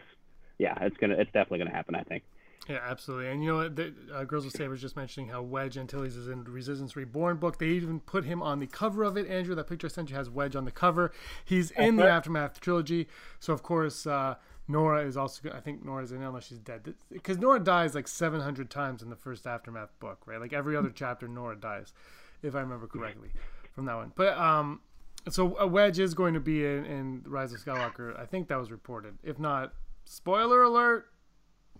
yeah, 0.58 0.76
it's 0.82 0.96
gonna 0.96 1.14
it's 1.14 1.32
definitely 1.32 1.58
going 1.58 1.70
to 1.70 1.76
happen. 1.76 1.94
I 1.94 2.02
think. 2.02 2.22
Yeah, 2.70 2.78
absolutely. 2.86 3.28
And 3.28 3.42
you 3.42 3.50
know, 3.50 3.68
the, 3.68 3.92
uh, 4.14 4.22
Girls 4.22 4.44
with 4.44 4.56
Sabers 4.56 4.80
just 4.80 4.94
mentioning 4.94 5.28
how 5.28 5.42
Wedge 5.42 5.76
Antilles 5.76 6.14
is 6.14 6.28
in 6.28 6.44
Resistance 6.44 6.94
Reborn 6.94 7.38
book. 7.38 7.58
They 7.58 7.66
even 7.66 7.98
put 7.98 8.24
him 8.24 8.40
on 8.40 8.60
the 8.60 8.68
cover 8.68 9.02
of 9.02 9.16
it. 9.16 9.28
Andrew, 9.28 9.56
that 9.56 9.66
picture 9.66 9.88
I 9.88 9.90
sent 9.90 10.08
you 10.08 10.14
has 10.14 10.30
Wedge 10.30 10.54
on 10.54 10.64
the 10.64 10.70
cover. 10.70 11.10
He's 11.44 11.72
in 11.72 11.96
the 11.96 12.08
Aftermath 12.08 12.60
trilogy. 12.60 13.08
So 13.40 13.52
of 13.52 13.64
course, 13.64 14.06
uh, 14.06 14.36
Norra 14.68 15.04
is 15.04 15.16
also. 15.16 15.50
I 15.50 15.58
think 15.58 15.84
Norra's 15.84 16.12
in 16.12 16.22
unless 16.22 16.46
she's 16.46 16.60
dead. 16.60 16.94
Because 17.10 17.38
Norra 17.38 17.62
dies 17.64 17.96
like 17.96 18.06
700 18.06 18.70
times 18.70 19.02
in 19.02 19.10
the 19.10 19.16
first 19.16 19.48
Aftermath 19.48 19.90
book, 19.98 20.22
right? 20.26 20.40
Like 20.40 20.52
every 20.52 20.76
other 20.76 20.92
chapter, 20.94 21.26
Norra 21.26 21.60
dies 21.60 21.92
if 22.40 22.54
I 22.54 22.60
remember 22.60 22.86
correctly, 22.86 23.30
from 23.72 23.86
that 23.86 23.96
one. 23.96 24.12
But 24.14 24.38
um, 24.38 24.80
so 25.28 25.56
a 25.58 25.66
wedge 25.66 25.98
is 25.98 26.14
going 26.14 26.34
to 26.34 26.40
be 26.40 26.64
in, 26.64 26.84
in 26.84 27.22
Rise 27.26 27.52
of 27.52 27.58
Skywalker. 27.58 28.18
I 28.18 28.26
think 28.26 28.46
that 28.46 28.60
was 28.60 28.70
reported. 28.70 29.18
If 29.24 29.40
not, 29.40 29.74
spoiler 30.04 30.62
alert. 30.62 31.06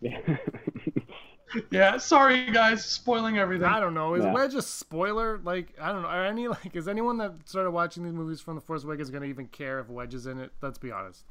Yeah. 0.00 0.36
yeah, 1.70 1.96
sorry 1.98 2.50
guys, 2.50 2.84
spoiling 2.84 3.38
everything. 3.38 3.66
I 3.66 3.80
don't 3.80 3.94
know. 3.94 4.14
Is 4.14 4.24
yeah. 4.24 4.32
Wedge 4.32 4.54
a 4.54 4.62
spoiler? 4.62 5.40
Like, 5.42 5.74
I 5.80 5.92
don't 5.92 6.02
know. 6.02 6.08
Are 6.08 6.24
any 6.24 6.48
like 6.48 6.74
is 6.74 6.88
anyone 6.88 7.18
that 7.18 7.32
started 7.44 7.70
watching 7.70 8.04
these 8.04 8.12
movies 8.12 8.40
from 8.40 8.54
the 8.54 8.60
Force 8.60 8.84
Awakens 8.84 9.10
going 9.10 9.22
to 9.22 9.28
even 9.28 9.46
care 9.48 9.80
if 9.80 9.88
Wedge 9.88 10.14
is 10.14 10.26
in 10.26 10.40
it? 10.40 10.52
Let's 10.62 10.78
be 10.78 10.92
honest. 10.92 11.24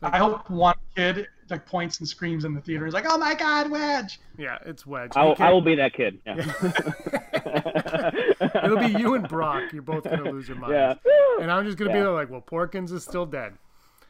Like, 0.00 0.14
I 0.14 0.18
hope 0.18 0.50
one 0.50 0.74
kid 0.96 1.28
like 1.50 1.66
points 1.66 2.00
and 2.00 2.08
screams 2.08 2.44
in 2.44 2.52
the 2.52 2.60
theater. 2.60 2.84
He's 2.84 2.94
like, 2.94 3.06
"Oh 3.08 3.16
my 3.16 3.34
God, 3.34 3.70
Wedge!" 3.70 4.20
Yeah, 4.36 4.58
it's 4.66 4.86
Wedge. 4.86 5.12
I 5.14 5.24
will, 5.24 5.36
I 5.38 5.50
will 5.50 5.62
be 5.62 5.76
that 5.76 5.94
kid. 5.94 6.18
Yeah. 6.26 6.34
It'll 8.64 8.78
be 8.78 8.98
you 8.98 9.14
and 9.14 9.28
Brock. 9.28 9.72
You're 9.72 9.82
both 9.82 10.04
gonna 10.04 10.30
lose 10.30 10.48
your 10.48 10.56
minds. 10.58 10.74
Yeah. 10.74 10.94
And 11.40 11.50
I'm 11.50 11.64
just 11.64 11.78
gonna 11.78 11.90
yeah. 11.90 12.02
be 12.02 12.08
like, 12.08 12.30
"Well, 12.30 12.42
Porkins 12.42 12.92
is 12.92 13.02
still 13.02 13.24
dead." 13.24 13.54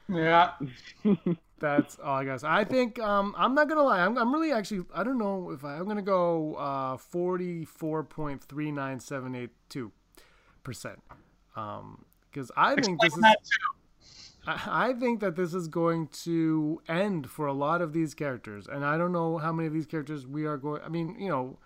Yeah. 0.08 0.52
That's 1.60 1.98
all 1.98 2.16
I 2.16 2.24
guess. 2.24 2.42
I 2.44 2.64
think 2.64 2.98
um, 2.98 3.34
I'm 3.38 3.54
not 3.54 3.68
gonna 3.68 3.84
lie. 3.84 4.04
I'm, 4.04 4.18
I'm 4.18 4.34
really 4.34 4.50
actually. 4.52 4.84
I 4.92 5.04
don't 5.04 5.18
know 5.18 5.50
if 5.50 5.64
I, 5.64 5.76
am 5.76 5.86
gonna 5.86 6.02
go 6.02 6.56
uh, 6.56 6.96
44.39782 6.96 9.92
percent. 10.62 11.00
Um, 11.56 12.04
because 12.30 12.50
I 12.56 12.74
think 12.74 13.00
this 13.00 13.16
is. 13.16 13.24
I 14.46 14.92
think 14.92 15.20
that 15.20 15.36
this 15.36 15.54
is 15.54 15.68
going 15.68 16.08
to 16.24 16.82
end 16.86 17.30
for 17.30 17.46
a 17.46 17.54
lot 17.54 17.80
of 17.80 17.94
these 17.94 18.12
characters, 18.12 18.66
and 18.66 18.84
I 18.84 18.98
don't 18.98 19.12
know 19.12 19.38
how 19.38 19.52
many 19.52 19.68
of 19.68 19.72
these 19.72 19.86
characters 19.86 20.26
we 20.26 20.44
are 20.44 20.58
going. 20.58 20.82
I 20.82 20.88
mean, 20.88 21.16
you 21.18 21.30
know, 21.30 21.56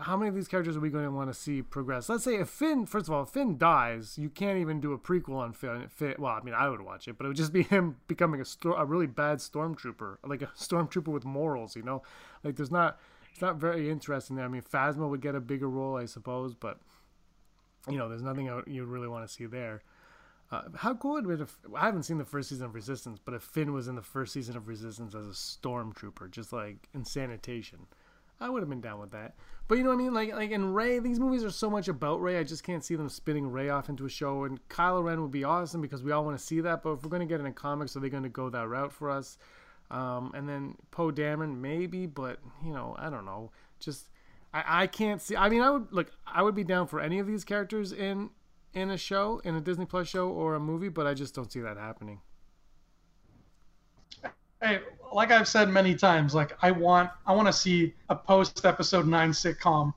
how 0.00 0.16
many 0.16 0.28
of 0.28 0.34
these 0.34 0.48
characters 0.48 0.76
are 0.76 0.80
we 0.80 0.90
going 0.90 1.04
to 1.04 1.10
want 1.10 1.32
to 1.32 1.38
see 1.38 1.62
progress? 1.62 2.08
Let's 2.08 2.24
say 2.24 2.36
if 2.36 2.48
Finn, 2.48 2.86
first 2.86 3.06
of 3.08 3.14
all, 3.14 3.22
if 3.22 3.28
Finn 3.28 3.56
dies, 3.56 4.18
you 4.18 4.28
can't 4.28 4.58
even 4.58 4.80
do 4.80 4.92
a 4.92 4.98
prequel 4.98 5.36
on 5.36 5.52
Finn. 5.52 5.86
Finn 5.88 6.14
well, 6.18 6.32
I 6.32 6.42
mean, 6.42 6.54
I 6.54 6.68
would 6.68 6.80
watch 6.80 7.08
it, 7.08 7.16
but 7.16 7.24
it 7.24 7.28
would 7.28 7.36
just 7.36 7.52
be 7.52 7.62
him 7.74 7.96
becoming 8.08 8.40
a, 8.40 8.44
sto- 8.44 8.74
a 8.74 8.84
really 8.84 9.06
bad 9.06 9.38
stormtrooper, 9.38 10.16
like 10.24 10.42
a 10.42 10.46
stormtrooper 10.58 11.08
with 11.08 11.24
morals. 11.24 11.76
You 11.76 11.82
know, 11.82 12.02
like 12.42 12.56
there's 12.56 12.70
not, 12.70 12.98
it's 13.32 13.40
not 13.40 13.56
very 13.56 13.90
interesting 13.90 14.36
there. 14.36 14.44
I 14.44 14.48
mean, 14.48 14.62
Phasma 14.62 15.08
would 15.08 15.20
get 15.20 15.34
a 15.34 15.40
bigger 15.40 15.68
role, 15.68 15.96
I 15.96 16.06
suppose, 16.06 16.54
but 16.54 16.78
you 17.88 17.98
know, 17.98 18.08
there's 18.08 18.22
nothing 18.22 18.50
you'd 18.66 18.88
really 18.88 19.08
want 19.08 19.26
to 19.26 19.32
see 19.32 19.46
there. 19.46 19.82
Uh, 20.50 20.62
how 20.76 20.94
cool 20.94 21.14
would 21.14 21.28
it 21.28 21.40
if 21.40 21.58
I 21.74 21.86
haven't 21.86 22.04
seen 22.04 22.18
the 22.18 22.24
first 22.24 22.50
season 22.50 22.66
of 22.66 22.74
Resistance, 22.74 23.18
but 23.24 23.34
if 23.34 23.42
Finn 23.42 23.72
was 23.72 23.88
in 23.88 23.96
the 23.96 24.02
first 24.02 24.32
season 24.32 24.56
of 24.56 24.68
Resistance 24.68 25.14
as 25.14 25.26
a 25.26 25.30
stormtrooper, 25.30 26.30
just 26.30 26.52
like 26.52 26.88
in 26.94 27.04
sanitation, 27.04 27.86
I 28.40 28.50
would 28.50 28.60
have 28.62 28.68
been 28.68 28.80
down 28.80 29.00
with 29.00 29.12
that. 29.12 29.34
But 29.68 29.78
you 29.78 29.84
know 29.84 29.90
what 29.90 29.96
I 29.96 30.02
mean? 30.02 30.14
Like 30.14 30.32
like 30.32 30.50
in 30.50 30.72
Rey, 30.74 30.98
these 30.98 31.18
movies 31.18 31.42
are 31.42 31.50
so 31.50 31.68
much 31.68 31.88
about 31.88 32.20
Rey. 32.20 32.38
I 32.38 32.44
just 32.44 32.62
can't 32.62 32.84
see 32.84 32.94
them 32.94 33.08
spinning 33.08 33.50
Rey 33.50 33.68
off 33.68 33.88
into 33.88 34.06
a 34.06 34.08
show. 34.08 34.44
And 34.44 34.60
Kylo 34.68 35.02
Ren 35.02 35.22
would 35.22 35.30
be 35.30 35.44
awesome 35.44 35.80
because 35.80 36.02
we 36.02 36.12
all 36.12 36.24
want 36.24 36.38
to 36.38 36.44
see 36.44 36.60
that. 36.60 36.82
But 36.82 36.92
if 36.92 37.02
we're 37.02 37.10
going 37.10 37.26
to 37.26 37.26
get 37.26 37.44
in 37.44 37.52
comics, 37.54 37.96
are 37.96 38.00
they 38.00 38.10
going 38.10 38.22
to 38.22 38.28
go 38.28 38.48
that 38.50 38.68
route 38.68 38.92
for 38.92 39.10
us? 39.10 39.38
Um, 39.90 40.32
and 40.34 40.48
then 40.48 40.76
Poe 40.90 41.10
Dameron, 41.10 41.60
maybe, 41.60 42.06
but 42.06 42.38
you 42.64 42.72
know, 42.72 42.94
I 42.98 43.10
don't 43.10 43.24
know. 43.24 43.50
Just 43.80 44.08
I, 44.52 44.82
I 44.82 44.86
can't 44.86 45.20
see. 45.20 45.36
I 45.36 45.48
mean, 45.48 45.62
I 45.62 45.70
would 45.70 45.92
look. 45.92 46.10
I 46.26 46.42
would 46.42 46.54
be 46.54 46.64
down 46.64 46.86
for 46.86 47.00
any 47.00 47.18
of 47.18 47.26
these 47.26 47.44
characters 47.44 47.92
in 47.92 48.30
in 48.72 48.90
a 48.90 48.96
show, 48.96 49.40
in 49.44 49.54
a 49.54 49.60
Disney 49.60 49.86
Plus 49.86 50.06
show 50.06 50.28
or 50.28 50.54
a 50.54 50.60
movie, 50.60 50.88
but 50.88 51.06
I 51.06 51.14
just 51.14 51.34
don't 51.34 51.50
see 51.50 51.60
that 51.60 51.76
happening. 51.76 52.20
Hey, 54.62 54.80
like 55.12 55.30
I've 55.30 55.48
said 55.48 55.68
many 55.68 55.94
times, 55.94 56.34
like 56.34 56.52
I 56.62 56.70
want 56.70 57.10
I 57.26 57.34
want 57.34 57.46
to 57.46 57.52
see 57.52 57.94
a 58.08 58.16
post 58.16 58.64
episode 58.64 59.06
nine 59.06 59.30
sitcom, 59.30 59.92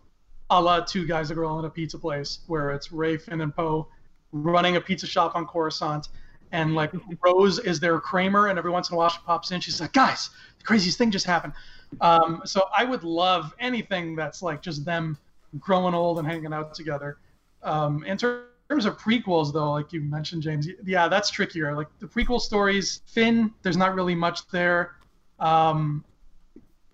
a 0.49 0.62
la 0.62 0.82
Two 0.82 1.07
Guys 1.07 1.32
a 1.32 1.36
Girl 1.36 1.60
in 1.60 1.66
a 1.66 1.70
Pizza 1.70 1.97
Place, 1.97 2.39
where 2.47 2.72
it's 2.72 2.91
Rey, 2.91 3.18
Finn, 3.18 3.41
and 3.41 3.55
Poe 3.55 3.88
running 4.32 4.76
a 4.76 4.82
pizza 4.82 5.07
shop 5.07 5.36
on 5.36 5.45
Coruscant, 5.45 6.10
and 6.51 6.76
like 6.76 6.91
Rose 7.24 7.60
is 7.60 7.80
their 7.80 7.99
Kramer, 7.99 8.47
and 8.47 8.60
every 8.60 8.72
once 8.72 8.89
in 8.89 8.95
a 8.95 8.97
while 8.97 9.10
she 9.10 9.20
pops 9.26 9.51
in, 9.51 9.62
she's 9.62 9.80
like, 9.80 9.93
guys, 9.93 10.30
the 10.57 10.66
craziest 10.66 10.97
thing 10.97 11.10
just 11.10 11.26
happened. 11.26 11.53
Um, 12.01 12.41
so 12.45 12.68
I 12.76 12.84
would 12.84 13.03
love 13.03 13.53
anything 13.60 14.16
that's 14.16 14.41
like 14.41 14.62
just 14.62 14.84
them 14.84 15.18
growing 15.60 15.93
old 15.93 16.20
and 16.20 16.28
hanging 16.28 16.53
out 16.53 16.74
together. 16.74 17.18
Um, 17.64 18.03
in 18.03 18.18
terms 18.18 18.49
of 18.70 18.98
prequels, 18.98 19.52
though, 19.52 19.72
like 19.72 19.92
you 19.92 20.02
mentioned, 20.02 20.44
James, 20.44 20.68
yeah, 20.86 21.08
that's 21.08 21.30
trickier. 21.30 21.76
Like 21.76 21.88
the 22.00 22.06
prequel 22.06 22.40
stories, 22.40 23.02
Finn, 23.08 23.52
there's 23.64 23.78
not 23.78 23.96
really 23.96 24.16
much 24.16 24.48
there. 24.50 24.96
Um, 25.40 26.06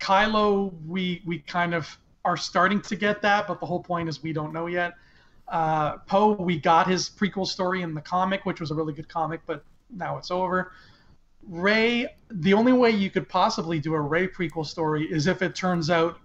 Kylo, 0.00 0.72
we 0.86 1.22
we 1.26 1.40
kind 1.40 1.74
of 1.74 1.98
are 2.24 2.36
starting 2.36 2.80
to 2.82 2.96
get 2.96 3.20
that, 3.22 3.46
but 3.46 3.60
the 3.60 3.66
whole 3.66 3.82
point 3.82 4.08
is 4.08 4.22
we 4.22 4.32
don't 4.32 4.52
know 4.52 4.66
yet. 4.66 4.94
Uh, 5.48 5.98
Poe, 5.98 6.32
we 6.32 6.58
got 6.58 6.88
his 6.88 7.08
prequel 7.10 7.46
story 7.46 7.82
in 7.82 7.94
the 7.94 8.00
comic, 8.00 8.46
which 8.46 8.60
was 8.60 8.70
a 8.70 8.74
really 8.74 8.92
good 8.92 9.08
comic, 9.08 9.40
but 9.46 9.64
now 9.90 10.16
it's 10.16 10.30
over. 10.30 10.72
Rey, 11.46 12.08
the 12.30 12.52
only 12.52 12.72
way 12.72 12.90
you 12.90 13.10
could 13.10 13.28
possibly 13.28 13.78
do 13.78 13.94
a 13.94 14.00
Rey 14.00 14.26
prequel 14.26 14.66
story 14.66 15.04
is 15.04 15.26
if 15.28 15.42
it 15.42 15.54
turns 15.54 15.90
out 15.90 16.18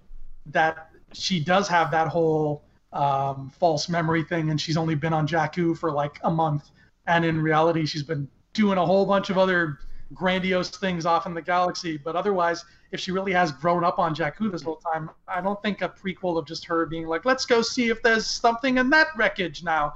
that 0.47 0.89
she 1.13 1.39
does 1.39 1.67
have 1.67 1.91
that 1.91 2.07
whole 2.07 2.63
um, 2.93 3.51
false 3.57 3.87
memory 3.89 4.23
thing 4.23 4.49
and 4.49 4.59
she's 4.59 4.77
only 4.77 4.95
been 4.95 5.13
on 5.13 5.27
Jakku 5.27 5.77
for 5.77 5.91
like 5.91 6.19
a 6.23 6.31
month. 6.31 6.71
And 7.07 7.25
in 7.25 7.41
reality, 7.41 7.85
she's 7.85 8.03
been 8.03 8.27
doing 8.53 8.77
a 8.77 8.85
whole 8.85 9.05
bunch 9.05 9.29
of 9.29 9.37
other 9.37 9.79
grandiose 10.13 10.69
things 10.69 11.05
off 11.05 11.25
in 11.25 11.33
the 11.33 11.41
galaxy. 11.41 11.97
But 11.97 12.15
otherwise, 12.15 12.65
if 12.91 12.99
she 12.99 13.11
really 13.11 13.31
has 13.31 13.51
grown 13.51 13.83
up 13.83 13.99
on 13.99 14.13
Jakku 14.13 14.51
this 14.51 14.61
whole 14.61 14.77
time, 14.77 15.09
I 15.27 15.41
don't 15.41 15.61
think 15.61 15.81
a 15.81 15.89
prequel 15.89 16.37
of 16.37 16.45
just 16.45 16.65
her 16.65 16.85
being 16.85 17.07
like, 17.07 17.25
let's 17.25 17.45
go 17.45 17.61
see 17.61 17.89
if 17.89 18.01
there's 18.01 18.27
something 18.27 18.77
in 18.77 18.89
that 18.89 19.07
wreckage 19.15 19.63
now. 19.63 19.93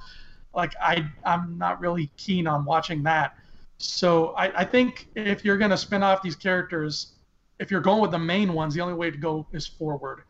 Like, 0.53 0.73
I, 0.81 1.05
I'm 1.25 1.57
not 1.57 1.81
really 1.81 2.09
keen 2.15 2.47
on 2.47 2.63
watching 2.63 3.03
that. 3.03 3.37
So 3.77 4.29
I, 4.29 4.61
I 4.61 4.65
think 4.65 5.09
if 5.15 5.43
you're 5.43 5.57
to 5.57 5.77
spin 5.77 6.01
off 6.01 6.21
these 6.21 6.35
characters, 6.35 7.13
if 7.59 7.71
you're 7.71 7.81
going 7.81 8.01
with 8.01 8.11
the 8.11 8.19
main 8.19 8.53
ones, 8.53 8.73
the 8.73 8.81
only 8.81 8.93
way 8.93 9.11
to 9.11 9.17
go 9.17 9.45
is 9.51 9.67
forward. 9.67 10.23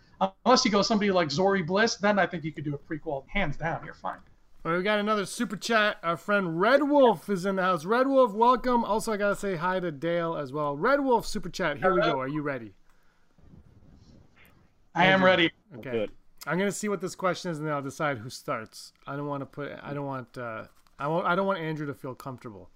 Unless 0.46 0.66
you 0.66 0.72
go 0.72 0.82
somebody 0.82 1.12
like 1.12 1.30
Zorii 1.30 1.66
Bliss, 1.66 1.96
then 1.96 2.20
I 2.20 2.26
think 2.26 2.44
you 2.44 2.52
could 2.52 2.64
do 2.64 2.76
a 2.76 2.78
prequel. 2.78 3.28
Hands 3.28 3.56
down, 3.56 3.84
you're 3.84 3.94
fine. 3.94 4.20
All 4.64 4.72
right, 4.72 4.78
we 4.78 4.84
got 4.84 5.00
another 5.00 5.26
super 5.26 5.58
chat. 5.58 5.98
Our 6.02 6.18
friend 6.18 6.60
Red 6.60 6.82
Wolf 6.84 7.30
is 7.30 7.46
in 7.46 7.58
the 7.58 7.62
house. 7.62 7.86
Red 7.86 8.08
Wolf, 8.08 8.34
welcome. 8.34 8.84
Also, 8.84 9.14
I 9.14 9.18
gotta 9.18 9.36
say 9.36 9.56
hi 9.56 9.80
to 9.80 9.92
Dale 9.92 10.36
as 10.36 10.52
well. 10.52 10.76
Red 10.76 11.02
Wolf 11.02 11.28
super 11.28 11.50
chat. 11.50 11.78
Here 11.78 11.94
we 11.94 12.02
go. 12.02 12.20
Are 12.20 12.28
you 12.28 12.42
ready? 12.42 12.74
I 14.96 15.06
am 15.08 15.24
ready. 15.24 15.52
Okay. 15.78 15.92
Good. 15.92 16.12
I'm 16.48 16.58
gonna 16.58 16.72
see 16.72 16.90
what 16.90 17.02
this 17.02 17.16
question 17.16 17.52
is, 17.52 17.60
and 17.60 17.68
then 17.68 17.74
I'll 17.74 17.82
decide 17.82 18.18
who 18.18 18.30
starts. 18.30 18.94
I 19.06 19.16
don't 19.16 19.28
want 19.28 19.42
to 19.42 19.46
put. 19.46 19.72
I 19.84 19.94
don't 19.94 20.06
want. 20.06 20.38
Uh, 20.38 20.66
I 20.98 21.08
won't. 21.08 21.28
I 21.28 21.36
don't 21.36 21.46
want 21.46 21.60
Andrew 21.60 21.86
to 21.86 21.94
feel 21.94 22.16
comfortable. 22.16 22.70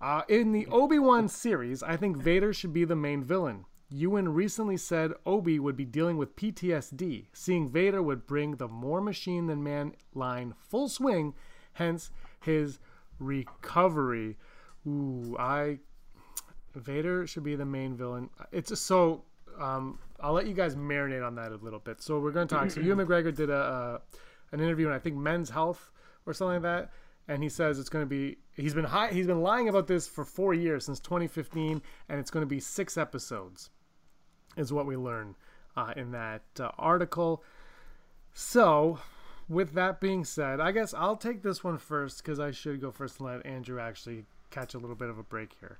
Uh, 0.00 0.22
in 0.28 0.52
the 0.52 0.66
Obi 0.66 0.98
Wan 0.98 1.28
series, 1.28 1.82
I 1.82 1.96
think 1.96 2.16
Vader 2.16 2.52
should 2.52 2.72
be 2.72 2.84
the 2.84 2.96
main 2.96 3.22
villain. 3.22 3.64
Ewan 3.92 4.32
recently 4.32 4.76
said 4.76 5.12
Obi 5.26 5.58
would 5.58 5.76
be 5.76 5.84
dealing 5.84 6.16
with 6.16 6.36
PTSD. 6.36 7.26
Seeing 7.32 7.68
Vader 7.68 8.02
would 8.02 8.26
bring 8.26 8.56
the 8.56 8.68
more 8.68 9.00
machine 9.00 9.46
than 9.46 9.62
man 9.62 9.94
line 10.14 10.54
full 10.58 10.88
swing, 10.88 11.34
hence 11.74 12.10
his 12.40 12.78
recovery. 13.18 14.36
Ooh, 14.86 15.36
I 15.38 15.78
Vader 16.74 17.26
should 17.26 17.44
be 17.44 17.54
the 17.54 17.66
main 17.66 17.94
villain. 17.94 18.30
It's 18.50 18.78
so 18.80 19.24
um, 19.60 19.98
I'll 20.20 20.32
let 20.32 20.46
you 20.46 20.54
guys 20.54 20.74
marinate 20.74 21.26
on 21.26 21.34
that 21.36 21.52
a 21.52 21.56
little 21.56 21.78
bit. 21.78 22.00
So 22.00 22.18
we're 22.18 22.30
going 22.30 22.48
to 22.48 22.54
talk. 22.54 22.70
So 22.70 22.80
Ewan 22.80 22.98
McGregor 23.06 23.34
did 23.34 23.50
a, 23.50 23.54
a 23.54 24.00
an 24.52 24.60
interview 24.60 24.86
in 24.86 24.92
I 24.92 24.98
think 24.98 25.16
Men's 25.16 25.50
Health 25.50 25.90
or 26.26 26.32
something 26.32 26.62
like 26.62 26.62
that, 26.62 26.90
and 27.28 27.42
he 27.42 27.48
says 27.48 27.78
it's 27.78 27.88
going 27.88 28.04
to 28.04 28.08
be 28.08 28.38
he's 28.54 28.74
been 28.74 28.84
high, 28.84 29.10
he's 29.10 29.26
been 29.26 29.42
lying 29.42 29.68
about 29.68 29.86
this 29.86 30.06
for 30.06 30.24
four 30.24 30.54
years 30.54 30.84
since 30.84 31.00
2015, 31.00 31.82
and 32.08 32.20
it's 32.20 32.30
going 32.30 32.42
to 32.42 32.48
be 32.48 32.60
six 32.60 32.96
episodes, 32.96 33.70
is 34.56 34.72
what 34.72 34.86
we 34.86 34.96
learn 34.96 35.34
uh, 35.76 35.92
in 35.96 36.12
that 36.12 36.42
uh, 36.58 36.70
article. 36.78 37.42
So, 38.34 38.98
with 39.48 39.74
that 39.74 40.00
being 40.00 40.24
said, 40.24 40.60
I 40.60 40.72
guess 40.72 40.94
I'll 40.94 41.16
take 41.16 41.42
this 41.42 41.62
one 41.62 41.78
first 41.78 42.22
because 42.22 42.40
I 42.40 42.50
should 42.50 42.80
go 42.80 42.90
first 42.90 43.18
and 43.18 43.28
let 43.28 43.46
Andrew 43.46 43.80
actually 43.80 44.24
catch 44.50 44.74
a 44.74 44.78
little 44.78 44.96
bit 44.96 45.08
of 45.08 45.18
a 45.18 45.22
break 45.22 45.56
here. 45.60 45.78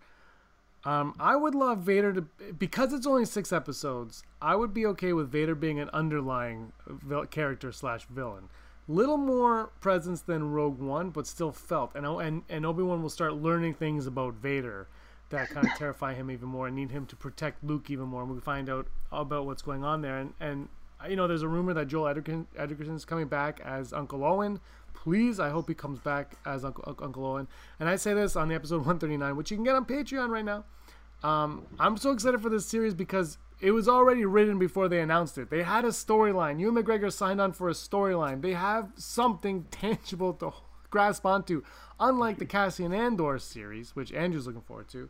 Um, 0.84 1.14
I 1.20 1.36
would 1.36 1.54
love 1.54 1.78
Vader 1.78 2.12
to 2.12 2.22
because 2.58 2.92
it's 2.92 3.06
only 3.06 3.24
six 3.24 3.52
episodes. 3.52 4.24
I 4.40 4.56
would 4.56 4.74
be 4.74 4.84
okay 4.86 5.12
with 5.12 5.30
Vader 5.30 5.54
being 5.54 5.78
an 5.78 5.88
underlying 5.92 6.72
character 7.30 7.70
slash 7.70 8.06
villain 8.06 8.48
little 8.88 9.16
more 9.16 9.70
presence 9.80 10.22
than 10.22 10.50
Rogue 10.50 10.78
One, 10.78 11.10
but 11.10 11.26
still 11.26 11.52
felt. 11.52 11.92
And 11.94 12.06
and 12.06 12.42
and 12.48 12.66
Obi 12.66 12.82
Wan 12.82 13.02
will 13.02 13.10
start 13.10 13.34
learning 13.34 13.74
things 13.74 14.06
about 14.06 14.34
Vader 14.34 14.88
that 15.32 15.50
kind 15.50 15.66
of 15.66 15.74
terrify 15.74 16.14
him 16.14 16.30
even 16.30 16.48
more 16.48 16.68
and 16.68 16.76
need 16.76 16.90
him 16.90 17.06
to 17.06 17.16
protect 17.16 17.62
Luke 17.64 17.90
even 17.90 18.06
more. 18.06 18.22
And 18.22 18.30
we 18.30 18.40
find 18.40 18.70
out 18.70 18.86
about 19.10 19.46
what's 19.46 19.62
going 19.62 19.84
on 19.84 20.00
there. 20.00 20.18
And 20.18 20.32
and 20.40 20.68
you 21.08 21.16
know, 21.16 21.26
there's 21.26 21.42
a 21.42 21.48
rumor 21.48 21.74
that 21.74 21.88
Joel 21.88 22.08
Edgerton 22.08 22.46
is 22.94 23.04
coming 23.04 23.26
back 23.26 23.60
as 23.64 23.92
Uncle 23.92 24.24
Owen. 24.24 24.60
Please, 24.94 25.40
I 25.40 25.50
hope 25.50 25.68
he 25.68 25.74
comes 25.74 25.98
back 25.98 26.36
as 26.46 26.64
Uncle, 26.64 26.84
Uncle 27.02 27.26
Owen. 27.26 27.48
And 27.80 27.88
I 27.88 27.96
say 27.96 28.14
this 28.14 28.36
on 28.36 28.48
the 28.48 28.54
episode 28.54 28.76
139, 28.86 29.36
which 29.36 29.50
you 29.50 29.56
can 29.56 29.64
get 29.64 29.74
on 29.74 29.84
Patreon 29.84 30.28
right 30.28 30.44
now. 30.44 30.64
Um, 31.24 31.66
I'm 31.78 31.96
so 31.96 32.12
excited 32.12 32.40
for 32.40 32.48
this 32.48 32.66
series 32.66 32.94
because 32.94 33.38
it 33.60 33.70
was 33.70 33.88
already 33.88 34.24
written 34.24 34.58
before 34.58 34.88
they 34.88 35.00
announced 35.00 35.38
it. 35.38 35.50
They 35.50 35.62
had 35.62 35.84
a 35.84 35.88
storyline. 35.88 36.60
Ewan 36.60 36.82
McGregor 36.82 37.12
signed 37.12 37.40
on 37.40 37.52
for 37.52 37.68
a 37.68 37.72
storyline. 37.72 38.42
They 38.42 38.52
have 38.52 38.92
something 38.96 39.64
tangible 39.70 40.34
to 40.34 40.52
grasp 40.92 41.26
onto, 41.26 41.64
unlike 41.98 42.38
the 42.38 42.46
Cassian 42.46 42.92
Andor 42.92 43.40
series, 43.40 43.96
which 43.96 44.12
Andrew's 44.12 44.46
looking 44.46 44.62
forward 44.62 44.88
to, 44.90 45.08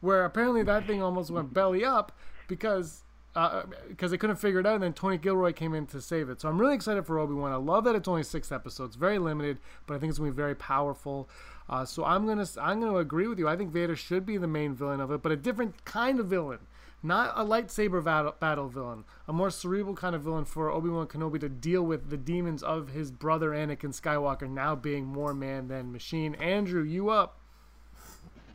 where 0.00 0.24
apparently 0.24 0.62
that 0.62 0.86
thing 0.86 1.02
almost 1.02 1.30
went 1.30 1.52
belly 1.52 1.84
up 1.84 2.12
because 2.48 3.02
uh, 3.36 3.64
because 3.88 4.12
they 4.12 4.16
couldn't 4.16 4.36
figure 4.36 4.60
it 4.60 4.66
out, 4.66 4.74
and 4.74 4.84
then 4.84 4.92
Tony 4.92 5.18
Gilroy 5.18 5.52
came 5.52 5.74
in 5.74 5.86
to 5.88 6.00
save 6.00 6.30
it. 6.30 6.40
So 6.40 6.48
I'm 6.48 6.56
really 6.56 6.76
excited 6.76 7.04
for 7.04 7.18
Obi 7.18 7.34
Wan. 7.34 7.50
I 7.50 7.56
love 7.56 7.82
that 7.84 7.96
it's 7.96 8.06
only 8.06 8.22
six 8.22 8.52
episodes, 8.52 8.94
very 8.94 9.18
limited, 9.18 9.58
but 9.86 9.94
I 9.94 9.98
think 9.98 10.10
it's 10.10 10.20
gonna 10.20 10.30
be 10.30 10.36
very 10.36 10.54
powerful. 10.54 11.28
Uh, 11.68 11.84
so 11.84 12.04
I'm 12.04 12.26
gonna 12.26 12.46
I'm 12.60 12.80
gonna 12.80 12.96
agree 12.96 13.26
with 13.26 13.38
you. 13.38 13.48
I 13.48 13.56
think 13.56 13.72
Vader 13.72 13.96
should 13.96 14.24
be 14.24 14.36
the 14.36 14.46
main 14.46 14.74
villain 14.74 15.00
of 15.00 15.10
it, 15.10 15.20
but 15.20 15.32
a 15.32 15.36
different 15.36 15.84
kind 15.84 16.20
of 16.20 16.26
villain 16.26 16.60
not 17.04 17.32
a 17.36 17.44
lightsaber 17.44 18.02
battle, 18.02 18.34
battle 18.40 18.68
villain, 18.68 19.04
a 19.28 19.32
more 19.32 19.50
cerebral 19.50 19.94
kind 19.94 20.16
of 20.16 20.22
villain 20.22 20.44
for 20.44 20.70
Obi 20.70 20.88
Wan 20.88 21.06
Kenobi 21.06 21.38
to 21.40 21.48
deal 21.48 21.82
with 21.82 22.08
the 22.08 22.16
demons 22.16 22.62
of 22.62 22.88
his 22.88 23.10
brother 23.10 23.50
Anakin 23.50 23.98
Skywalker 23.98 24.48
now 24.48 24.74
being 24.74 25.04
more 25.04 25.34
man 25.34 25.68
than 25.68 25.92
machine. 25.92 26.34
Andrew, 26.36 26.82
you 26.82 27.10
up? 27.10 27.38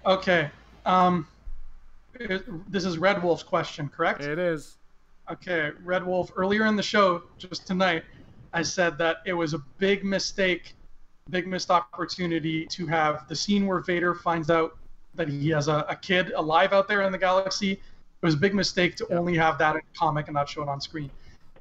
Okay. 0.06 0.50
Um, 0.86 1.28
it, 2.16 2.44
this 2.72 2.86
is 2.86 2.98
Red 2.98 3.22
Wolf's 3.22 3.44
question, 3.44 3.88
correct? 3.88 4.24
It 4.24 4.40
is. 4.40 4.78
Okay, 5.32 5.72
Red 5.84 6.06
Wolf. 6.06 6.32
Earlier 6.36 6.66
in 6.66 6.76
the 6.76 6.84
show, 6.84 7.24
just 7.38 7.68
tonight, 7.68 8.04
I 8.52 8.64
said 8.64 8.98
that 8.98 9.18
it 9.26 9.34
was 9.34 9.54
a 9.54 9.60
big 9.78 10.04
mistake, 10.04 10.74
big 11.30 11.48
missed 11.48 11.70
opportunity 11.70 12.66
to 12.66 12.88
have 12.88 13.28
the 13.28 13.36
scene 13.36 13.68
where 13.68 13.80
Vader 13.82 14.16
finds 14.16 14.50
out 14.50 14.78
that 15.14 15.28
he 15.28 15.50
has 15.50 15.68
a, 15.68 15.86
a 15.88 15.96
kid 15.96 16.32
alive 16.32 16.74
out 16.74 16.88
there 16.88 17.04
in 17.04 17.12
the 17.12 17.18
galaxy 17.18 17.80
it 18.22 18.26
was 18.26 18.36
a 18.36 18.38
big 18.38 18.54
mistake 18.54 18.96
to 18.98 19.14
only 19.14 19.36
have 19.38 19.58
that 19.60 19.76
in 19.76 19.82
comic 19.98 20.28
and 20.28 20.36
not 20.36 20.50
show 20.50 20.62
it 20.62 20.68
on 20.68 20.82
screen. 20.82 21.10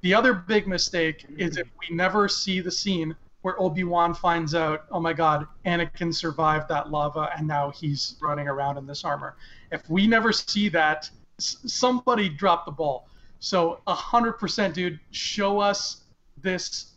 The 0.01 0.15
other 0.15 0.35
big 0.35 0.67
mistake 0.67 1.25
is 1.37 1.57
if 1.57 1.69
we 1.81 1.95
never 1.95 2.29
see 2.29 2.61
the 2.61 2.71
scene 2.71 3.15
where 3.43 3.61
Obi 3.61 3.85
Wan 3.85 4.15
finds 4.15 4.55
out, 4.55 4.85
oh 4.91 5.01
my 5.01 5.13
God, 5.13 5.47
Anakin 5.65 6.15
survived 6.15 6.69
that 6.69 6.91
lava 6.91 7.31
and 7.37 7.47
now 7.47 7.71
he's 7.71 8.17
running 8.21 8.49
around 8.49 8.77
in 8.77 8.87
this 8.87 9.05
armor. 9.05 9.37
If 9.71 9.89
we 9.89 10.07
never 10.07 10.33
see 10.33 10.69
that, 10.71 11.09
somebody 11.39 12.29
dropped 12.29 12.67
the 12.67 12.73
ball. 12.73 13.09
So 13.39 13.81
hundred 13.87 14.33
percent, 14.35 14.75
dude, 14.75 14.99
show 15.13 15.61
us 15.61 16.03
this 16.43 16.95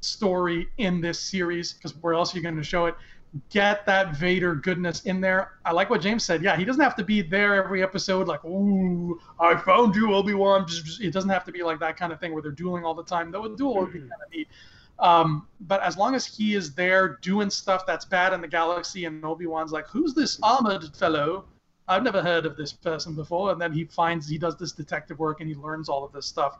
story 0.00 0.68
in 0.78 1.00
this 1.00 1.18
series 1.18 1.72
because 1.72 1.94
where 2.02 2.14
else 2.14 2.34
are 2.34 2.36
you 2.36 2.42
going 2.42 2.56
to 2.56 2.64
show 2.64 2.86
it? 2.86 2.94
Get 3.50 3.84
that 3.86 4.16
Vader 4.16 4.54
goodness 4.54 5.02
in 5.02 5.20
there. 5.20 5.52
I 5.64 5.72
like 5.72 5.90
what 5.90 6.00
James 6.00 6.24
said. 6.24 6.42
Yeah, 6.42 6.56
he 6.56 6.64
doesn't 6.64 6.82
have 6.82 6.94
to 6.96 7.04
be 7.04 7.22
there 7.22 7.54
every 7.54 7.82
episode, 7.82 8.28
like, 8.28 8.44
ooh, 8.44 9.20
I 9.40 9.56
found 9.56 9.96
you, 9.96 10.14
Obi 10.14 10.34
Wan. 10.34 10.66
It 11.00 11.12
doesn't 11.12 11.30
have 11.30 11.44
to 11.44 11.52
be 11.52 11.62
like 11.62 11.80
that 11.80 11.96
kind 11.96 12.12
of 12.12 12.20
thing 12.20 12.32
where 12.32 12.42
they're 12.42 12.52
dueling 12.52 12.84
all 12.84 12.94
the 12.94 13.04
time. 13.04 13.30
Though 13.30 13.44
a 13.44 13.56
duel 13.56 13.76
would 13.80 13.92
be 13.92 14.00
kind 14.00 14.12
of 14.12 14.30
neat. 14.32 14.48
Um, 14.98 15.48
but 15.62 15.82
as 15.82 15.96
long 15.96 16.14
as 16.14 16.24
he 16.24 16.54
is 16.54 16.74
there 16.74 17.18
doing 17.22 17.50
stuff 17.50 17.84
that's 17.86 18.04
bad 18.04 18.32
in 18.32 18.40
the 18.40 18.48
galaxy, 18.48 19.04
and 19.06 19.24
Obi 19.24 19.46
Wan's 19.46 19.72
like, 19.72 19.88
who's 19.88 20.14
this 20.14 20.38
armored 20.42 20.96
fellow? 20.96 21.46
I've 21.88 22.02
never 22.02 22.22
heard 22.22 22.46
of 22.46 22.56
this 22.56 22.72
person 22.72 23.14
before. 23.14 23.50
And 23.50 23.60
then 23.60 23.72
he 23.72 23.84
finds 23.84 24.28
he 24.28 24.38
does 24.38 24.56
this 24.56 24.72
detective 24.72 25.18
work 25.18 25.40
and 25.40 25.48
he 25.48 25.54
learns 25.54 25.88
all 25.88 26.04
of 26.04 26.12
this 26.12 26.26
stuff. 26.26 26.58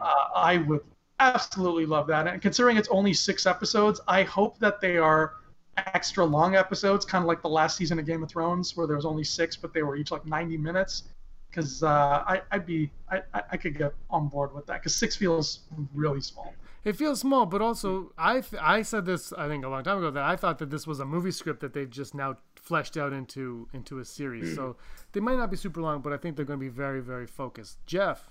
Uh, 0.00 0.24
I 0.34 0.58
would 0.58 0.80
absolutely 1.20 1.86
love 1.86 2.06
that. 2.06 2.26
And 2.26 2.40
considering 2.40 2.76
it's 2.76 2.88
only 2.88 3.12
six 3.12 3.46
episodes, 3.46 4.00
I 4.08 4.22
hope 4.22 4.58
that 4.60 4.80
they 4.80 4.96
are 4.96 5.34
extra 5.76 6.24
long 6.24 6.56
episodes, 6.56 7.04
kind 7.04 7.22
of 7.22 7.28
like 7.28 7.42
the 7.42 7.48
last 7.48 7.76
season 7.76 7.98
of 7.98 8.06
Game 8.06 8.22
of 8.22 8.28
Thrones, 8.28 8.76
where 8.76 8.86
there 8.86 8.96
was 8.96 9.06
only 9.06 9.24
six, 9.24 9.56
but 9.56 9.72
they 9.72 9.82
were 9.82 9.96
each 9.96 10.10
like 10.10 10.26
90 10.26 10.56
minutes. 10.56 11.04
Because 11.50 11.82
uh, 11.82 12.22
I, 12.26 12.42
I'd 12.50 12.66
be, 12.66 12.90
I, 13.10 13.22
I 13.50 13.56
could 13.56 13.78
get 13.78 13.94
on 14.10 14.28
board 14.28 14.54
with 14.54 14.66
that. 14.66 14.80
Because 14.80 14.94
six 14.94 15.16
feels 15.16 15.60
really 15.94 16.20
small. 16.20 16.52
It 16.86 16.94
feels 16.94 17.18
small, 17.18 17.46
but 17.46 17.60
also 17.60 18.12
I, 18.16 18.44
I 18.60 18.82
said 18.82 19.06
this 19.06 19.32
I 19.32 19.48
think 19.48 19.64
a 19.64 19.68
long 19.68 19.82
time 19.82 19.98
ago 19.98 20.12
that 20.12 20.22
I 20.22 20.36
thought 20.36 20.60
that 20.60 20.70
this 20.70 20.86
was 20.86 21.00
a 21.00 21.04
movie 21.04 21.32
script 21.32 21.58
that 21.62 21.72
they've 21.72 21.90
just 21.90 22.14
now 22.14 22.36
fleshed 22.54 22.96
out 22.96 23.12
into 23.12 23.68
into 23.72 23.98
a 23.98 24.04
series. 24.04 24.54
So 24.54 24.76
they 25.10 25.18
might 25.18 25.36
not 25.36 25.50
be 25.50 25.56
super 25.56 25.82
long, 25.82 26.00
but 26.00 26.12
I 26.12 26.16
think 26.16 26.36
they're 26.36 26.44
going 26.44 26.60
to 26.60 26.64
be 26.64 26.70
very 26.70 27.00
very 27.00 27.26
focused. 27.26 27.84
Jeff. 27.86 28.30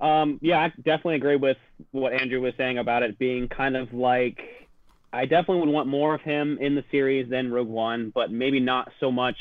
Um, 0.00 0.38
yeah, 0.42 0.58
I 0.58 0.68
definitely 0.76 1.14
agree 1.14 1.36
with 1.36 1.56
what 1.92 2.12
Andrew 2.12 2.42
was 2.42 2.52
saying 2.58 2.76
about 2.76 3.02
it 3.02 3.18
being 3.18 3.48
kind 3.48 3.74
of 3.74 3.94
like 3.94 4.67
I 5.12 5.24
definitely 5.24 5.60
would 5.60 5.72
want 5.72 5.88
more 5.88 6.14
of 6.14 6.20
him 6.20 6.58
in 6.60 6.74
the 6.74 6.84
series 6.90 7.30
than 7.30 7.50
Rogue 7.50 7.68
One, 7.68 8.12
but 8.14 8.30
maybe 8.30 8.60
not 8.60 8.90
so 9.00 9.10
much 9.10 9.36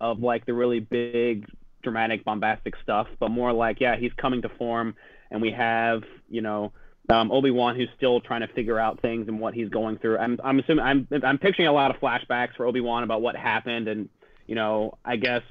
of 0.00 0.20
like 0.20 0.46
the 0.46 0.54
really 0.54 0.80
big, 0.80 1.46
dramatic, 1.82 2.24
bombastic 2.24 2.74
stuff, 2.82 3.06
but 3.20 3.30
more 3.30 3.52
like, 3.52 3.80
yeah, 3.80 3.96
he's 3.96 4.12
coming 4.16 4.42
to 4.42 4.48
form, 4.50 4.94
and 5.30 5.40
we 5.40 5.52
have, 5.52 6.02
you 6.28 6.40
know, 6.40 6.72
um, 7.08 7.30
Obi 7.30 7.50
Wan 7.50 7.76
who's 7.76 7.88
still 7.96 8.20
trying 8.20 8.40
to 8.40 8.48
figure 8.48 8.78
out 8.78 9.00
things 9.00 9.28
and 9.28 9.38
what 9.38 9.54
he's 9.54 9.68
going 9.68 9.98
through. 9.98 10.18
I'm, 10.18 10.38
I'm 10.42 10.58
assuming 10.58 10.84
I'm, 10.84 11.08
I'm 11.24 11.38
picturing 11.38 11.68
a 11.68 11.72
lot 11.72 11.94
of 11.94 12.00
flashbacks 12.00 12.56
for 12.56 12.66
Obi 12.66 12.80
Wan 12.80 13.02
about 13.02 13.22
what 13.22 13.36
happened, 13.36 13.88
and 13.88 14.08
you 14.46 14.54
know, 14.54 14.98
I 15.04 15.16
guess 15.16 15.42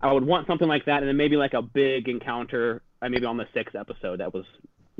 I 0.00 0.12
would 0.12 0.24
want 0.24 0.46
something 0.46 0.68
like 0.68 0.86
that, 0.86 0.98
and 0.98 1.08
then 1.08 1.16
maybe 1.16 1.36
like 1.36 1.54
a 1.54 1.62
big 1.62 2.08
encounter, 2.08 2.82
uh, 3.02 3.08
maybe 3.08 3.24
on 3.26 3.36
the 3.36 3.46
sixth 3.54 3.74
episode 3.74 4.20
that 4.20 4.32
was 4.34 4.44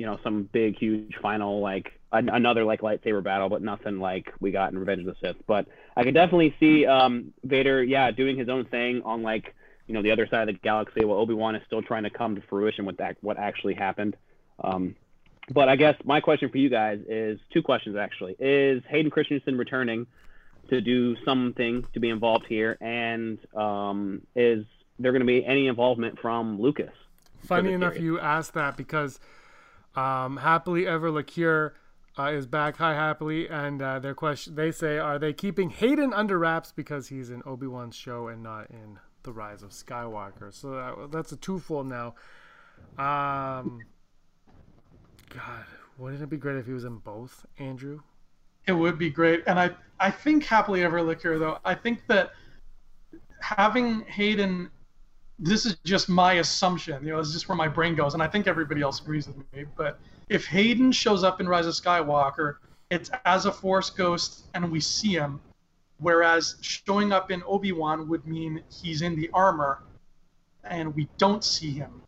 you 0.00 0.06
know 0.06 0.18
some 0.24 0.48
big 0.50 0.78
huge 0.78 1.14
final 1.20 1.60
like 1.60 1.92
an, 2.10 2.30
another 2.30 2.64
like 2.64 2.80
lightsaber 2.80 3.22
battle 3.22 3.50
but 3.50 3.60
nothing 3.60 3.98
like 3.98 4.32
we 4.40 4.50
got 4.50 4.72
in 4.72 4.78
revenge 4.78 5.00
of 5.00 5.06
the 5.06 5.14
sith. 5.20 5.36
But 5.46 5.66
i 5.94 6.02
could 6.02 6.14
definitely 6.14 6.54
see 6.58 6.86
um 6.86 7.34
vader 7.44 7.84
yeah 7.84 8.10
doing 8.10 8.38
his 8.38 8.48
own 8.48 8.64
thing 8.64 9.02
on 9.04 9.22
like 9.22 9.54
you 9.86 9.92
know 9.92 10.00
the 10.00 10.10
other 10.10 10.26
side 10.26 10.48
of 10.48 10.54
the 10.54 10.60
galaxy 10.60 11.04
while 11.04 11.18
obi-wan 11.18 11.54
is 11.54 11.62
still 11.66 11.82
trying 11.82 12.04
to 12.04 12.10
come 12.10 12.34
to 12.34 12.40
fruition 12.48 12.86
with 12.86 12.96
that 12.96 13.18
what 13.20 13.36
actually 13.38 13.74
happened. 13.74 14.16
Um 14.64 14.96
but 15.50 15.68
i 15.68 15.76
guess 15.76 15.96
my 16.04 16.20
question 16.20 16.48
for 16.48 16.56
you 16.56 16.70
guys 16.70 17.00
is 17.06 17.38
two 17.52 17.62
questions 17.62 17.94
actually 17.94 18.36
is 18.38 18.82
hayden 18.88 19.10
christensen 19.10 19.58
returning 19.58 20.06
to 20.70 20.80
do 20.80 21.16
something 21.24 21.84
to 21.92 22.00
be 22.00 22.08
involved 22.08 22.46
here? 22.48 22.78
And 22.80 23.38
um 23.54 24.22
is 24.34 24.64
there 24.98 25.12
going 25.12 25.20
to 25.20 25.26
be 25.26 25.44
any 25.44 25.66
involvement 25.66 26.18
from 26.20 26.58
lucas 26.58 26.94
funny 27.42 27.74
enough 27.74 27.92
series? 27.92 28.04
you 28.04 28.18
asked 28.18 28.54
that 28.54 28.78
because 28.78 29.20
um, 29.94 30.38
happily 30.38 30.86
ever 30.86 31.10
Lacure 31.10 31.72
uh, 32.18 32.30
is 32.32 32.46
back. 32.46 32.76
Hi, 32.76 32.94
happily, 32.94 33.48
and 33.48 33.80
uh, 33.80 33.98
their 33.98 34.14
question 34.14 34.54
they 34.54 34.70
say, 34.70 34.98
are 34.98 35.18
they 35.18 35.32
keeping 35.32 35.70
Hayden 35.70 36.12
under 36.12 36.38
wraps 36.38 36.72
because 36.72 37.08
he's 37.08 37.30
in 37.30 37.42
Obi 37.46 37.66
Wan's 37.66 37.96
show 37.96 38.28
and 38.28 38.42
not 38.42 38.70
in 38.70 38.98
the 39.22 39.32
Rise 39.32 39.62
of 39.62 39.70
Skywalker? 39.70 40.52
So 40.52 40.72
that, 40.72 41.12
that's 41.12 41.32
a 41.32 41.36
twofold 41.36 41.86
now. 41.86 42.14
Um, 42.98 43.80
God, 45.28 45.64
wouldn't 45.98 46.22
it 46.22 46.28
be 46.30 46.36
great 46.36 46.56
if 46.56 46.66
he 46.66 46.72
was 46.72 46.84
in 46.84 46.98
both, 46.98 47.46
Andrew? 47.58 48.00
It 48.66 48.72
would 48.72 48.98
be 48.98 49.10
great, 49.10 49.42
and 49.46 49.58
I 49.58 49.70
I 49.98 50.10
think 50.10 50.44
happily 50.44 50.82
ever 50.82 51.00
Lacure 51.00 51.38
though. 51.38 51.58
I 51.64 51.74
think 51.74 52.06
that 52.08 52.32
having 53.40 54.02
Hayden 54.02 54.70
this 55.40 55.64
is 55.64 55.76
just 55.84 56.08
my 56.08 56.34
assumption. 56.34 57.02
You 57.04 57.12
know, 57.12 57.18
it's 57.18 57.32
just 57.32 57.48
where 57.48 57.56
my 57.56 57.66
brain 57.66 57.94
goes, 57.94 58.14
and 58.14 58.22
I 58.22 58.28
think 58.28 58.46
everybody 58.46 58.82
else 58.82 59.00
agrees 59.00 59.26
with 59.26 59.38
me. 59.52 59.64
But 59.76 59.98
if 60.28 60.46
Hayden 60.46 60.92
shows 60.92 61.24
up 61.24 61.40
in 61.40 61.48
Rise 61.48 61.66
of 61.66 61.74
Skywalker, 61.74 62.56
it's 62.90 63.10
as 63.24 63.46
a 63.46 63.52
Force 63.52 63.88
ghost, 63.88 64.44
and 64.54 64.70
we 64.70 64.80
see 64.80 65.12
him. 65.12 65.40
Whereas 65.98 66.56
showing 66.60 67.12
up 67.12 67.30
in 67.30 67.42
Obi 67.46 67.72
Wan 67.72 68.08
would 68.08 68.26
mean 68.26 68.62
he's 68.70 69.02
in 69.02 69.16
the 69.16 69.30
armor, 69.32 69.82
and 70.64 70.94
we 70.94 71.08
don't 71.16 71.42
see 71.42 71.72
him. 71.72 72.02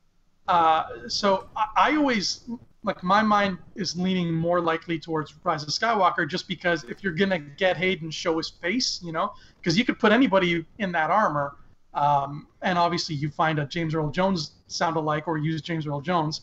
Uh, 0.46 1.08
so 1.08 1.48
I, 1.56 1.66
I 1.76 1.96
always 1.96 2.48
like 2.84 3.02
my 3.02 3.22
mind 3.22 3.58
is 3.76 3.96
leaning 3.96 4.32
more 4.34 4.60
likely 4.60 4.98
towards 4.98 5.32
Rise 5.44 5.62
of 5.62 5.68
Skywalker, 5.70 6.28
just 6.28 6.48
because 6.48 6.84
if 6.84 7.02
you're 7.02 7.14
gonna 7.14 7.38
get 7.38 7.78
Hayden 7.78 8.10
show 8.10 8.36
his 8.36 8.50
face, 8.50 9.00
you 9.02 9.12
know, 9.12 9.32
because 9.58 9.78
you 9.78 9.84
could 9.84 9.98
put 9.98 10.12
anybody 10.12 10.66
in 10.78 10.92
that 10.92 11.08
armor 11.10 11.56
um, 11.94 12.46
and 12.62 12.78
obviously, 12.78 13.14
you 13.14 13.30
find 13.30 13.58
a 13.58 13.66
James 13.66 13.94
Earl 13.94 14.10
Jones 14.10 14.52
sound 14.66 14.96
alike 14.96 15.28
or 15.28 15.36
use 15.36 15.60
James 15.60 15.86
Earl 15.86 16.00
Jones. 16.00 16.42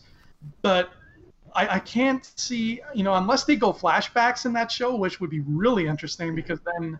But 0.62 0.90
I, 1.54 1.76
I, 1.76 1.78
can't 1.80 2.24
see, 2.36 2.80
you 2.94 3.02
know, 3.02 3.14
unless 3.14 3.44
they 3.44 3.56
go 3.56 3.72
flashbacks 3.72 4.46
in 4.46 4.52
that 4.54 4.70
show, 4.70 4.94
which 4.94 5.20
would 5.20 5.30
be 5.30 5.40
really 5.40 5.86
interesting 5.86 6.34
because 6.34 6.60
then 6.60 6.98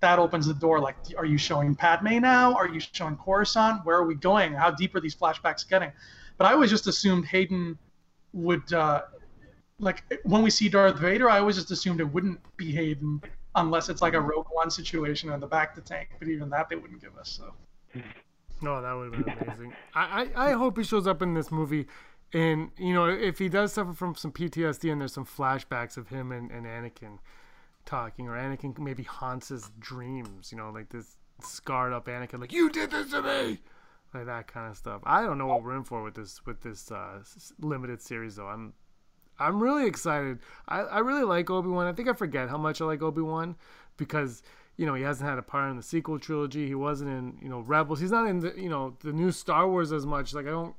that 0.00 0.18
opens 0.18 0.46
the 0.46 0.54
door. 0.54 0.80
Like, 0.80 0.96
are 1.16 1.24
you 1.24 1.38
showing 1.38 1.74
Padme 1.74 2.20
now? 2.20 2.54
Are 2.54 2.68
you 2.68 2.80
showing 2.80 3.16
Coruscant? 3.16 3.84
Where 3.84 3.96
are 3.96 4.06
we 4.06 4.14
going? 4.14 4.52
How 4.52 4.70
deep 4.70 4.94
are 4.94 5.00
these 5.00 5.16
flashbacks 5.16 5.68
getting? 5.68 5.90
But 6.36 6.46
I 6.46 6.52
always 6.52 6.70
just 6.70 6.86
assumed 6.86 7.24
Hayden 7.26 7.76
would, 8.32 8.72
uh, 8.72 9.02
like, 9.80 10.04
when 10.22 10.42
we 10.42 10.50
see 10.50 10.68
Darth 10.68 10.98
Vader, 10.98 11.28
I 11.28 11.40
always 11.40 11.56
just 11.56 11.72
assumed 11.72 12.00
it 12.00 12.04
wouldn't 12.04 12.40
be 12.56 12.70
Hayden 12.72 13.20
unless 13.56 13.88
it's 13.88 14.00
like 14.00 14.14
a 14.14 14.20
Rogue 14.20 14.46
One 14.52 14.70
situation 14.70 15.32
in 15.32 15.40
the 15.40 15.48
bacta 15.48 15.84
tank. 15.84 16.10
But 16.20 16.28
even 16.28 16.48
that 16.50 16.68
they 16.68 16.76
wouldn't 16.76 17.00
give 17.00 17.16
us. 17.18 17.28
So. 17.28 17.52
No, 18.60 18.82
that 18.82 18.92
would 18.92 19.14
have 19.14 19.24
been 19.24 19.48
amazing. 19.48 19.72
I, 19.94 20.28
I, 20.34 20.48
I 20.48 20.52
hope 20.52 20.78
he 20.78 20.84
shows 20.84 21.06
up 21.06 21.22
in 21.22 21.34
this 21.34 21.50
movie. 21.50 21.86
And, 22.32 22.70
you 22.76 22.92
know, 22.92 23.06
if 23.06 23.38
he 23.38 23.48
does 23.48 23.72
suffer 23.72 23.94
from 23.94 24.14
some 24.14 24.32
PTSD 24.32 24.90
and 24.90 25.00
there's 25.00 25.12
some 25.12 25.24
flashbacks 25.24 25.96
of 25.96 26.08
him 26.08 26.32
and, 26.32 26.50
and 26.50 26.66
Anakin 26.66 27.18
talking, 27.86 28.28
or 28.28 28.32
Anakin 28.32 28.78
maybe 28.78 29.02
haunts 29.02 29.48
his 29.48 29.70
dreams, 29.78 30.52
you 30.52 30.58
know, 30.58 30.70
like 30.70 30.90
this 30.90 31.16
scarred 31.42 31.92
up 31.92 32.06
Anakin, 32.06 32.40
like, 32.40 32.52
you 32.52 32.68
did 32.68 32.90
this 32.90 33.10
to 33.10 33.22
me! 33.22 33.60
Like 34.14 34.26
that 34.26 34.46
kind 34.46 34.70
of 34.70 34.76
stuff. 34.76 35.02
I 35.04 35.22
don't 35.22 35.36
know 35.36 35.46
what 35.46 35.62
we're 35.62 35.76
in 35.76 35.84
for 35.84 36.02
with 36.02 36.14
this 36.14 36.40
with 36.46 36.62
this 36.62 36.90
uh, 36.90 37.22
limited 37.60 38.00
series 38.00 38.36
though. 38.36 38.46
I'm 38.46 38.72
I'm 39.38 39.62
really 39.62 39.86
excited. 39.86 40.38
I, 40.66 40.80
I 40.80 40.98
really 41.00 41.24
like 41.24 41.50
Obi 41.50 41.68
Wan. 41.68 41.86
I 41.86 41.92
think 41.92 42.08
I 42.08 42.14
forget 42.14 42.48
how 42.48 42.56
much 42.56 42.80
I 42.80 42.86
like 42.86 43.02
Obi 43.02 43.20
Wan 43.20 43.54
because 43.98 44.42
you 44.78 44.86
know, 44.86 44.94
he 44.94 45.02
hasn't 45.02 45.28
had 45.28 45.38
a 45.38 45.42
part 45.42 45.70
in 45.70 45.76
the 45.76 45.82
sequel 45.82 46.18
trilogy. 46.20 46.66
He 46.66 46.74
wasn't 46.74 47.10
in, 47.10 47.36
you 47.42 47.48
know, 47.48 47.60
Rebels. 47.60 48.00
He's 48.00 48.12
not 48.12 48.28
in 48.28 48.38
the, 48.38 48.54
you 48.56 48.70
know, 48.70 48.96
the 49.00 49.12
new 49.12 49.32
Star 49.32 49.68
Wars 49.68 49.92
as 49.92 50.06
much. 50.06 50.32
Like 50.32 50.46
I 50.46 50.50
don't, 50.50 50.74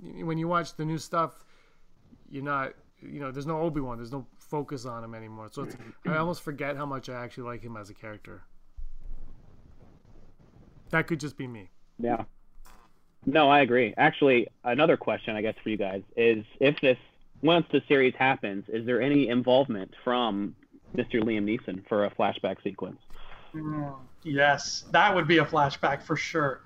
when 0.00 0.36
you 0.38 0.48
watch 0.48 0.74
the 0.74 0.84
new 0.84 0.98
stuff, 0.98 1.44
you're 2.28 2.42
not, 2.42 2.72
you 3.00 3.20
know, 3.20 3.30
there's 3.30 3.46
no 3.46 3.60
Obi 3.60 3.80
Wan. 3.80 3.96
There's 3.96 4.10
no 4.10 4.26
focus 4.38 4.84
on 4.84 5.04
him 5.04 5.14
anymore. 5.14 5.48
So 5.52 5.62
it's, 5.62 5.76
I 6.04 6.16
almost 6.16 6.42
forget 6.42 6.76
how 6.76 6.84
much 6.84 7.08
I 7.08 7.14
actually 7.22 7.44
like 7.44 7.62
him 7.62 7.76
as 7.76 7.90
a 7.90 7.94
character. 7.94 8.42
That 10.90 11.06
could 11.06 11.20
just 11.20 11.36
be 11.36 11.46
me. 11.46 11.70
Yeah. 11.98 12.24
No, 13.24 13.48
I 13.48 13.60
agree. 13.60 13.94
Actually, 13.96 14.48
another 14.64 14.96
question 14.96 15.36
I 15.36 15.42
guess 15.42 15.54
for 15.62 15.68
you 15.68 15.76
guys 15.76 16.02
is 16.16 16.44
if 16.58 16.80
this 16.80 16.98
once 17.40 17.66
the 17.70 17.82
series 17.86 18.14
happens, 18.18 18.64
is 18.68 18.84
there 18.84 19.00
any 19.00 19.28
involvement 19.28 19.94
from 20.02 20.56
Mr. 20.96 21.22
Liam 21.22 21.44
Neeson 21.44 21.86
for 21.88 22.04
a 22.04 22.10
flashback 22.10 22.62
sequence? 22.64 22.98
Mm, 23.54 23.96
yes, 24.22 24.84
that 24.90 25.14
would 25.14 25.28
be 25.28 25.38
a 25.38 25.44
flashback 25.44 26.02
for 26.02 26.16
sure. 26.16 26.62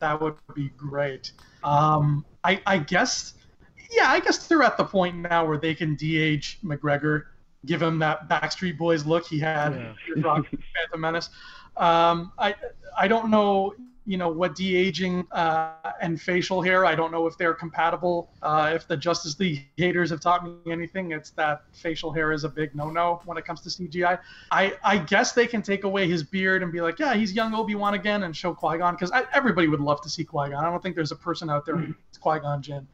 That 0.00 0.20
would 0.20 0.34
be 0.54 0.70
great. 0.76 1.32
Um, 1.62 2.24
I, 2.42 2.60
I 2.66 2.78
guess, 2.78 3.34
yeah, 3.90 4.10
I 4.10 4.20
guess 4.20 4.46
they're 4.48 4.62
at 4.62 4.76
the 4.76 4.84
point 4.84 5.16
now 5.16 5.46
where 5.46 5.58
they 5.58 5.74
can 5.74 5.94
de-age 5.94 6.58
McGregor, 6.64 7.24
give 7.66 7.80
him 7.80 7.98
that 8.00 8.28
Backstreet 8.28 8.76
Boys 8.76 9.06
look 9.06 9.26
he 9.26 9.38
had 9.38 9.74
yeah. 9.74 9.94
in 10.16 10.22
Phantom 10.22 11.00
Menace. 11.00 11.30
Um, 11.76 12.32
I 12.38 12.54
I 12.98 13.08
don't 13.08 13.30
know 13.30 13.74
you 14.04 14.16
know 14.16 14.28
what 14.28 14.54
de-aging 14.56 15.24
uh, 15.30 15.74
and 16.00 16.20
facial 16.20 16.60
hair 16.60 16.84
i 16.84 16.94
don't 16.94 17.12
know 17.12 17.26
if 17.26 17.36
they're 17.38 17.54
compatible. 17.54 18.30
Uh, 18.42 18.72
if 18.74 18.88
the 18.88 18.96
justice 18.96 19.38
league 19.38 19.64
haters 19.76 20.10
have 20.10 20.20
taught 20.20 20.44
me 20.44 20.72
anything 20.72 21.12
it's 21.12 21.30
that 21.30 21.62
facial 21.72 22.12
hair 22.12 22.32
is 22.32 22.44
a 22.44 22.48
big 22.48 22.74
no-no 22.74 23.20
when 23.24 23.38
it 23.38 23.44
comes 23.44 23.60
to 23.60 23.68
cgi 23.68 24.18
i, 24.50 24.72
I 24.82 24.98
guess 24.98 25.32
they 25.32 25.46
can 25.46 25.62
take 25.62 25.84
away 25.84 26.08
his 26.08 26.22
beard 26.22 26.62
and 26.62 26.72
be 26.72 26.80
like 26.80 26.98
yeah 26.98 27.14
he's 27.14 27.32
young 27.32 27.54
obi-wan 27.54 27.94
again 27.94 28.24
and 28.24 28.36
show 28.36 28.52
qui-gon 28.54 28.94
because 28.94 29.12
everybody 29.32 29.68
would 29.68 29.80
love 29.80 30.00
to 30.02 30.08
see 30.08 30.24
qui-gon. 30.24 30.64
I 30.64 30.68
don't 30.68 30.82
think 30.82 30.96
there's 30.96 31.12
a 31.12 31.16
person 31.16 31.48
out 31.48 31.64
there 31.64 31.76
who's 31.76 31.94
qui-gon 32.20 32.62
jinn 32.62 32.86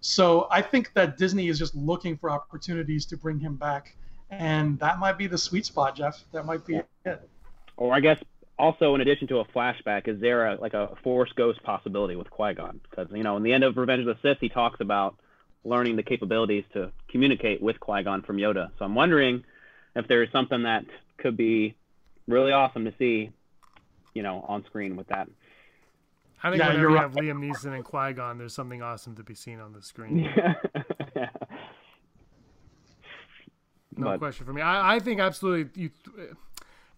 so 0.00 0.46
i 0.50 0.60
think 0.60 0.92
that 0.94 1.16
disney 1.16 1.48
is 1.48 1.58
just 1.58 1.74
looking 1.74 2.16
for 2.16 2.30
opportunities 2.30 3.06
to 3.06 3.16
bring 3.16 3.38
him 3.38 3.56
back 3.56 3.96
and 4.30 4.78
that 4.80 4.98
might 4.98 5.16
be 5.16 5.28
the 5.28 5.38
sweet 5.38 5.64
spot 5.64 5.94
jeff. 5.96 6.24
That 6.32 6.44
might 6.44 6.66
be 6.66 6.80
it. 7.04 7.28
Or 7.76 7.94
i 7.94 8.00
guess 8.00 8.18
also, 8.58 8.94
in 8.94 9.00
addition 9.00 9.28
to 9.28 9.38
a 9.38 9.44
flashback, 9.46 10.08
is 10.08 10.20
there 10.20 10.46
a, 10.46 10.60
like 10.60 10.74
a 10.74 10.94
Force 11.02 11.30
Ghost 11.36 11.62
possibility 11.62 12.16
with 12.16 12.30
Qui 12.30 12.54
Gon? 12.54 12.80
Because 12.88 13.08
you 13.12 13.22
know, 13.22 13.36
in 13.36 13.42
the 13.42 13.52
end 13.52 13.64
of 13.64 13.76
Revenge 13.76 14.06
of 14.06 14.06
the 14.06 14.16
Sith, 14.22 14.38
he 14.40 14.48
talks 14.48 14.80
about 14.80 15.16
learning 15.64 15.96
the 15.96 16.02
capabilities 16.02 16.64
to 16.72 16.90
communicate 17.08 17.60
with 17.60 17.78
Qui 17.80 18.02
Gon 18.02 18.22
from 18.22 18.38
Yoda. 18.38 18.70
So 18.78 18.84
I'm 18.84 18.94
wondering 18.94 19.44
if 19.94 20.08
there's 20.08 20.30
something 20.32 20.62
that 20.62 20.84
could 21.18 21.36
be 21.36 21.74
really 22.26 22.52
awesome 22.52 22.84
to 22.84 22.94
see, 22.98 23.30
you 24.14 24.22
know, 24.22 24.44
on 24.48 24.64
screen 24.64 24.96
with 24.96 25.08
that. 25.08 25.28
I 26.42 26.50
think 26.50 26.60
yeah, 26.60 26.68
whenever 26.68 26.88
you 26.90 26.94
right. 26.94 27.02
have 27.02 27.12
Liam 27.12 27.38
Neeson 27.38 27.74
and 27.74 27.84
Qui 27.84 28.12
Gon, 28.12 28.38
there's 28.38 28.54
something 28.54 28.82
awesome 28.82 29.16
to 29.16 29.22
be 29.22 29.34
seen 29.34 29.60
on 29.60 29.72
the 29.72 29.82
screen. 29.82 30.18
yeah. 31.16 31.28
no 33.96 34.04
but, 34.04 34.18
question 34.18 34.46
for 34.46 34.52
me. 34.52 34.62
I, 34.62 34.96
I 34.96 34.98
think 35.00 35.20
absolutely 35.20 35.82
you. 35.82 35.90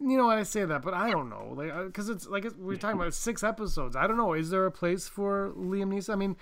You 0.01 0.17
know, 0.17 0.31
I 0.31 0.43
say 0.45 0.65
that, 0.65 0.83
but 0.83 0.95
I 0.95 1.11
don't 1.11 1.29
know, 1.29 1.55
like, 1.57 1.87
because 1.87 2.09
uh, 2.09 2.13
it's 2.13 2.27
like 2.27 2.47
we're 2.57 2.77
talking 2.77 3.01
about 3.01 3.15
six 3.15 3.43
episodes. 3.43 3.97
I 3.97 4.07
don't 4.07 4.17
know. 4.17 4.33
Is 4.33 4.51
there 4.51 4.65
a 4.65 4.71
place 4.71 5.09
for 5.09 5.53
Liam 5.57 5.93
Neeson? 5.93 6.13
I 6.13 6.17
mean, 6.17 6.37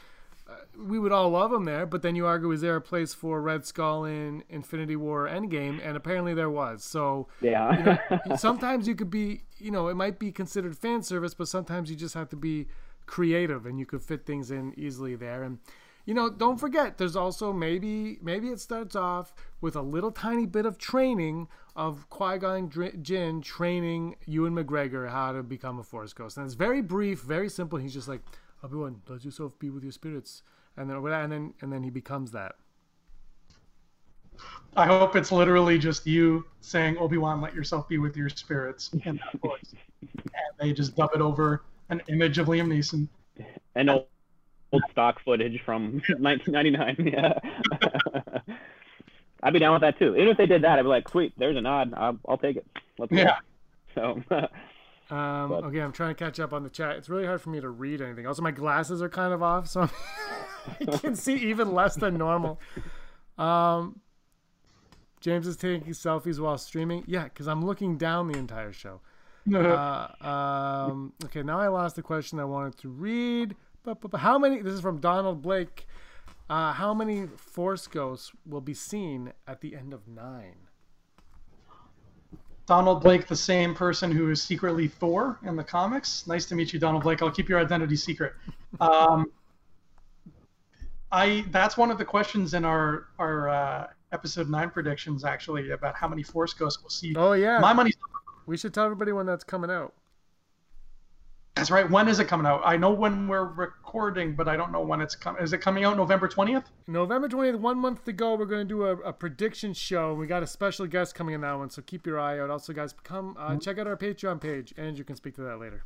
uh, 0.49 0.55
we 0.79 0.99
would 0.99 1.11
all 1.11 1.31
love 1.31 1.53
him 1.53 1.65
there, 1.65 1.87
but 1.87 2.03
then 2.03 2.15
you 2.15 2.27
argue, 2.27 2.53
is 2.53 2.61
there 2.61 2.77
a 2.77 2.81
place 2.81 3.15
for 3.15 3.41
Red 3.41 3.65
Skull 3.65 4.05
in 4.05 4.45
Infinity 4.49 4.95
War 4.95 5.27
Endgame? 5.27 5.81
And 5.83 5.97
apparently 5.97 6.35
there 6.35 6.51
was. 6.51 6.85
So 6.85 7.29
yeah, 7.41 7.79
you 7.79 7.85
know, 8.27 8.37
sometimes 8.37 8.87
you 8.87 8.95
could 8.95 9.11
be, 9.11 9.43
you 9.59 9.71
know, 9.71 9.89
it 9.89 9.95
might 9.95 10.19
be 10.19 10.31
considered 10.31 10.77
fan 10.77 11.03
service, 11.03 11.35
but 11.35 11.49
sometimes 11.49 11.91
you 11.91 11.97
just 11.97 12.15
have 12.15 12.29
to 12.29 12.37
be 12.37 12.67
creative, 13.07 13.67
and 13.67 13.79
you 13.79 13.87
could 13.87 14.03
fit 14.03 14.27
things 14.27 14.51
in 14.51 14.75
easily 14.79 15.17
there. 15.17 15.43
And 15.43 15.59
you 16.05 16.15
know, 16.15 16.31
don't 16.31 16.59
forget, 16.59 16.99
there's 16.99 17.17
also 17.17 17.53
maybe 17.53 18.19
maybe 18.23 18.49
it 18.49 18.61
starts 18.61 18.95
off 18.95 19.35
with 19.61 19.75
a 19.75 19.83
little 19.83 20.13
tiny 20.13 20.47
bit 20.47 20.65
of 20.65 20.79
training 20.79 21.49
of 21.77 22.09
Qui 22.09 22.39
Gon 22.39 22.71
Jinn 23.03 23.41
training 23.43 24.17
Ewan 24.27 24.55
McGregor 24.55 25.11
how 25.11 25.33
to 25.33 25.43
become 25.43 25.79
a 25.79 25.83
Force 25.83 26.13
Ghost, 26.13 26.37
and 26.37 26.47
it's 26.47 26.55
very 26.55 26.81
brief, 26.81 27.21
very 27.21 27.49
simple. 27.49 27.79
He's 27.79 27.95
just 27.95 28.09
like, 28.09 28.23
Obi 28.65 28.77
Wan, 28.77 29.03
let 29.09 29.25
yourself 29.25 29.57
be 29.59 29.71
with 29.71 29.83
your 29.83 29.93
spirits, 29.93 30.43
and 30.77 30.91
then 30.91 30.97
and 30.97 31.33
then 31.33 31.55
and 31.61 31.73
then 31.73 31.83
he 31.83 31.91
becomes 31.91 32.33
that. 32.33 32.57
I 34.77 34.87
hope 34.87 35.17
it's 35.17 35.33
literally 35.33 35.79
just 35.79 36.07
you 36.07 36.45
saying, 36.61 36.99
Obi 36.99 37.19
Wan, 37.19 37.41
let 37.41 37.55
yourself 37.55 37.89
be 37.89 37.99
with 37.99 38.17
your 38.17 38.29
spirits 38.29 38.91
in 39.05 39.17
that 39.17 39.41
voice, 39.41 39.75
and 40.03 40.33
they 40.59 40.73
just 40.73 40.97
dub 40.97 41.11
it 41.15 41.21
over 41.21 41.63
an 41.91 42.03
image 42.09 42.39
of 42.39 42.49
Liam 42.49 42.69
Neeson. 42.69 43.09
And 43.75 43.91
old 43.91 44.07
stock 44.91 45.23
footage 45.25 45.61
from 45.65 46.03
1999. 46.19 47.13
Yeah. 47.13 48.36
I'd 49.47 49.53
be 49.53 49.61
down 49.61 49.75
with 49.75 49.83
that 49.83 49.97
too. 49.97 50.17
Even 50.17 50.29
if 50.29 50.37
they 50.37 50.47
did 50.47 50.63
that, 50.63 50.77
I'd 50.77 50.83
be 50.83 50.89
like, 50.89 51.09
sweet, 51.09 51.33
there's 51.39 51.57
a 51.57 51.61
nod. 51.61 51.95
I'll, 51.97 52.19
I'll 52.29 52.37
take 52.37 52.57
it. 52.57 52.67
Let's 52.99 53.13
yeah. 53.13 53.37
Go. 53.95 54.23
So. 54.29 54.49
Um, 55.09 55.53
okay, 55.53 55.79
I'm 55.79 55.93
trying 55.93 56.17
to 56.17 56.19
catch 56.19 56.41
up 56.41 56.53
on 56.53 56.65
the 56.65 56.69
chat. 56.69 56.97
It's 56.97 57.09
really 57.09 57.27
hard 57.27 57.41
for 57.41 57.51
me 57.51 57.61
to 57.61 57.69
read 57.69 58.01
anything. 58.01 58.27
Also, 58.27 58.43
my 58.43 58.51
glasses 58.51 59.01
are 59.01 59.09
kind 59.09 59.33
of 59.33 59.41
off, 59.41 59.69
so 59.69 59.89
I 60.81 60.97
can 60.97 61.15
see 61.15 61.35
even 61.35 61.73
less 61.73 61.95
than 61.95 62.19
normal. 62.19 62.59
Um, 63.39 64.01
James 65.21 65.47
is 65.47 65.57
taking 65.57 65.93
selfies 65.93 66.41
while 66.41 66.59
streaming. 66.59 67.05
Yeah, 67.07 67.23
because 67.23 67.47
I'm 67.47 67.65
looking 67.65 67.99
down 67.99 68.27
the 68.27 68.37
entire 68.37 68.73
show. 68.73 69.01
uh, 69.55 70.09
um, 70.21 71.13
okay, 71.27 71.45
now 71.45 71.61
I 71.61 71.69
lost 71.69 71.95
the 71.95 72.03
question 72.03 72.41
I 72.41 72.45
wanted 72.45 72.77
to 72.79 72.89
read. 72.89 73.55
But 73.85 73.99
How 74.17 74.41
many? 74.41 74.61
This 74.61 74.73
is 74.73 74.81
from 74.81 74.99
Donald 74.99 75.41
Blake. 75.41 75.87
Uh, 76.49 76.73
how 76.73 76.95
many 76.95 77.27
Force 77.37 77.87
Ghosts 77.87 78.33
will 78.45 78.61
be 78.61 78.75
seen 78.75 79.33
at 79.47 79.61
the 79.61 79.75
end 79.75 79.93
of 79.93 80.07
nine? 80.07 80.57
Donald 82.67 83.01
Blake, 83.03 83.27
the 83.29 83.37
same 83.37 83.75
person 83.75 84.11
who 84.11 84.31
is 84.31 84.43
secretly 84.43 84.89
Thor 84.89 85.39
in 85.45 85.57
the 85.57 85.65
comics. 85.65 86.27
Nice 86.27 86.47
to 86.47 86.55
meet 86.55 86.73
you, 86.73 86.81
Donald 86.81 87.05
Blake. 87.05 87.23
I'll 87.23 87.31
keep 87.31 87.49
your 87.49 87.61
identity 87.61 87.97
secret. 87.97 88.33
Um, 88.81 89.31
I 91.13 91.45
that's 91.51 91.77
one 91.77 91.91
of 91.91 91.99
the 91.99 92.05
questions 92.05 92.55
in 92.55 92.65
our 92.65 93.07
our 93.19 93.49
uh, 93.49 93.87
episode 94.13 94.51
nine 94.51 94.71
predictions 94.71 95.25
actually 95.25 95.71
about 95.71 95.95
how 95.95 96.09
many 96.09 96.25
Force 96.25 96.53
Ghosts 96.53 96.83
we'll 96.83 96.91
see. 96.91 97.15
Oh 97.17 97.33
yeah, 97.33 97.59
my 97.61 97.73
money's. 97.73 97.97
We 98.47 98.57
should 98.57 98.75
tell 98.75 98.85
everybody 98.85 99.13
when 99.13 99.27
that's 99.27 99.45
coming 99.45 99.71
out. 99.71 99.95
That's 101.55 101.71
right. 101.71 101.89
When 101.89 102.09
is 102.09 102.19
it 102.21 102.29
coming 102.29 102.47
out? 102.47 102.63
I 102.65 102.77
know 102.77 102.91
when 102.91 103.29
we're 103.29 103.73
recording, 103.97 104.35
but 104.35 104.47
I 104.47 104.57
don't 104.57 104.73
know 104.73 104.83
when 104.83 105.01
it's 105.01 105.15
coming. 105.15 105.43
Is 105.43 105.55
it 105.55 105.59
coming 105.59 105.85
out 105.85 105.97
November 105.97 106.29
20th? 106.29 106.65
November 106.87 107.29
20th, 107.29 107.59
one 107.59 107.79
month 107.79 108.05
to 108.05 108.13
go. 108.13 108.35
We're 108.35 108.45
going 108.45 108.61
to 108.61 108.69
do 108.69 108.85
a, 108.85 108.97
a, 108.97 109.13
prediction 109.13 109.73
show. 109.73 110.13
We 110.13 110.27
got 110.27 110.43
a 110.43 110.47
special 110.47 110.87
guest 110.87 111.15
coming 111.15 111.35
in 111.35 111.41
that 111.41 111.55
one, 111.55 111.71
so 111.71 111.81
keep 111.81 112.07
your 112.07 112.21
eye 112.21 112.39
out. 112.39 112.51
Also, 112.51 112.75
guys, 112.75 112.95
come 113.05 113.35
uh, 113.39 113.51
mm-hmm. 113.51 113.59
check 113.59 113.79
out 113.79 113.87
our 113.87 113.97
Patreon 113.97 114.39
page. 114.39 114.75
and 114.77 114.99
you 114.99 115.05
can 115.05 115.17
speak 115.17 115.35
to 115.37 115.41
that 115.43 115.59
later. 115.59 115.85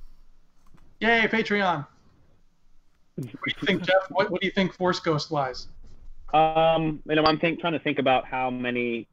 Yay, 0.98 1.28
Patreon. 1.28 1.86
What 3.14 3.26
do 3.26 3.30
you 3.46 3.66
think, 3.66 3.82
Jeff? 3.82 4.10
What, 4.10 4.30
what 4.30 4.40
do 4.40 4.46
you 4.46 4.52
think 4.52 4.74
Force 4.74 4.98
Ghost 4.98 5.30
wise? 5.30 5.68
Um, 6.34 7.00
you 7.08 7.14
know, 7.14 7.24
I'm 7.24 7.38
think, 7.38 7.60
trying 7.60 7.74
to 7.74 7.78
think 7.78 8.00
about 8.00 8.24
how 8.24 8.50
many 8.50 9.06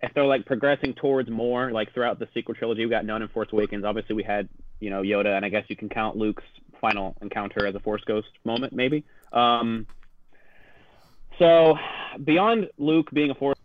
if 0.00 0.14
they're 0.14 0.24
like 0.24 0.46
progressing 0.46 0.94
towards 0.94 1.28
more, 1.28 1.72
like 1.72 1.92
throughout 1.92 2.18
the 2.18 2.28
sequel 2.32 2.54
trilogy, 2.54 2.84
we 2.84 2.90
got 2.90 3.04
none 3.04 3.20
in 3.20 3.28
Force 3.28 3.48
Awakens. 3.52 3.84
Obviously, 3.84 4.14
we 4.14 4.22
had 4.22 4.48
you 4.80 4.90
know 4.90 5.02
Yoda, 5.02 5.36
and 5.36 5.44
I 5.44 5.48
guess 5.48 5.64
you 5.68 5.76
can 5.76 5.88
count 5.88 6.16
Luke's 6.16 6.44
final 6.80 7.16
encounter 7.20 7.66
as 7.66 7.74
a 7.74 7.80
Force 7.80 8.02
Ghost 8.06 8.28
moment, 8.44 8.72
maybe. 8.72 9.04
Um, 9.32 9.86
so 11.38 11.76
beyond 12.24 12.68
Luke 12.78 13.10
being 13.12 13.30
a 13.30 13.34
Force 13.34 13.58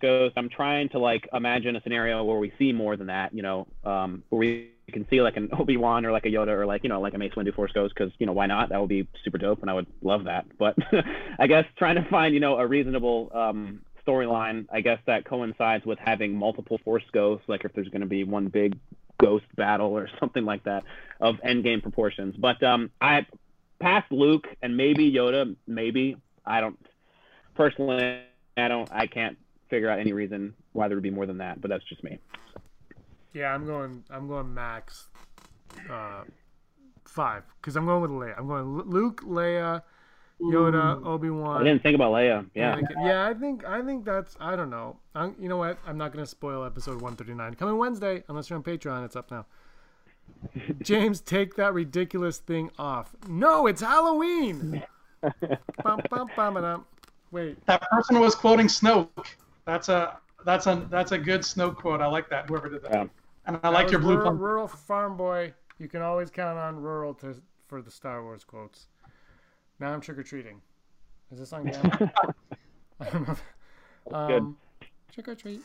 Ghost, 0.00 0.34
I'm 0.36 0.48
trying 0.48 0.88
to 0.90 0.98
like 0.98 1.28
imagine 1.32 1.76
a 1.76 1.82
scenario 1.82 2.24
where 2.24 2.38
we 2.38 2.52
see 2.58 2.72
more 2.72 2.96
than 2.96 3.08
that. 3.08 3.34
You 3.34 3.42
know, 3.42 3.66
um, 3.84 4.22
where 4.30 4.38
we 4.38 4.70
can 4.92 5.06
see 5.08 5.20
like 5.20 5.36
an 5.36 5.50
Obi 5.58 5.76
Wan 5.76 6.06
or 6.06 6.12
like 6.12 6.26
a 6.26 6.28
Yoda 6.28 6.48
or 6.48 6.66
like 6.66 6.82
you 6.82 6.88
know 6.88 7.00
like 7.00 7.14
a 7.14 7.18
Mace 7.18 7.32
Windu 7.34 7.54
Force 7.54 7.72
Ghost 7.72 7.94
because 7.94 8.12
you 8.18 8.26
know 8.26 8.32
why 8.32 8.46
not? 8.46 8.70
That 8.70 8.80
would 8.80 8.88
be 8.88 9.06
super 9.24 9.38
dope, 9.38 9.60
and 9.60 9.70
I 9.70 9.74
would 9.74 9.86
love 10.02 10.24
that. 10.24 10.46
But 10.58 10.76
I 11.38 11.46
guess 11.46 11.64
trying 11.76 11.96
to 11.96 12.08
find 12.08 12.34
you 12.34 12.40
know 12.40 12.56
a 12.56 12.66
reasonable 12.66 13.30
um, 13.34 13.80
storyline, 14.06 14.66
I 14.72 14.80
guess 14.80 14.98
that 15.06 15.24
coincides 15.24 15.84
with 15.84 15.98
having 15.98 16.34
multiple 16.34 16.78
Force 16.84 17.04
Ghosts, 17.12 17.48
like 17.48 17.64
if 17.64 17.72
there's 17.74 17.88
going 17.88 18.00
to 18.00 18.06
be 18.06 18.24
one 18.24 18.48
big 18.48 18.78
ghost 19.20 19.44
battle 19.56 19.88
or 19.88 20.08
something 20.20 20.44
like 20.44 20.64
that 20.64 20.84
of 21.20 21.36
endgame 21.46 21.82
proportions. 21.82 22.36
But 22.36 22.62
um, 22.62 22.90
I 23.00 23.26
past 23.80 24.10
Luke 24.12 24.46
and 24.62 24.76
maybe 24.76 25.10
Yoda, 25.10 25.56
maybe 25.66 26.16
I 26.44 26.60
don't 26.60 26.78
personally. 27.54 28.20
I 28.56 28.68
don't. 28.68 28.90
I 28.92 29.06
can't 29.06 29.38
figure 29.68 29.88
out 29.88 29.98
any 29.98 30.12
reason 30.12 30.54
why 30.72 30.88
there 30.88 30.96
would 30.96 31.02
be 31.02 31.10
more 31.10 31.26
than 31.26 31.38
that. 31.38 31.60
But 31.60 31.70
that's 31.70 31.84
just 31.84 32.02
me. 32.04 32.18
Yeah, 33.32 33.54
I'm 33.54 33.66
going. 33.66 34.04
I'm 34.10 34.28
going 34.28 34.52
max 34.52 35.08
uh, 35.90 36.24
five 37.04 37.44
because 37.60 37.76
I'm 37.76 37.86
going 37.86 38.02
with 38.02 38.10
Leia. 38.10 38.38
I'm 38.38 38.48
going 38.48 38.64
Luke, 38.88 39.22
Leia, 39.22 39.82
Yoda, 40.42 41.04
Obi 41.04 41.30
Wan. 41.30 41.60
I 41.60 41.64
didn't 41.64 41.82
think 41.82 41.94
about 41.94 42.12
Leia. 42.12 42.48
Yeah. 42.54 42.76
Anakin. 42.76 43.06
Yeah, 43.06 43.28
I 43.28 43.34
think 43.34 43.64
I 43.66 43.82
think 43.82 44.04
that's 44.04 44.36
I 44.40 44.56
don't 44.56 44.70
know. 44.70 44.96
I'm, 45.14 45.34
you 45.38 45.48
know 45.48 45.56
what? 45.56 45.78
I'm 45.86 45.98
not 45.98 46.12
going 46.12 46.24
to 46.24 46.30
spoil 46.30 46.64
episode 46.64 46.94
139 46.94 47.54
coming 47.54 47.76
Wednesday 47.76 48.22
unless 48.28 48.48
you're 48.48 48.56
on 48.56 48.62
Patreon. 48.62 49.04
It's 49.04 49.16
up 49.16 49.30
now. 49.30 49.46
James, 50.82 51.20
take 51.20 51.56
that 51.56 51.74
ridiculous 51.74 52.38
thing 52.38 52.70
off. 52.78 53.14
No, 53.28 53.66
it's 53.66 53.82
Halloween. 53.82 54.82
bum, 55.82 56.00
bum, 56.10 56.30
bum, 56.36 56.84
Wait. 57.30 57.64
That 57.66 57.82
person 57.90 58.18
was 58.18 58.34
quoting 58.34 58.66
Snoke. 58.66 59.08
That's 59.66 59.88
a 59.88 60.18
that's 60.44 60.66
a 60.66 60.86
that's 60.90 61.12
a 61.12 61.18
good 61.18 61.42
Snoke 61.42 61.76
quote. 61.76 62.00
I 62.00 62.06
like 62.06 62.28
that. 62.30 62.48
Whoever 62.48 62.68
did 62.68 62.82
that. 62.82 62.92
Yeah. 62.92 63.06
And 63.46 63.56
I 63.56 63.60
that 63.60 63.72
like 63.72 63.90
your 63.90 64.00
blue. 64.00 64.16
Rural, 64.16 64.32
rural 64.32 64.68
farm 64.68 65.16
boy. 65.16 65.52
You 65.78 65.88
can 65.88 66.02
always 66.02 66.30
count 66.30 66.58
on 66.58 66.76
rural 66.76 67.14
to 67.14 67.36
for 67.68 67.82
the 67.82 67.90
Star 67.90 68.22
Wars 68.22 68.44
quotes. 68.44 68.88
Now 69.80 69.92
I'm 69.92 70.00
trick 70.00 70.18
or 70.18 70.22
treating. 70.22 70.60
Is 71.32 71.38
this 71.38 71.52
on 71.52 71.68
camera? 71.70 72.12
I 73.00 73.10
don't 73.10 73.28
know. 73.28 73.36
Um, 74.12 74.56
trick 75.12 75.28
or 75.28 75.34
treat. 75.34 75.62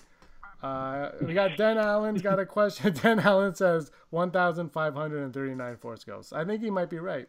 Uh, 0.63 1.11
we 1.22 1.34
got 1.34 1.57
Den 1.57 1.78
Allen's 1.78 2.22
got 2.22 2.39
a 2.39 2.45
question. 2.45 2.93
Den 3.01 3.20
Allen 3.20 3.53
says 3.53 3.91
1,539 4.11 5.78
Force 5.78 6.03
Ghosts. 6.03 6.34
I 6.34 6.45
think 6.45 6.63
he 6.63 6.70
might 6.70 6.89
be 6.89 6.99
right. 6.99 7.28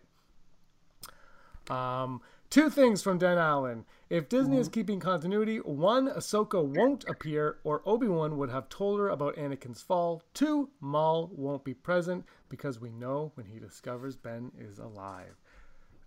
Um, 1.68 2.20
two 2.50 2.70
things 2.70 3.02
from 3.02 3.18
Den 3.18 3.36
Allen. 3.36 3.84
If 4.08 4.28
Disney 4.28 4.58
is 4.58 4.68
mm-hmm. 4.68 4.74
keeping 4.74 5.00
continuity, 5.00 5.58
one, 5.58 6.08
Ahsoka 6.08 6.64
won't 6.64 7.04
appear, 7.08 7.58
or 7.64 7.82
Obi 7.84 8.06
Wan 8.06 8.38
would 8.38 8.50
have 8.50 8.68
told 8.68 9.00
her 9.00 9.08
about 9.08 9.36
Anakin's 9.36 9.82
fall. 9.82 10.22
Two, 10.32 10.70
Maul 10.80 11.28
won't 11.34 11.64
be 11.64 11.74
present 11.74 12.24
because 12.48 12.80
we 12.80 12.92
know 12.92 13.32
when 13.34 13.46
he 13.46 13.58
discovers 13.58 14.16
Ben 14.16 14.52
is 14.56 14.78
alive. 14.78 15.36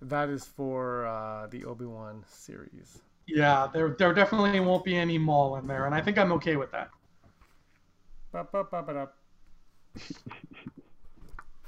That 0.01 0.29
is 0.29 0.45
for 0.45 1.05
uh, 1.07 1.47
the 1.47 1.65
Obi 1.65 1.85
Wan 1.85 2.23
series. 2.27 2.99
Yeah, 3.27 3.67
there 3.71 3.89
there 3.89 4.13
definitely 4.13 4.59
won't 4.59 4.83
be 4.83 4.95
any 4.95 5.17
Maul 5.17 5.57
in 5.57 5.67
there, 5.67 5.85
and 5.85 5.93
I 5.93 6.01
think 6.01 6.17
I'm 6.17 6.31
okay 6.33 6.55
with 6.55 6.71
that. 6.71 6.89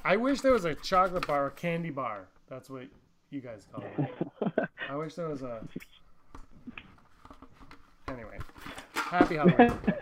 I 0.04 0.16
wish 0.16 0.42
there 0.42 0.54
was 0.54 0.66
a 0.66 0.76
chocolate 0.76 1.28
bar 1.28 1.48
or 1.48 1.50
candy 1.52 1.90
bar. 1.90 2.28
That's 2.50 2.70
what 2.70 2.84
you 3.30 3.42
guys 3.42 3.68
call 3.72 3.84
it. 3.98 4.70
I 4.90 4.96
wish 4.96 5.16
there 5.16 5.28
was 5.28 5.42
a. 5.42 5.62
Anyway, 8.08 8.40
happy 8.94 9.36
Halloween. 9.36 9.58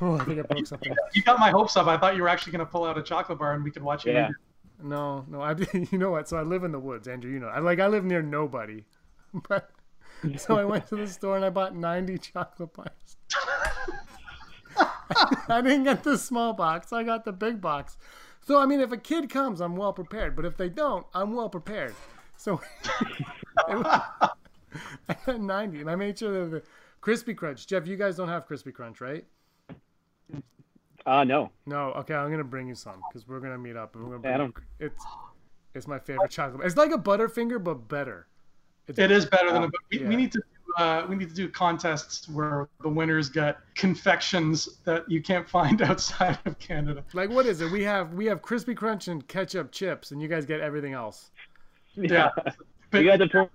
oh, 0.00 0.18
I 0.18 0.24
think 0.24 0.38
I 0.38 0.42
broke 0.42 0.66
something. 0.66 0.94
You 1.14 1.22
got 1.22 1.38
my 1.38 1.50
hopes 1.50 1.76
up. 1.76 1.86
I 1.86 1.96
thought 1.96 2.16
you 2.16 2.22
were 2.22 2.28
actually 2.28 2.52
going 2.52 2.64
to 2.64 2.70
pull 2.70 2.84
out 2.84 2.96
a 2.96 3.02
chocolate 3.02 3.38
bar 3.38 3.52
and 3.54 3.62
we 3.62 3.70
could 3.70 3.82
watch 3.82 4.06
it. 4.06 4.14
Yeah. 4.14 4.30
No, 4.82 5.24
no. 5.28 5.40
I 5.40 5.54
you 5.72 5.98
know 5.98 6.10
what? 6.10 6.28
So 6.28 6.36
I 6.36 6.42
live 6.42 6.64
in 6.64 6.72
the 6.72 6.78
woods, 6.78 7.08
Andrew. 7.08 7.30
You 7.30 7.40
know, 7.40 7.48
I 7.48 7.60
like 7.60 7.80
I 7.80 7.86
live 7.86 8.04
near 8.04 8.22
nobody, 8.22 8.84
but 9.48 9.70
so 10.36 10.58
I 10.58 10.64
went 10.64 10.86
to 10.88 10.96
the 10.96 11.06
store 11.06 11.36
and 11.36 11.44
I 11.44 11.50
bought 11.50 11.74
ninety 11.74 12.18
chocolate 12.18 12.72
bars. 12.74 13.16
I 15.48 15.60
didn't 15.62 15.84
get 15.84 16.02
the 16.02 16.18
small 16.18 16.52
box. 16.52 16.92
I 16.92 17.04
got 17.04 17.24
the 17.24 17.32
big 17.32 17.60
box. 17.60 17.96
So 18.42 18.58
I 18.58 18.66
mean, 18.66 18.80
if 18.80 18.92
a 18.92 18.96
kid 18.96 19.30
comes, 19.30 19.60
I'm 19.60 19.76
well 19.76 19.92
prepared. 19.92 20.36
But 20.36 20.44
if 20.44 20.56
they 20.56 20.68
don't, 20.68 21.06
I'm 21.14 21.34
well 21.34 21.48
prepared. 21.48 21.94
So 22.36 22.60
was, 23.68 23.86
I 25.08 25.16
got 25.24 25.40
ninety, 25.40 25.80
and 25.80 25.90
I 25.90 25.96
made 25.96 26.18
sure 26.18 26.44
that 26.44 26.50
the 26.50 26.62
Crispy 27.00 27.34
Crunch. 27.34 27.66
Jeff, 27.66 27.86
you 27.86 27.96
guys 27.96 28.16
don't 28.16 28.28
have 28.28 28.46
Crispy 28.46 28.72
Crunch, 28.72 29.00
right? 29.00 29.24
Uh, 31.06 31.24
no. 31.24 31.50
No. 31.66 31.92
Okay, 31.92 32.14
I'm 32.14 32.30
gonna 32.30 32.44
bring 32.44 32.68
you 32.68 32.74
some 32.74 33.00
because 33.08 33.28
we're 33.28 33.40
gonna 33.40 33.58
meet 33.58 33.76
up. 33.76 33.94
And 33.94 34.08
we're 34.08 34.18
gonna 34.18 34.34
I 34.34 34.38
don't. 34.38 34.54
It's 34.80 35.04
it's 35.74 35.86
my 35.86 35.98
favorite 35.98 36.30
chocolate. 36.30 36.66
It's 36.66 36.76
like 36.76 36.90
a 36.90 36.98
Butterfinger, 36.98 37.62
but 37.62 37.88
better. 37.88 38.26
It's, 38.88 38.98
it 38.98 39.10
is 39.10 39.26
better 39.26 39.52
than 39.52 39.64
a. 39.64 39.70
We, 39.90 40.00
yeah. 40.00 40.08
we 40.08 40.16
need 40.16 40.32
to 40.32 40.42
uh, 40.76 41.06
we 41.08 41.16
need 41.16 41.28
to 41.28 41.34
do 41.34 41.48
contests 41.48 42.28
where 42.28 42.68
the 42.82 42.88
winners 42.88 43.28
get 43.28 43.58
confections 43.74 44.68
that 44.84 45.10
you 45.10 45.22
can't 45.22 45.48
find 45.48 45.80
outside 45.90 46.38
of 46.44 46.58
Canada. 46.58 47.04
Like 47.14 47.30
what 47.30 47.46
is 47.46 47.60
it? 47.60 47.70
We 47.70 47.82
have 47.84 48.14
we 48.14 48.26
have 48.26 48.42
crispy 48.42 48.74
crunch 48.74 49.08
and 49.08 49.26
ketchup 49.26 49.72
chips, 49.72 50.10
and 50.10 50.20
you 50.20 50.28
guys 50.28 50.44
get 50.44 50.60
everything 50.60 50.92
else. 50.92 51.30
Yeah, 51.98 52.28
but, 52.90 53.02
you 53.02 53.08
guys 53.08 53.22
are 53.22 53.48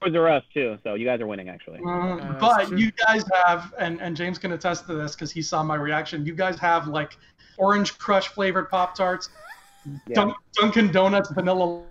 Toys 0.00 0.14
R 0.14 0.28
Us 0.28 0.44
too, 0.52 0.78
so 0.84 0.94
you 0.94 1.04
guys 1.04 1.20
are 1.20 1.26
winning 1.26 1.48
actually. 1.48 1.80
Uh, 1.86 2.34
but 2.38 2.76
you 2.78 2.92
guys 2.92 3.24
have, 3.44 3.74
and 3.78 4.00
and 4.00 4.16
James 4.16 4.38
can 4.38 4.52
attest 4.52 4.86
to 4.86 4.94
this 4.94 5.14
because 5.14 5.30
he 5.30 5.42
saw 5.42 5.62
my 5.62 5.74
reaction. 5.74 6.24
You 6.24 6.34
guys 6.34 6.58
have 6.58 6.88
like 6.88 7.16
orange 7.56 7.98
crush 7.98 8.28
flavored 8.28 8.70
Pop 8.70 8.94
Tarts, 8.94 9.30
yeah. 10.06 10.14
Dun- 10.14 10.34
Dunkin' 10.54 10.92
Donuts 10.92 11.30
vanilla 11.30 11.82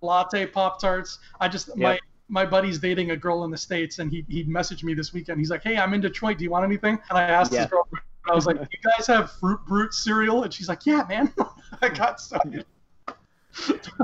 latte 0.00 0.46
Pop 0.46 0.80
Tarts. 0.80 1.18
I 1.40 1.48
just 1.48 1.68
yep. 1.68 1.78
my 1.78 1.98
my 2.28 2.44
buddy's 2.44 2.78
dating 2.78 3.10
a 3.12 3.16
girl 3.16 3.44
in 3.44 3.50
the 3.50 3.58
states, 3.58 3.98
and 3.98 4.10
he 4.10 4.24
he 4.28 4.44
messaged 4.44 4.82
me 4.82 4.94
this 4.94 5.12
weekend. 5.12 5.38
He's 5.38 5.50
like, 5.50 5.62
"Hey, 5.62 5.76
I'm 5.76 5.94
in 5.94 6.00
Detroit. 6.00 6.38
Do 6.38 6.44
you 6.44 6.50
want 6.50 6.64
anything?" 6.64 6.98
And 7.10 7.18
I 7.18 7.22
asked 7.22 7.52
yeah. 7.52 7.60
his 7.60 7.70
girlfriend. 7.70 8.04
I 8.28 8.34
was 8.34 8.46
like, 8.46 8.58
"You 8.58 8.90
guys 8.96 9.06
have 9.06 9.32
Fruit 9.32 9.60
Brute 9.66 9.94
cereal?" 9.94 10.44
And 10.44 10.52
she's 10.52 10.68
like, 10.68 10.86
"Yeah, 10.86 11.04
man, 11.08 11.32
I 11.82 11.88
got 11.88 12.20
some." 12.20 12.62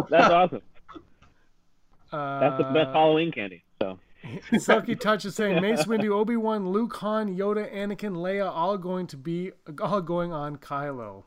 That's 0.08 0.32
awesome. 0.32 0.62
Uh, 2.12 2.40
That's 2.40 2.58
the 2.58 2.64
best 2.64 2.90
Halloween 2.90 3.32
candy. 3.32 3.64
So. 3.80 3.98
Silky 4.58 4.94
Touch 4.94 5.24
is 5.24 5.34
saying 5.34 5.60
Mace 5.60 5.84
Windu, 5.84 6.10
Obi 6.10 6.36
Wan, 6.36 6.70
Luke, 6.70 6.94
Han, 6.96 7.36
Yoda, 7.36 7.72
Anakin, 7.74 8.14
Leia, 8.14 8.50
all 8.50 8.78
going 8.78 9.06
to 9.08 9.16
be 9.16 9.52
all 9.80 10.00
going 10.00 10.32
on 10.32 10.56
Kylo. 10.56 11.24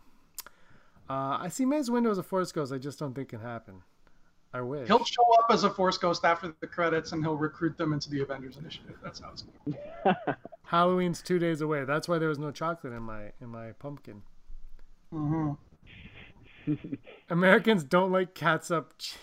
Uh, 1.10 1.38
I 1.42 1.50
see 1.50 1.66
Mace 1.66 1.90
Windu 1.90 2.10
as 2.12 2.18
a 2.18 2.24
Force 2.24 2.52
Ghost. 2.52 2.72
I 2.72 2.78
just 2.78 2.98
don't 3.00 3.14
think 3.14 3.30
can 3.30 3.42
happen. 3.42 3.82
I 4.54 4.62
wish. 4.62 4.88
He'll 4.88 5.04
show 5.04 5.24
up 5.40 5.48
as 5.50 5.66
a 5.66 5.70
Force 5.70 5.98
Ghost 5.98 6.24
after 6.24 6.56
the 6.62 6.68
credits, 6.68 7.12
and 7.12 7.22
he'll 7.22 7.36
recruit 7.36 7.78
them 7.78 7.92
into 7.92 8.10
the 8.10 8.22
Avengers 8.22 8.56
Initiative. 8.56 8.96
That's 9.04 9.20
how 9.20 9.32
it's 9.32 9.44
going. 9.44 10.16
Halloween's 10.64 11.22
two 11.22 11.40
days 11.40 11.60
away. 11.62 11.84
That's 11.84 12.08
why 12.08 12.20
there 12.20 12.30
was 12.30 12.40
no 12.40 12.52
chocolate 12.52 12.94
in 12.94 13.04
my 13.04 13.34
in 13.42 13.50
my 13.50 13.74
pumpkin. 13.74 14.22
Mm-hmm. 15.14 15.52
Americans 17.30 17.84
don't 17.84 18.12
like 18.12 18.34
catsup. 18.34 18.98
Ch- 18.98 19.18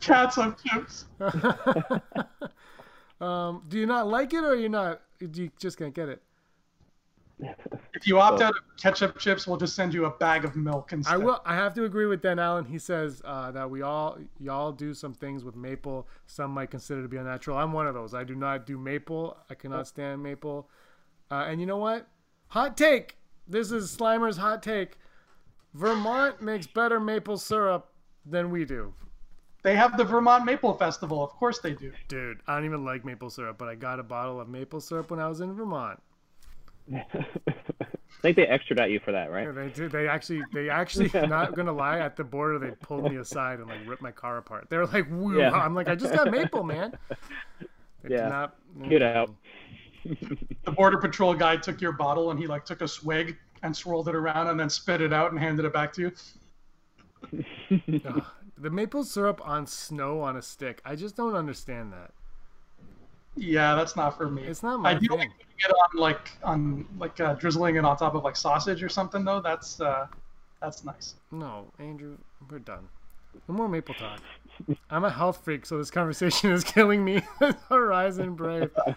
catsup 0.00 0.58
chips. 0.62 1.06
um, 3.20 3.62
do 3.68 3.78
you 3.78 3.86
not 3.86 4.08
like 4.08 4.32
it, 4.32 4.44
or 4.44 4.54
you 4.54 4.68
not? 4.68 5.02
Do 5.18 5.42
you 5.42 5.50
just 5.58 5.78
can't 5.78 5.94
get 5.94 6.08
it? 6.08 6.22
If 7.94 8.06
you 8.06 8.18
opt 8.18 8.40
out 8.40 8.50
of 8.50 8.62
ketchup 8.80 9.18
chips, 9.18 9.46
we'll 9.46 9.58
just 9.58 9.76
send 9.76 9.94
you 9.94 10.06
a 10.06 10.10
bag 10.10 10.44
of 10.44 10.56
milk 10.56 10.92
instead. 10.92 11.14
I 11.14 11.18
will. 11.18 11.40
I 11.44 11.54
have 11.54 11.72
to 11.74 11.84
agree 11.84 12.06
with 12.06 12.20
Dan 12.20 12.38
Allen. 12.38 12.64
He 12.64 12.78
says 12.78 13.22
uh, 13.24 13.52
that 13.52 13.70
we 13.70 13.82
all 13.82 14.18
y'all 14.40 14.72
do 14.72 14.92
some 14.92 15.14
things 15.14 15.44
with 15.44 15.54
maple. 15.54 16.08
Some 16.26 16.50
might 16.50 16.70
consider 16.70 17.02
to 17.02 17.08
be 17.08 17.16
unnatural. 17.16 17.56
I'm 17.56 17.72
one 17.72 17.86
of 17.86 17.94
those. 17.94 18.14
I 18.14 18.24
do 18.24 18.34
not 18.34 18.66
do 18.66 18.76
maple. 18.76 19.36
I 19.48 19.54
cannot 19.54 19.86
stand 19.86 20.22
maple. 20.22 20.68
Uh, 21.30 21.46
and 21.48 21.60
you 21.60 21.66
know 21.66 21.76
what? 21.76 22.08
Hot 22.48 22.76
take. 22.76 23.16
This 23.46 23.70
is 23.70 23.90
Slimer's 23.90 24.36
hot 24.36 24.62
take. 24.62 24.98
Vermont 25.74 26.42
makes 26.42 26.66
better 26.66 26.98
maple 26.98 27.36
syrup 27.36 27.92
than 28.26 28.50
we 28.50 28.64
do. 28.64 28.94
They 29.62 29.74
have 29.74 29.96
the 29.96 30.04
Vermont 30.04 30.44
Maple 30.44 30.74
Festival. 30.74 31.22
Of 31.22 31.30
course 31.30 31.58
they 31.58 31.72
do. 31.72 31.92
Dude, 32.06 32.40
I 32.46 32.54
don't 32.56 32.64
even 32.64 32.84
like 32.84 33.04
maple 33.04 33.28
syrup, 33.28 33.58
but 33.58 33.68
I 33.68 33.74
got 33.74 33.98
a 33.98 34.04
bottle 34.04 34.40
of 34.40 34.48
maple 34.48 34.80
syrup 34.80 35.10
when 35.10 35.18
I 35.18 35.28
was 35.28 35.40
in 35.40 35.52
Vermont. 35.54 36.00
I 36.94 38.22
think 38.22 38.36
they 38.36 38.46
extradite 38.46 38.90
you 38.90 39.00
for 39.00 39.12
that, 39.12 39.30
right? 39.30 39.44
Yeah, 39.46 39.52
they 39.52 39.68
did. 39.68 39.92
They 39.92 40.08
actually, 40.08 40.42
they 40.52 40.70
actually, 40.70 41.10
not 41.28 41.54
gonna 41.54 41.72
lie, 41.72 41.98
at 41.98 42.16
the 42.16 42.24
border 42.24 42.58
they 42.58 42.70
pulled 42.80 43.04
me 43.10 43.16
aside 43.16 43.58
and 43.58 43.68
like 43.68 43.86
ripped 43.86 44.02
my 44.02 44.10
car 44.10 44.38
apart. 44.38 44.68
They 44.70 44.76
were 44.76 44.86
like, 44.86 45.08
"Woo!" 45.10 45.38
Yeah. 45.38 45.50
I'm 45.50 45.74
like, 45.74 45.88
"I 45.88 45.94
just 45.94 46.14
got 46.14 46.30
maple, 46.30 46.62
man." 46.64 46.96
They 48.04 48.14
yeah. 48.14 48.28
Not, 48.28 48.54
Get 48.88 49.02
out. 49.02 49.34
the 50.04 50.70
border 50.70 50.98
patrol 50.98 51.34
guy 51.34 51.56
took 51.56 51.80
your 51.80 51.90
bottle 51.90 52.30
and 52.30 52.38
he 52.38 52.46
like 52.46 52.64
took 52.64 52.80
a 52.80 52.86
swig 52.86 53.36
and 53.64 53.76
swirled 53.76 54.08
it 54.08 54.14
around 54.14 54.46
and 54.46 54.60
then 54.60 54.70
spit 54.70 55.00
it 55.00 55.12
out 55.12 55.32
and 55.32 55.40
handed 55.40 55.64
it 55.64 55.72
back 55.72 55.92
to 55.94 56.12
you. 57.32 58.22
The 58.60 58.70
maple 58.70 59.04
syrup 59.04 59.40
on 59.46 59.66
snow 59.66 60.20
on 60.20 60.36
a 60.36 60.42
stick. 60.42 60.80
I 60.84 60.96
just 60.96 61.16
don't 61.16 61.34
understand 61.34 61.92
that. 61.92 62.12
Yeah, 63.36 63.74
that's 63.76 63.94
not 63.94 64.16
for 64.16 64.28
me. 64.28 64.42
It's 64.42 64.62
not 64.62 64.80
my 64.80 64.90
I 64.90 64.94
do 64.94 65.06
thing. 65.08 65.18
like 65.18 65.30
it 65.58 65.70
on 65.70 66.00
like 66.00 66.30
on 66.42 66.86
like 66.98 67.20
uh, 67.20 67.34
drizzling 67.34 67.76
it 67.76 67.84
on 67.84 67.96
top 67.96 68.14
of 68.14 68.24
like 68.24 68.36
sausage 68.36 68.82
or 68.82 68.88
something 68.88 69.24
though. 69.24 69.40
That's 69.40 69.80
uh, 69.80 70.06
that's 70.60 70.84
nice. 70.84 71.14
No, 71.30 71.66
Andrew, 71.78 72.16
we're 72.50 72.58
done. 72.58 72.88
No 73.48 73.54
more 73.54 73.68
maple 73.68 73.94
talk. 73.94 74.20
I'm 74.90 75.04
a 75.04 75.10
health 75.10 75.44
freak, 75.44 75.66
so 75.66 75.78
this 75.78 75.90
conversation 75.90 76.50
is 76.52 76.64
killing 76.64 77.04
me. 77.04 77.22
Horizon 77.68 78.34
Brave. 78.34 78.70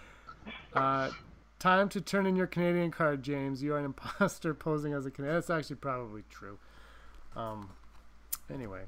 Uh, 0.74 1.10
time 1.60 1.88
to 1.88 2.00
turn 2.00 2.26
in 2.26 2.34
your 2.34 2.48
Canadian 2.48 2.90
card, 2.90 3.22
James. 3.22 3.62
You 3.62 3.74
are 3.74 3.78
an 3.78 3.84
imposter 3.84 4.54
posing 4.54 4.92
as 4.92 5.06
a 5.06 5.10
Canadian. 5.10 5.36
That's 5.36 5.50
actually 5.50 5.76
probably 5.76 6.24
true. 6.30 6.58
Um. 7.36 7.70
Anyway, 8.52 8.80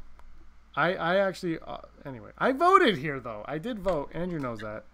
I 0.76 0.94
I 0.94 1.16
actually 1.16 1.58
uh, 1.58 1.78
anyway 2.04 2.30
I 2.38 2.52
voted 2.52 2.98
here 2.98 3.20
though. 3.20 3.44
I 3.46 3.58
did 3.58 3.78
vote. 3.78 4.10
Andrew 4.12 4.38
knows 4.38 4.60
that. 4.60 4.84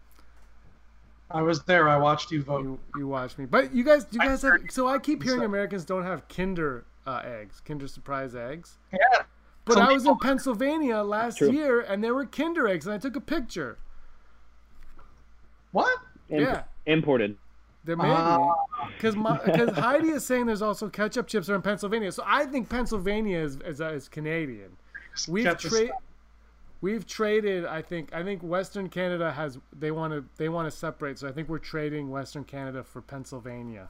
I 1.31 1.43
was 1.43 1.63
there. 1.63 1.89
I 1.89 1.97
watched 1.97 2.33
you 2.33 2.43
vote. 2.43 2.65
You, 2.65 2.81
you 2.97 3.07
watched 3.07 3.39
me, 3.39 3.47
but 3.47 3.73
you 3.73 3.85
guys, 3.85 4.07
you 4.11 4.19
guys 4.19 4.43
have. 4.43 4.63
So 4.71 4.89
I 4.89 4.99
keep 4.99 5.23
hearing 5.23 5.43
Americans 5.43 5.85
don't 5.85 6.03
have 6.03 6.27
Kinder 6.29 6.85
uh, 7.07 7.23
eggs, 7.25 7.63
Kinder 7.65 7.87
Surprise 7.87 8.35
eggs. 8.35 8.79
Yeah. 8.93 8.99
But 9.65 9.75
Some 9.75 9.83
I 9.85 9.93
was 9.93 10.03
people... 10.03 10.15
in 10.15 10.19
Pennsylvania 10.19 10.99
last 10.99 11.41
year, 11.41 11.81
and 11.81 12.03
there 12.03 12.15
were 12.15 12.27
Kinder 12.27 12.67
eggs, 12.67 12.87
and 12.87 12.95
I 12.95 12.99
took 12.99 13.15
a 13.15 13.21
picture. 13.21 13.79
What? 15.71 15.97
yeah. 16.29 16.65
Imported. 16.87 17.37
There 17.85 17.97
may 17.97 18.11
uh, 18.11 18.39
because 18.97 19.15
because 19.15 19.71
Heidi 19.79 20.09
is 20.09 20.27
saying 20.27 20.47
there's 20.47 20.63
also 20.63 20.89
ketchup 20.89 21.29
chips 21.29 21.49
are 21.49 21.55
in 21.55 21.63
Pennsylvania, 21.63 22.13
so 22.13 22.23
I 22.27 22.45
think 22.47 22.69
Pennsylvania 22.69 23.39
is 23.39 23.59
is, 23.65 23.81
is 23.81 24.09
Canadian. 24.09 24.77
We've 25.29 25.57
traded 25.59 25.93
we've 26.81 27.07
traded 27.07 27.65
i 27.67 27.83
think 27.83 28.13
i 28.15 28.23
think 28.23 28.43
western 28.43 28.89
canada 28.89 29.31
has 29.33 29.59
they 29.79 29.91
want 29.91 30.13
to 30.13 30.25
they 30.37 30.49
want 30.49 30.71
to 30.71 30.77
separate 30.77 31.19
so 31.19 31.29
i 31.29 31.33
think 31.33 31.49
we're 31.49 31.59
trading 31.59 32.11
western 32.11 32.45
canada 32.45 32.83
for 32.83 33.03
pennsylvania. 33.03 33.89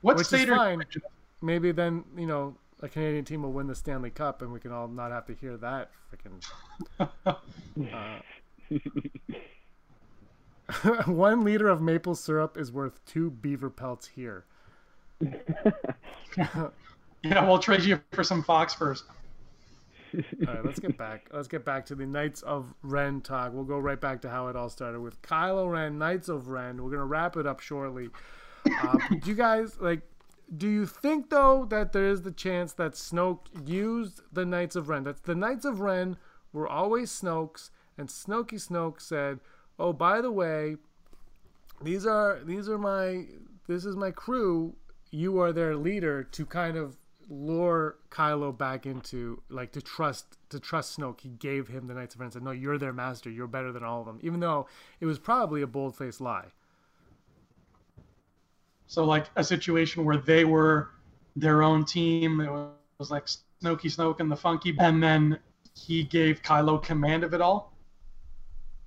What 0.00 0.16
which 0.16 0.28
state 0.28 0.48
is 0.48 0.54
fine. 0.54 0.82
maybe 1.42 1.72
then 1.72 2.04
you 2.16 2.26
know 2.26 2.56
a 2.82 2.88
canadian 2.88 3.24
team 3.24 3.42
will 3.42 3.52
win 3.52 3.66
the 3.66 3.74
stanley 3.74 4.10
cup 4.10 4.42
and 4.42 4.52
we 4.52 4.60
can 4.60 4.72
all 4.72 4.88
not 4.88 5.10
have 5.10 5.26
to 5.26 5.34
hear 5.34 5.56
that 5.56 5.90
freaking 6.12 6.44
uh, 7.00 7.34
one 11.10 11.42
liter 11.44 11.68
of 11.68 11.80
maple 11.80 12.14
syrup 12.14 12.56
is 12.58 12.70
worth 12.70 13.04
two 13.06 13.30
beaver 13.30 13.70
pelts 13.70 14.08
here. 14.08 14.44
Yeah 17.24 17.44
we'll 17.48 17.58
trade 17.58 17.82
you 17.82 18.00
for 18.12 18.22
some 18.22 18.44
fox 18.44 18.74
furs 18.74 19.02
all 20.14 20.54
right, 20.54 20.64
let's 20.64 20.80
get 20.80 20.96
back. 20.96 21.28
Let's 21.32 21.48
get 21.48 21.64
back 21.64 21.86
to 21.86 21.94
the 21.94 22.06
Knights 22.06 22.42
of 22.42 22.74
Ren 22.82 23.20
talk. 23.20 23.52
We'll 23.52 23.64
go 23.64 23.78
right 23.78 24.00
back 24.00 24.22
to 24.22 24.30
how 24.30 24.48
it 24.48 24.56
all 24.56 24.68
started 24.68 25.00
with 25.00 25.20
Kylo 25.22 25.70
Ren, 25.70 25.98
Knights 25.98 26.28
of 26.28 26.48
Ren. 26.48 26.82
We're 26.82 26.90
gonna 26.90 27.04
wrap 27.04 27.36
it 27.36 27.46
up 27.46 27.60
shortly. 27.60 28.08
Uh, 28.82 28.98
do 29.20 29.30
you 29.30 29.34
guys 29.34 29.78
like? 29.80 30.02
Do 30.56 30.68
you 30.68 30.86
think 30.86 31.30
though 31.30 31.66
that 31.66 31.92
there 31.92 32.06
is 32.06 32.22
the 32.22 32.32
chance 32.32 32.72
that 32.74 32.92
Snoke 32.92 33.46
used 33.66 34.22
the 34.32 34.46
Knights 34.46 34.76
of 34.76 34.88
Ren? 34.88 35.04
That 35.04 35.24
the 35.24 35.34
Knights 35.34 35.64
of 35.64 35.80
Ren 35.80 36.16
were 36.52 36.68
always 36.68 37.10
Snoke's, 37.10 37.70
and 37.96 38.08
Snokey 38.08 38.54
Snoke 38.54 39.00
said, 39.00 39.40
"Oh, 39.78 39.92
by 39.92 40.20
the 40.20 40.32
way, 40.32 40.76
these 41.82 42.06
are 42.06 42.40
these 42.44 42.68
are 42.68 42.78
my 42.78 43.26
this 43.66 43.84
is 43.84 43.96
my 43.96 44.10
crew. 44.10 44.74
You 45.10 45.40
are 45.40 45.52
their 45.52 45.76
leader 45.76 46.22
to 46.22 46.46
kind 46.46 46.76
of 46.76 46.96
lure 47.28 47.96
Kylo 48.10 48.56
back 48.56 48.86
into 48.86 49.42
like 49.48 49.72
to 49.72 49.82
trust 49.82 50.38
to 50.50 50.58
trust 50.58 50.98
Snoke. 50.98 51.20
He 51.20 51.28
gave 51.28 51.68
him 51.68 51.86
the 51.86 51.94
Knights 51.94 52.14
of 52.14 52.20
Ren 52.20 52.26
and 52.26 52.32
said, 52.32 52.42
"No, 52.42 52.50
you're 52.50 52.78
their 52.78 52.92
master. 52.92 53.30
You're 53.30 53.46
better 53.46 53.72
than 53.72 53.84
all 53.84 54.00
of 54.00 54.06
them." 54.06 54.18
Even 54.22 54.40
though 54.40 54.66
it 55.00 55.06
was 55.06 55.18
probably 55.18 55.62
a 55.62 55.66
bold-faced 55.66 56.20
lie. 56.20 56.46
So 58.86 59.04
like 59.04 59.26
a 59.36 59.44
situation 59.44 60.04
where 60.04 60.16
they 60.16 60.44
were 60.44 60.90
their 61.36 61.62
own 61.62 61.84
team. 61.84 62.40
It 62.40 62.50
was 62.98 63.10
like 63.10 63.26
Snokey 63.26 63.94
Snoke 63.94 64.20
and 64.20 64.30
the 64.30 64.36
Funky, 64.36 64.74
and 64.78 65.02
then 65.02 65.38
he 65.74 66.04
gave 66.04 66.42
Kylo 66.42 66.82
command 66.82 67.24
of 67.24 67.34
it 67.34 67.40
all. 67.40 67.72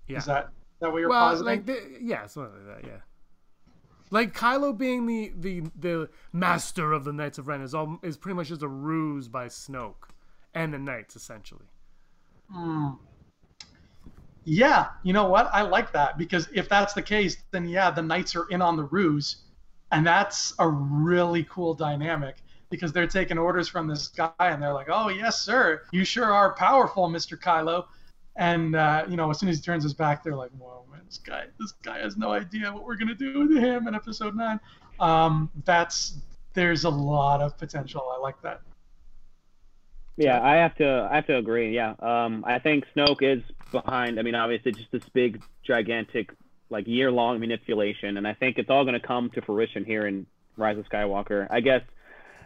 Yeah. 0.08 0.18
Is 0.18 0.26
that 0.26 0.50
that 0.80 0.92
what 0.92 1.00
you're 1.00 1.10
well, 1.10 1.30
positing? 1.30 1.46
Like 1.46 1.66
the, 1.66 1.98
yeah, 2.02 2.26
something 2.26 2.68
like 2.68 2.82
that. 2.82 2.88
Yeah. 2.88 2.98
Like 4.12 4.36
Kylo 4.36 4.78
being 4.78 5.08
the 5.08 5.32
the 5.36 5.62
the 5.80 6.10
master 6.34 6.92
of 6.92 7.06
the 7.06 7.14
Knights 7.14 7.38
of 7.38 7.48
Ren 7.48 7.62
is 7.62 7.74
all 7.74 7.98
is 8.04 8.18
pretty 8.18 8.36
much 8.36 8.50
just 8.50 8.62
a 8.62 8.68
ruse 8.68 9.30
by 9.30 9.48
Snoke 9.48 10.10
and 10.54 10.74
the 10.74 10.80
Knights 10.80 11.16
essentially. 11.16 11.66
Mm. 12.56 13.00
yeah, 14.44 14.90
you 15.04 15.14
know 15.14 15.30
what? 15.30 15.50
I 15.54 15.62
like 15.62 15.94
that 15.94 16.18
because 16.18 16.50
if 16.54 16.68
that's 16.68 16.94
the 16.94 17.02
case, 17.02 17.38
then 17.52 17.68
yeah, 17.68 17.92
the 17.92 18.02
knights 18.02 18.36
are 18.36 18.48
in 18.50 18.62
on 18.62 18.76
the 18.76 18.84
ruse, 18.84 19.44
and 19.92 20.06
that's 20.06 20.54
a 20.60 20.68
really 20.68 21.46
cool 21.46 21.74
dynamic 21.74 22.38
because 22.70 22.92
they're 22.92 23.08
taking 23.08 23.38
orders 23.38 23.70
from 23.70 23.88
this 23.88 24.10
guy 24.10 24.32
and 24.40 24.62
they're 24.62 24.74
like, 24.74 24.90
"Oh 24.92 25.10
yes, 25.10 25.42
sir, 25.42 25.84
you 25.92 26.04
sure 26.04 26.34
are 26.34 26.54
powerful, 26.56 27.08
Mister 27.10 27.38
Kylo," 27.38 27.86
and 28.42 28.76
uh, 28.76 29.06
you 29.08 29.16
know, 29.16 29.30
as 29.30 29.40
soon 29.40 29.50
as 29.50 29.58
he 29.58 29.62
turns 29.62 29.84
his 29.84 29.94
back, 29.94 30.24
they're 30.24 30.36
like, 30.36 30.50
"Whoa, 30.58 30.84
man, 30.92 31.02
this 31.06 31.20
guy, 31.20 31.46
this 31.60 31.74
guy 31.84 32.00
has 32.00 32.18
no 32.18 32.32
idea 32.32 32.74
what 32.74 32.84
we're 32.84 32.98
gonna 32.98 33.14
do 33.14 33.42
with 33.42 33.56
him 33.56 33.88
in 33.88 33.94
Episode 33.94 34.36
Nine. 34.36 34.60
Um, 35.00 35.52
that's 35.64 36.18
there's 36.54 36.84
a 36.84 36.90
lot 36.90 37.42
of 37.42 37.56
potential. 37.60 38.12
I 38.14 38.20
like 38.20 38.42
that. 38.42 38.62
Yeah, 40.18 40.42
I 40.42 40.56
have 40.56 40.76
to 40.78 41.08
I 41.12 41.16
have 41.18 41.28
to 41.28 41.38
agree. 41.38 41.76
Yeah, 41.76 41.94
um, 42.00 42.44
I 42.46 42.58
think 42.58 42.86
Snoke 42.96 43.22
is 43.22 43.44
behind. 43.72 44.20
I 44.20 44.24
mean, 44.24 44.34
obviously, 44.34 44.72
just 44.72 44.92
this 44.92 45.08
big, 45.14 45.44
gigantic, 45.64 46.32
like 46.72 46.88
year-long 46.88 47.40
manipulation, 47.40 48.18
and 48.18 48.28
I 48.28 48.34
think 48.34 48.58
it's 48.58 48.72
all 48.72 48.86
going 48.86 49.00
to 49.00 49.08
come 49.08 49.30
to 49.36 49.42
fruition 49.44 49.86
here 49.86 50.08
in 50.08 50.26
Rise 50.58 50.80
of 50.80 50.90
Skywalker. 50.90 51.46
I 51.52 51.60
guess 51.60 51.84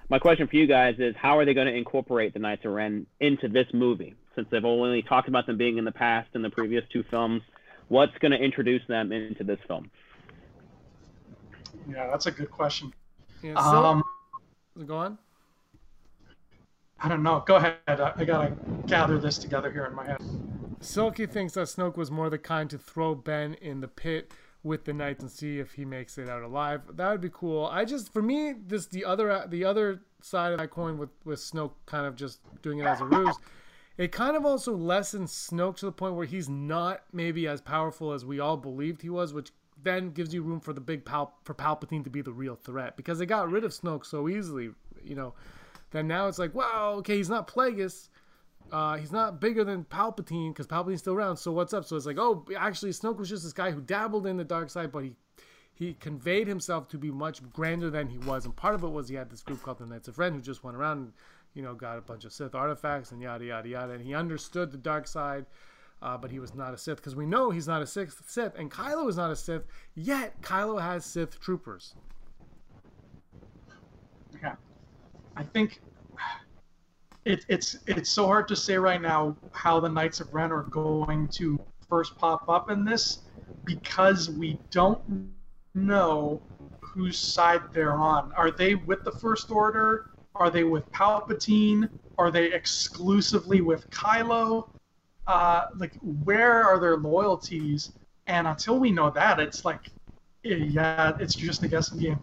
my 0.09 0.19
question 0.19 0.47
for 0.47 0.57
you 0.57 0.67
guys 0.67 0.95
is, 0.99 1.15
how 1.15 1.37
are 1.37 1.45
they 1.45 1.53
going 1.53 1.67
to 1.67 1.73
incorporate 1.73 2.33
the 2.33 2.39
Knights 2.39 2.65
of 2.65 2.73
Ren 2.73 3.07
into 3.21 3.47
this 3.47 3.67
movie? 3.73 4.15
Since 4.35 4.47
they've 4.51 4.65
only 4.65 5.01
talked 5.01 5.27
about 5.27 5.47
them 5.47 5.57
being 5.57 5.77
in 5.77 5.85
the 5.85 5.91
past 5.91 6.29
in 6.33 6.41
the 6.41 6.49
previous 6.49 6.83
two 6.91 7.03
films, 7.09 7.41
what's 7.87 8.17
going 8.19 8.31
to 8.31 8.37
introduce 8.37 8.81
them 8.87 9.11
into 9.11 9.43
this 9.43 9.59
film? 9.67 9.89
Yeah, 11.89 12.07
that's 12.07 12.25
a 12.25 12.31
good 12.31 12.51
question. 12.51 12.93
Yeah, 13.41 13.55
so, 13.55 13.85
um, 13.85 14.03
go 14.85 14.97
on. 14.97 15.17
I 16.99 17.09
don't 17.09 17.23
know. 17.23 17.43
Go 17.45 17.57
ahead. 17.57 17.77
I 17.87 18.23
gotta 18.23 18.55
gather 18.87 19.19
this 19.19 19.37
together 19.37 19.71
here 19.71 19.85
in 19.85 19.93
my 19.93 20.05
head. 20.05 20.17
Silky 20.79 21.25
thinks 21.25 21.53
that 21.53 21.67
Snoke 21.67 21.97
was 21.97 22.09
more 22.09 22.29
the 22.29 22.37
kind 22.37 22.69
to 22.69 22.77
throw 22.77 23.13
Ben 23.13 23.53
in 23.55 23.81
the 23.81 23.87
pit 23.87 24.31
with 24.63 24.85
the 24.85 24.93
knights 24.93 25.21
and 25.21 25.31
see 25.31 25.59
if 25.59 25.73
he 25.73 25.85
makes 25.85 26.17
it 26.17 26.27
out 26.29 26.41
alive. 26.41 26.81
That 26.93 27.11
would 27.11 27.21
be 27.21 27.29
cool. 27.31 27.67
I 27.67 27.85
just, 27.85 28.11
for 28.11 28.21
me, 28.21 28.53
this 28.53 28.87
the 28.87 29.05
other 29.05 29.45
the 29.47 29.63
other 29.65 30.01
side 30.21 30.53
of 30.53 30.59
that 30.59 30.71
coin 30.71 30.97
with 30.97 31.09
with 31.25 31.39
Snoke 31.39 31.73
kind 31.85 32.07
of 32.07 32.15
just 32.15 32.39
doing 32.61 32.79
it 32.79 32.85
as 32.85 33.01
a 33.01 33.05
ruse. 33.05 33.35
It 33.97 34.11
kind 34.11 34.35
of 34.35 34.45
also 34.45 34.75
lessens 34.75 35.31
Snoke 35.31 35.77
to 35.77 35.85
the 35.85 35.91
point 35.91 36.15
where 36.15 36.25
he's 36.25 36.49
not 36.49 37.03
maybe 37.13 37.47
as 37.47 37.61
powerful 37.61 38.11
as 38.11 38.25
we 38.25 38.39
all 38.39 38.57
believed 38.57 39.01
he 39.01 39.09
was, 39.09 39.33
which 39.33 39.51
then 39.81 40.09
gives 40.11 40.33
you 40.33 40.41
room 40.41 40.59
for 40.59 40.73
the 40.73 40.81
big 40.81 41.05
Pal 41.05 41.33
for 41.43 41.53
Palpatine 41.53 42.03
to 42.03 42.09
be 42.09 42.21
the 42.21 42.33
real 42.33 42.55
threat 42.55 42.97
because 42.97 43.19
they 43.19 43.25
got 43.25 43.49
rid 43.49 43.63
of 43.63 43.71
Snoke 43.71 44.05
so 44.05 44.27
easily. 44.27 44.71
You 45.03 45.15
know, 45.15 45.33
then 45.91 46.07
now 46.07 46.27
it's 46.27 46.39
like, 46.39 46.53
wow, 46.53 46.95
okay, 46.97 47.15
he's 47.15 47.29
not 47.29 47.47
Plagueis. 47.47 48.09
Uh, 48.71 48.97
he's 48.97 49.11
not 49.11 49.39
bigger 49.39 49.63
than 49.63 49.85
Palpatine 49.85 50.49
because 50.49 50.67
Palpatine's 50.67 50.99
still 50.99 51.13
around. 51.13 51.37
So 51.37 51.51
what's 51.51 51.73
up? 51.73 51.85
So 51.85 51.95
it's 51.95 52.07
like, 52.07 52.17
oh, 52.17 52.45
actually, 52.57 52.91
Snoke 52.91 53.17
was 53.17 53.29
just 53.29 53.43
this 53.43 53.53
guy 53.53 53.71
who 53.71 53.79
dabbled 53.79 54.25
in 54.25 54.37
the 54.37 54.43
dark 54.43 54.69
side, 54.69 54.91
but 54.91 55.03
he 55.03 55.13
he 55.75 55.93
conveyed 55.93 56.47
himself 56.47 56.87
to 56.87 56.97
be 56.97 57.11
much 57.11 57.41
grander 57.51 57.89
than 57.89 58.07
he 58.07 58.17
was. 58.19 58.45
And 58.45 58.55
part 58.55 58.75
of 58.75 58.83
it 58.83 58.87
was 58.87 59.09
he 59.09 59.15
had 59.15 59.29
this 59.29 59.43
group 59.43 59.61
called 59.61 59.77
the 59.77 59.85
Knights 59.85 60.07
of 60.07 60.17
Ren 60.17 60.33
who 60.33 60.41
just 60.41 60.63
went 60.63 60.77
around 60.77 61.11
you 61.55 61.63
know, 61.63 61.73
got 61.73 61.97
a 61.97 62.01
bunch 62.01 62.25
of 62.25 62.33
Sith 62.33 62.53
artifacts 62.53 63.11
and 63.11 63.21
yada, 63.21 63.45
yada, 63.45 63.67
yada. 63.67 63.93
And 63.93 64.03
he 64.03 64.13
understood 64.13 64.71
the 64.71 64.77
dark 64.77 65.07
side, 65.07 65.45
uh, 66.01 66.17
but 66.17 66.29
he 66.29 66.39
was 66.39 66.53
not 66.53 66.73
a 66.73 66.77
Sith 66.77 66.97
because 66.97 67.15
we 67.15 67.25
know 67.25 67.49
he's 67.49 67.67
not 67.67 67.81
a 67.81 67.87
Sith, 67.87 68.21
Sith. 68.27 68.53
And 68.55 68.69
Kylo 68.69 69.09
is 69.09 69.17
not 69.17 69.31
a 69.31 69.35
Sith, 69.35 69.63
yet 69.95 70.39
Kylo 70.41 70.79
has 70.79 71.05
Sith 71.05 71.39
troopers. 71.39 71.95
Yeah. 74.43 74.55
I 75.37 75.43
think 75.43 75.79
it, 77.23 77.45
it's 77.49 77.77
it's 77.87 78.09
so 78.09 78.27
hard 78.27 78.47
to 78.49 78.55
say 78.55 78.77
right 78.77 79.01
now 79.01 79.35
how 79.51 79.79
the 79.79 79.89
Knights 79.89 80.19
of 80.19 80.33
Ren 80.33 80.51
are 80.51 80.63
going 80.63 81.27
to 81.29 81.59
first 81.89 82.17
pop 82.17 82.47
up 82.49 82.69
in 82.69 82.83
this 82.85 83.19
because 83.63 84.29
we 84.29 84.59
don't 84.71 85.01
know 85.73 86.41
whose 86.81 87.17
side 87.17 87.61
they're 87.73 87.93
on. 87.93 88.31
Are 88.33 88.51
they 88.51 88.75
with 88.75 89.03
the 89.03 89.11
First 89.11 89.51
Order? 89.51 90.11
Are 90.35 90.49
they 90.49 90.63
with 90.63 90.89
Palpatine? 90.91 91.89
Are 92.17 92.29
they 92.29 92.51
exclusively 92.53 93.61
with 93.61 93.89
Kylo? 93.89 94.67
Uh, 95.27 95.65
like, 95.77 95.93
where 96.23 96.63
are 96.63 96.79
their 96.79 96.97
loyalties? 96.97 97.91
And 98.27 98.47
until 98.47 98.79
we 98.79 98.91
know 98.91 99.09
that, 99.11 99.39
it's 99.39 99.65
like, 99.65 99.89
yeah, 100.43 101.13
it's 101.19 101.35
just 101.35 101.63
a 101.63 101.67
guessing 101.67 101.99
game. 101.99 102.19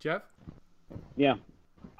Jeff? 0.00 0.22
Yeah. 1.16 1.34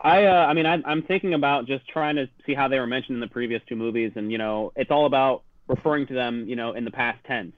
I, 0.00 0.24
uh, 0.24 0.46
I 0.46 0.55
mean, 0.55 0.66
I, 0.66 0.82
I'm 0.84 1.03
thinking 1.03 1.34
about 1.34 1.66
just 1.66 1.86
trying 1.88 2.16
to 2.16 2.28
see 2.44 2.55
how 2.55 2.66
they 2.68 2.78
were 2.78 2.86
mentioned 2.86 3.16
in 3.16 3.20
the 3.20 3.28
previous 3.28 3.62
two 3.68 3.76
movies, 3.76 4.12
and 4.16 4.32
you 4.32 4.38
know, 4.38 4.72
it's 4.74 4.90
all 4.90 5.07
about 5.07 5.42
referring 5.68 6.07
to 6.09 6.14
them, 6.14 6.48
you 6.48 6.57
know, 6.57 6.72
in 6.72 6.84
the 6.84 6.90
past 6.90 7.22
tense. 7.24 7.55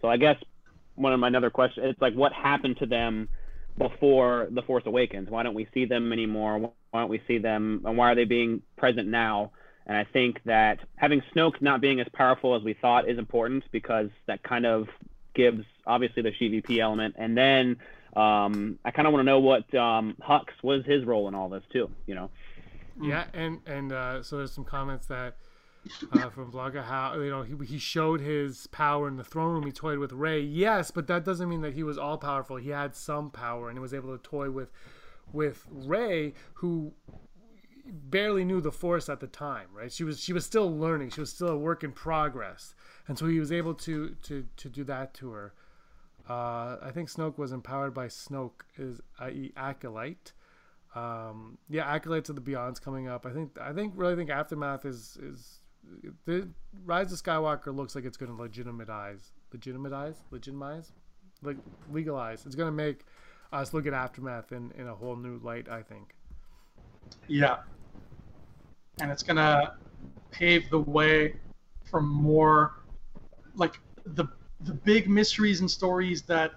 So 0.00 0.08
I 0.08 0.16
guess 0.16 0.36
one 0.94 1.12
of 1.12 1.20
my 1.20 1.28
another 1.28 1.50
question, 1.50 1.84
it's 1.84 2.00
like, 2.00 2.14
what 2.14 2.32
happened 2.32 2.78
to 2.78 2.86
them 2.86 3.28
before 3.78 4.48
the 4.50 4.62
Force 4.62 4.84
Awakens? 4.86 5.28
Why 5.30 5.42
don't 5.42 5.54
we 5.54 5.68
see 5.74 5.84
them 5.84 6.12
anymore? 6.12 6.58
Why 6.58 7.00
don't 7.00 7.10
we 7.10 7.22
see 7.26 7.38
them, 7.38 7.82
and 7.84 7.96
why 7.96 8.12
are 8.12 8.14
they 8.14 8.24
being 8.24 8.62
present 8.76 9.08
now? 9.08 9.52
And 9.86 9.96
I 9.96 10.04
think 10.04 10.40
that 10.44 10.78
having 10.96 11.22
Snoke 11.34 11.60
not 11.60 11.80
being 11.80 12.00
as 12.00 12.06
powerful 12.12 12.54
as 12.54 12.62
we 12.62 12.74
thought 12.74 13.08
is 13.08 13.18
important 13.18 13.64
because 13.72 14.10
that 14.26 14.42
kind 14.42 14.64
of 14.64 14.88
gives 15.34 15.64
obviously 15.86 16.22
the 16.22 16.30
GVP 16.30 16.78
element, 16.78 17.16
and 17.18 17.36
then 17.36 17.76
um, 18.14 18.78
I 18.84 18.90
kind 18.90 19.06
of 19.06 19.12
want 19.12 19.22
to 19.22 19.26
know 19.26 19.40
what 19.40 19.74
um, 19.74 20.16
Hux 20.20 20.46
was 20.62 20.84
his 20.84 21.04
role 21.04 21.28
in 21.28 21.34
all 21.34 21.48
this 21.48 21.64
too. 21.72 21.90
You 22.06 22.14
know. 22.14 22.30
Yeah, 23.00 23.24
and 23.32 23.60
and 23.66 23.92
uh, 23.92 24.22
so 24.22 24.36
there's 24.36 24.52
some 24.52 24.64
comments 24.64 25.06
that 25.06 25.36
uh, 26.12 26.30
from 26.30 26.52
Blogger 26.52 26.84
how 26.84 27.14
you 27.14 27.30
know 27.30 27.42
he, 27.42 27.56
he 27.64 27.78
showed 27.78 28.20
his 28.20 28.66
power 28.68 29.08
in 29.08 29.16
the 29.16 29.24
throne 29.24 29.54
room. 29.54 29.66
He 29.66 29.72
toyed 29.72 29.98
with 29.98 30.12
Rey, 30.12 30.40
yes, 30.40 30.90
but 30.90 31.06
that 31.08 31.24
doesn't 31.24 31.48
mean 31.48 31.62
that 31.62 31.74
he 31.74 31.82
was 31.82 31.98
all 31.98 32.18
powerful. 32.18 32.56
He 32.56 32.70
had 32.70 32.94
some 32.94 33.30
power, 33.30 33.68
and 33.68 33.76
he 33.76 33.80
was 33.80 33.94
able 33.94 34.16
to 34.16 34.22
toy 34.22 34.50
with 34.50 34.70
with 35.32 35.66
Rey, 35.70 36.34
who 36.54 36.92
barely 37.84 38.44
knew 38.44 38.60
the 38.60 38.72
Force 38.72 39.08
at 39.08 39.20
the 39.20 39.26
time. 39.26 39.68
Right? 39.72 39.92
She 39.92 40.04
was 40.04 40.20
she 40.20 40.32
was 40.32 40.46
still 40.46 40.70
learning. 40.76 41.10
She 41.10 41.20
was 41.20 41.32
still 41.32 41.48
a 41.48 41.58
work 41.58 41.82
in 41.82 41.92
progress, 41.92 42.74
and 43.08 43.18
so 43.18 43.26
he 43.26 43.40
was 43.40 43.50
able 43.50 43.74
to 43.74 44.14
to 44.22 44.46
to 44.56 44.68
do 44.68 44.84
that 44.84 45.14
to 45.14 45.30
her. 45.30 45.54
Uh, 46.28 46.76
I 46.80 46.92
think 46.94 47.10
Snoke 47.10 47.36
was 47.36 47.50
empowered 47.50 47.92
by 47.92 48.06
Snoke, 48.06 48.62
is 48.78 49.00
i.e. 49.18 49.52
Acolyte. 49.56 50.32
Um, 50.94 51.58
yeah, 51.68 51.84
Acolytes 51.92 52.28
of 52.28 52.36
the 52.36 52.40
Beyond's 52.40 52.78
coming 52.78 53.08
up. 53.08 53.26
I 53.26 53.32
think 53.32 53.58
I 53.60 53.72
think 53.72 53.94
really 53.96 54.14
think 54.14 54.30
Aftermath 54.30 54.84
is 54.84 55.18
is 55.20 55.61
the 56.24 56.48
Rise 56.84 57.12
of 57.12 57.22
Skywalker 57.22 57.74
looks 57.74 57.94
like 57.94 58.04
it's 58.04 58.16
going 58.16 58.34
to 58.34 58.40
legitimize, 58.40 59.32
legitimize, 59.52 60.16
legitimize, 60.30 60.92
like 61.42 61.56
legalize. 61.90 62.46
It's 62.46 62.54
going 62.54 62.68
to 62.68 62.72
make 62.72 63.04
us 63.52 63.74
look 63.74 63.86
at 63.86 63.92
Aftermath 63.92 64.52
in 64.52 64.72
in 64.78 64.88
a 64.88 64.94
whole 64.94 65.16
new 65.16 65.38
light. 65.38 65.68
I 65.68 65.82
think. 65.82 66.14
Yeah, 67.28 67.58
and 69.00 69.10
it's 69.10 69.22
going 69.22 69.36
to 69.36 69.74
pave 70.30 70.70
the 70.70 70.80
way 70.80 71.36
for 71.84 72.00
more 72.00 72.82
like 73.54 73.78
the 74.04 74.26
the 74.60 74.72
big 74.72 75.08
mysteries 75.08 75.60
and 75.60 75.70
stories 75.70 76.22
that 76.22 76.52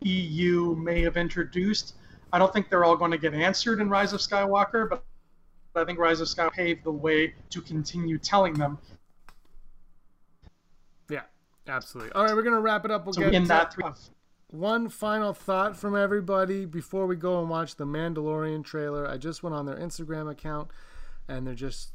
EU 0.00 0.74
may 0.76 1.00
have 1.02 1.16
introduced. 1.16 1.94
I 2.32 2.38
don't 2.38 2.52
think 2.52 2.68
they're 2.68 2.84
all 2.84 2.96
going 2.96 3.12
to 3.12 3.18
get 3.18 3.32
answered 3.32 3.80
in 3.80 3.88
Rise 3.88 4.12
of 4.12 4.20
Skywalker, 4.20 4.88
but 4.90 5.04
I 5.76 5.84
think 5.84 5.98
Rise 5.98 6.20
of 6.20 6.28
Skywalker 6.28 6.52
paved 6.52 6.84
the 6.84 6.92
way 6.92 7.34
to 7.50 7.60
continue 7.60 8.18
telling 8.18 8.54
them. 8.54 8.78
Yeah, 11.10 11.22
absolutely. 11.66 12.12
All 12.12 12.24
right, 12.24 12.34
we're 12.34 12.42
going 12.42 12.54
to 12.54 12.60
wrap 12.60 12.84
it 12.84 12.90
up. 12.90 13.04
We'll 13.04 13.14
so 13.14 13.22
get 13.22 13.34
in 13.34 13.44
that 13.44 13.74
one 14.48 14.88
final 14.88 15.32
thought 15.32 15.76
from 15.76 15.96
everybody 15.96 16.64
before 16.64 17.06
we 17.06 17.16
go 17.16 17.40
and 17.40 17.50
watch 17.50 17.74
the 17.74 17.84
Mandalorian 17.84 18.64
trailer. 18.64 19.08
I 19.08 19.16
just 19.16 19.42
went 19.42 19.56
on 19.56 19.66
their 19.66 19.76
Instagram 19.76 20.30
account, 20.30 20.68
and 21.26 21.46
they're 21.46 21.54
just 21.54 21.90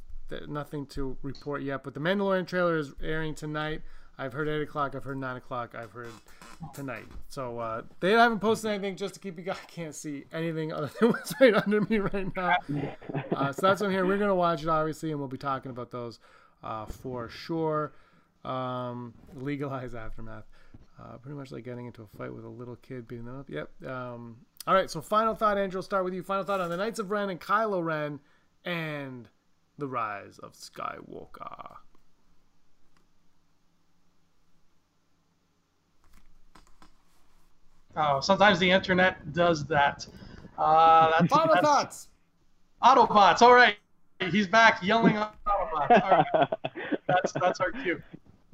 nothing 0.48 0.86
to 0.88 1.18
report 1.22 1.62
yet. 1.62 1.84
But 1.84 1.94
the 1.94 2.02
Mandalorian 2.02 2.48
trailer 2.48 2.78
is 2.78 2.94
airing 3.02 3.34
tonight. 3.34 3.82
I've 4.20 4.34
heard 4.34 4.50
eight 4.50 4.62
o'clock. 4.62 4.96
I've 4.96 5.04
heard 5.04 5.18
nine 5.18 5.38
o'clock. 5.38 5.74
I've 5.76 5.92
heard 5.92 6.12
tonight. 6.74 7.06
So 7.30 7.58
uh, 7.58 7.84
they 8.02 8.12
haven't 8.12 8.40
posted 8.40 8.72
anything 8.72 8.98
just 8.98 9.14
to 9.14 9.20
keep 9.20 9.38
you 9.38 9.44
guys. 9.46 9.58
Can't 9.68 9.96
see 9.96 10.26
anything 10.34 10.74
other 10.74 10.92
than 11.00 11.10
what's 11.12 11.34
right 11.40 11.54
under 11.54 11.82
me 11.82 12.00
right 12.00 12.28
now. 12.36 12.58
Uh, 13.36 13.52
so 13.54 13.62
that's 13.68 13.82
what 13.82 13.88
I'm 13.88 13.92
here. 13.92 14.06
We're 14.06 14.18
gonna 14.18 14.36
watch 14.36 14.62
it 14.62 14.68
obviously, 14.70 15.12
and 15.12 15.20
we'll 15.20 15.30
be 15.30 15.38
talking 15.38 15.72
about 15.72 15.90
those 15.92 16.20
uh, 16.64 16.86
for 16.86 17.30
sure. 17.30 17.94
Um, 18.44 19.14
legalize 19.36 19.96
aftermath. 19.96 20.46
Uh, 21.02 21.18
pretty 21.18 21.38
much 21.38 21.52
like 21.52 21.64
getting 21.64 21.86
into 21.86 22.02
a 22.02 22.08
fight 22.18 22.34
with 22.34 22.44
a 22.44 22.50
little 22.50 22.76
kid 22.76 23.08
beating 23.08 23.26
them 23.26 23.40
up. 23.40 23.50
Yep. 23.50 23.70
Um, 23.88 24.38
all 24.68 24.74
right. 24.74 24.92
So 24.92 25.00
final 25.00 25.34
thought, 25.34 25.58
Andrew. 25.58 25.80
I'll 25.80 25.84
start 25.84 26.04
with 26.04 26.14
you. 26.14 26.24
Final 26.24 26.44
thought 26.44 26.60
on 26.60 26.70
the 26.70 26.76
Knights 26.78 27.00
of 27.00 27.10
Ren 27.10 27.30
and 27.30 27.40
Kylo 27.40 27.82
Ren 27.84 28.20
and 28.66 29.30
the 29.78 29.88
rise 29.88 30.40
of 30.40 30.54
Skywalker. 30.54 31.78
Oh, 38.02 38.22
sometimes 38.22 38.60
the 38.60 38.72
internet 38.72 39.34
does 39.34 39.66
that. 39.66 40.08
Uh, 40.58 41.12
that's, 41.20 41.34
Autobots. 41.34 42.08
Autobots. 42.82 43.42
All 43.42 43.54
right, 43.54 43.76
he's 44.32 44.48
back 44.48 44.82
yelling 44.82 45.16
Autobots. 45.48 46.02
All 46.04 46.24
right. 46.34 46.48
that's 47.08 47.34
that's 47.34 47.60
our 47.60 47.72
cue. 47.72 48.02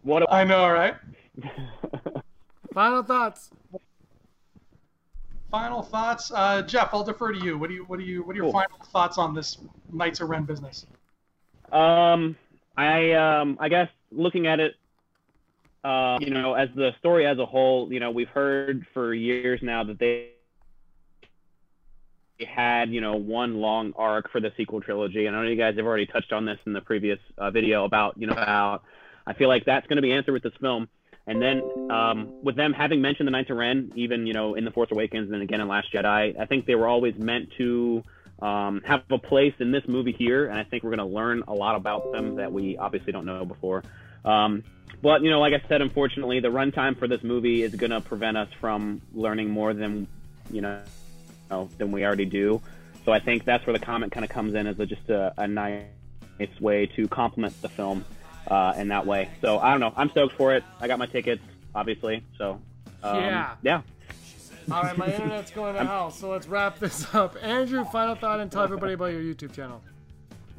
What 0.01 0.23
a- 0.23 0.33
I 0.33 0.43
know, 0.43 0.67
right? 0.69 0.95
Final 2.73 3.03
thoughts. 3.03 3.51
Final 5.51 5.81
thoughts, 5.83 6.31
uh, 6.33 6.63
Jeff. 6.63 6.89
I'll 6.93 7.03
defer 7.03 7.31
to 7.31 7.39
you. 7.39 7.57
What 7.57 7.69
do 7.69 7.75
you 7.75 7.83
what 7.85 7.99
do 7.99 8.05
you 8.05 8.23
what 8.23 8.33
are 8.33 8.37
your 8.37 8.45
cool. 8.45 8.53
final 8.53 8.77
thoughts 8.91 9.17
on 9.17 9.33
this 9.35 9.59
Knights 9.93 10.19
of 10.21 10.29
Ren 10.29 10.43
business? 10.43 10.85
Um, 11.71 12.35
I 12.77 13.11
um, 13.11 13.57
I 13.61 13.69
guess 13.69 13.89
looking 14.11 14.47
at 14.47 14.59
it, 14.59 14.75
uh, 15.85 16.17
you 16.19 16.31
know, 16.31 16.55
as 16.55 16.69
the 16.75 16.91
story 16.97 17.27
as 17.27 17.37
a 17.37 17.45
whole, 17.45 17.93
you 17.93 17.99
know, 17.99 18.09
we've 18.09 18.29
heard 18.29 18.87
for 18.93 19.13
years 19.13 19.59
now 19.61 19.83
that 19.83 19.99
they 19.99 20.31
had, 22.43 22.89
you 22.89 23.01
know, 23.01 23.13
one 23.13 23.57
long 23.57 23.93
arc 23.95 24.31
for 24.31 24.41
the 24.41 24.51
sequel 24.57 24.81
trilogy. 24.81 25.27
And 25.27 25.35
I 25.35 25.43
know 25.43 25.47
you 25.47 25.55
guys 25.55 25.75
have 25.77 25.85
already 25.85 26.07
touched 26.07 26.33
on 26.33 26.43
this 26.43 26.57
in 26.65 26.73
the 26.73 26.81
previous 26.81 27.19
uh, 27.37 27.51
video 27.51 27.85
about, 27.85 28.15
you 28.17 28.25
know, 28.25 28.33
how 28.33 28.81
I 29.27 29.33
feel 29.33 29.47
like 29.47 29.65
that's 29.65 29.85
going 29.85 29.97
to 29.97 30.01
be 30.01 30.11
answered 30.11 30.33
with 30.33 30.41
this 30.41 30.53
film. 30.59 30.87
And 31.27 31.39
then 31.39 31.61
um, 31.91 32.33
with 32.43 32.55
them 32.55 32.73
having 32.73 32.99
mentioned 32.99 33.27
the 33.27 33.31
Knights 33.31 33.51
of 33.51 33.57
Ren, 33.57 33.91
even 33.95 34.25
you 34.25 34.33
know 34.33 34.55
in 34.55 34.65
the 34.65 34.71
Force 34.71 34.89
Awakens 34.91 35.25
and 35.25 35.33
then 35.33 35.41
again 35.41 35.61
in 35.61 35.67
Last 35.67 35.91
Jedi, 35.93 36.39
I 36.39 36.45
think 36.45 36.65
they 36.65 36.75
were 36.75 36.87
always 36.87 37.15
meant 37.17 37.49
to 37.57 38.03
um, 38.41 38.81
have 38.85 39.03
a 39.09 39.17
place 39.17 39.53
in 39.59 39.71
this 39.71 39.83
movie 39.87 40.15
here, 40.17 40.47
and 40.47 40.59
I 40.59 40.63
think 40.63 40.83
we're 40.83 40.95
going 40.95 41.07
to 41.07 41.15
learn 41.15 41.43
a 41.47 41.53
lot 41.53 41.75
about 41.75 42.11
them 42.11 42.35
that 42.35 42.51
we 42.51 42.77
obviously 42.77 43.11
don't 43.11 43.25
know 43.25 43.43
before. 43.43 43.83
Um, 44.25 44.63
but 45.01 45.21
you 45.21 45.29
know, 45.29 45.39
like 45.39 45.53
I 45.53 45.65
said, 45.67 45.81
unfortunately, 45.81 46.39
the 46.39 46.49
runtime 46.49 46.97
for 46.97 47.07
this 47.07 47.23
movie 47.23 47.63
is 47.63 47.75
going 47.75 47.91
to 47.91 48.01
prevent 48.01 48.37
us 48.37 48.49
from 48.59 49.01
learning 49.13 49.49
more 49.49 49.73
than 49.73 50.07
you 50.49 50.61
know 50.61 50.81
than 51.77 51.91
we 51.91 52.03
already 52.03 52.25
do. 52.25 52.61
So 53.05 53.11
I 53.11 53.19
think 53.19 53.45
that's 53.45 53.65
where 53.67 53.77
the 53.77 53.85
comment 53.85 54.11
kind 54.11 54.23
of 54.23 54.31
comes 54.31 54.55
in 54.55 54.65
as 54.65 54.79
a, 54.79 54.85
just 54.85 55.09
a, 55.09 55.31
a 55.37 55.47
nice 55.47 55.83
way 56.59 56.87
to 56.87 57.07
complement 57.07 57.61
the 57.61 57.69
film 57.69 58.03
uh, 58.47 58.73
in 58.77 58.87
that 58.87 59.05
way. 59.05 59.29
So 59.41 59.59
I 59.59 59.71
don't 59.71 59.79
know. 59.79 59.93
I'm 59.95 60.09
stoked 60.09 60.35
for 60.35 60.55
it. 60.55 60.63
I 60.81 60.87
got 60.87 60.97
my 60.97 61.05
tickets, 61.05 61.43
obviously. 61.75 62.23
So 62.37 62.59
um, 63.03 63.19
yeah, 63.19 63.55
yeah. 63.61 63.81
All 64.71 64.81
right, 64.81 64.97
my 64.97 65.05
internet's 65.05 65.51
going 65.51 65.75
to 65.75 65.85
hell. 65.85 66.09
So 66.09 66.29
let's 66.29 66.47
wrap 66.47 66.79
this 66.79 67.13
up. 67.13 67.35
Andrew, 67.43 67.85
final 67.85 68.15
thought, 68.15 68.39
and 68.39 68.51
tell 68.51 68.63
everybody 68.63 68.93
about 68.93 69.11
your 69.11 69.21
YouTube 69.21 69.53
channel. 69.53 69.83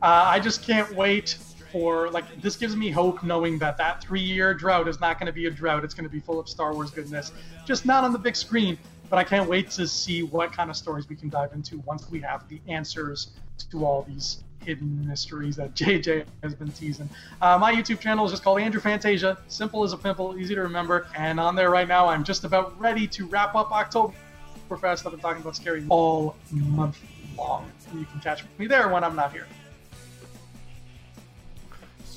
Uh, 0.01 0.25
I 0.27 0.39
just 0.39 0.63
can't 0.63 0.95
wait 0.95 1.37
for 1.77 2.11
like 2.11 2.41
this 2.41 2.57
gives 2.57 2.75
me 2.75 2.91
hope 2.91 3.23
knowing 3.23 3.59
that 3.59 3.77
that 3.77 4.03
three-year 4.03 4.55
drought 4.55 4.89
is 4.89 4.99
not 4.99 5.19
going 5.19 5.27
to 5.27 5.33
be 5.33 5.45
a 5.45 5.51
drought. 5.51 5.85
It's 5.85 5.93
going 5.93 6.09
to 6.09 6.11
be 6.11 6.21
full 6.21 6.41
of 6.41 6.49
Star 6.49 6.73
Wars 6.73 6.91
goodness, 6.91 7.33
just 7.67 7.85
not 7.85 8.03
on 8.03 8.15
the 8.15 8.19
big 8.19 8.35
screen. 8.35 8.79
But 9.11 9.19
I 9.19 9.25
can't 9.25 9.47
wait 9.47 9.71
to 9.73 9.87
see 9.87 10.23
what 10.23 10.53
kind 10.53 10.71
of 10.71 10.77
stories 10.77 11.07
we 11.07 11.17
can 11.17 11.29
dive 11.29 11.53
into 11.53 11.79
once 11.81 12.11
we 12.11 12.19
have 12.21 12.49
the 12.49 12.61
answers 12.67 13.29
to 13.71 13.85
all 13.85 14.03
these 14.09 14.43
hidden 14.65 15.07
mysteries 15.07 15.55
that 15.57 15.75
JJ 15.81 16.25
has 16.43 16.55
been 16.55 16.73
teasing. 16.73 17.11
Uh, 17.43 17.59
my 17.59 17.75
YouTube 17.75 18.01
channel 18.01 18.25
is 18.25 18.33
just 18.33 18.43
called 18.43 18.59
Andrew 18.59 18.81
Fantasia. 18.81 19.37
Simple 19.49 19.85
as 19.85 19.93
a 19.93 19.99
pimple, 19.99 20.39
easy 20.39 20.55
to 20.55 20.63
remember. 20.63 21.09
And 21.15 21.39
on 21.39 21.55
there 21.55 21.69
right 21.69 21.87
now, 21.87 22.07
I'm 22.07 22.25
just 22.25 22.45
about 22.45 22.81
ready 22.81 23.07
to 23.09 23.27
wrap 23.27 23.55
up 23.55 23.69
Oktoberfest. 23.69 25.05
I've 25.05 25.13
been 25.13 25.21
talking 25.21 25.43
about 25.43 25.57
scary 25.57 25.85
all 25.91 26.37
month 26.51 26.99
long. 27.37 27.71
And 27.91 28.01
you 28.01 28.07
can 28.07 28.19
catch 28.21 28.45
me 28.57 28.67
there 28.67 28.89
when 28.89 29.05
I'm 29.05 29.15
not 29.15 29.31
here. 29.31 29.47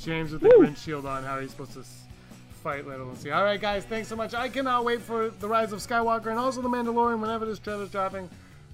James 0.03 0.31
with 0.31 0.41
the 0.41 0.53
Woo! 0.57 0.73
Shield 0.75 1.05
on. 1.05 1.23
How 1.23 1.37
are 1.37 1.41
you 1.41 1.47
supposed 1.47 1.73
to 1.73 1.83
fight 2.63 2.87
later? 2.87 3.03
Let's 3.05 3.21
see. 3.21 3.31
All 3.31 3.43
right, 3.43 3.59
guys. 3.59 3.85
Thanks 3.85 4.07
so 4.07 4.15
much. 4.15 4.33
I 4.33 4.49
cannot 4.49 4.85
wait 4.85 5.01
for 5.01 5.29
the 5.29 5.47
Rise 5.47 5.71
of 5.71 5.79
Skywalker 5.79 6.27
and 6.27 6.39
also 6.39 6.61
the 6.61 6.69
Mandalorian 6.69 7.19
whenever 7.19 7.45
this 7.45 7.59
trailer's 7.59 7.89
dropping 7.89 8.29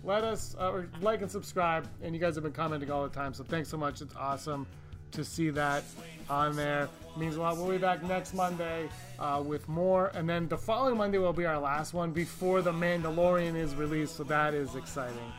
let 0.05 0.23
us 0.23 0.55
uh, 0.59 0.71
or 0.71 0.87
like 1.01 1.21
and 1.21 1.31
subscribe. 1.31 1.87
And 2.01 2.13
you 2.13 2.21
guys 2.21 2.35
have 2.35 2.43
been 2.43 2.53
commenting 2.53 2.91
all 2.91 3.03
the 3.03 3.13
time, 3.13 3.33
so 3.33 3.43
thanks 3.43 3.69
so 3.69 3.77
much. 3.77 4.01
It's 4.01 4.15
awesome 4.15 4.67
to 5.11 5.25
see 5.25 5.49
that 5.51 5.83
on 6.29 6.55
there. 6.55 6.83
It 6.83 7.19
means 7.19 7.35
a 7.35 7.41
lot. 7.41 7.57
We'll 7.57 7.69
be 7.69 7.77
back 7.77 8.03
next 8.03 8.33
Monday 8.33 8.89
uh, 9.19 9.43
with 9.45 9.67
more, 9.67 10.11
and 10.13 10.29
then 10.29 10.47
the 10.47 10.57
following 10.57 10.97
Monday 10.97 11.17
will 11.17 11.33
be 11.33 11.45
our 11.45 11.59
last 11.59 11.93
one 11.93 12.11
before 12.11 12.61
the 12.61 12.71
Mandalorian 12.71 13.55
is 13.55 13.75
released. 13.75 14.17
So 14.17 14.23
that 14.25 14.53
is 14.53 14.75
exciting. 14.75 15.33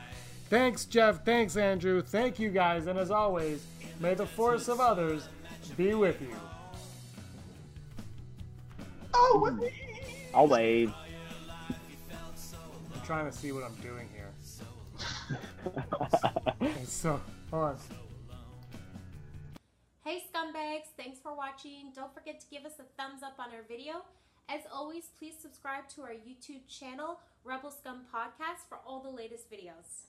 Thanks, 0.48 0.84
Jeff. 0.84 1.24
Thanks, 1.24 1.56
Andrew. 1.56 2.02
Thank 2.02 2.38
you 2.38 2.50
guys, 2.50 2.86
and 2.86 2.98
as 2.98 3.10
always, 3.10 3.64
may 4.00 4.14
the 4.14 4.26
force 4.26 4.68
of 4.68 4.80
others 4.80 5.28
be 5.74 5.94
with 5.94 6.20
you. 6.20 6.34
Oh, 9.14 9.42
always. 9.44 9.72
Always. 10.34 10.90
I'm 11.70 13.00
trying 13.04 13.30
to 13.30 13.36
see 13.36 13.52
what 13.52 13.64
I'm 13.64 13.74
doing 13.76 14.08
here 14.14 14.26
so, 16.84 17.20
hold 17.50 17.64
on. 17.64 17.76
Hey 20.04 20.22
scumbags, 20.32 20.88
thanks 20.96 21.18
for 21.18 21.34
watching. 21.34 21.92
Don't 21.94 22.14
forget 22.14 22.40
to 22.40 22.46
give 22.50 22.64
us 22.64 22.74
a 22.78 22.84
thumbs 23.00 23.22
up 23.22 23.34
on 23.38 23.46
our 23.54 23.62
video. 23.68 24.02
As 24.48 24.60
always, 24.72 25.10
please 25.18 25.34
subscribe 25.40 25.88
to 25.96 26.02
our 26.02 26.12
YouTube 26.12 26.68
channel, 26.68 27.18
Rebel 27.44 27.72
Scum 27.72 28.02
Podcast, 28.14 28.68
for 28.68 28.78
all 28.86 29.00
the 29.00 29.10
latest 29.10 29.50
videos. 29.50 30.06